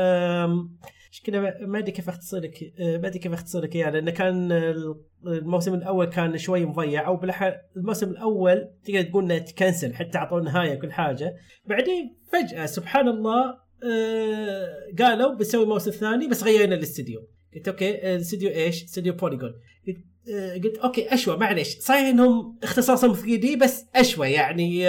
كذا 1.24 1.40
ما- 1.40 1.66
ما 1.66 1.78
أدري 1.78 1.92
كيف 1.92 2.08
اختصر 2.08 2.38
لك 2.38 2.72
آه، 2.80 2.96
ما 2.98 3.06
أدري 3.08 3.18
كيف 3.18 3.32
اختصر 3.32 3.60
لك 3.60 3.76
اياه 3.76 3.90
لأنه 3.90 4.10
كان 4.10 4.52
آه، 4.52 4.96
الموسم 5.26 5.74
الأول 5.74 6.06
كان 6.06 6.38
شوي 6.38 6.64
مضيع 6.64 7.06
أو 7.06 7.16
بالاحرى 7.16 7.54
الموسم 7.76 8.10
الأول 8.10 8.68
تقدر 8.84 9.02
تقول 9.02 9.24
إنه 9.24 9.38
تكنسل 9.38 9.94
حتى 9.94 10.18
اعطوا 10.18 10.40
نهاية 10.40 10.76
وكل 10.76 10.92
حاجة. 10.92 11.34
بعدين 11.66 12.16
فجأة 12.32 12.66
سبحان 12.66 13.08
الله 13.08 13.58
آه، 13.84 14.92
قالوا 14.98 15.34
بنسوي 15.34 15.66
موسم 15.66 15.90
ثاني 15.90 16.28
بس 16.28 16.42
غيرنا 16.44 16.74
الاستديو. 16.74 17.28
قلت 17.54 17.68
okay 17.68 17.94
آه، 17.94 18.16
الاستديو 18.16 18.50
إيش؟ 18.50 18.84
استديو 18.84 19.12
Polygon 19.12 19.54
قلت 19.86 19.96
آه، 20.34 20.54
قلت 20.54 20.78
okay 20.78 21.14
أشوى 21.14 21.36
معليش. 21.36 21.78
صحيح 21.78 22.06
إنهم 22.08 22.58
اختصاصهم 22.62 23.14
3D 23.14 23.56
بس 23.56 23.84
أشوى 23.94 24.30
يعني 24.30 24.86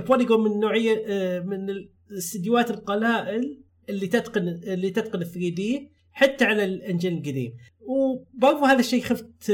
Polygon 0.00 0.44
من 0.44 0.60
نوعية 0.60 1.04
من 1.40 1.70
الاستديوهات 2.10 2.70
القلائل 2.70 3.58
اللي 3.88 4.06
تتقن 4.06 4.48
اللي 4.48 4.90
تتقن 4.90 5.24
3D 5.24 5.88
حتى 6.12 6.44
على 6.44 6.64
ال 6.64 6.71
engine 6.71 7.12
القديم. 7.12 7.54
وبرضو 7.80 8.64
هذا 8.64 8.80
الشيء 8.80 9.02
خفت 9.02 9.50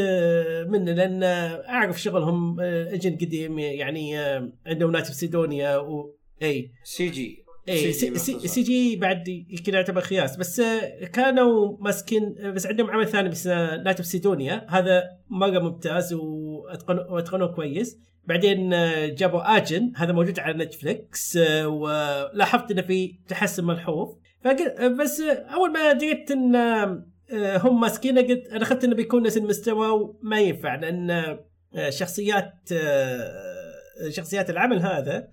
منه 0.68 0.92
لأن 0.92 1.22
أعرف 1.68 2.02
شغلهم 2.02 2.60
engine 2.60 3.16
قديم 3.16 3.58
يعني 3.58 4.18
عندهم 4.66 4.92
Knights 4.92 5.09
of 5.09 5.14
Sidonia 5.14 5.76
و 5.76 6.14
إي. 6.42 6.70
CG. 6.84 7.47
اي 7.68 7.76
سي 7.78 7.86
جي 7.86 7.92
سي, 7.92 8.18
سي, 8.18 8.32
باختصار. 8.32 8.46
سي 8.50 8.62
جي 8.62 8.96
بعد 8.96 9.28
يمكن 9.28 9.74
يعتبر 9.74 10.00
خياس. 10.00 10.36
بس 10.36 10.60
آه، 10.60 11.04
كانوا 11.04 11.76
ماسكين 11.80 12.34
آه، 12.40 12.50
بس 12.50 12.66
عندهم 12.66 12.90
عمل 12.90 13.08
ثاني 13.08 13.28
بس 13.28 13.46
Knights 13.46 13.93
of 13.93 14.06
Sidonia 14.06 14.66
هذا 14.68 15.02
مرة 15.30 15.58
ممتاز 15.58 16.12
واتقنوا 16.14 17.04
وأتقنوه 17.04 17.54
كويس. 17.54 17.98
بعدين 18.24 18.72
آه، 18.72 19.06
جابوا 19.06 19.56
Ajin. 19.56 19.92
هذا 19.96 20.12
موجود 20.12 20.38
على 20.40 20.64
Netflix 20.64 21.36
آه، 21.36 21.68
ولاحظت 21.68 22.70
إنه 22.70 22.82
في 22.82 23.14
تحسن 23.28 23.64
ملحوظ 23.64 24.16
آه، 24.46 24.88
بس 24.88 25.20
آه، 25.20 25.32
أول 25.34 25.72
ما 25.72 25.92
دريت 25.92 26.30
إن 26.30 26.56
آه، 26.56 27.04
آه، 27.32 27.58
هم 27.58 27.80
ماسكينه 27.80 28.20
قلت 28.22 28.46
أنا 28.46 28.62
أخذت 28.62 28.84
إنه 28.84 28.94
بيكون 28.94 29.22
نفس 29.22 29.36
المستوى 29.36 29.88
وما 29.88 30.40
ينفع 30.40 30.74
لأن 30.74 31.10
آه، 31.10 31.90
شخصيات 31.90 32.52
آه، 32.72 34.08
شخصيات 34.08 34.50
العمل 34.50 34.78
هذا 34.78 35.28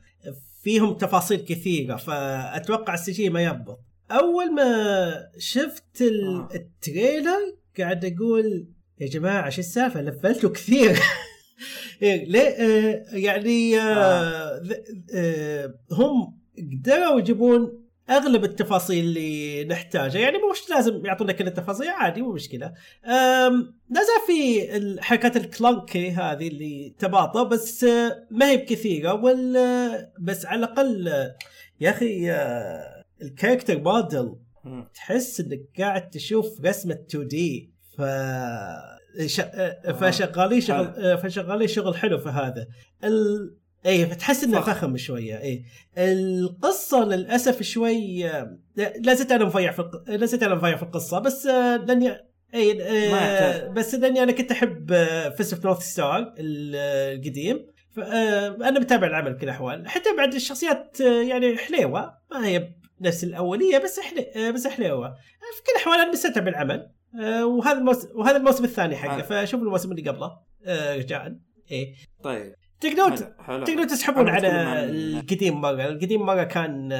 فيهم 0.66 0.94
تفاصيل 0.94 1.38
كثيرة 1.38 1.96
فأتوقع 1.96 2.94
ال 2.94 3.12
CG 3.12 3.30
ما 3.30 3.44
يضبط 3.44 3.80
أول 4.12 4.56
ما 4.56 5.30
شفت 5.38 6.02
آه. 6.02 6.48
ال 6.56 6.68
trailer 6.68 7.56
قاعد 7.78 8.06
أقول 8.06 8.68
يا 9.00 9.08
جماعة 9.08 9.50
شو 9.50 9.60
السالفة؟ 9.60 10.02
لفلتوا 10.02 10.50
كثير. 10.50 11.00
إيه، 12.02 12.26
ليه؟ 12.26 12.42
آه، 12.42 13.06
يعني 13.14 13.80
آه، 13.80 15.74
هم 15.92 16.40
قدروا 16.58 17.20
يجيبون 17.20 17.85
أغلب 18.10 18.44
التفاصيل 18.44 19.06
اللي 19.06 19.64
نحتاجها 19.66 20.22
يعني 20.22 20.38
مش 20.52 20.70
لازم 20.70 21.06
يعطونا 21.06 21.34
كل 21.34 21.48
التفاصيل 21.48 21.88
عادي 21.88 22.22
مو 22.22 22.32
مشكلة. 22.32 22.74
لا 23.90 24.02
زال 24.02 24.28
في 24.28 24.76
الحركات 24.78 25.38
ال 25.38 25.48
clunky 25.48 26.12
هذه 26.12 26.48
اللي 26.48 26.96
تباطأ 27.00 27.44
بس 27.44 27.84
آه، 27.84 28.28
ما 28.32 28.50
هي 28.50 28.58
بكثيرة 28.58 29.14
ولا 29.14 30.12
بس 30.20 30.46
على 30.46 30.60
الأقل 30.60 31.08
آه، 31.08 31.36
يا 31.82 31.90
أخي 31.90 32.32
آه، 32.32 33.04
ال 33.22 33.28
character 33.28 33.82
model. 33.82 34.36
تحس 34.94 35.40
إنك 35.40 35.62
قاعد 35.80 36.10
تشوف 36.10 36.66
رسمة 36.66 36.94
2D 37.10 37.72
ف 37.98 38.02
ش... 39.26 39.42
فشغالين 40.00 40.62
شغل 40.62 40.94
آه، 40.98 41.16
فشغالين 41.16 41.68
شغل 41.68 41.96
حلو 41.96 42.18
في 42.18 42.30
هذا. 42.30 42.68
ال... 43.04 43.56
اي 43.86 44.06
فتحس 44.06 44.44
إنه 44.44 44.62
فخم. 44.62 44.98
شوية. 44.98 45.42
اي 45.42 45.64
القصة 45.98 47.06
للأسف 47.06 47.64
شوي 47.64 48.30
آه، 48.30 48.58
لا 48.76 49.14
زلت 49.14 49.32
أنا 49.32 49.46
مضيع 49.46 49.72
في 49.72 49.80
الق... 49.80 50.10
لا 50.10 50.26
زلت 50.26 50.44
أنا 50.44 50.56
مضيع 50.56 50.76
في 50.76 50.84
القصة 50.84 51.20
بس 51.20 51.46
آه، 51.46 51.76
لاني 51.76 52.18
اي 52.54 52.84
آه،. 52.84 53.68
بس 53.68 53.96
لاني 53.96 54.24
أنا 54.24 54.32
كنت 54.32 54.52
أحب 54.52 54.94
Fist 55.38 55.54
of 55.54 55.66
North 55.66 55.80
Star 55.80 56.34
القديم. 56.38 57.66
فانا 57.96 58.80
متابع 58.80 59.08
العمل 59.08 59.34
بكل 59.34 59.44
الأحوال. 59.44 59.88
حتى 59.88 60.16
بعد 60.18 60.34
الشخصيات 60.34 61.02
آه، 61.02 61.22
يعني 61.22 61.58
حليوة. 61.58 62.14
ما 62.32 62.48
هي 62.48 62.70
نفس 63.02 63.24
الأولية 63.24 63.78
بس 63.78 64.00
حلي... 64.00 64.32
آه، 64.36 64.52
بس 64.52 64.68
حليوة. 64.68 65.10
في 65.58 65.64
كل 65.64 65.72
الأحوال 65.76 66.00
أنا 66.00 66.12
مستمتع 66.12 66.42
بالعمل. 66.42 66.92
آه، 67.22 67.46
وهذا 67.46 67.78
الموسم 67.78 68.08
وهذا 68.16 68.38
الموسم 68.38 68.64
الثاني 68.64 68.96
حقه. 68.96 69.22
فشوف 69.22 69.62
الموسم 69.62 69.92
اللي 69.92 70.10
قبله. 70.10 70.32
آه، 70.66 70.96
رجاء 70.96 71.36
إيه. 71.72 71.96
طيب. 72.24 72.56
تقدرون 72.80 73.16
تقدرون 73.48 73.88
تسحبون 73.88 74.30
على 74.30 74.48
القديم 74.84 75.62
مرة. 75.62 75.86
القديم 75.88 76.22
مرة 76.26 76.44
كان 76.44 76.92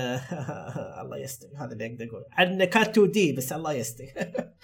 الله 1.02 1.18
يستر 1.18 1.48
هذا 1.58 1.74
اللي 1.74 1.86
أقدر 1.86 2.06
أقول 2.06 2.24
عن 2.32 2.64
كان 2.64 2.82
2 2.82 3.12
دي 3.12 3.34
بس 3.34 3.54
الله 3.54 3.74
يستر. 3.74 4.04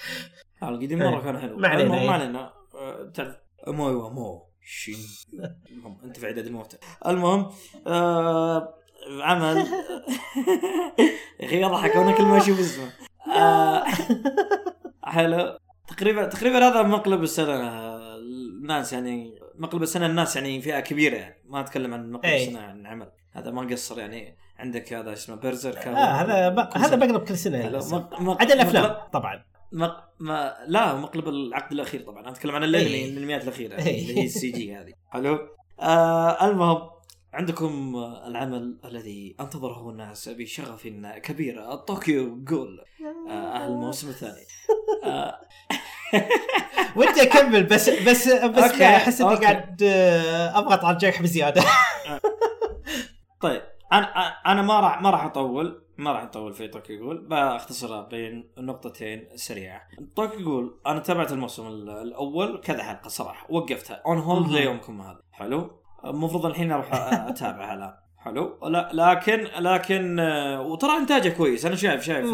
القديم 0.64 1.00
مرة 1.00 1.22
كان 1.22 1.40
حلو. 1.40 1.58
ما 1.58 1.68
علينا، 1.68 1.84
المهم، 1.84 2.00
إيه. 2.00 2.08
ما 2.08 2.14
علينا. 2.14 2.54
آه، 2.76 3.12
تعرف 3.14 3.36
مو 3.68 3.90
أيوه 3.90 4.10
مو 4.10 4.46
شين. 4.66 4.96
المهم 5.72 5.98
أنت 6.04 6.18
في 6.20 6.28
عدد 6.28 6.46
الموتى 6.46 6.78
المهم 7.08 7.50
آه 7.88 8.74
عمل. 9.22 9.58
يا 11.40 11.46
أخي 11.46 11.62
يضحك 11.62 11.96
وأنا 11.96 12.12
كل 12.12 12.24
ما 12.24 12.38
أشوف 12.38 12.60
اسمه 12.60 12.90
آه 13.36 13.84
حلو. 15.04 15.58
تقريبا 15.88 16.26
تقريبا 16.26 16.68
هذا 16.68 16.82
مقلب 16.82 17.24
السنة. 17.24 17.82
الناس 18.62 18.94
يعني 18.94 19.40
مقلب 19.62 19.84
السنة 19.84 20.06
الناس 20.06 20.36
يعني 20.36 20.62
فئة 20.62 20.80
كبيرة 20.80 21.16
يعني. 21.16 21.36
ما 21.46 21.60
أتكلم 21.60 21.94
عن 21.94 22.12
مقلب 22.12 22.26
أي. 22.26 22.44
السنة 22.48 22.60
عن 22.62 22.86
عمل 22.88 23.12
هذا 23.32 23.52
ما 23.52 23.62
قصر 23.62 24.00
يعني. 24.00 24.38
عندك 24.60 24.94
هذا 24.94 25.14
اسمه 25.14 25.36
بيرزر 25.36 25.78
آه 25.78 25.90
هذا 25.96 26.50
ب... 26.50 26.60
هذا 26.78 26.96
بقلب 26.96 27.24
كل 27.24 27.38
سنة 27.38 27.70
مق- 27.92 28.42
عدا 28.42 28.54
الأفلام 28.54 28.84
مقلب- 28.84 29.10
طبعا. 29.14 29.44
مق... 29.72 30.04
ما 30.20 30.56
لا 30.68 30.96
مقلب 30.96 31.28
العقد 31.28 31.72
الأخير 31.72 32.02
طبعا. 32.02 32.22
أنا 32.22 32.30
أتكلم 32.30 32.56
عن 32.56 32.64
الأنمي 32.64 32.90
إيه. 32.90 33.10
الانميات 33.10 33.44
الأخيرة. 33.44 33.76
إيه. 33.78 34.02
اللي 34.02 34.18
هي 34.22 34.26
ال 34.26 34.52
CG 34.52 34.74
هذه. 34.78 34.94
حلو؟ 35.10 35.40
آه 35.80 36.48
المهم 36.50 36.90
عندكم 37.34 37.96
العمل 38.28 38.80
الذي 38.86 39.36
أنتظره 39.40 39.90
الناس 39.90 40.30
بشغف 40.30 40.88
كبير. 41.24 41.76
Tokyo 41.76 42.44
Ghoul. 42.44 42.80
آه 43.30 43.32
أهل 43.32 43.72
الموسم 43.72 44.10
الثاني. 44.10 44.46
آه 45.04 45.40
ودي 46.96 47.22
أكمل 47.24 47.64
بس 47.64 47.90
بس 47.90 48.28
بس 48.34 48.78
لا 48.80 48.96
أحس 48.96 49.22
إني. 49.22 49.36
قاعد 49.36 49.84
آه، 49.84 50.58
أضغط 50.60 50.86
على 50.86 50.94
الجرح 50.94 51.22
بزيادة. 51.22 51.62
طيب 53.42 53.62
أنا 53.94 54.06
أنا 54.46 54.62
ما 54.62 54.80
راح 54.80 55.02
ما 55.02 55.10
راح 55.10 55.26
أطول 55.26 55.82
ما 55.98 56.12
راح 56.12 56.24
أطول 56.24 56.54
في 56.54 56.68
Tokyo 56.68 57.00
Ghoul 57.00 57.28
بختصرها 57.28 58.02
بين 58.02 58.52
نقطتين 58.58 59.28
سريعة. 59.36 59.82
Tokyo 60.16 60.40
Ghoul 60.46 60.80
أنا 60.88 61.00
تابعت 61.00 61.32
الموسم 61.32 61.68
ال- 61.68 61.90
الأول 61.90 62.62
كذا 62.64 62.84
حلقة 62.84 63.08
صراحة 63.08 63.48
وقفتها. 63.50 64.02
on 64.06 64.18
hold. 64.18 64.52
ليومكم 64.52 65.02
هذا. 65.02 65.20
حلو؟ 65.32 65.72
المفروض 66.06 66.46
الحين 66.46 66.72
أروح 66.72 66.94
أتابعها 67.30 67.74
الآن. 67.74 67.94
حلو؟ 68.18 68.60
لا 68.64 68.90
لكن 68.94 69.48
لكن 69.60 70.20
آه، 70.20 70.62
وترى 70.62 70.98
إنتاجه 70.98 71.30
كويس. 71.30 71.66
أنا 71.66 71.76
شايف 71.76 72.04
شايف 72.04 72.26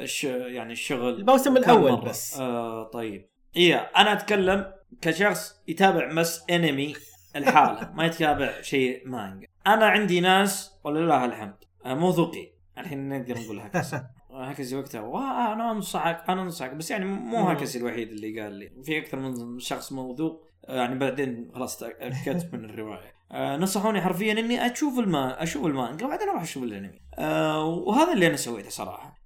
الش 0.00 0.24
يعني 0.24 0.72
الشغل 0.72 1.08
الموسم 1.20 1.56
الأول 1.56 1.92
مرة. 1.92 2.04
بس. 2.08 2.36
آه 2.40 2.84
طيب. 2.84 3.28
إيه 3.56 3.76
أنا 3.96 4.12
أتكلم 4.12 4.72
كشخص 5.02 5.60
يتابع 5.68 6.12
بس 6.12 6.42
انمي 6.50 6.94
لحاله 7.36 7.92
ما 7.94 8.06
يتابع 8.06 8.60
شيء 8.60 9.08
مانجا 9.08 9.46
أنا 9.66 9.86
عندي 9.86 10.20
ناس 10.20 10.72
ولله 10.84 11.24
الحمد. 11.24 11.54
آه 11.86 11.94
موثوقين 11.94 12.50
الحين 12.78 13.08
نقدر 13.08 13.38
نقول 13.40 13.60
هكذا 13.60 14.06
هكذا 14.30 14.78
وقتها 14.78 15.00
"واه، 15.00 15.52
أنا 15.52 15.70
أنصحك 15.72 16.24
أنا 16.30 16.42
أنصحك. 16.42 16.70
بس 16.74 16.90
يعني 16.90 17.04
مو. 17.04 17.48
هكذا 17.48 17.80
الوحيد 17.80 18.08
اللي 18.10 18.40
قال 18.40 18.52
لي. 18.52 18.72
في 18.84 18.98
أكثر 18.98 19.18
من 19.18 19.58
شخص 19.58 19.92
موثوق 19.92 20.44
آه، 20.68 20.76
يعني 20.76 20.98
بعدين 20.98 21.50
خلاص 21.54 21.78
تاكدت 21.78 22.54
من 22.54 22.64
الرواية. 22.64 23.12
آه 23.32 23.56
نصحوني 23.56 24.00
حرفيا 24.00 24.32
إني 24.32 24.72
أشوف 24.72 24.98
الما 24.98 25.42
أشوف 25.42 25.66
المانجا 25.66 26.06
وبعدين 26.06 26.28
أروح 26.28 26.42
أشوف 26.42 26.62
الانمي. 26.62 27.00
آه 27.18 27.64
وهذا 27.64 28.12
اللي 28.12 28.26
أنا 28.26 28.36
سويته 28.36 28.70
صراحة. 28.70 29.17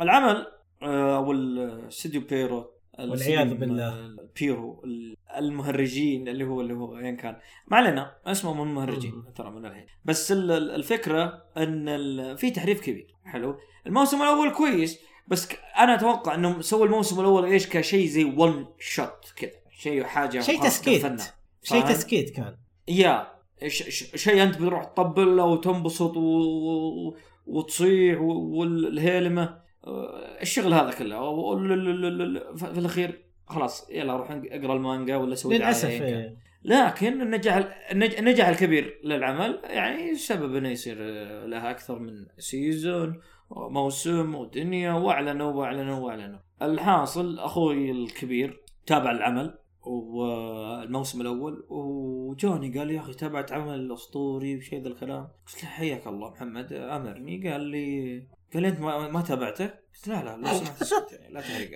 العمل 0.00 0.46
آه 0.82 1.16
أو 1.16 1.32
الاستوديو 1.32 2.20
بيرو 2.20 2.70
والعياذ 2.98 3.54
بالله. 3.54 3.88
ال- 3.88 4.28
بيرو 4.40 4.82
ال- 4.84 5.16
المهرجين 5.36 6.28
اللي 6.28 6.44
هو 6.44 6.60
اللي 6.60 6.74
هو 6.74 6.98
ايا 6.98 7.10
كان 7.10 7.36
ما 7.68 7.76
علينا 7.76 8.12
اسمهم 8.26 8.62
المهرجين 8.68 9.14
مم. 9.14 9.24
ترى 9.36 9.50
من 9.50 9.66
الحين 9.66 9.86
بس 10.04 10.32
ال- 10.32 10.50
ال- 10.50 10.70
الفكرة 10.70 11.42
إن 11.56 12.36
في 12.36 12.50
تحريف 12.50 12.80
كبير 12.80 13.14
حلو 13.24 13.56
الموسم 13.86 14.22
الأول 14.22 14.50
كويس 14.52 14.98
بس 15.28 15.48
أنا 15.78 15.94
أتوقع 15.94 16.34
انهم 16.34 16.62
سووا 16.62 16.86
الموسم 16.86 17.20
الأول 17.20 17.44
إيش 17.44 17.68
كشيء 17.68 18.06
زي 18.06 18.24
one 18.24 18.66
shot 18.78 19.32
كذا 19.36 19.50
شيء 19.70 20.04
حاجة 20.04 20.40
شيء 20.40 20.62
تسكيت. 20.62 21.20
شيء؟ 21.62 21.82
تسكيت 21.84 22.30
كان 22.30 22.56
يا 22.88 23.26
شيء 24.14 24.42
أنت 24.42 24.56
بتروح 24.62 24.84
تطبل 24.84 25.40
أو 25.40 25.56
تنبسط 25.56 26.16
و... 26.16 27.16
وتصيح 27.48 28.20
والهيلمة 28.20 29.58
آه، 29.86 30.38
الشغل 30.42 30.74
هذا 30.74 30.90
كله 30.98 31.18
في 32.56 32.78
الأخير 32.78 33.24
خلاص 33.46 33.90
يلا 33.90 34.16
روح 34.16 34.30
أقرأ 34.30 34.74
المانجا 34.76 35.16
ولا 35.16 35.34
سوي 35.34 35.58
للأسف. 35.58 35.88
إيه. 36.02 36.36
لكن 36.64 37.22
النجاح 37.22 37.56
النج- 37.92 38.14
النجاح 38.18 38.48
الكبير 38.48 39.00
للعمل 39.04 39.60
يعني 39.64 40.14
سبب 40.14 40.54
إنه 40.56 40.68
يصير 40.68 40.96
آه، 41.00 41.46
لها 41.46 41.70
أكثر 41.70 41.98
من 41.98 42.12
season 42.38 43.20
وموسم 43.50 44.34
ودنيا 44.34 44.92
وأعلنوا 44.92 45.52
وأعلنوا 45.52 45.98
وأعلنوا 45.98 46.38
الحاصل 46.62 47.38
أخوي 47.38 47.90
الكبير 47.90 48.60
تابع 48.86 49.10
العمل 49.10 49.58
والموسم 49.82 51.20
الأول 51.20 51.64
وجاني 51.68 52.78
قال 52.78 52.90
يا 52.90 53.00
أخي 53.00 53.14
تابعت 53.14 53.52
عمل 53.52 53.92
أسطوري 53.92 54.56
وشيء 54.56 54.82
ذا 54.82 54.88
الكلام. 54.88 55.28
قلت 55.46 55.62
له 55.64 55.70
حياك 55.70 56.06
الله 56.06 56.30
محمد 56.30 56.72
أمرني. 56.72 57.50
قال 57.50 57.60
لي 57.60 58.22
قال 58.54 58.62
لي 58.62 58.68
أنت 58.68 58.80
ما, 58.80 59.08
ما 59.08 59.22
تابعته؟ 59.22 59.66
قلت 59.66 60.08
لا 60.08 60.24
لا 60.24 60.36
لو 60.36 60.46
سمحت 60.46 61.20
لا 61.30 61.40
تحرق. 61.40 61.70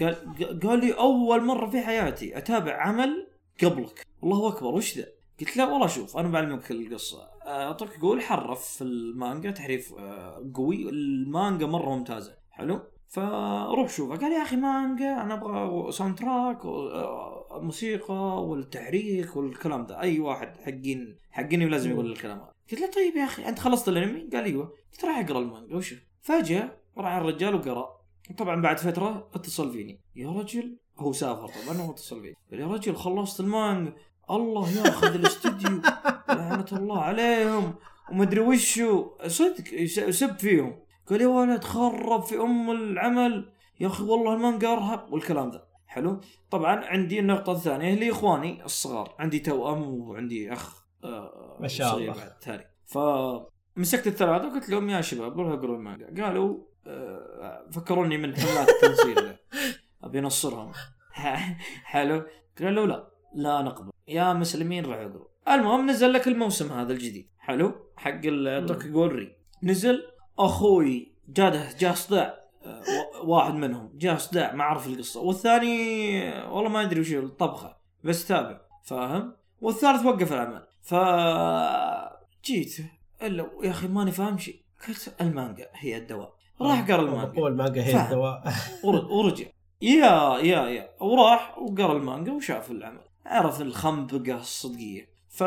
قال 0.00 0.14
قال 0.60 0.80
لي 0.80 0.92
أول 0.92 1.44
مرة 1.44 1.70
في 1.70 1.80
حياتي 1.80 2.38
أتابع 2.38 2.82
عمل 2.82 3.28
قبلك. 3.64 4.06
الله 4.24 4.48
أكبر 4.48 4.74
وش 4.74 4.98
ذا؟ 4.98 5.06
قلت 5.40 5.56
لا 5.56 5.64
والله 5.64 5.86
شوف 5.86 6.16
أنا 6.16 6.28
بعلمك 6.28 6.70
القصة. 6.70 7.28
اعطيك 7.46 7.98
يقول 7.98 8.22
حرف 8.22 8.64
في 8.64 8.84
المانجا 8.84 9.50
تحريف 9.50 9.94
آه، 9.98 10.50
قوي. 10.54 10.88
المانجا 10.88 11.66
مرة 11.66 11.96
ممتازة. 11.96 12.36
حلو؟ 12.50 12.80
فروح 13.14 13.88
شوفها 13.90 14.16
قال 14.16 14.32
يا 14.32 14.42
أخي 14.42 14.56
مانجا 14.56 15.22
أنا 15.22 15.34
أبغى 15.34 15.92
soundtrack 15.92 16.64
آه، 16.66 17.58
موسيقى 17.62 18.44
والتحريك 18.46 19.36
والكلام 19.36 19.86
ده. 19.86 20.00
أي 20.00 20.20
واحد 20.20 20.56
حقين 20.56 21.16
حقيني 21.30 21.66
ولازم 21.66 21.90
يقول 21.90 22.12
الكلام 22.12 22.38
هذا. 22.38 22.52
قلت 22.70 22.80
له 22.80 22.90
طيب 22.90 23.16
يا 23.16 23.24
أخي 23.24 23.48
أنت 23.48 23.58
خلصت 23.58 23.88
الأنمي؟ 23.88 24.20
قال 24.32 24.44
أيوه. 24.44 24.72
قلت 24.92 25.04
راح 25.04 25.18
أقرأ 25.18 25.38
المانجا. 25.38 25.76
وشو 25.76 25.96
فجأة 26.22 26.76
راح 26.98 27.12
الرجال 27.12 27.54
وقرأ. 27.54 27.88
طبعا 28.38 28.62
بعد 28.62 28.78
فترة 28.78 29.28
اتصل 29.34 29.72
فيني. 29.72 30.00
يا 30.16 30.28
رجل 30.30 30.76
هو 30.98 31.12
سافر 31.12 31.48
طبعا 31.48 31.76
هو 31.76 31.90
اتصل 31.90 32.20
فيني. 32.20 32.34
قال 32.50 32.60
يا 32.60 32.66
رجل 32.66 32.96
خلصت 32.96 33.40
المانجا. 33.40 33.92
الله 34.30 34.70
ياخذ 34.78 35.14
الاستديو 35.14 35.80
لعنة 36.28 36.66
الله 36.72 37.02
عليهم. 37.02 37.74
ومدري 38.12 38.40
وشو. 38.40 39.10
صدق 39.26 39.64
يس- 39.72 39.98
يسب 39.98 40.38
فيهم. 40.38 40.83
قال 41.10 41.20
يا 41.20 41.26
ولد 41.26 41.64
خرب 41.64 42.22
في 42.22 42.36
أم 42.36 42.70
العمل. 42.70 43.52
يا 43.80 43.86
أخي 43.86 44.04
والله 44.04 44.34
المانجا 44.34 44.72
ارهب 44.72 45.12
والكلام 45.12 45.50
ذا. 45.50 45.64
حلو؟ 45.86 46.20
طبعا 46.50 46.84
عندي 46.84 47.20
النقطة 47.20 47.52
الثانية 47.52 47.94
اللي 47.94 48.10
إخواني 48.10 48.64
الصغار. 48.64 49.14
عندي 49.18 49.38
توأم 49.38 49.82
وعندي 49.82 50.52
أخ 50.52 50.84
آه، 51.04 51.56
ما 51.60 51.68
شاء 51.68 51.98
الله. 51.98 52.14
ثاني. 52.40 52.64
فمسكت 52.86 54.06
الثلاثة 54.06 54.48
وقلت 54.48 54.68
لهم 54.68 54.90
يا 54.90 55.00
شباب 55.00 55.40
روحوا 55.40 55.54
اقروا 55.54 55.76
المانجا. 55.76 56.24
قالوا 56.24 56.58
آه، 56.86 57.66
فكروني 57.72 58.18
من 58.18 58.36
حملات 58.36 58.68
التنصير 58.68 59.36
أبي 60.04 60.18
انصرهم 60.18 60.72
حلو؟ 61.92 62.22
قالوا 62.60 62.86
لا 62.86 63.10
لا 63.34 63.62
نقبل. 63.62 63.90
يا 64.08 64.32
مسلمين 64.32 64.86
راح 64.86 64.98
يقروا 64.98 65.26
المهم 65.48 65.90
نزل 65.90 66.12
لك 66.12 66.28
الموسم 66.28 66.72
هذا 66.72 66.92
الجديد. 66.92 67.28
حلو؟ 67.38 67.74
حق 67.96 68.20
التوكيو 68.24 68.88
غول 68.88 69.17
ري 69.17 69.36
نزل 69.62 70.13
أخوي 70.38 71.12
جاده 71.28 71.68
جاء 71.78 71.94
صداع 71.94 72.44
آه، 72.64 72.82
واحد 73.24 73.54
منهم 73.54 73.90
جاء 73.94 74.16
صداع 74.18 74.52
ما 74.52 74.64
عرف 74.64 74.86
القصة. 74.86 75.20
والثاني 75.20 76.20
والله 76.48 76.68
ما 76.70 76.82
أدري 76.82 77.00
وش 77.00 77.12
الطبخة 77.12 77.76
بس 78.04 78.26
تابع. 78.28 78.60
فاهم؟ 78.84 79.32
والثالث 79.60 80.04
وقف 80.06 80.32
العمل 80.32 80.66
ف 80.82 80.94
جيت 82.44 82.76
الا 83.22 83.46
يا 83.62 83.70
أخي 83.70 83.88
ماني 83.88 84.12
فاهم 84.12 84.38
شيء. 84.38 84.60
قلت 84.88 85.14
المانجا 85.20 85.66
هي 85.74 85.96
الدواء. 85.96 86.34
راح 86.60 86.90
قرأ 86.90 87.00
المانجا. 87.02 87.40
هو 87.40 87.46
المانجا 87.48 87.82
هي. 87.84 88.04
الدواء. 88.04 88.42
ور- 88.84 89.04
ورجع. 89.14 89.46
يا 89.82 90.38
يا 90.38 90.68
يا. 90.68 90.88
وراح 91.00 91.58
وقرأ 91.58 91.92
المانجا 91.96 92.32
وشاف 92.32 92.70
العمل 92.70 93.00
عرف 93.26 93.60
الخنبقة 93.60 94.40
الصدقية. 94.40 95.08
ف 95.28 95.42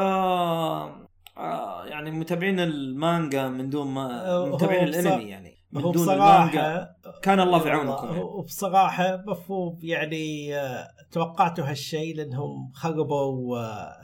آه، 1.38 1.85
يعني 1.85 2.11
متابعين 2.11 2.59
المانجا 2.59 3.47
من 3.47 3.69
دون 3.69 3.88
ما 3.88 4.31
هو 4.31 4.45
متابعين 4.45 4.84
الانمي 4.84 5.23
يعني 5.23 5.57
من 5.72 5.81
هو 5.81 5.91
دون 5.91 6.09
المانجا 6.09 6.47
بصراحه 6.51 7.22
كان 7.22 7.39
الله 7.39 7.59
في 7.59 7.69
عونكم 7.69 8.07
يعني. 8.07 8.19
وبصراحه 8.19 9.23
مفهوم 9.27 9.80
يعني 9.81 10.55
آه، 10.55 10.88
توقعتوا 11.11 11.65
هالشيء 11.65 12.15
لأنهم 12.15 12.72
خربوا 12.73 13.59
آه، 13.59 14.01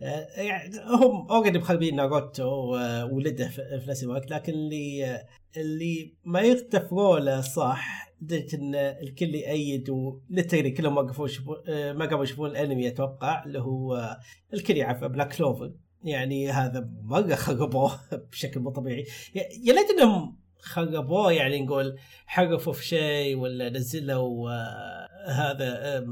يعني 0.36 0.70
هم 0.86 1.26
already 1.30 1.58
مخربين 1.58 1.96
ناروتو 1.96 2.76
آه، 2.76 3.04
ولده 3.04 3.48
في 3.48 3.84
نفس 3.88 4.02
الوقت 4.04 4.30
لكن 4.30 4.52
اللي 4.52 5.06
آه، 5.06 5.26
اللي 5.56 6.14
ما 6.24 6.40
يغتفروا 6.40 7.18
له 7.18 7.40
صح 7.40 8.08
لدرجة 8.22 8.56
إن 8.56 8.74
الكل 8.74 9.34
يأيد 9.34 9.90
و 9.90 9.98
literally 9.98 10.70
كلهم 10.70 10.96
وقفوا 10.96 11.28
آه، 11.68 11.92
ما 11.92 12.06
قاموا 12.06 12.24
يشوفون 12.24 12.50
الأنمي 12.50 12.88
أتوقع 12.88 13.44
اللي 13.44 13.58
هو 13.58 13.96
آه، 13.96 14.18
الكل 14.54 14.76
يعرف 14.76 15.04
بلاك 15.04 15.36
كلوفر 15.36 15.72
يعني 16.04 16.50
هذا 16.50 16.88
مره 17.02 17.34
خربوه 17.34 18.00
بشكل 18.32 18.60
مو 18.60 18.70
طبيعي. 18.70 19.04
يا- 19.34 19.72
ليت 19.72 19.90
إنهم 19.90 20.36
خربوه 20.60 21.32
يعني 21.32 21.60
نقول 21.62 21.98
حرفوا 22.26 22.72
في 22.72 22.86
شيء 22.86 23.36
ولا 23.36 23.70
نزلوا 23.70 24.50
آه، 24.50 25.08
هذا 25.30 26.04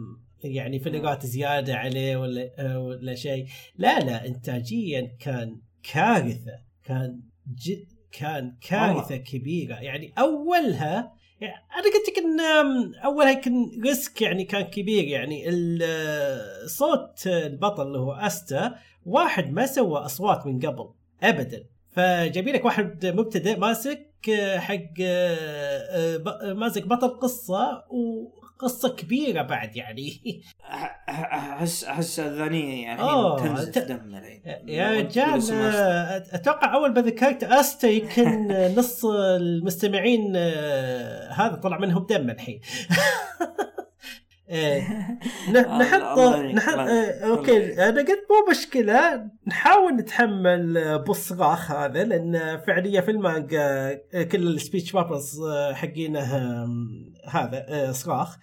يعني 0.45 0.79
فلقات 0.79 1.27
زيادة 1.27 1.75
عليه 1.77 2.17
ولا 2.17 2.51
آه، 2.59 2.79
ولا 2.81 3.15
شيء. 3.15 3.47
لا 3.79 3.99
لا 4.01 4.27
انتاجيا 4.27 5.17
كان 5.21 5.61
كارثة 5.93 6.53
كان 6.85 7.21
جد 7.55 7.87
كان 8.13 8.57
كارثة 8.69 9.17
كبيرة. 9.17 9.75
يعني 9.75 10.13
أولها 10.19 11.13
يعني 11.41 11.55
أنا 11.75 11.83
قلت 11.83 12.09
لك 12.09 12.19
إن 12.19 12.41
أولها 13.05 13.33
كان 13.33 13.71
ريسك 13.85 14.23
يعني 14.23 14.45
كان 14.45 14.63
كبير. 14.63 15.05
يعني 15.05 15.45
آه، 15.83 16.67
صوت 16.67 17.27
البطل 17.27 17.87
اللي 17.87 17.99
هو 17.99 18.13
استا 18.13 18.75
واحد 19.07 19.51
ما 19.53 19.67
سوى 19.67 19.99
أصوات 19.99 20.47
من 20.47 20.61
قبل 20.61 20.89
ابدا. 21.23 21.65
فجايبين 21.91 22.55
لك 22.55 22.65
واحد 22.65 23.07
مبتدئ 23.07 23.59
ماسك 23.59 24.13
آه، 24.41 24.59
حق 24.59 24.75
آه، 25.03 26.23
آه، 26.43 26.53
ماسك 26.53 26.87
بطل 26.87 27.09
قصة 27.09 27.85
وقصة 27.91 28.89
كبيرة 28.89 29.43
بعد 29.43 29.77
يعني. 29.77 30.41
أحس 31.09 31.85
أحس 31.85 32.21
اذانيه 32.21 32.83
يعني 32.83 33.03
الحين. 33.03 33.57
أنت- 33.57 33.79
دم 33.79 34.15
يا 34.69 34.91
رجال 34.91 35.43
أتوقع 36.33 36.75
أول 36.75 36.93
ما 36.95 37.01
ذكرت 37.01 37.45
استا 37.45 37.89
يمكن 37.89 38.49
نص 38.79 39.05
المستمعين 39.41 40.37
هذا 41.31 41.61
طلع 41.63 41.79
منهم 41.79 42.07
دم 42.11 42.31
الحين. 42.31 42.61
آه، 44.51 45.19
الله- 45.49 45.79
نحط 45.79 46.19
نحط. 46.55 46.79
آه، 46.79 47.29
okay. 47.29 47.89
أنا 47.89 48.01
قلت 48.01 48.27
مو 48.31 48.51
مشكلة. 48.51 49.31
نحاول 49.47 49.93
نتحمل 49.97 50.79
آه، 50.79 50.97
بالصراخ 50.97 51.71
هذا 51.73 52.05
لأن 52.05 52.61
فعليا 52.67 53.01
في 53.01 53.11
المانجا 53.11 53.61
آه، 54.15 54.23
كل 54.23 54.47
ال 54.47 54.53
speech 54.53 54.93
bubbles 54.93 55.41
حقينه 55.73 56.37
آم، 56.37 56.89
هذا 57.29 57.67
آه، 57.69 57.93
صراخ 57.93 58.37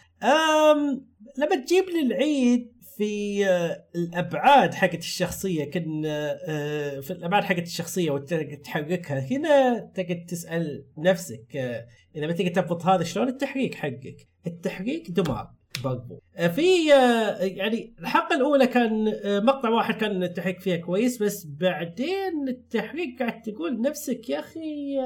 لما 1.38 1.56
تجيب 1.66 1.84
لي 1.90 2.00
العيد 2.00 2.74
في 2.98 3.46
آه، 3.48 3.84
الأبعاد 3.96 4.74
حقت 4.74 5.00
الشخصية 5.00 5.72
كنا 5.72 6.38
آه، 6.48 7.00
في 7.00 7.12
الأبعاد 7.12 7.44
حقت 7.44 7.60
الشخصية 7.68 8.12
وتحركها 8.12 9.20
هنا 9.32 9.80
تقعد 9.96 10.26
تسأل 10.30 10.86
نفسك 10.98 11.56
آه، 11.56 11.86
إذا 12.16 12.28
بتقدر 12.28 12.52
تضبط 12.62 12.86
هذا 12.86 13.04
شلون 13.04 13.28
التحريك 13.28 13.76
حقك؟ 13.76 14.28
التحريك 14.48 15.12
دمار 15.12 15.52
برضو 15.84 16.22
آه، 16.36 16.48
في 16.48 16.94
آه، 16.94 17.38
يعني 17.40 17.96
الحلقة 18.00 18.36
الأولى 18.36 18.68
كان 18.68 19.08
آه، 19.24 19.40
مقطع 19.40 19.70
واحد 19.70 19.96
كان 19.96 20.24
التحريك 20.24 20.60
فيها 20.60 20.78
كويس 20.78 21.24
بس 21.24 21.48
بعدين 21.60 22.48
التحريك 22.48 23.20
قاعد 23.20 23.42
تقول 23.42 23.82
نفسك 23.82 24.30
يا 24.30 24.40
أخي 24.40 25.00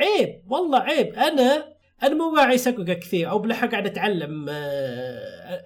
عيب 0.00 0.42
والله 0.48 0.78
عيب. 0.78 1.14
أنا 1.14 1.72
أنا 2.02 2.14
مو 2.14 2.34
واعي 2.34 2.58
سكوكا 2.58 2.94
كثير 2.94 3.30
أو 3.30 3.38
بالاحرى 3.38 3.70
قاعد 3.70 3.86
أتعلم 3.86 4.46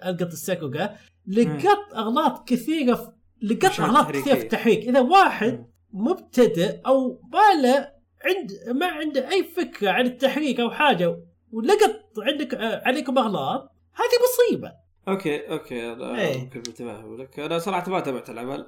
ألقط 0.05 0.31
السكوكا 0.31 0.95
لقط 1.27 1.93
أغلاط 1.95 2.49
كثيرة 2.49 2.95
في 2.95 3.11
لقط 3.41 3.79
أغلاط 3.79 4.11
كثيرة 4.11 4.35
في. 4.35 4.41
التحريك 4.41 4.87
إذا 4.87 4.99
واحد. 4.99 5.65
مبتدئ 5.93 6.79
أو 6.85 7.21
باله 7.31 7.91
عند 8.25 8.51
ما 8.75 8.85
عنده 8.85 9.29
أي 9.31 9.43
فكرة 9.43 9.91
عن 9.91 10.05
التحريك 10.05 10.59
أو 10.59 10.71
حاجة 10.71 11.19
ولقط 11.51 12.01
عندك 12.19 12.53
عليكم 12.61 13.17
أغلاط 13.17 13.76
هذه 13.97 14.17
مصيبة. 14.25 14.71
أوكي 15.07 15.51
أوكي 15.51 15.93
أنا 15.93 16.21
إيه. 16.21 16.37
ممكن 16.37 16.59
بتفهم 16.59 17.17
لك. 17.17 17.39
أنا 17.39 17.59
صراحة 17.59 17.91
ما 17.91 17.99
تابعت 17.99 18.29
العمل. 18.29 18.65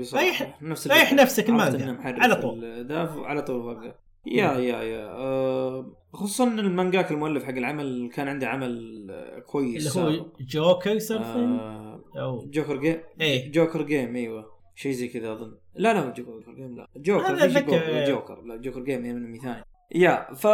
بصراحة 0.00 0.24
ريح- 0.26 0.62
نفس 0.62 0.86
ريح. 0.88 1.12
نفسك 1.12 1.48
المانجا. 1.48 1.98
على 2.02 2.34
طول. 2.36 2.64
الداف 2.64 3.18
على 3.18 3.42
طول 3.42 3.56
وقع 3.56 3.94
يا 4.26 4.52
يا 4.52 4.82
يا. 4.82 5.04
أه 5.04 5.92
خصوصا 6.12 6.44
إن 6.44 6.58
المانجاك 6.58 7.10
المؤلف 7.12 7.44
حق 7.44 7.50
العمل 7.50 8.10
كان 8.14 8.28
عنده 8.28 8.48
عمل 8.48 9.42
كويس. 9.46 9.96
اللي 9.96 10.18
هو. 10.20 10.26
جوكر 10.40 10.98
سمثينج 10.98 11.60
آه 11.60 12.44
جوكر 12.50 12.76
جيم 12.76 13.00
إيه. 13.20 13.52
جوكر 13.52 13.82
جيم 13.82 14.16
إيوه. 14.16 14.52
شيء 14.74 14.92
زي 14.92 15.08
كذا 15.08 15.32
أظن. 15.32 15.54
لا 15.74 15.94
لا 15.94 16.14
جوكر 16.14 16.52
جيم 16.54 16.76
لا. 16.76 16.88
جوكر. 16.96 17.46
جوكر, 17.48 18.04
جوكر 18.06 18.42
لا 18.42 18.56
جوكر 18.56 18.80
جيم 18.80 19.02
من 19.02 19.10
انمي 19.10 19.38
ثاني 19.38 19.64
يا 19.94 20.34
ف 20.34 20.46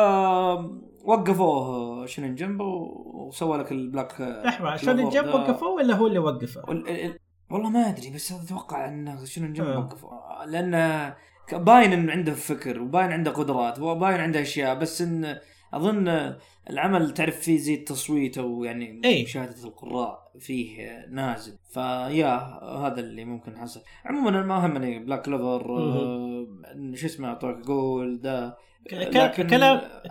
وقفوه 1.05 2.07
شنن 2.07 2.35
جنب 2.35 2.61
وسوى 2.61 3.59
لك 3.59 3.73
البلاك 3.73 4.21
لحظة 4.21 4.77
كلوفر 4.77 5.09
الجنب 5.09 5.25
ده. 5.25 5.35
وقفوه 5.35 5.69
ولا 5.69 5.95
هو 5.95 6.07
اللي 6.07 6.19
وقفه؟ 6.19 6.63
وال- 6.69 6.89
ال- 6.89 7.05
ال- 7.05 7.19
والله 7.51 7.71
ما 7.71 7.89
أدري 7.89 8.11
بس 8.15 8.33
أتوقع 8.33 8.89
انه 8.89 9.25
شنو 9.25 9.53
جنب 9.53 9.67
آه. 9.67 9.79
وقفوا 9.79 10.11
لأن 10.47 11.13
باين 11.53 11.93
انه 11.93 12.13
عنده 12.13 12.33
فكر 12.35 12.81
وباين 12.81 13.13
عنده 13.13 13.31
قدرات 13.31 13.79
وباين 13.81 14.21
عنده 14.21 14.43
أشياء 14.43 14.75
بس 14.79 15.03
إن 15.03 15.39
أظن 15.75 16.35
العمل 16.71 17.15
تعرف 17.15 17.41
فيه 17.41 17.59
زي 17.59 17.75
التصويت 17.75 18.39
أو 18.39 18.65
يعني 18.65 19.01
إيه. 19.05 19.25
مشاهدة 19.25 19.65
القراء 19.65 20.33
فيه 20.39 20.91
نازل 21.11 21.59
فيا 21.71 22.37
هذا 22.65 23.01
اللي 23.01 23.25
ممكن 23.25 23.57
حصل 23.59 23.81
عموما 24.05 24.43
ما 24.43 24.67
همني 24.67 24.99
بلاك 24.99 25.23
كلوفر 25.23 25.79
آه 25.79 26.47
شو 26.95 27.07
اسمه 27.07 27.29
توكيو 27.29 27.57
غول 27.57 28.21
ده 28.21 28.47
لكن 28.47 28.59
كلام 28.91 29.31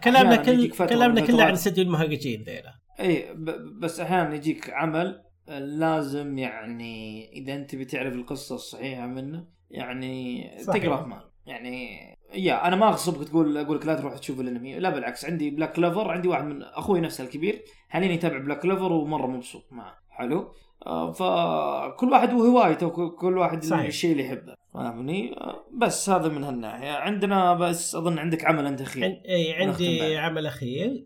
كلامنا 0.03 0.35
كل 0.35 0.69
كلامنا 0.69 1.21
من 1.21 1.27
كله 1.27 1.43
عن 1.43 1.51
استديو 1.51 1.83
المهرجين 1.83 2.43
ذيلا. 2.43 2.73
إي 2.99 3.33
بس 3.79 3.99
أحيانا 3.99 4.35
يجيك 4.35 4.69
عمل 4.69 5.21
لازم 5.59 6.37
يعني 6.37 7.25
إذا 7.33 7.53
أنت 7.53 7.75
بتعرف 7.75 8.13
القصة 8.13 8.55
الصحيحة 8.55 9.07
منه 9.07 9.45
يعني. 9.69 10.43
تقرأ 10.67 11.05
مان 11.05 11.21
يعني 11.45 11.99
يا 12.33 12.67
أنا 12.67 12.75
ما 12.75 12.87
أغصبك 12.87 13.27
تقول 13.27 13.57
أقول 13.57 13.77
لك 13.77 13.85
لا 13.85 13.95
تروح 13.95 14.17
تشوف 14.17 14.39
الأنمي. 14.39 14.79
لا 14.79 14.89
بالعكس 14.89 15.25
عندي 15.25 15.49
بلاك 15.49 15.71
كلوفر 15.71 16.11
عندي 16.11 16.27
واحد 16.27 16.43
من 16.43 16.63
أخوي 16.63 17.01
نفسه 17.01 17.23
الكبير 17.23 17.61
حاليا 17.89 18.11
يتابع 18.13 18.37
بلاك 18.37 18.59
كلوفر 18.59 18.91
ومرة 18.91 19.27
مبسوط 19.27 19.63
معه. 19.71 19.97
حلو؟ 20.09 20.53
آه، 20.85 21.11
فكل 21.11 22.09
واحد 22.11 22.33
وهوايته 22.33 22.87
وكل 22.87 23.15
كل 23.15 23.37
واحد. 23.37 23.63
الشيء 23.63 24.11
اللي 24.11 24.25
يحبه. 24.25 24.55
فاهمني؟ 24.73 25.35
بس 25.73 26.09
هذا 26.09 26.27
من 26.27 26.43
هالناحية. 26.43 26.91
عندنا 26.91 27.53
بس 27.53 27.95
أظن 27.95 28.19
عندك 28.19 28.45
عمل 28.45 28.65
أنت 28.65 28.81
أخير. 28.81 29.21
إي 29.29 29.53
عندي. 29.53 30.17
عمل 30.17 30.45
أخير. 30.45 31.05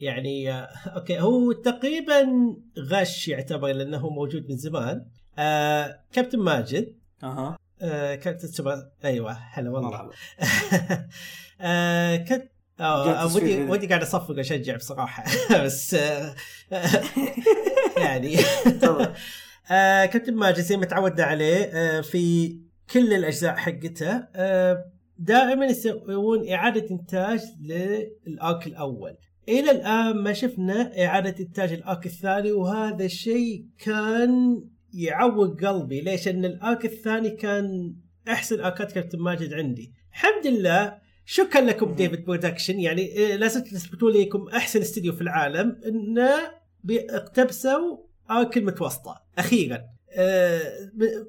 يعني 0.00 0.52
okay 0.96 1.20
هو 1.20 1.52
تقريبا 1.52 2.26
غش 2.78 3.28
يعتبر 3.28 3.68
لأنه 3.68 3.98
هو 3.98 4.10
موجود 4.10 4.46
من 4.50 4.56
زمان. 4.56 5.06
آه 5.38 6.00
كابتن 6.12 6.38
ماجد. 6.38 6.96
أها. 7.22 7.58
آه 7.82 8.14
كابتن 8.14 8.48
تسوباسا 8.48 8.82
أيوه 9.04 9.32
هلا 9.32 9.70
والله. 9.70 10.10
آه 11.60 12.16
كنت 12.16 12.50
آه 12.80 13.34
ودي. 13.36 13.62
ودي 13.62 13.86
قاعد 13.86 14.02
أصفق 14.02 14.30
وأشجع 14.30 14.76
بصراحة. 14.76 15.24
بس 15.64 15.94
آه 15.94 16.34
يعني. 17.96 18.36
آه 19.70 20.06
كابتن 20.06 20.34
ماجد 20.34 20.60
زي 20.60 20.76
ما 20.76 20.86
تعودنا 20.86 21.24
عليه 21.24 21.64
آه 21.64 22.00
في 22.00 22.56
كل 22.92 23.12
الأجزاء 23.14 23.54
حقته. 23.54 24.26
آه 24.34 24.84
دائما 25.18 25.66
يسوون 25.66 26.48
إعادة 26.48 26.90
إنتاج 26.90 27.40
لل 27.62 28.04
arc 28.04 28.66
الأول. 28.66 29.16
إلى 29.48 29.70
الآن 29.70 30.16
ما 30.16 30.32
شفنا 30.32 31.04
إعادة 31.04 31.34
إنتاج 31.40 31.72
ال 31.72 31.80
arc 31.80 32.06
الثاني 32.06 32.52
وهذا 32.52 33.04
الشيء 33.04 33.64
كان 33.78 34.62
يعور 34.94 35.64
قلبي. 35.64 36.00
ليش؟ 36.00 36.28
ان 36.28 36.44
ال 36.44 36.54
arc 36.54 36.84
الثاني 36.84 37.30
كان 37.30 37.94
أحسن 38.28 38.60
آركات 38.60 38.92
كابتن 38.92 39.18
ماجد 39.18 39.52
عندي. 39.52 39.92
الحمد 40.12 40.46
لله 40.46 40.98
شكرا 41.24 41.60
لكم. 41.60 41.94
ديفيد 41.94 42.24
برودكشن. 42.24 42.80
يعني 42.80 43.36
لازم 43.36 43.60
تثبتوا 43.60 44.10
لي 44.10 44.28
أحسن 44.56 44.80
استديو 44.80 45.12
في 45.12 45.20
العالم. 45.20 45.80
إنه 45.86 46.30
بي- 46.84 47.06
اقتبسوا 48.30 48.40
arc 48.46 48.56
المتوسطه 48.56 49.22
أخيرا 49.38 49.78
آه، 50.16 50.62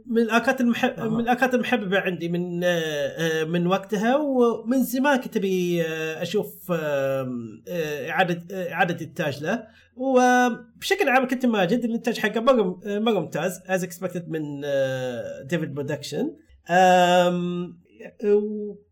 من 0.07 0.17
الاركات 0.21 0.61
المحب... 0.61 0.99
من 0.99 1.19
الاركات 1.19 1.53
المحببة 1.53 1.99
عندي 1.99 2.29
من 2.29 2.63
آه، 2.63 2.67
آه، 2.69 3.43
من 3.43 3.67
وقتها 3.67 4.15
ومن 4.15 4.83
زمان 4.83 5.19
كنت 5.19 5.37
أبي 5.37 5.81
آه، 5.81 6.21
أشوف 6.21 6.71
آه، 6.71 7.29
آه، 7.67 8.09
اعاده 8.09 8.41
آه، 8.51 8.71
اعاده 8.73 9.05
انتاج 9.05 9.43
له. 9.43 9.63
وبشكل 9.95 11.09
عام 11.09 11.27
كابتن 11.27 11.45
ماجد 11.45 11.83
الإنتاج 11.83 12.19
حقه 12.19 12.39
مرة 12.41 12.79
آه، 12.85 12.99
مرة 12.99 13.19
ممتاز 13.19 13.61
as 13.67 13.83
expected 13.83 14.29
من 14.29 14.61
آه، 14.65 15.41
ديفيد 15.41 15.73
برودكشن 15.73 16.35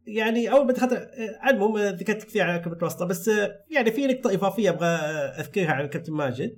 يعني 0.08 0.52
أول 0.52 0.66
ما 0.66 0.72
دخلت 0.74 0.94
آه، 0.94 1.10
على 1.40 1.56
المهم 1.56 1.78
آه، 1.78 1.90
ذكرت 1.90 2.24
كثير 2.24 2.44
عن 2.44 2.62
كلمة 2.62 2.78
وسطى 2.82 3.06
بس 3.06 3.30
آه، 3.30 3.52
يعني 3.72 3.92
في 3.92 4.08
نقطة 4.08 4.34
إضافية 4.34 4.70
أبغى 4.70 4.88
آه، 4.88 5.40
أذكرها 5.40 5.72
عن 5.72 5.86
كابتن 5.88 6.14
ماجد. 6.14 6.58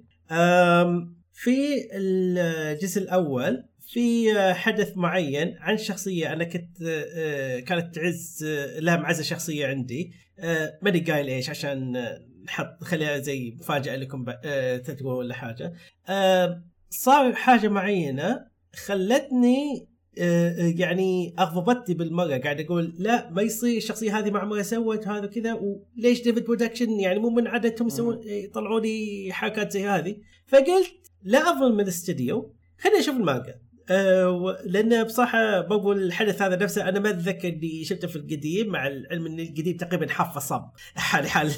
في 1.36 1.88
الجزء 1.94 3.02
الأول 3.02 3.64
في 3.88 4.34
حدث 4.54 4.98
معين 4.98 5.56
عن 5.60 5.78
شخصية 5.78 6.34
أنا 6.34 6.44
كنت 6.44 6.82
آه، 6.82 7.60
كانت 7.60 7.96
تعز 7.96 8.44
آه، 8.48 8.80
لها 8.80 8.96
معزة 8.98 9.24
شخصية 9.24 9.68
عندي. 9.68 10.12
آه، 10.40 10.80
ماني 10.82 11.00
قايل 11.00 11.28
إيش 11.28 11.50
عشان 11.50 12.06
نحط 12.46 12.84
خليها 12.84 13.18
زي 13.18 13.52
مفاجأة 13.60 13.96
لكم 13.96 14.26
تدرون 14.86 15.16
ولا 15.16 15.34
حاجة. 15.34 15.74
صار 16.90 17.34
حاجة 17.34 17.68
معينة 17.68 18.46
خلتني 18.86 19.88
يعني 20.58 21.36
أغضبتني 21.40 21.96
بالمرة. 21.96 22.38
قاعد 22.38 22.62
أقول 22.62 22.96
لا 23.00 23.30
ما 23.30 23.42
يصير 23.42 23.78
الشخصية 23.78 24.20
هذه 24.20 24.32
معموله 24.32 24.62
سوت 24.62 25.08
هذا 25.08 25.26
كذا 25.28 25.54
وليش 25.54 26.22
ديفيد 26.22 26.46
برودكشن 26.46 27.00
يعني 27.00 27.20
مو 27.20 27.30
من 27.30 27.48
عادتهم 27.48 27.88
يسوون 27.88 28.20
يطلعوا 28.24 28.80
لي 28.80 29.30
حركات 29.32 29.72
زي 29.72 29.88
هذه؟ 29.88 30.16
فقلت 30.48 31.05
لا 31.26 31.40
اظلم 31.52 31.76
من 31.76 31.84
الاستديو. 31.84 32.54
خليني 32.80 33.00
أشوف 33.00 33.16
المانجا. 33.16 33.56
أه 33.90 34.58
لأن 34.66 35.04
بصراحة 35.04 35.62
برضو 35.62 35.92
الحدث 35.92 36.42
هذا 36.42 36.56
نفسه 36.56 36.90
أنا 36.90 37.00
ما 37.00 37.10
أتذكر 37.10 37.48
إني 37.50 37.84
شفته 37.86 38.08
في 38.08 38.16
القديم 38.16 38.68
مع 38.68 38.88
العلم 38.88 39.26
إن 39.26 39.40
القديم 39.40 39.78
تقريبا 39.78 40.08
حافه 40.08 40.40
صب 40.40 40.70
حال 40.96 41.28
حال 41.28 41.52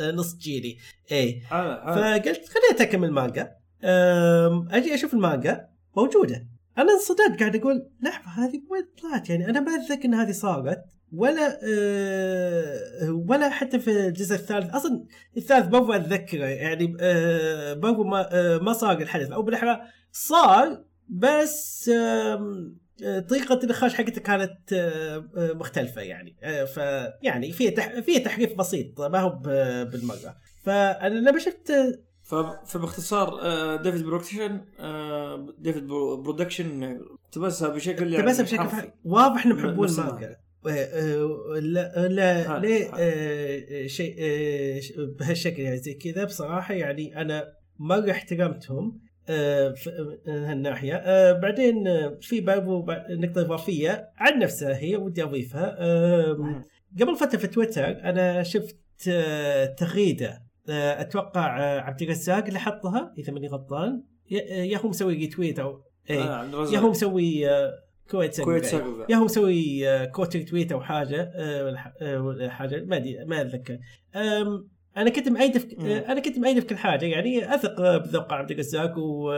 نص 0.18 0.34
جيلي 0.36 0.76
إيه. 1.12 1.40
حلو 1.40 1.76
حلو 1.80 1.94
فقلت 1.94 2.48
خليني 2.48 2.80
اكمل 2.90 3.10
مانجا 3.10 3.56
أم، 3.84 4.68
أجي 4.70 4.94
أشوف 4.94 5.14
المانجا. 5.14 5.68
موجودة. 5.96 6.46
أنا 6.78 6.92
انصدمت 6.92 7.40
قاعد 7.40 7.56
أقول 7.56 7.90
لحظة 8.02 8.44
هذه 8.44 8.62
وين 8.70 8.82
طلعت؟ 9.02 9.30
يعني 9.30 9.50
أنا 9.50 9.60
ما 9.60 9.74
أتذكر 9.74 10.04
إن 10.04 10.14
هذه 10.14 10.32
صارت 10.32 10.84
ولا 11.12 11.58
أه 11.64 13.22
ولا 13.28 13.48
حتى 13.50 13.78
في 13.78 13.90
الجزء 14.06 14.34
الثالث. 14.34 14.74
أصلا 14.74 15.04
الثالث 15.36 15.66
برضو 15.66 15.92
أتذكره 15.92 16.44
يعني 16.44 16.96
أه 17.00 17.74
برضو 17.74 18.04
ما 18.04 18.28
أه 18.32 18.58
ما 18.58 18.72
صار 18.72 18.98
الحدث. 19.00 19.30
أو 19.32 19.42
بالأحرى 19.42 19.80
صار 20.12 20.84
بس 21.08 21.90
آه، 21.94 23.18
طريقة 23.28 23.60
النقاش 23.62 23.94
حقته 23.94 24.20
كانت 24.20 24.72
آه، 24.72 25.28
آه، 25.36 25.52
مختلفة 25.52 26.00
يعني. 26.02 26.36
فيعني 26.66 27.52
في 27.52 27.70
تح... 27.70 28.00
في 28.00 28.18
تحريف 28.18 28.54
بسيط 28.54 29.00
ما 29.00 29.18
هو 29.20 29.28
ب- 29.30 29.90
بالمرة. 29.90 30.36
فأنا 30.64 31.14
لما 31.14 31.38
شفت 31.38 31.72
فباختصار 32.66 33.36
ديفيد 33.76 34.02
بروكشن 34.04 34.60
آه، 34.80 35.54
ديفيد 35.58 35.86
برو- 35.86 36.16
برودكشن 36.22 36.98
اقتبسها 37.24 37.68
بشكل 37.68 38.12
يعني 38.12 38.26
تبسم 38.26 38.42
بشكل. 38.42 38.90
واضح 39.04 39.46
انهم 39.46 39.58
يحبون 39.58 39.88
المانجا. 39.88 40.36
لا 40.64 42.08
لا 42.08 42.56
ها- 42.56 42.58
ليه 42.58 42.86
ها. 42.88 42.96
آه، 42.98 43.86
شيء 43.86 44.16
آه، 44.20 44.80
ش- 44.80 44.92
بهالشكل 45.18 45.62
يعني 45.62 45.76
زي 45.76 45.94
كذا. 45.94 46.24
بصراحة 46.24 46.74
يعني 46.74 47.20
أنا 47.20 47.52
مره 47.78 48.10
احترمتهم 48.10 49.00
آه، 49.30 49.74
من 50.26 50.32
هالناحية. 50.44 50.94
آه، 50.94 51.32
بعدين 51.32 51.88
آه، 51.88 52.18
في 52.20 52.40
برضو 52.40 52.86
نقطة 53.10 53.40
إضافية 53.40 54.08
عن 54.16 54.38
نفسها 54.38 54.76
هي 54.78 54.96
ودي 54.96 55.22
أضيفها. 55.22 55.76
قبل 57.00 57.16
فترة 57.16 57.38
في 57.38 57.46
تويتر 57.46 57.84
أنا 57.88 58.42
شفت 58.42 58.76
آه، 59.08 59.64
تغريدة 59.66 60.42
آه، 60.70 61.00
أتوقع 61.00 61.60
آه، 61.60 61.80
عبد 61.80 62.02
الرزاق 62.02 62.44
اللي 62.46 62.58
حطها 62.58 63.14
إذا 63.18 63.32
ماني 63.32 63.48
غلطان. 63.48 64.02
آه، 64.32 64.34
يا 64.54 64.78
هو 64.78 64.88
مسوي 64.88 65.14
ريتويت 65.14 65.58
أو 65.58 65.82
اي 66.10 66.18
آه،. 66.18 66.68
يا 66.72 66.78
هو 66.78 66.90
مسوي 66.90 67.48
آه، 67.50 67.72
quote 68.10 68.40
tweet. 68.40 68.64
سقف. 68.64 69.10
يا 69.10 69.16
هو 69.16 69.24
مسوي 69.24 69.88
آه، 69.88 70.04
quote 70.04 70.36
retweet 70.36 70.72
أو 70.72 70.80
حاجة 70.80 71.32
آه، 71.34 71.64
ولا 72.22 72.46
آه، 72.46 72.48
حاجة 72.48 72.84
ما 72.84 72.96
أدري 72.96 73.24
ما 73.24 73.40
أتذكر. 73.40 73.78
أنا 74.96 75.10
كنت 75.10 75.28
مأيد 75.28 75.58
في 75.58 75.76
أنا 76.08 76.20
كنت 76.20 76.38
مأيد 76.38 76.60
في 76.60 76.66
كل 76.66 76.76
حاجة 76.76 77.06
يعني 77.06 77.54
أثق 77.54 77.96
بذوق 77.96 78.32
عبد 78.32 78.50
الرزاق 78.50 78.94
ووجهه 78.98 79.30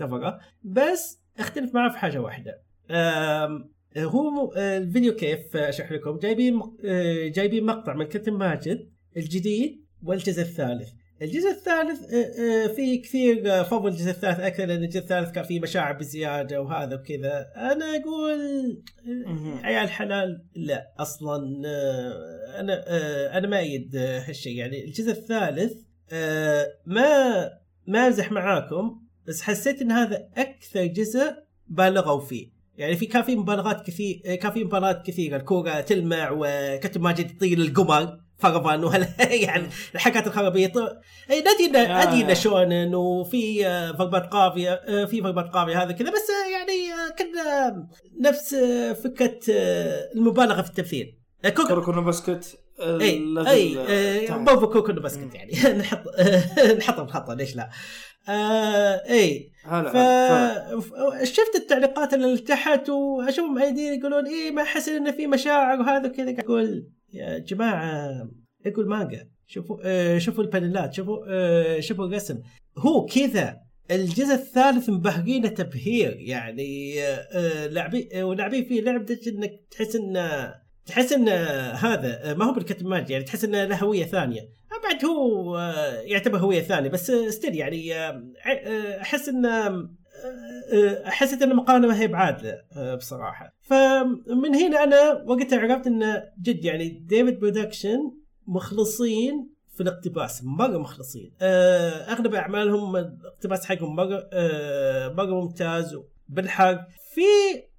نظره 0.00 0.40
بس 0.62 1.20
أختلف 1.38 1.74
معاه 1.74 1.88
في 1.88 1.98
حاجة 1.98 2.18
واحدة. 2.18 2.62
هو 3.96 4.52
الفيديو 4.56 5.14
كيف 5.14 5.56
أشرح 5.56 5.92
لكم. 5.92 6.18
جايبين 6.18 6.60
جايبين 7.30 7.66
مقطع 7.66 7.94
من 7.94 8.04
كابتن 8.04 8.32
ماجد 8.32 8.90
الجديد 9.16 9.84
والجزء 10.02 10.42
الثالث. 10.42 10.88
الجزء 11.22 11.50
الثالث 11.50 12.12
آه، 12.12 12.16
آه، 12.16 12.66
فيه 12.66 13.02
كثير 13.02 13.52
آه، 13.52 13.62
فضل 13.62 13.88
الجزء 13.88 14.10
الثالث 14.10 14.40
أكثر 14.40 14.64
لأن 14.64 14.82
الجزء 14.82 14.98
الثالث 14.98 15.30
كان 15.30 15.44
فيه 15.44 15.60
مشاعر 15.60 15.92
بزيادة 15.92 16.62
وهذا 16.62 16.96
وكذا. 16.96 17.52
أنا 17.56 17.96
أقول. 17.96 18.82
عيال 19.64 19.88
حلال 19.88 20.44
لا 20.54 20.92
أصلا 20.98 21.36
أنا 22.60 22.84
أنا 23.38 23.48
ما 23.48 23.58
أيد 23.58 23.96
هالشيء. 23.96 24.56
يعني 24.56 24.84
الجزء 24.84 25.10
الثالث 25.10 25.72
ما 26.86 27.50
ما 27.86 28.06
امزح 28.06 28.32
معاكم 28.32 29.00
بس 29.26 29.42
حسيت 29.42 29.82
إن 29.82 29.92
هذا 29.92 30.28
أكثر 30.36 30.86
جزء 30.86 31.34
بالغوا 31.68 32.20
فيه. 32.20 32.54
يعني 32.78 32.96
في 32.96 33.06
كان 33.06 33.22
في 33.22 33.36
مبالغات 33.36 33.86
كثير 33.86 34.34
كان 34.34 34.52
في 34.52 34.64
مبالغات 34.64 35.06
كثيرة 35.06 35.36
الكورة 35.36 35.80
تلمع 35.80 36.30
وكابتن 36.30 37.00
ماجد 37.00 37.30
يطير 37.30 37.58
القمر 37.58 38.23
فرضا 38.38 38.76
وهل 38.76 39.06
يعني 39.46 39.68
الحركات 39.94 40.26
الخرابية 40.26 40.66
ط- 40.66 40.98
اي 41.30 41.40
ندري 41.40 41.66
انه 41.66 41.78
آه. 41.78 42.20
انه 42.22 42.34
شونن 42.34 42.94
وفي 42.94 43.66
آه، 43.66 43.90
ضربات 43.90 44.26
قاضيه 44.26 44.70
آه، 44.72 45.04
في 45.04 45.20
ضربات 45.20 45.48
قاضيه 45.48 45.82
هذا 45.82 45.92
كذا 45.92 46.10
بس 46.10 46.26
آه، 46.30 46.50
يعني 46.52 46.92
آه، 46.92 47.10
كنا 47.18 47.88
نفس 48.20 48.54
آه، 48.54 48.92
فكرة 48.92 49.40
آه، 49.50 50.10
المبالغة 50.14 50.62
في 50.62 50.68
التمثيل 50.68 51.18
آه، 51.44 51.48
كوكو 51.48 52.02
بسكت 52.02 52.58
اي 52.80 53.34
اي 53.46 54.28
آه،. 54.32 54.36
برضو 54.36 54.66
كوكو. 54.68 54.92
بسكت 54.92 55.34
يعني 55.34 55.52
نحط 55.80 56.02
نحطه 56.78 57.02
بخطه 57.02 57.34
ليش 57.34 57.56
لا؟ 57.56 57.70
آه 58.28 59.02
اي 59.10 59.50
هلا 59.64 59.90
هلا. 59.90 60.80
ف 60.80 61.22
شفت 61.22 61.54
التعليقات 61.56 62.14
اللي 62.14 62.38
تحت 62.38 62.88
وأشوفهم 62.88 63.54
مؤيدين 63.54 63.98
يقولون 64.00 64.26
إيه 64.26 64.50
ما 64.50 64.64
حسن 64.64 64.92
انه 64.96 65.10
في 65.10 65.26
مشاعر 65.26 65.80
وهذا 65.80 66.08
وكذا 66.08 66.40
أقول 66.40 66.86
يا 67.14 67.38
جماعة 67.38 68.10
أقول 68.66 68.88
مانجا 68.88 69.28
شوفوا 69.46 69.78
آه 69.84 70.18
شوفوا 70.18 70.44
البانلات 70.44 70.94
شوفوا 70.94 71.18
آه 71.28 71.80
شوفوا 71.80 72.06
الرسم. 72.06 72.40
هو 72.78 73.04
كذا 73.06 73.56
الجزء 73.90 74.34
الثالث 74.34 74.90
مبهرينه 74.90 75.48
تبهير 75.48 76.16
يعني 76.18 77.02
آه، 77.02 77.28
آه 77.32 77.66
لاعبين 77.66 78.08
آه، 78.14 78.24
ولاعبين 78.24 78.64
فيه 78.64 78.80
لعبه 78.80 79.18
إنك 79.26 79.50
تحس 79.70 79.96
إنه 79.96 80.54
تحس 80.86 81.12
ان 81.12 81.28
هذا 81.78 82.30
آه، 82.30 82.34
ما 82.34 82.44
هو 82.44 82.52
بالكابتن 82.52 82.86
ماجد 82.86 83.10
يعني 83.10 83.24
تحس 83.24 83.44
إنه 83.44 83.64
له 83.64 83.76
هوية 83.76 84.04
ثانية. 84.04 84.40
بعد 84.84 85.04
هو 85.04 85.58
يعتبر 86.04 86.38
هوية 86.38 86.60
ثانية 86.60 86.88
بس 86.88 87.10
still 87.10 87.54
يعني 87.54 87.94
أحس 89.00 89.28
ان 89.28 89.46
آه، 89.46 89.88
حسيت 91.04 91.42
إن 91.42 91.50
المقارنة 91.50 91.88
ما 91.88 92.00
هي 92.00 92.08
بعادله 92.08 92.62
آه، 92.72 92.94
بصراحة. 92.94 93.54
فمن 93.62 94.54
هنا 94.54 94.84
أنا 94.84 95.24
وقتها 95.26 95.58
عرفت 95.58 95.86
إن 95.86 96.22
جد 96.42 96.64
يعني 96.64 96.88
David 96.88 97.40
Production 97.40 97.98
مخلصين 98.46 99.50
في 99.74 99.82
الاقتباس 99.82 100.44
مره 100.44 100.78
مخلصين. 100.78 101.32
آه، 101.40 102.12
أغلب 102.12 102.34
أعمالهم 102.34 102.96
الاقتباس 102.96 103.64
حقهم 103.66 103.96
مره 103.96 104.28
آه، 104.32 105.08
مره 105.08 105.40
ممتاز 105.40 105.96
بالحرف 106.28 106.78
في 107.14 107.20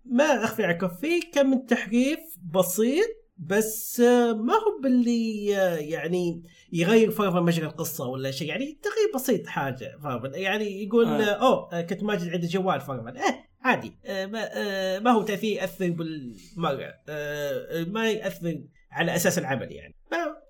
ما 0.06 0.44
أخفي 0.44 0.64
عليكم 0.64 0.88
في 0.88 1.22
كم 1.34 1.50
من 1.50 1.66
تحريف 1.66 2.20
بسيط 2.54 3.26
بس 3.38 4.00
آه، 4.00 4.34
ما 4.34 4.54
هو 4.54 4.82
باللي 4.84 5.58
آه، 5.58 5.76
يعني 5.76 6.44
يغير 6.76 7.12
فرضا 7.12 7.42
مجرى 7.42 7.66
القصة 7.66 8.08
ولا 8.08 8.32
شيء 8.32 8.48
يعني 8.48 8.66
تغيير 8.84 9.12
بسيط 9.16 9.48
حاجة 9.48 9.98
فرضا 10.04 10.38
يعني 10.38 10.84
يقول 10.84 11.06
آه. 11.06 11.24
آه. 11.24 11.48
أوه 11.48 11.70
آه، 11.74 11.82
كنت 11.82 12.04
ماجد 12.04 12.30
عنده 12.30 12.48
جوال 12.48 12.82
فرضا 12.82 13.10
آه 13.10 13.44
عادي 13.64 13.98
آه 14.06 14.26
ما, 14.26 14.50
آه 14.54 15.00
ما 15.00 15.12
هو 15.12 15.22
تأثير 15.24 15.58
يأثر 15.58 15.90
بالمرة 15.90 16.94
آه 17.10 17.84
ما 17.84 18.10
يأثر 18.12 18.60
على 18.92 19.16
أساس 19.16 19.38
العمل 19.38 19.72
يعني 19.72 19.96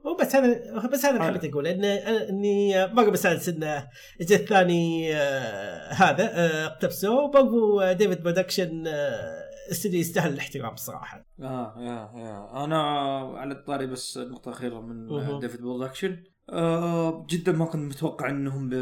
هو 0.05 0.15
بس 0.15 0.35
هذا 0.35 0.87
بس 0.87 1.05
هذا 1.05 1.09
اللي 1.15 1.23
حلو. 1.23 1.33
حبيت 1.39 1.51
أقول 1.51 1.67
إن 1.67 1.81
أنا- 1.81 2.29
إني 2.29 2.87
مرة 2.87 3.09
مستانس 3.09 3.49
ان 3.49 3.83
الجزء 4.21 4.35
الثاني 4.35 5.15
آه 5.15 5.93
هذا 5.93 6.23
آه 6.33 6.65
اقتبسوه 6.65 7.23
وبرضو 7.23 7.91
David 7.91 8.23
Production 8.23 8.83
آه 8.87 9.44
استديو 9.71 9.99
يستاهل 9.99 10.33
الاحترام 10.33 10.73
الصراحه 10.73 11.25
آه 11.41 11.75
yeah 11.77 12.21
yeah 12.21 12.63
أنا 12.63 12.81
على 13.37 13.53
الطاري 13.53 13.87
بس 13.87 14.17
نقطة 14.17 14.51
أخيرة 14.51 14.81
من. 14.81 15.39
David 15.39 15.61
Production 15.61 16.23
آه 16.49 17.25
جدا 17.29 17.51
ما 17.51 17.65
كنت 17.65 17.95
متوقع 17.95 18.29
إنهم 18.29 18.69
ب... 18.69 18.75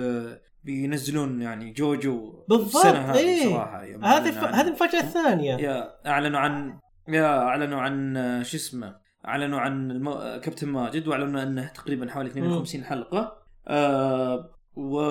بينزلون 0.64 1.42
يعني 1.42 1.72
جوجو 1.72 2.44
بالضبط، 2.50 2.76
السنة 2.76 3.00
هذه 3.00 3.18
إيه. 3.18 3.50
صراحة. 3.50 3.84
يوم 3.84 4.06
هذه 4.06 4.32
ف... 4.32 4.44
هذه 4.44 4.68
المفاجأة 4.68 5.00
الثانية. 5.00 5.58
yeah 5.58 6.08
أعلنوا 6.10 6.40
عن 6.40 6.80
yeah 7.08 7.38
أعلنوا 7.38 7.82
عن 7.82 8.18
آه، 8.18 8.44
شو 8.44 8.58
اسمه 8.58 8.96
أعلنوا 9.28 9.60
عن 9.60 9.92
الم... 9.92 10.08
آه، 10.08 10.38
كابتن 10.38 10.68
ماجد 10.70 11.08
وأعلنوا 11.08 11.44
أنه 11.44 11.68
تقريبا 11.68 12.12
حوالي 12.12 12.30
52 12.30 12.84
حلقة. 12.84 13.38
آه 13.68 14.50
و 14.76 15.02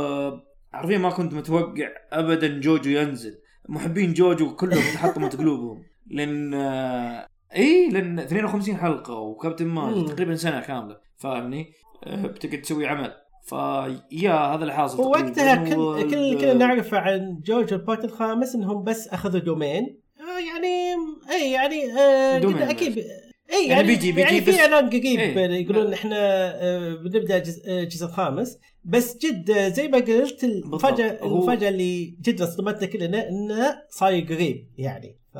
حرفيا 0.72 0.98
ما 0.98 1.10
كنت 1.10 1.34
متوقع 1.34 1.88
ابدا 2.12 2.60
جوجو 2.60 2.90
ينزل. 2.90 3.41
محبين 3.68 4.12
جوجو 4.12 4.56
كلهم 4.56 4.94
تحطموا 4.94 5.28
قلوبهم 5.28 5.82
لأن 6.06 6.54
آه، 6.54 7.26
إي 7.56 7.88
لأن 7.90 8.18
52 8.18 8.76
حلقة 8.76 9.14
وكابتن 9.14 9.66
ماجد. 9.66 10.08
تقريبا 10.08 10.34
سنة 10.34 10.60
كاملة 10.60 10.96
فاهمني؟ 11.18 11.72
آه، 12.04 12.26
بتقعد 12.26 12.62
تسوي 12.62 12.86
عمل. 12.86 13.12
ف 13.44 13.62
yeah 13.62 14.32
هذا 14.32 14.62
اللي 14.62 14.74
حاصل 14.74 15.02
ووقتها 15.02 15.54
تقريباً. 15.54 16.02
كل 16.02 16.10
كل 16.10 16.40
كنا 16.40 16.52
نعرف 16.52 16.94
عن 16.94 17.40
جوجو 17.44 17.72
ال 17.72 17.79
part 17.79 18.04
الخامس 18.04 18.54
إنهم 18.54 18.84
بس 18.84 19.08
أخذوا 19.08 19.40
domain. 19.40 20.00
آه 20.20 20.38
يعني 20.38 20.94
إي 21.30 21.52
يعني 21.52 21.92
آه 21.92 22.70
أكيد 22.70 23.04
اي 23.52 23.68
يعني 23.68 23.70
يعني, 23.70 23.86
بيجي- 23.86 24.12
بيجي 24.12 24.20
يعني 24.20 24.40
بس- 24.40 24.54
في 24.54 24.60
إعلان 24.60 24.86
قريب 24.90 25.04
إيه. 25.20 25.34
يقولون 25.60 25.92
إحنا 25.92 26.16
آه 26.62 26.94
بنبدأ 26.94 27.36
الجزء 27.36 28.04
آه، 28.04 28.08
الخامس 28.08 28.58
بس 28.84 29.18
جد 29.18 29.50
آه، 29.50 29.68
زي 29.68 29.88
ما 29.88 29.98
قلت 29.98 30.44
المفاجاه 30.44 31.24
المفاجأة 31.26 31.68
اللي 31.68 32.16
جد 32.22 32.42
صدمتنا 32.44 32.86
كلنا 32.86 33.28
إنه 33.28 33.76
صاير 33.88 34.24
قريب 34.34 34.68
يعني 34.78 35.18
ف... 35.34 35.38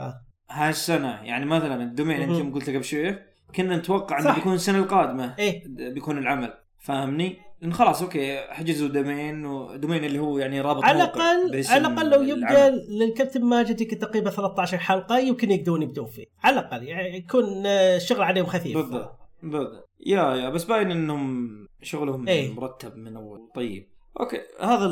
هالسنة 0.50 1.22
يعني 1.22 1.44
مثلا 1.46 1.82
ال 1.82 1.88
domain 1.88 2.20
مهم. 2.28 2.46
انت 2.46 2.54
قلت 2.54 2.70
قبل 2.70 2.84
شوية 2.84 3.26
كنا 3.56 3.76
نتوقع 3.76 4.20
إنه. 4.20 4.34
بيكون 4.34 4.54
السنة 4.54 4.78
القادمة 4.78 5.34
إيه 5.38 5.62
بيكون 5.66 6.18
العمل 6.18 6.54
فاهمني؟ 6.80 7.36
لأن 7.62 7.72
خلاص 7.72 8.02
أوكي 8.02 8.36
حجزوا 8.40 8.88
domain 8.88 9.46
و 9.46 9.55
domain 9.55 10.04
اللي 10.04 10.18
هو 10.18 10.38
يعني 10.38 10.60
رابط 10.60 10.84
على 10.84 10.96
الاقل 11.04 11.62
على 11.68 11.86
الأقل 11.86 12.10
لو 12.10 12.22
يبقى. 12.22 12.70
للكابتن 12.70 13.44
ماجد 13.44 13.80
يمكن 13.80 13.98
تقريبا 13.98 14.30
13 14.30 14.78
حلقة 14.78 15.18
يمكن 15.18 15.50
يقدرون 15.50 15.82
يبدون 15.82 16.06
فيه. 16.06 16.24
على 16.44 16.60
الأقل 16.60 16.82
يعني 16.82 17.16
يكون 17.16 17.66
آه، 17.66 17.96
الشغل 17.96 18.22
عليهم 18.22 18.46
خفيف. 18.46 18.76
بالضبط 18.76 19.18
بالضبط. 19.42 19.88
yeah 20.06 20.34
yeah 20.34 20.48
بس 20.48 20.64
باين 20.64 20.90
إنهم 20.90 21.48
شغلهم 21.82 22.28
إيه. 22.28 22.54
مرتب 22.54 22.96
من 22.96 23.16
أول. 23.16 23.48
طيب 23.54 23.88
أوكي 24.20 24.40
هذا 24.60 24.86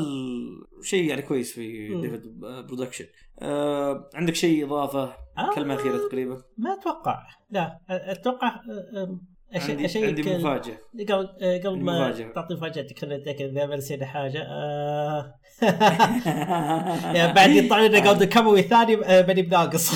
الشيء 0.81 1.05
يعني 1.05 1.23
كويس 1.23 1.53
في. 1.53 1.89
David 2.01 2.23
Production 2.41 3.05
آه 3.39 4.11
عندك 4.15 4.35
شيء 4.35 4.67
إضافة؟ 4.67 5.13
آه، 5.39 5.55
كلمة 5.55 5.75
أخيرة 5.75 5.97
تقريبا. 6.09 6.43
ما 6.59 6.73
أتوقع. 6.73 7.27
لا 7.51 7.79
أتوقع 7.91 8.55
أش- 8.57 9.09
عندي, 9.55 9.85
اشيك 9.85 10.05
عندي 10.05 10.23
مفاجأة 10.23 10.79
قبل 11.09 11.29
آه، 11.43 11.59
قبل 11.59 11.79
ما. 11.79 12.11
تعطي 12.35 12.55
مفاجاتك 12.55 12.99
خلينا 12.99 13.17
نتاكد 13.17 13.41
إذا 13.41 13.67
ما 13.67 13.77
نسينا 13.77 14.07
حاجة 14.07 14.43
آه. 14.49 15.35
يعني 17.15 17.33
بعد 17.33 17.51
يطلع 17.51 17.81
لنا 17.81 17.99
Golden 17.99 18.27
Kamuy 18.27 18.63
ثاني 18.63 19.05
آه، 19.05 19.21
بني 19.21 19.43
بناقص 19.43 19.93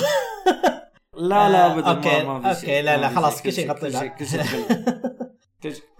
لا 1.15 1.49
لا 1.51 1.67
آه، 1.67 1.73
ابدا 1.73 1.87
أوكي، 1.89 2.25
ما, 2.25 2.39
ما 2.39 2.53
في 2.55 2.61
شيء 2.61 2.71
أوكي، 2.71 2.83
لا، 2.83 2.97
لا، 2.97 3.09
خلاص، 3.09 3.43
كل 3.43 3.53
شيء. 3.53 3.75
شيء 3.75 4.67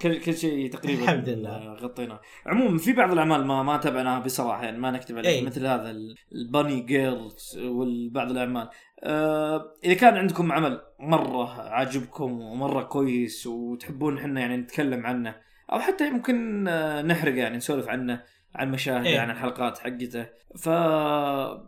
كل. 0.03 0.21
كل 0.21 0.35
شيء 0.35 0.71
تقريبا 0.71 1.03
الحمد 1.03 1.29
لله. 1.29 1.51
آه، 1.51 1.75
غطيناه 1.75 2.21
عموما 2.47 2.79
في 2.79 2.93
بعض 2.93 3.13
الأعمال 3.13 3.47
ما 3.47 3.63
ما 3.63 3.77
تابعناها 3.77 4.19
بصراحة 4.21 4.65
يعني 4.65 4.79
ما 4.79 4.91
نكتب 4.91 5.19
عليها 5.19 5.31
إيه. 5.31 5.45
مثل 5.47 5.67
هذا 5.67 5.91
ال- 5.91 6.15
ال 6.35 6.43
Bunny 6.43 6.81
Girls 6.81 7.59
وبعض 7.65 8.31
الأعمال 8.31 8.69
آه 9.05 9.73
إذا 9.85 9.95
كان 9.95 10.17
عندكم 10.17 10.53
عمل 10.53 10.81
مرة 11.01 11.61
عاجبكم 11.61 12.41
ومرة 12.41 12.83
كويس 12.83 13.47
وتحبون 13.47 14.19
إحنا 14.19 14.41
يعني 14.41 14.57
نتكلم 14.57 15.07
عنه 15.07 15.37
أو 15.73 15.79
حتى 15.81 16.07
يمكن 16.09 16.69
آه، 16.69 17.03
نحرق 17.03 17.39
يعني 17.39 17.57
نسولف 17.57 17.89
عنه 17.89 18.23
عن 18.55 18.71
مشاهده 18.71 19.07
إيه. 19.09 19.21
عن 19.21 19.31
الحلقات 19.31 19.79
حقته 19.79 20.27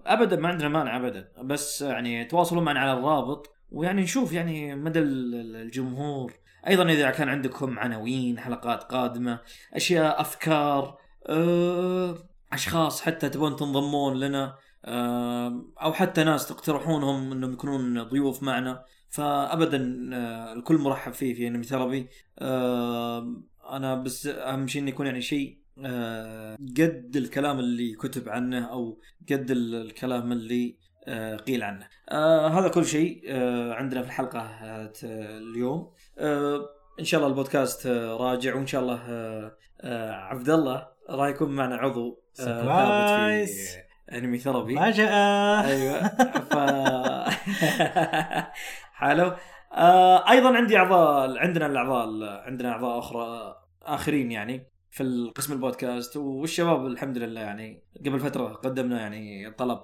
فابدا 0.06 0.36
ما 0.36 0.48
عندنا 0.48 0.68
مانع 0.68 0.96
ابدا 0.96 1.28
بس 1.44 1.82
يعني 1.82 2.24
تواصلوا 2.24 2.62
معنا 2.62 2.80
على 2.80 2.92
الرابط 2.92 3.52
ويعني 3.70 4.02
نشوف 4.02 4.32
يعني 4.32 4.74
مدى 4.74 4.98
ال- 4.98 5.34
ال- 5.34 5.56
الجمهور 5.56 6.32
أيضا 6.68 6.84
إذا 6.92 7.10
كان 7.10 7.28
عندكم 7.28 7.78
عناوين 7.78 8.38
حلقات 8.38 8.82
قادمة 8.82 9.40
أشياء 9.74 10.20
أفكار 10.20 10.98
أه، 11.28 12.18
أشخاص 12.52 13.02
حتى 13.02 13.28
تبون 13.28 13.56
تنضمون 13.56 14.20
لنا 14.20 14.56
أه، 14.84 15.64
أو 15.82 15.92
حتى 15.92 16.24
ناس 16.24 16.48
تقترحونهم 16.48 17.32
إنهم 17.32 17.52
يكونون 17.52 18.02
ضيوف 18.02 18.42
معنا 18.42 18.84
فابدا 19.10 20.10
آه، 20.14 20.52
الكل 20.52 20.78
مرحب 20.78 21.12
فيه 21.12 21.34
في 21.34 21.46
انمي 21.48 22.08
آه، 22.38 23.42
أنا 23.70 23.94
بس 23.94 24.26
أهم 24.26 24.66
شيء 24.66 24.82
إنه 24.82 24.90
يكون 24.90 25.06
يعني 25.06 25.20
شيء 25.20 25.58
آه، 25.84 26.56
قد 26.56 27.12
الكلام 27.16 27.58
اللي 27.58 27.94
كتب 27.94 28.28
عنه 28.28 28.64
أو 28.64 29.00
قد 29.32 29.50
ال- 29.50 29.74
الكلام 29.74 30.32
اللي 30.32 30.76
آه، 31.08 31.36
قيل 31.36 31.62
عنه. 31.62 31.88
آه، 32.08 32.48
هذا 32.48 32.68
كل 32.68 32.84
شيء 32.86 33.22
آه، 33.28 33.72
عندنا 33.74 34.02
في 34.02 34.06
الحلقة 34.08 34.40
آه، 34.40 34.92
اليوم. 35.04 35.78
آه، 35.80 35.95
إن 37.00 37.04
شاء 37.04 37.20
الله 37.20 37.30
البودكاست 37.30 37.86
آه، 37.86 38.16
راجع 38.16 38.54
وإن 38.54 38.66
شاء 38.66 38.80
الله 38.82 39.00
آه، 39.08 39.56
آه، 39.80 40.10
عبد 40.12 40.50
الله 40.50 40.88
راح 41.10 41.28
يكون 41.28 41.56
معنا 41.56 41.76
عضو 41.76 42.08
آه، 42.40 42.42
ثابت 42.44 42.60
سربرايز. 42.60 43.76
في 44.08 44.18
انمي 44.18 44.38
ثيرابي 44.38 44.74
مفاجأة! 44.74 45.64
أيوه. 45.66 46.08
ف 46.40 46.56
حلو. 49.00 49.32
آه 49.72 50.30
أيضا 50.30 50.56
عندي 50.56 50.76
أعضاء 50.76 51.38
عندنا 51.38 51.66
الأعضاء 51.66 52.24
عندنا 52.46 52.70
أعضاء 52.70 52.98
أخرى 52.98 53.56
آخرين 53.82 54.32
يعني 54.32 54.66
في 54.90 55.02
القسم 55.02 55.52
البودكاست. 55.52 56.16
والشباب 56.16 56.86
الحمد 56.86 57.18
لله 57.18 57.40
يعني 57.40 57.82
قبل 58.06 58.20
فترة 58.20 58.44
قدمنا 58.48 59.00
يعني 59.00 59.50
طلب 59.50 59.80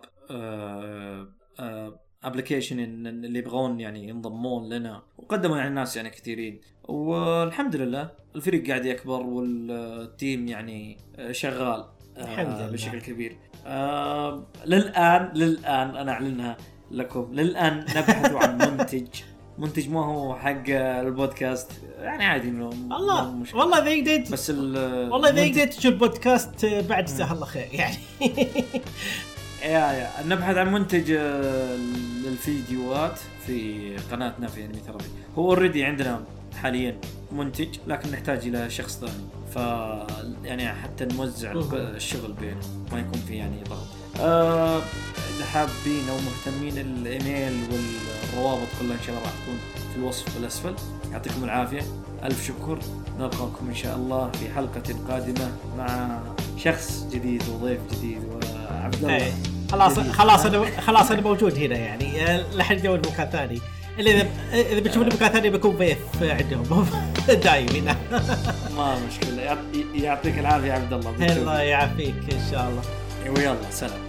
application 2.25 2.79
اللي 3.07 3.39
يبغون 3.39 3.81
يعني 3.81 4.09
ينضمون 4.09 4.69
لنا. 4.69 5.03
وقدموا 5.19 5.57
يعني 5.59 5.75
ناس 5.75 5.97
يعني 5.97 6.11
كثيرين. 6.11 6.61
والحمد 6.85 7.77
لله 7.77 8.11
الفريق 8.37 8.69
قاعد 8.69 8.85
يكبر 8.87 9.23
وال 9.23 9.65
team 9.65 10.49
يعني 10.49 10.99
آه، 11.17 11.33
شغال 11.33 11.85
آه، 12.17 12.23
الحمد 12.25 12.59
لله. 12.61 12.71
بشكل 12.71 13.01
كبير. 13.01 13.37
آه 13.67 14.47
للان 14.67 15.33
للآن 15.35 15.97
أنا 15.97 16.13
أعلنها 16.13 16.57
لكم. 16.91 17.29
للآن 17.33 17.79
نبحث 17.79 18.33
عن 18.43 18.59
منتج. 18.59 19.07
منتج 19.59 19.89
ما 19.91 20.05
هو 20.05 20.35
حق 20.35 20.63
البودكاست. 20.69 21.71
يعني 21.99 22.25
عادي 22.25 22.49
انه 22.49 22.65
هو 22.93 23.31
والله 23.55 23.79
إذا 23.93 24.15
قدرت 24.17 24.33
بس 24.33 24.51
ال 24.51 24.77
والله 25.13 25.31
إذا 25.31 25.45
قدرت 25.53 25.75
تشوف 25.75 25.95
بودكاست 25.95 26.67
بعد 26.67 27.05
جزاه 27.05 27.33
الله 27.33 27.47
خير 27.47 27.69
يعني. 27.73 27.97
yeah 29.63 29.93
yeah. 29.93 30.11
نبحث 30.27 30.57
عن 30.57 30.73
منتج 30.73 31.11
آه، 31.11 31.77
للفيديوهات 32.25 33.19
في 33.47 33.97
قناتنا 34.13 34.47
في 34.49 34.65
Anime 34.65 34.79
Therapy 34.87 35.05
هو 35.39 35.51
already 35.51 35.85
عندنا 35.85 36.25
حاليا 36.63 36.97
منتج 37.33 37.69
لكن 37.87 38.11
نحتاج 38.11 38.47
إلى 38.47 38.71
شخص 38.71 38.99
ثاني. 38.99 39.13
ف 39.55 39.57
يعني 40.45 40.69
حتى 40.69 41.05
نوزع. 41.05 41.53
الشغل 41.73 42.33
بينه 42.33 42.61
ما 42.93 42.99
يكون 43.01 43.21
في 43.29 43.37
يعني 43.37 43.57
ضغط. 43.69 43.87
إذا 45.37 45.45
حابين 45.45 46.09
أو 46.09 46.17
مهتمين 46.17 46.79
الإيميل 46.79 47.61
والروابط 47.73 48.69
كلها 48.81 48.95
إن 48.95 49.03
شاء 49.07 49.11
الله 49.11 49.23
راح 49.23 49.33
تكون 49.43 49.59
في 49.93 49.99
الوصف 49.99 50.37
الأسفل. 50.37 50.75
يعطيكم 51.13 51.45
العافية. 51.45 51.83
ألف 52.25 52.47
شكر. 52.47 52.79
نلقاكم 53.19 53.69
إن 53.69 53.75
شاء 53.75 53.97
الله 53.97 54.31
في 54.31 54.49
حلقة 54.49 54.95
قادمة 55.09 55.53
مع 55.79 56.21
شخص 56.59 57.07
جديد 57.13 57.43
وضيف 57.49 57.81
جديد. 57.93 58.19
وعبد 58.25 58.95
الله. 58.95 59.17
إيه. 59.17 59.33
خلاص. 59.73 59.99
خلاص 59.99 60.47
أنا 60.47 60.65
خلاص 60.81 61.11
أنا 61.11 61.21
موجود 61.21 61.59
هنا 61.59 61.77
يعني 61.77 62.23
آه، 62.27 62.45
لا 62.55 62.65
حد 62.65 62.79
يدور 62.79 62.99
مكان 62.99 63.29
ثاني. 63.33 63.61
إلا 63.99 64.11
اذا 64.11 64.27
إذا 64.53 64.81
بتشوفني 64.81 65.05
مكان 65.15 65.29
ثاني 65.33 65.51
بكون 65.51 65.77
ضيف 65.77 65.99
عندهم 66.23 66.87
دايم 67.45 67.69
هنا. 67.69 67.97
ما 68.77 68.97
مشكلة. 69.09 69.43
يعط- 69.43 69.95
يعطيك 69.95 70.39
العافية 70.39 70.69
يا 70.69 70.73
عبد 70.73 70.93
الله. 70.93 71.33
الله 71.37 71.61
يعافيك 71.61 72.15
إن 72.33 72.41
شاء 72.51 72.69
الله. 72.69 72.83
ويلا 73.37 73.57
سلام. 73.71 74.01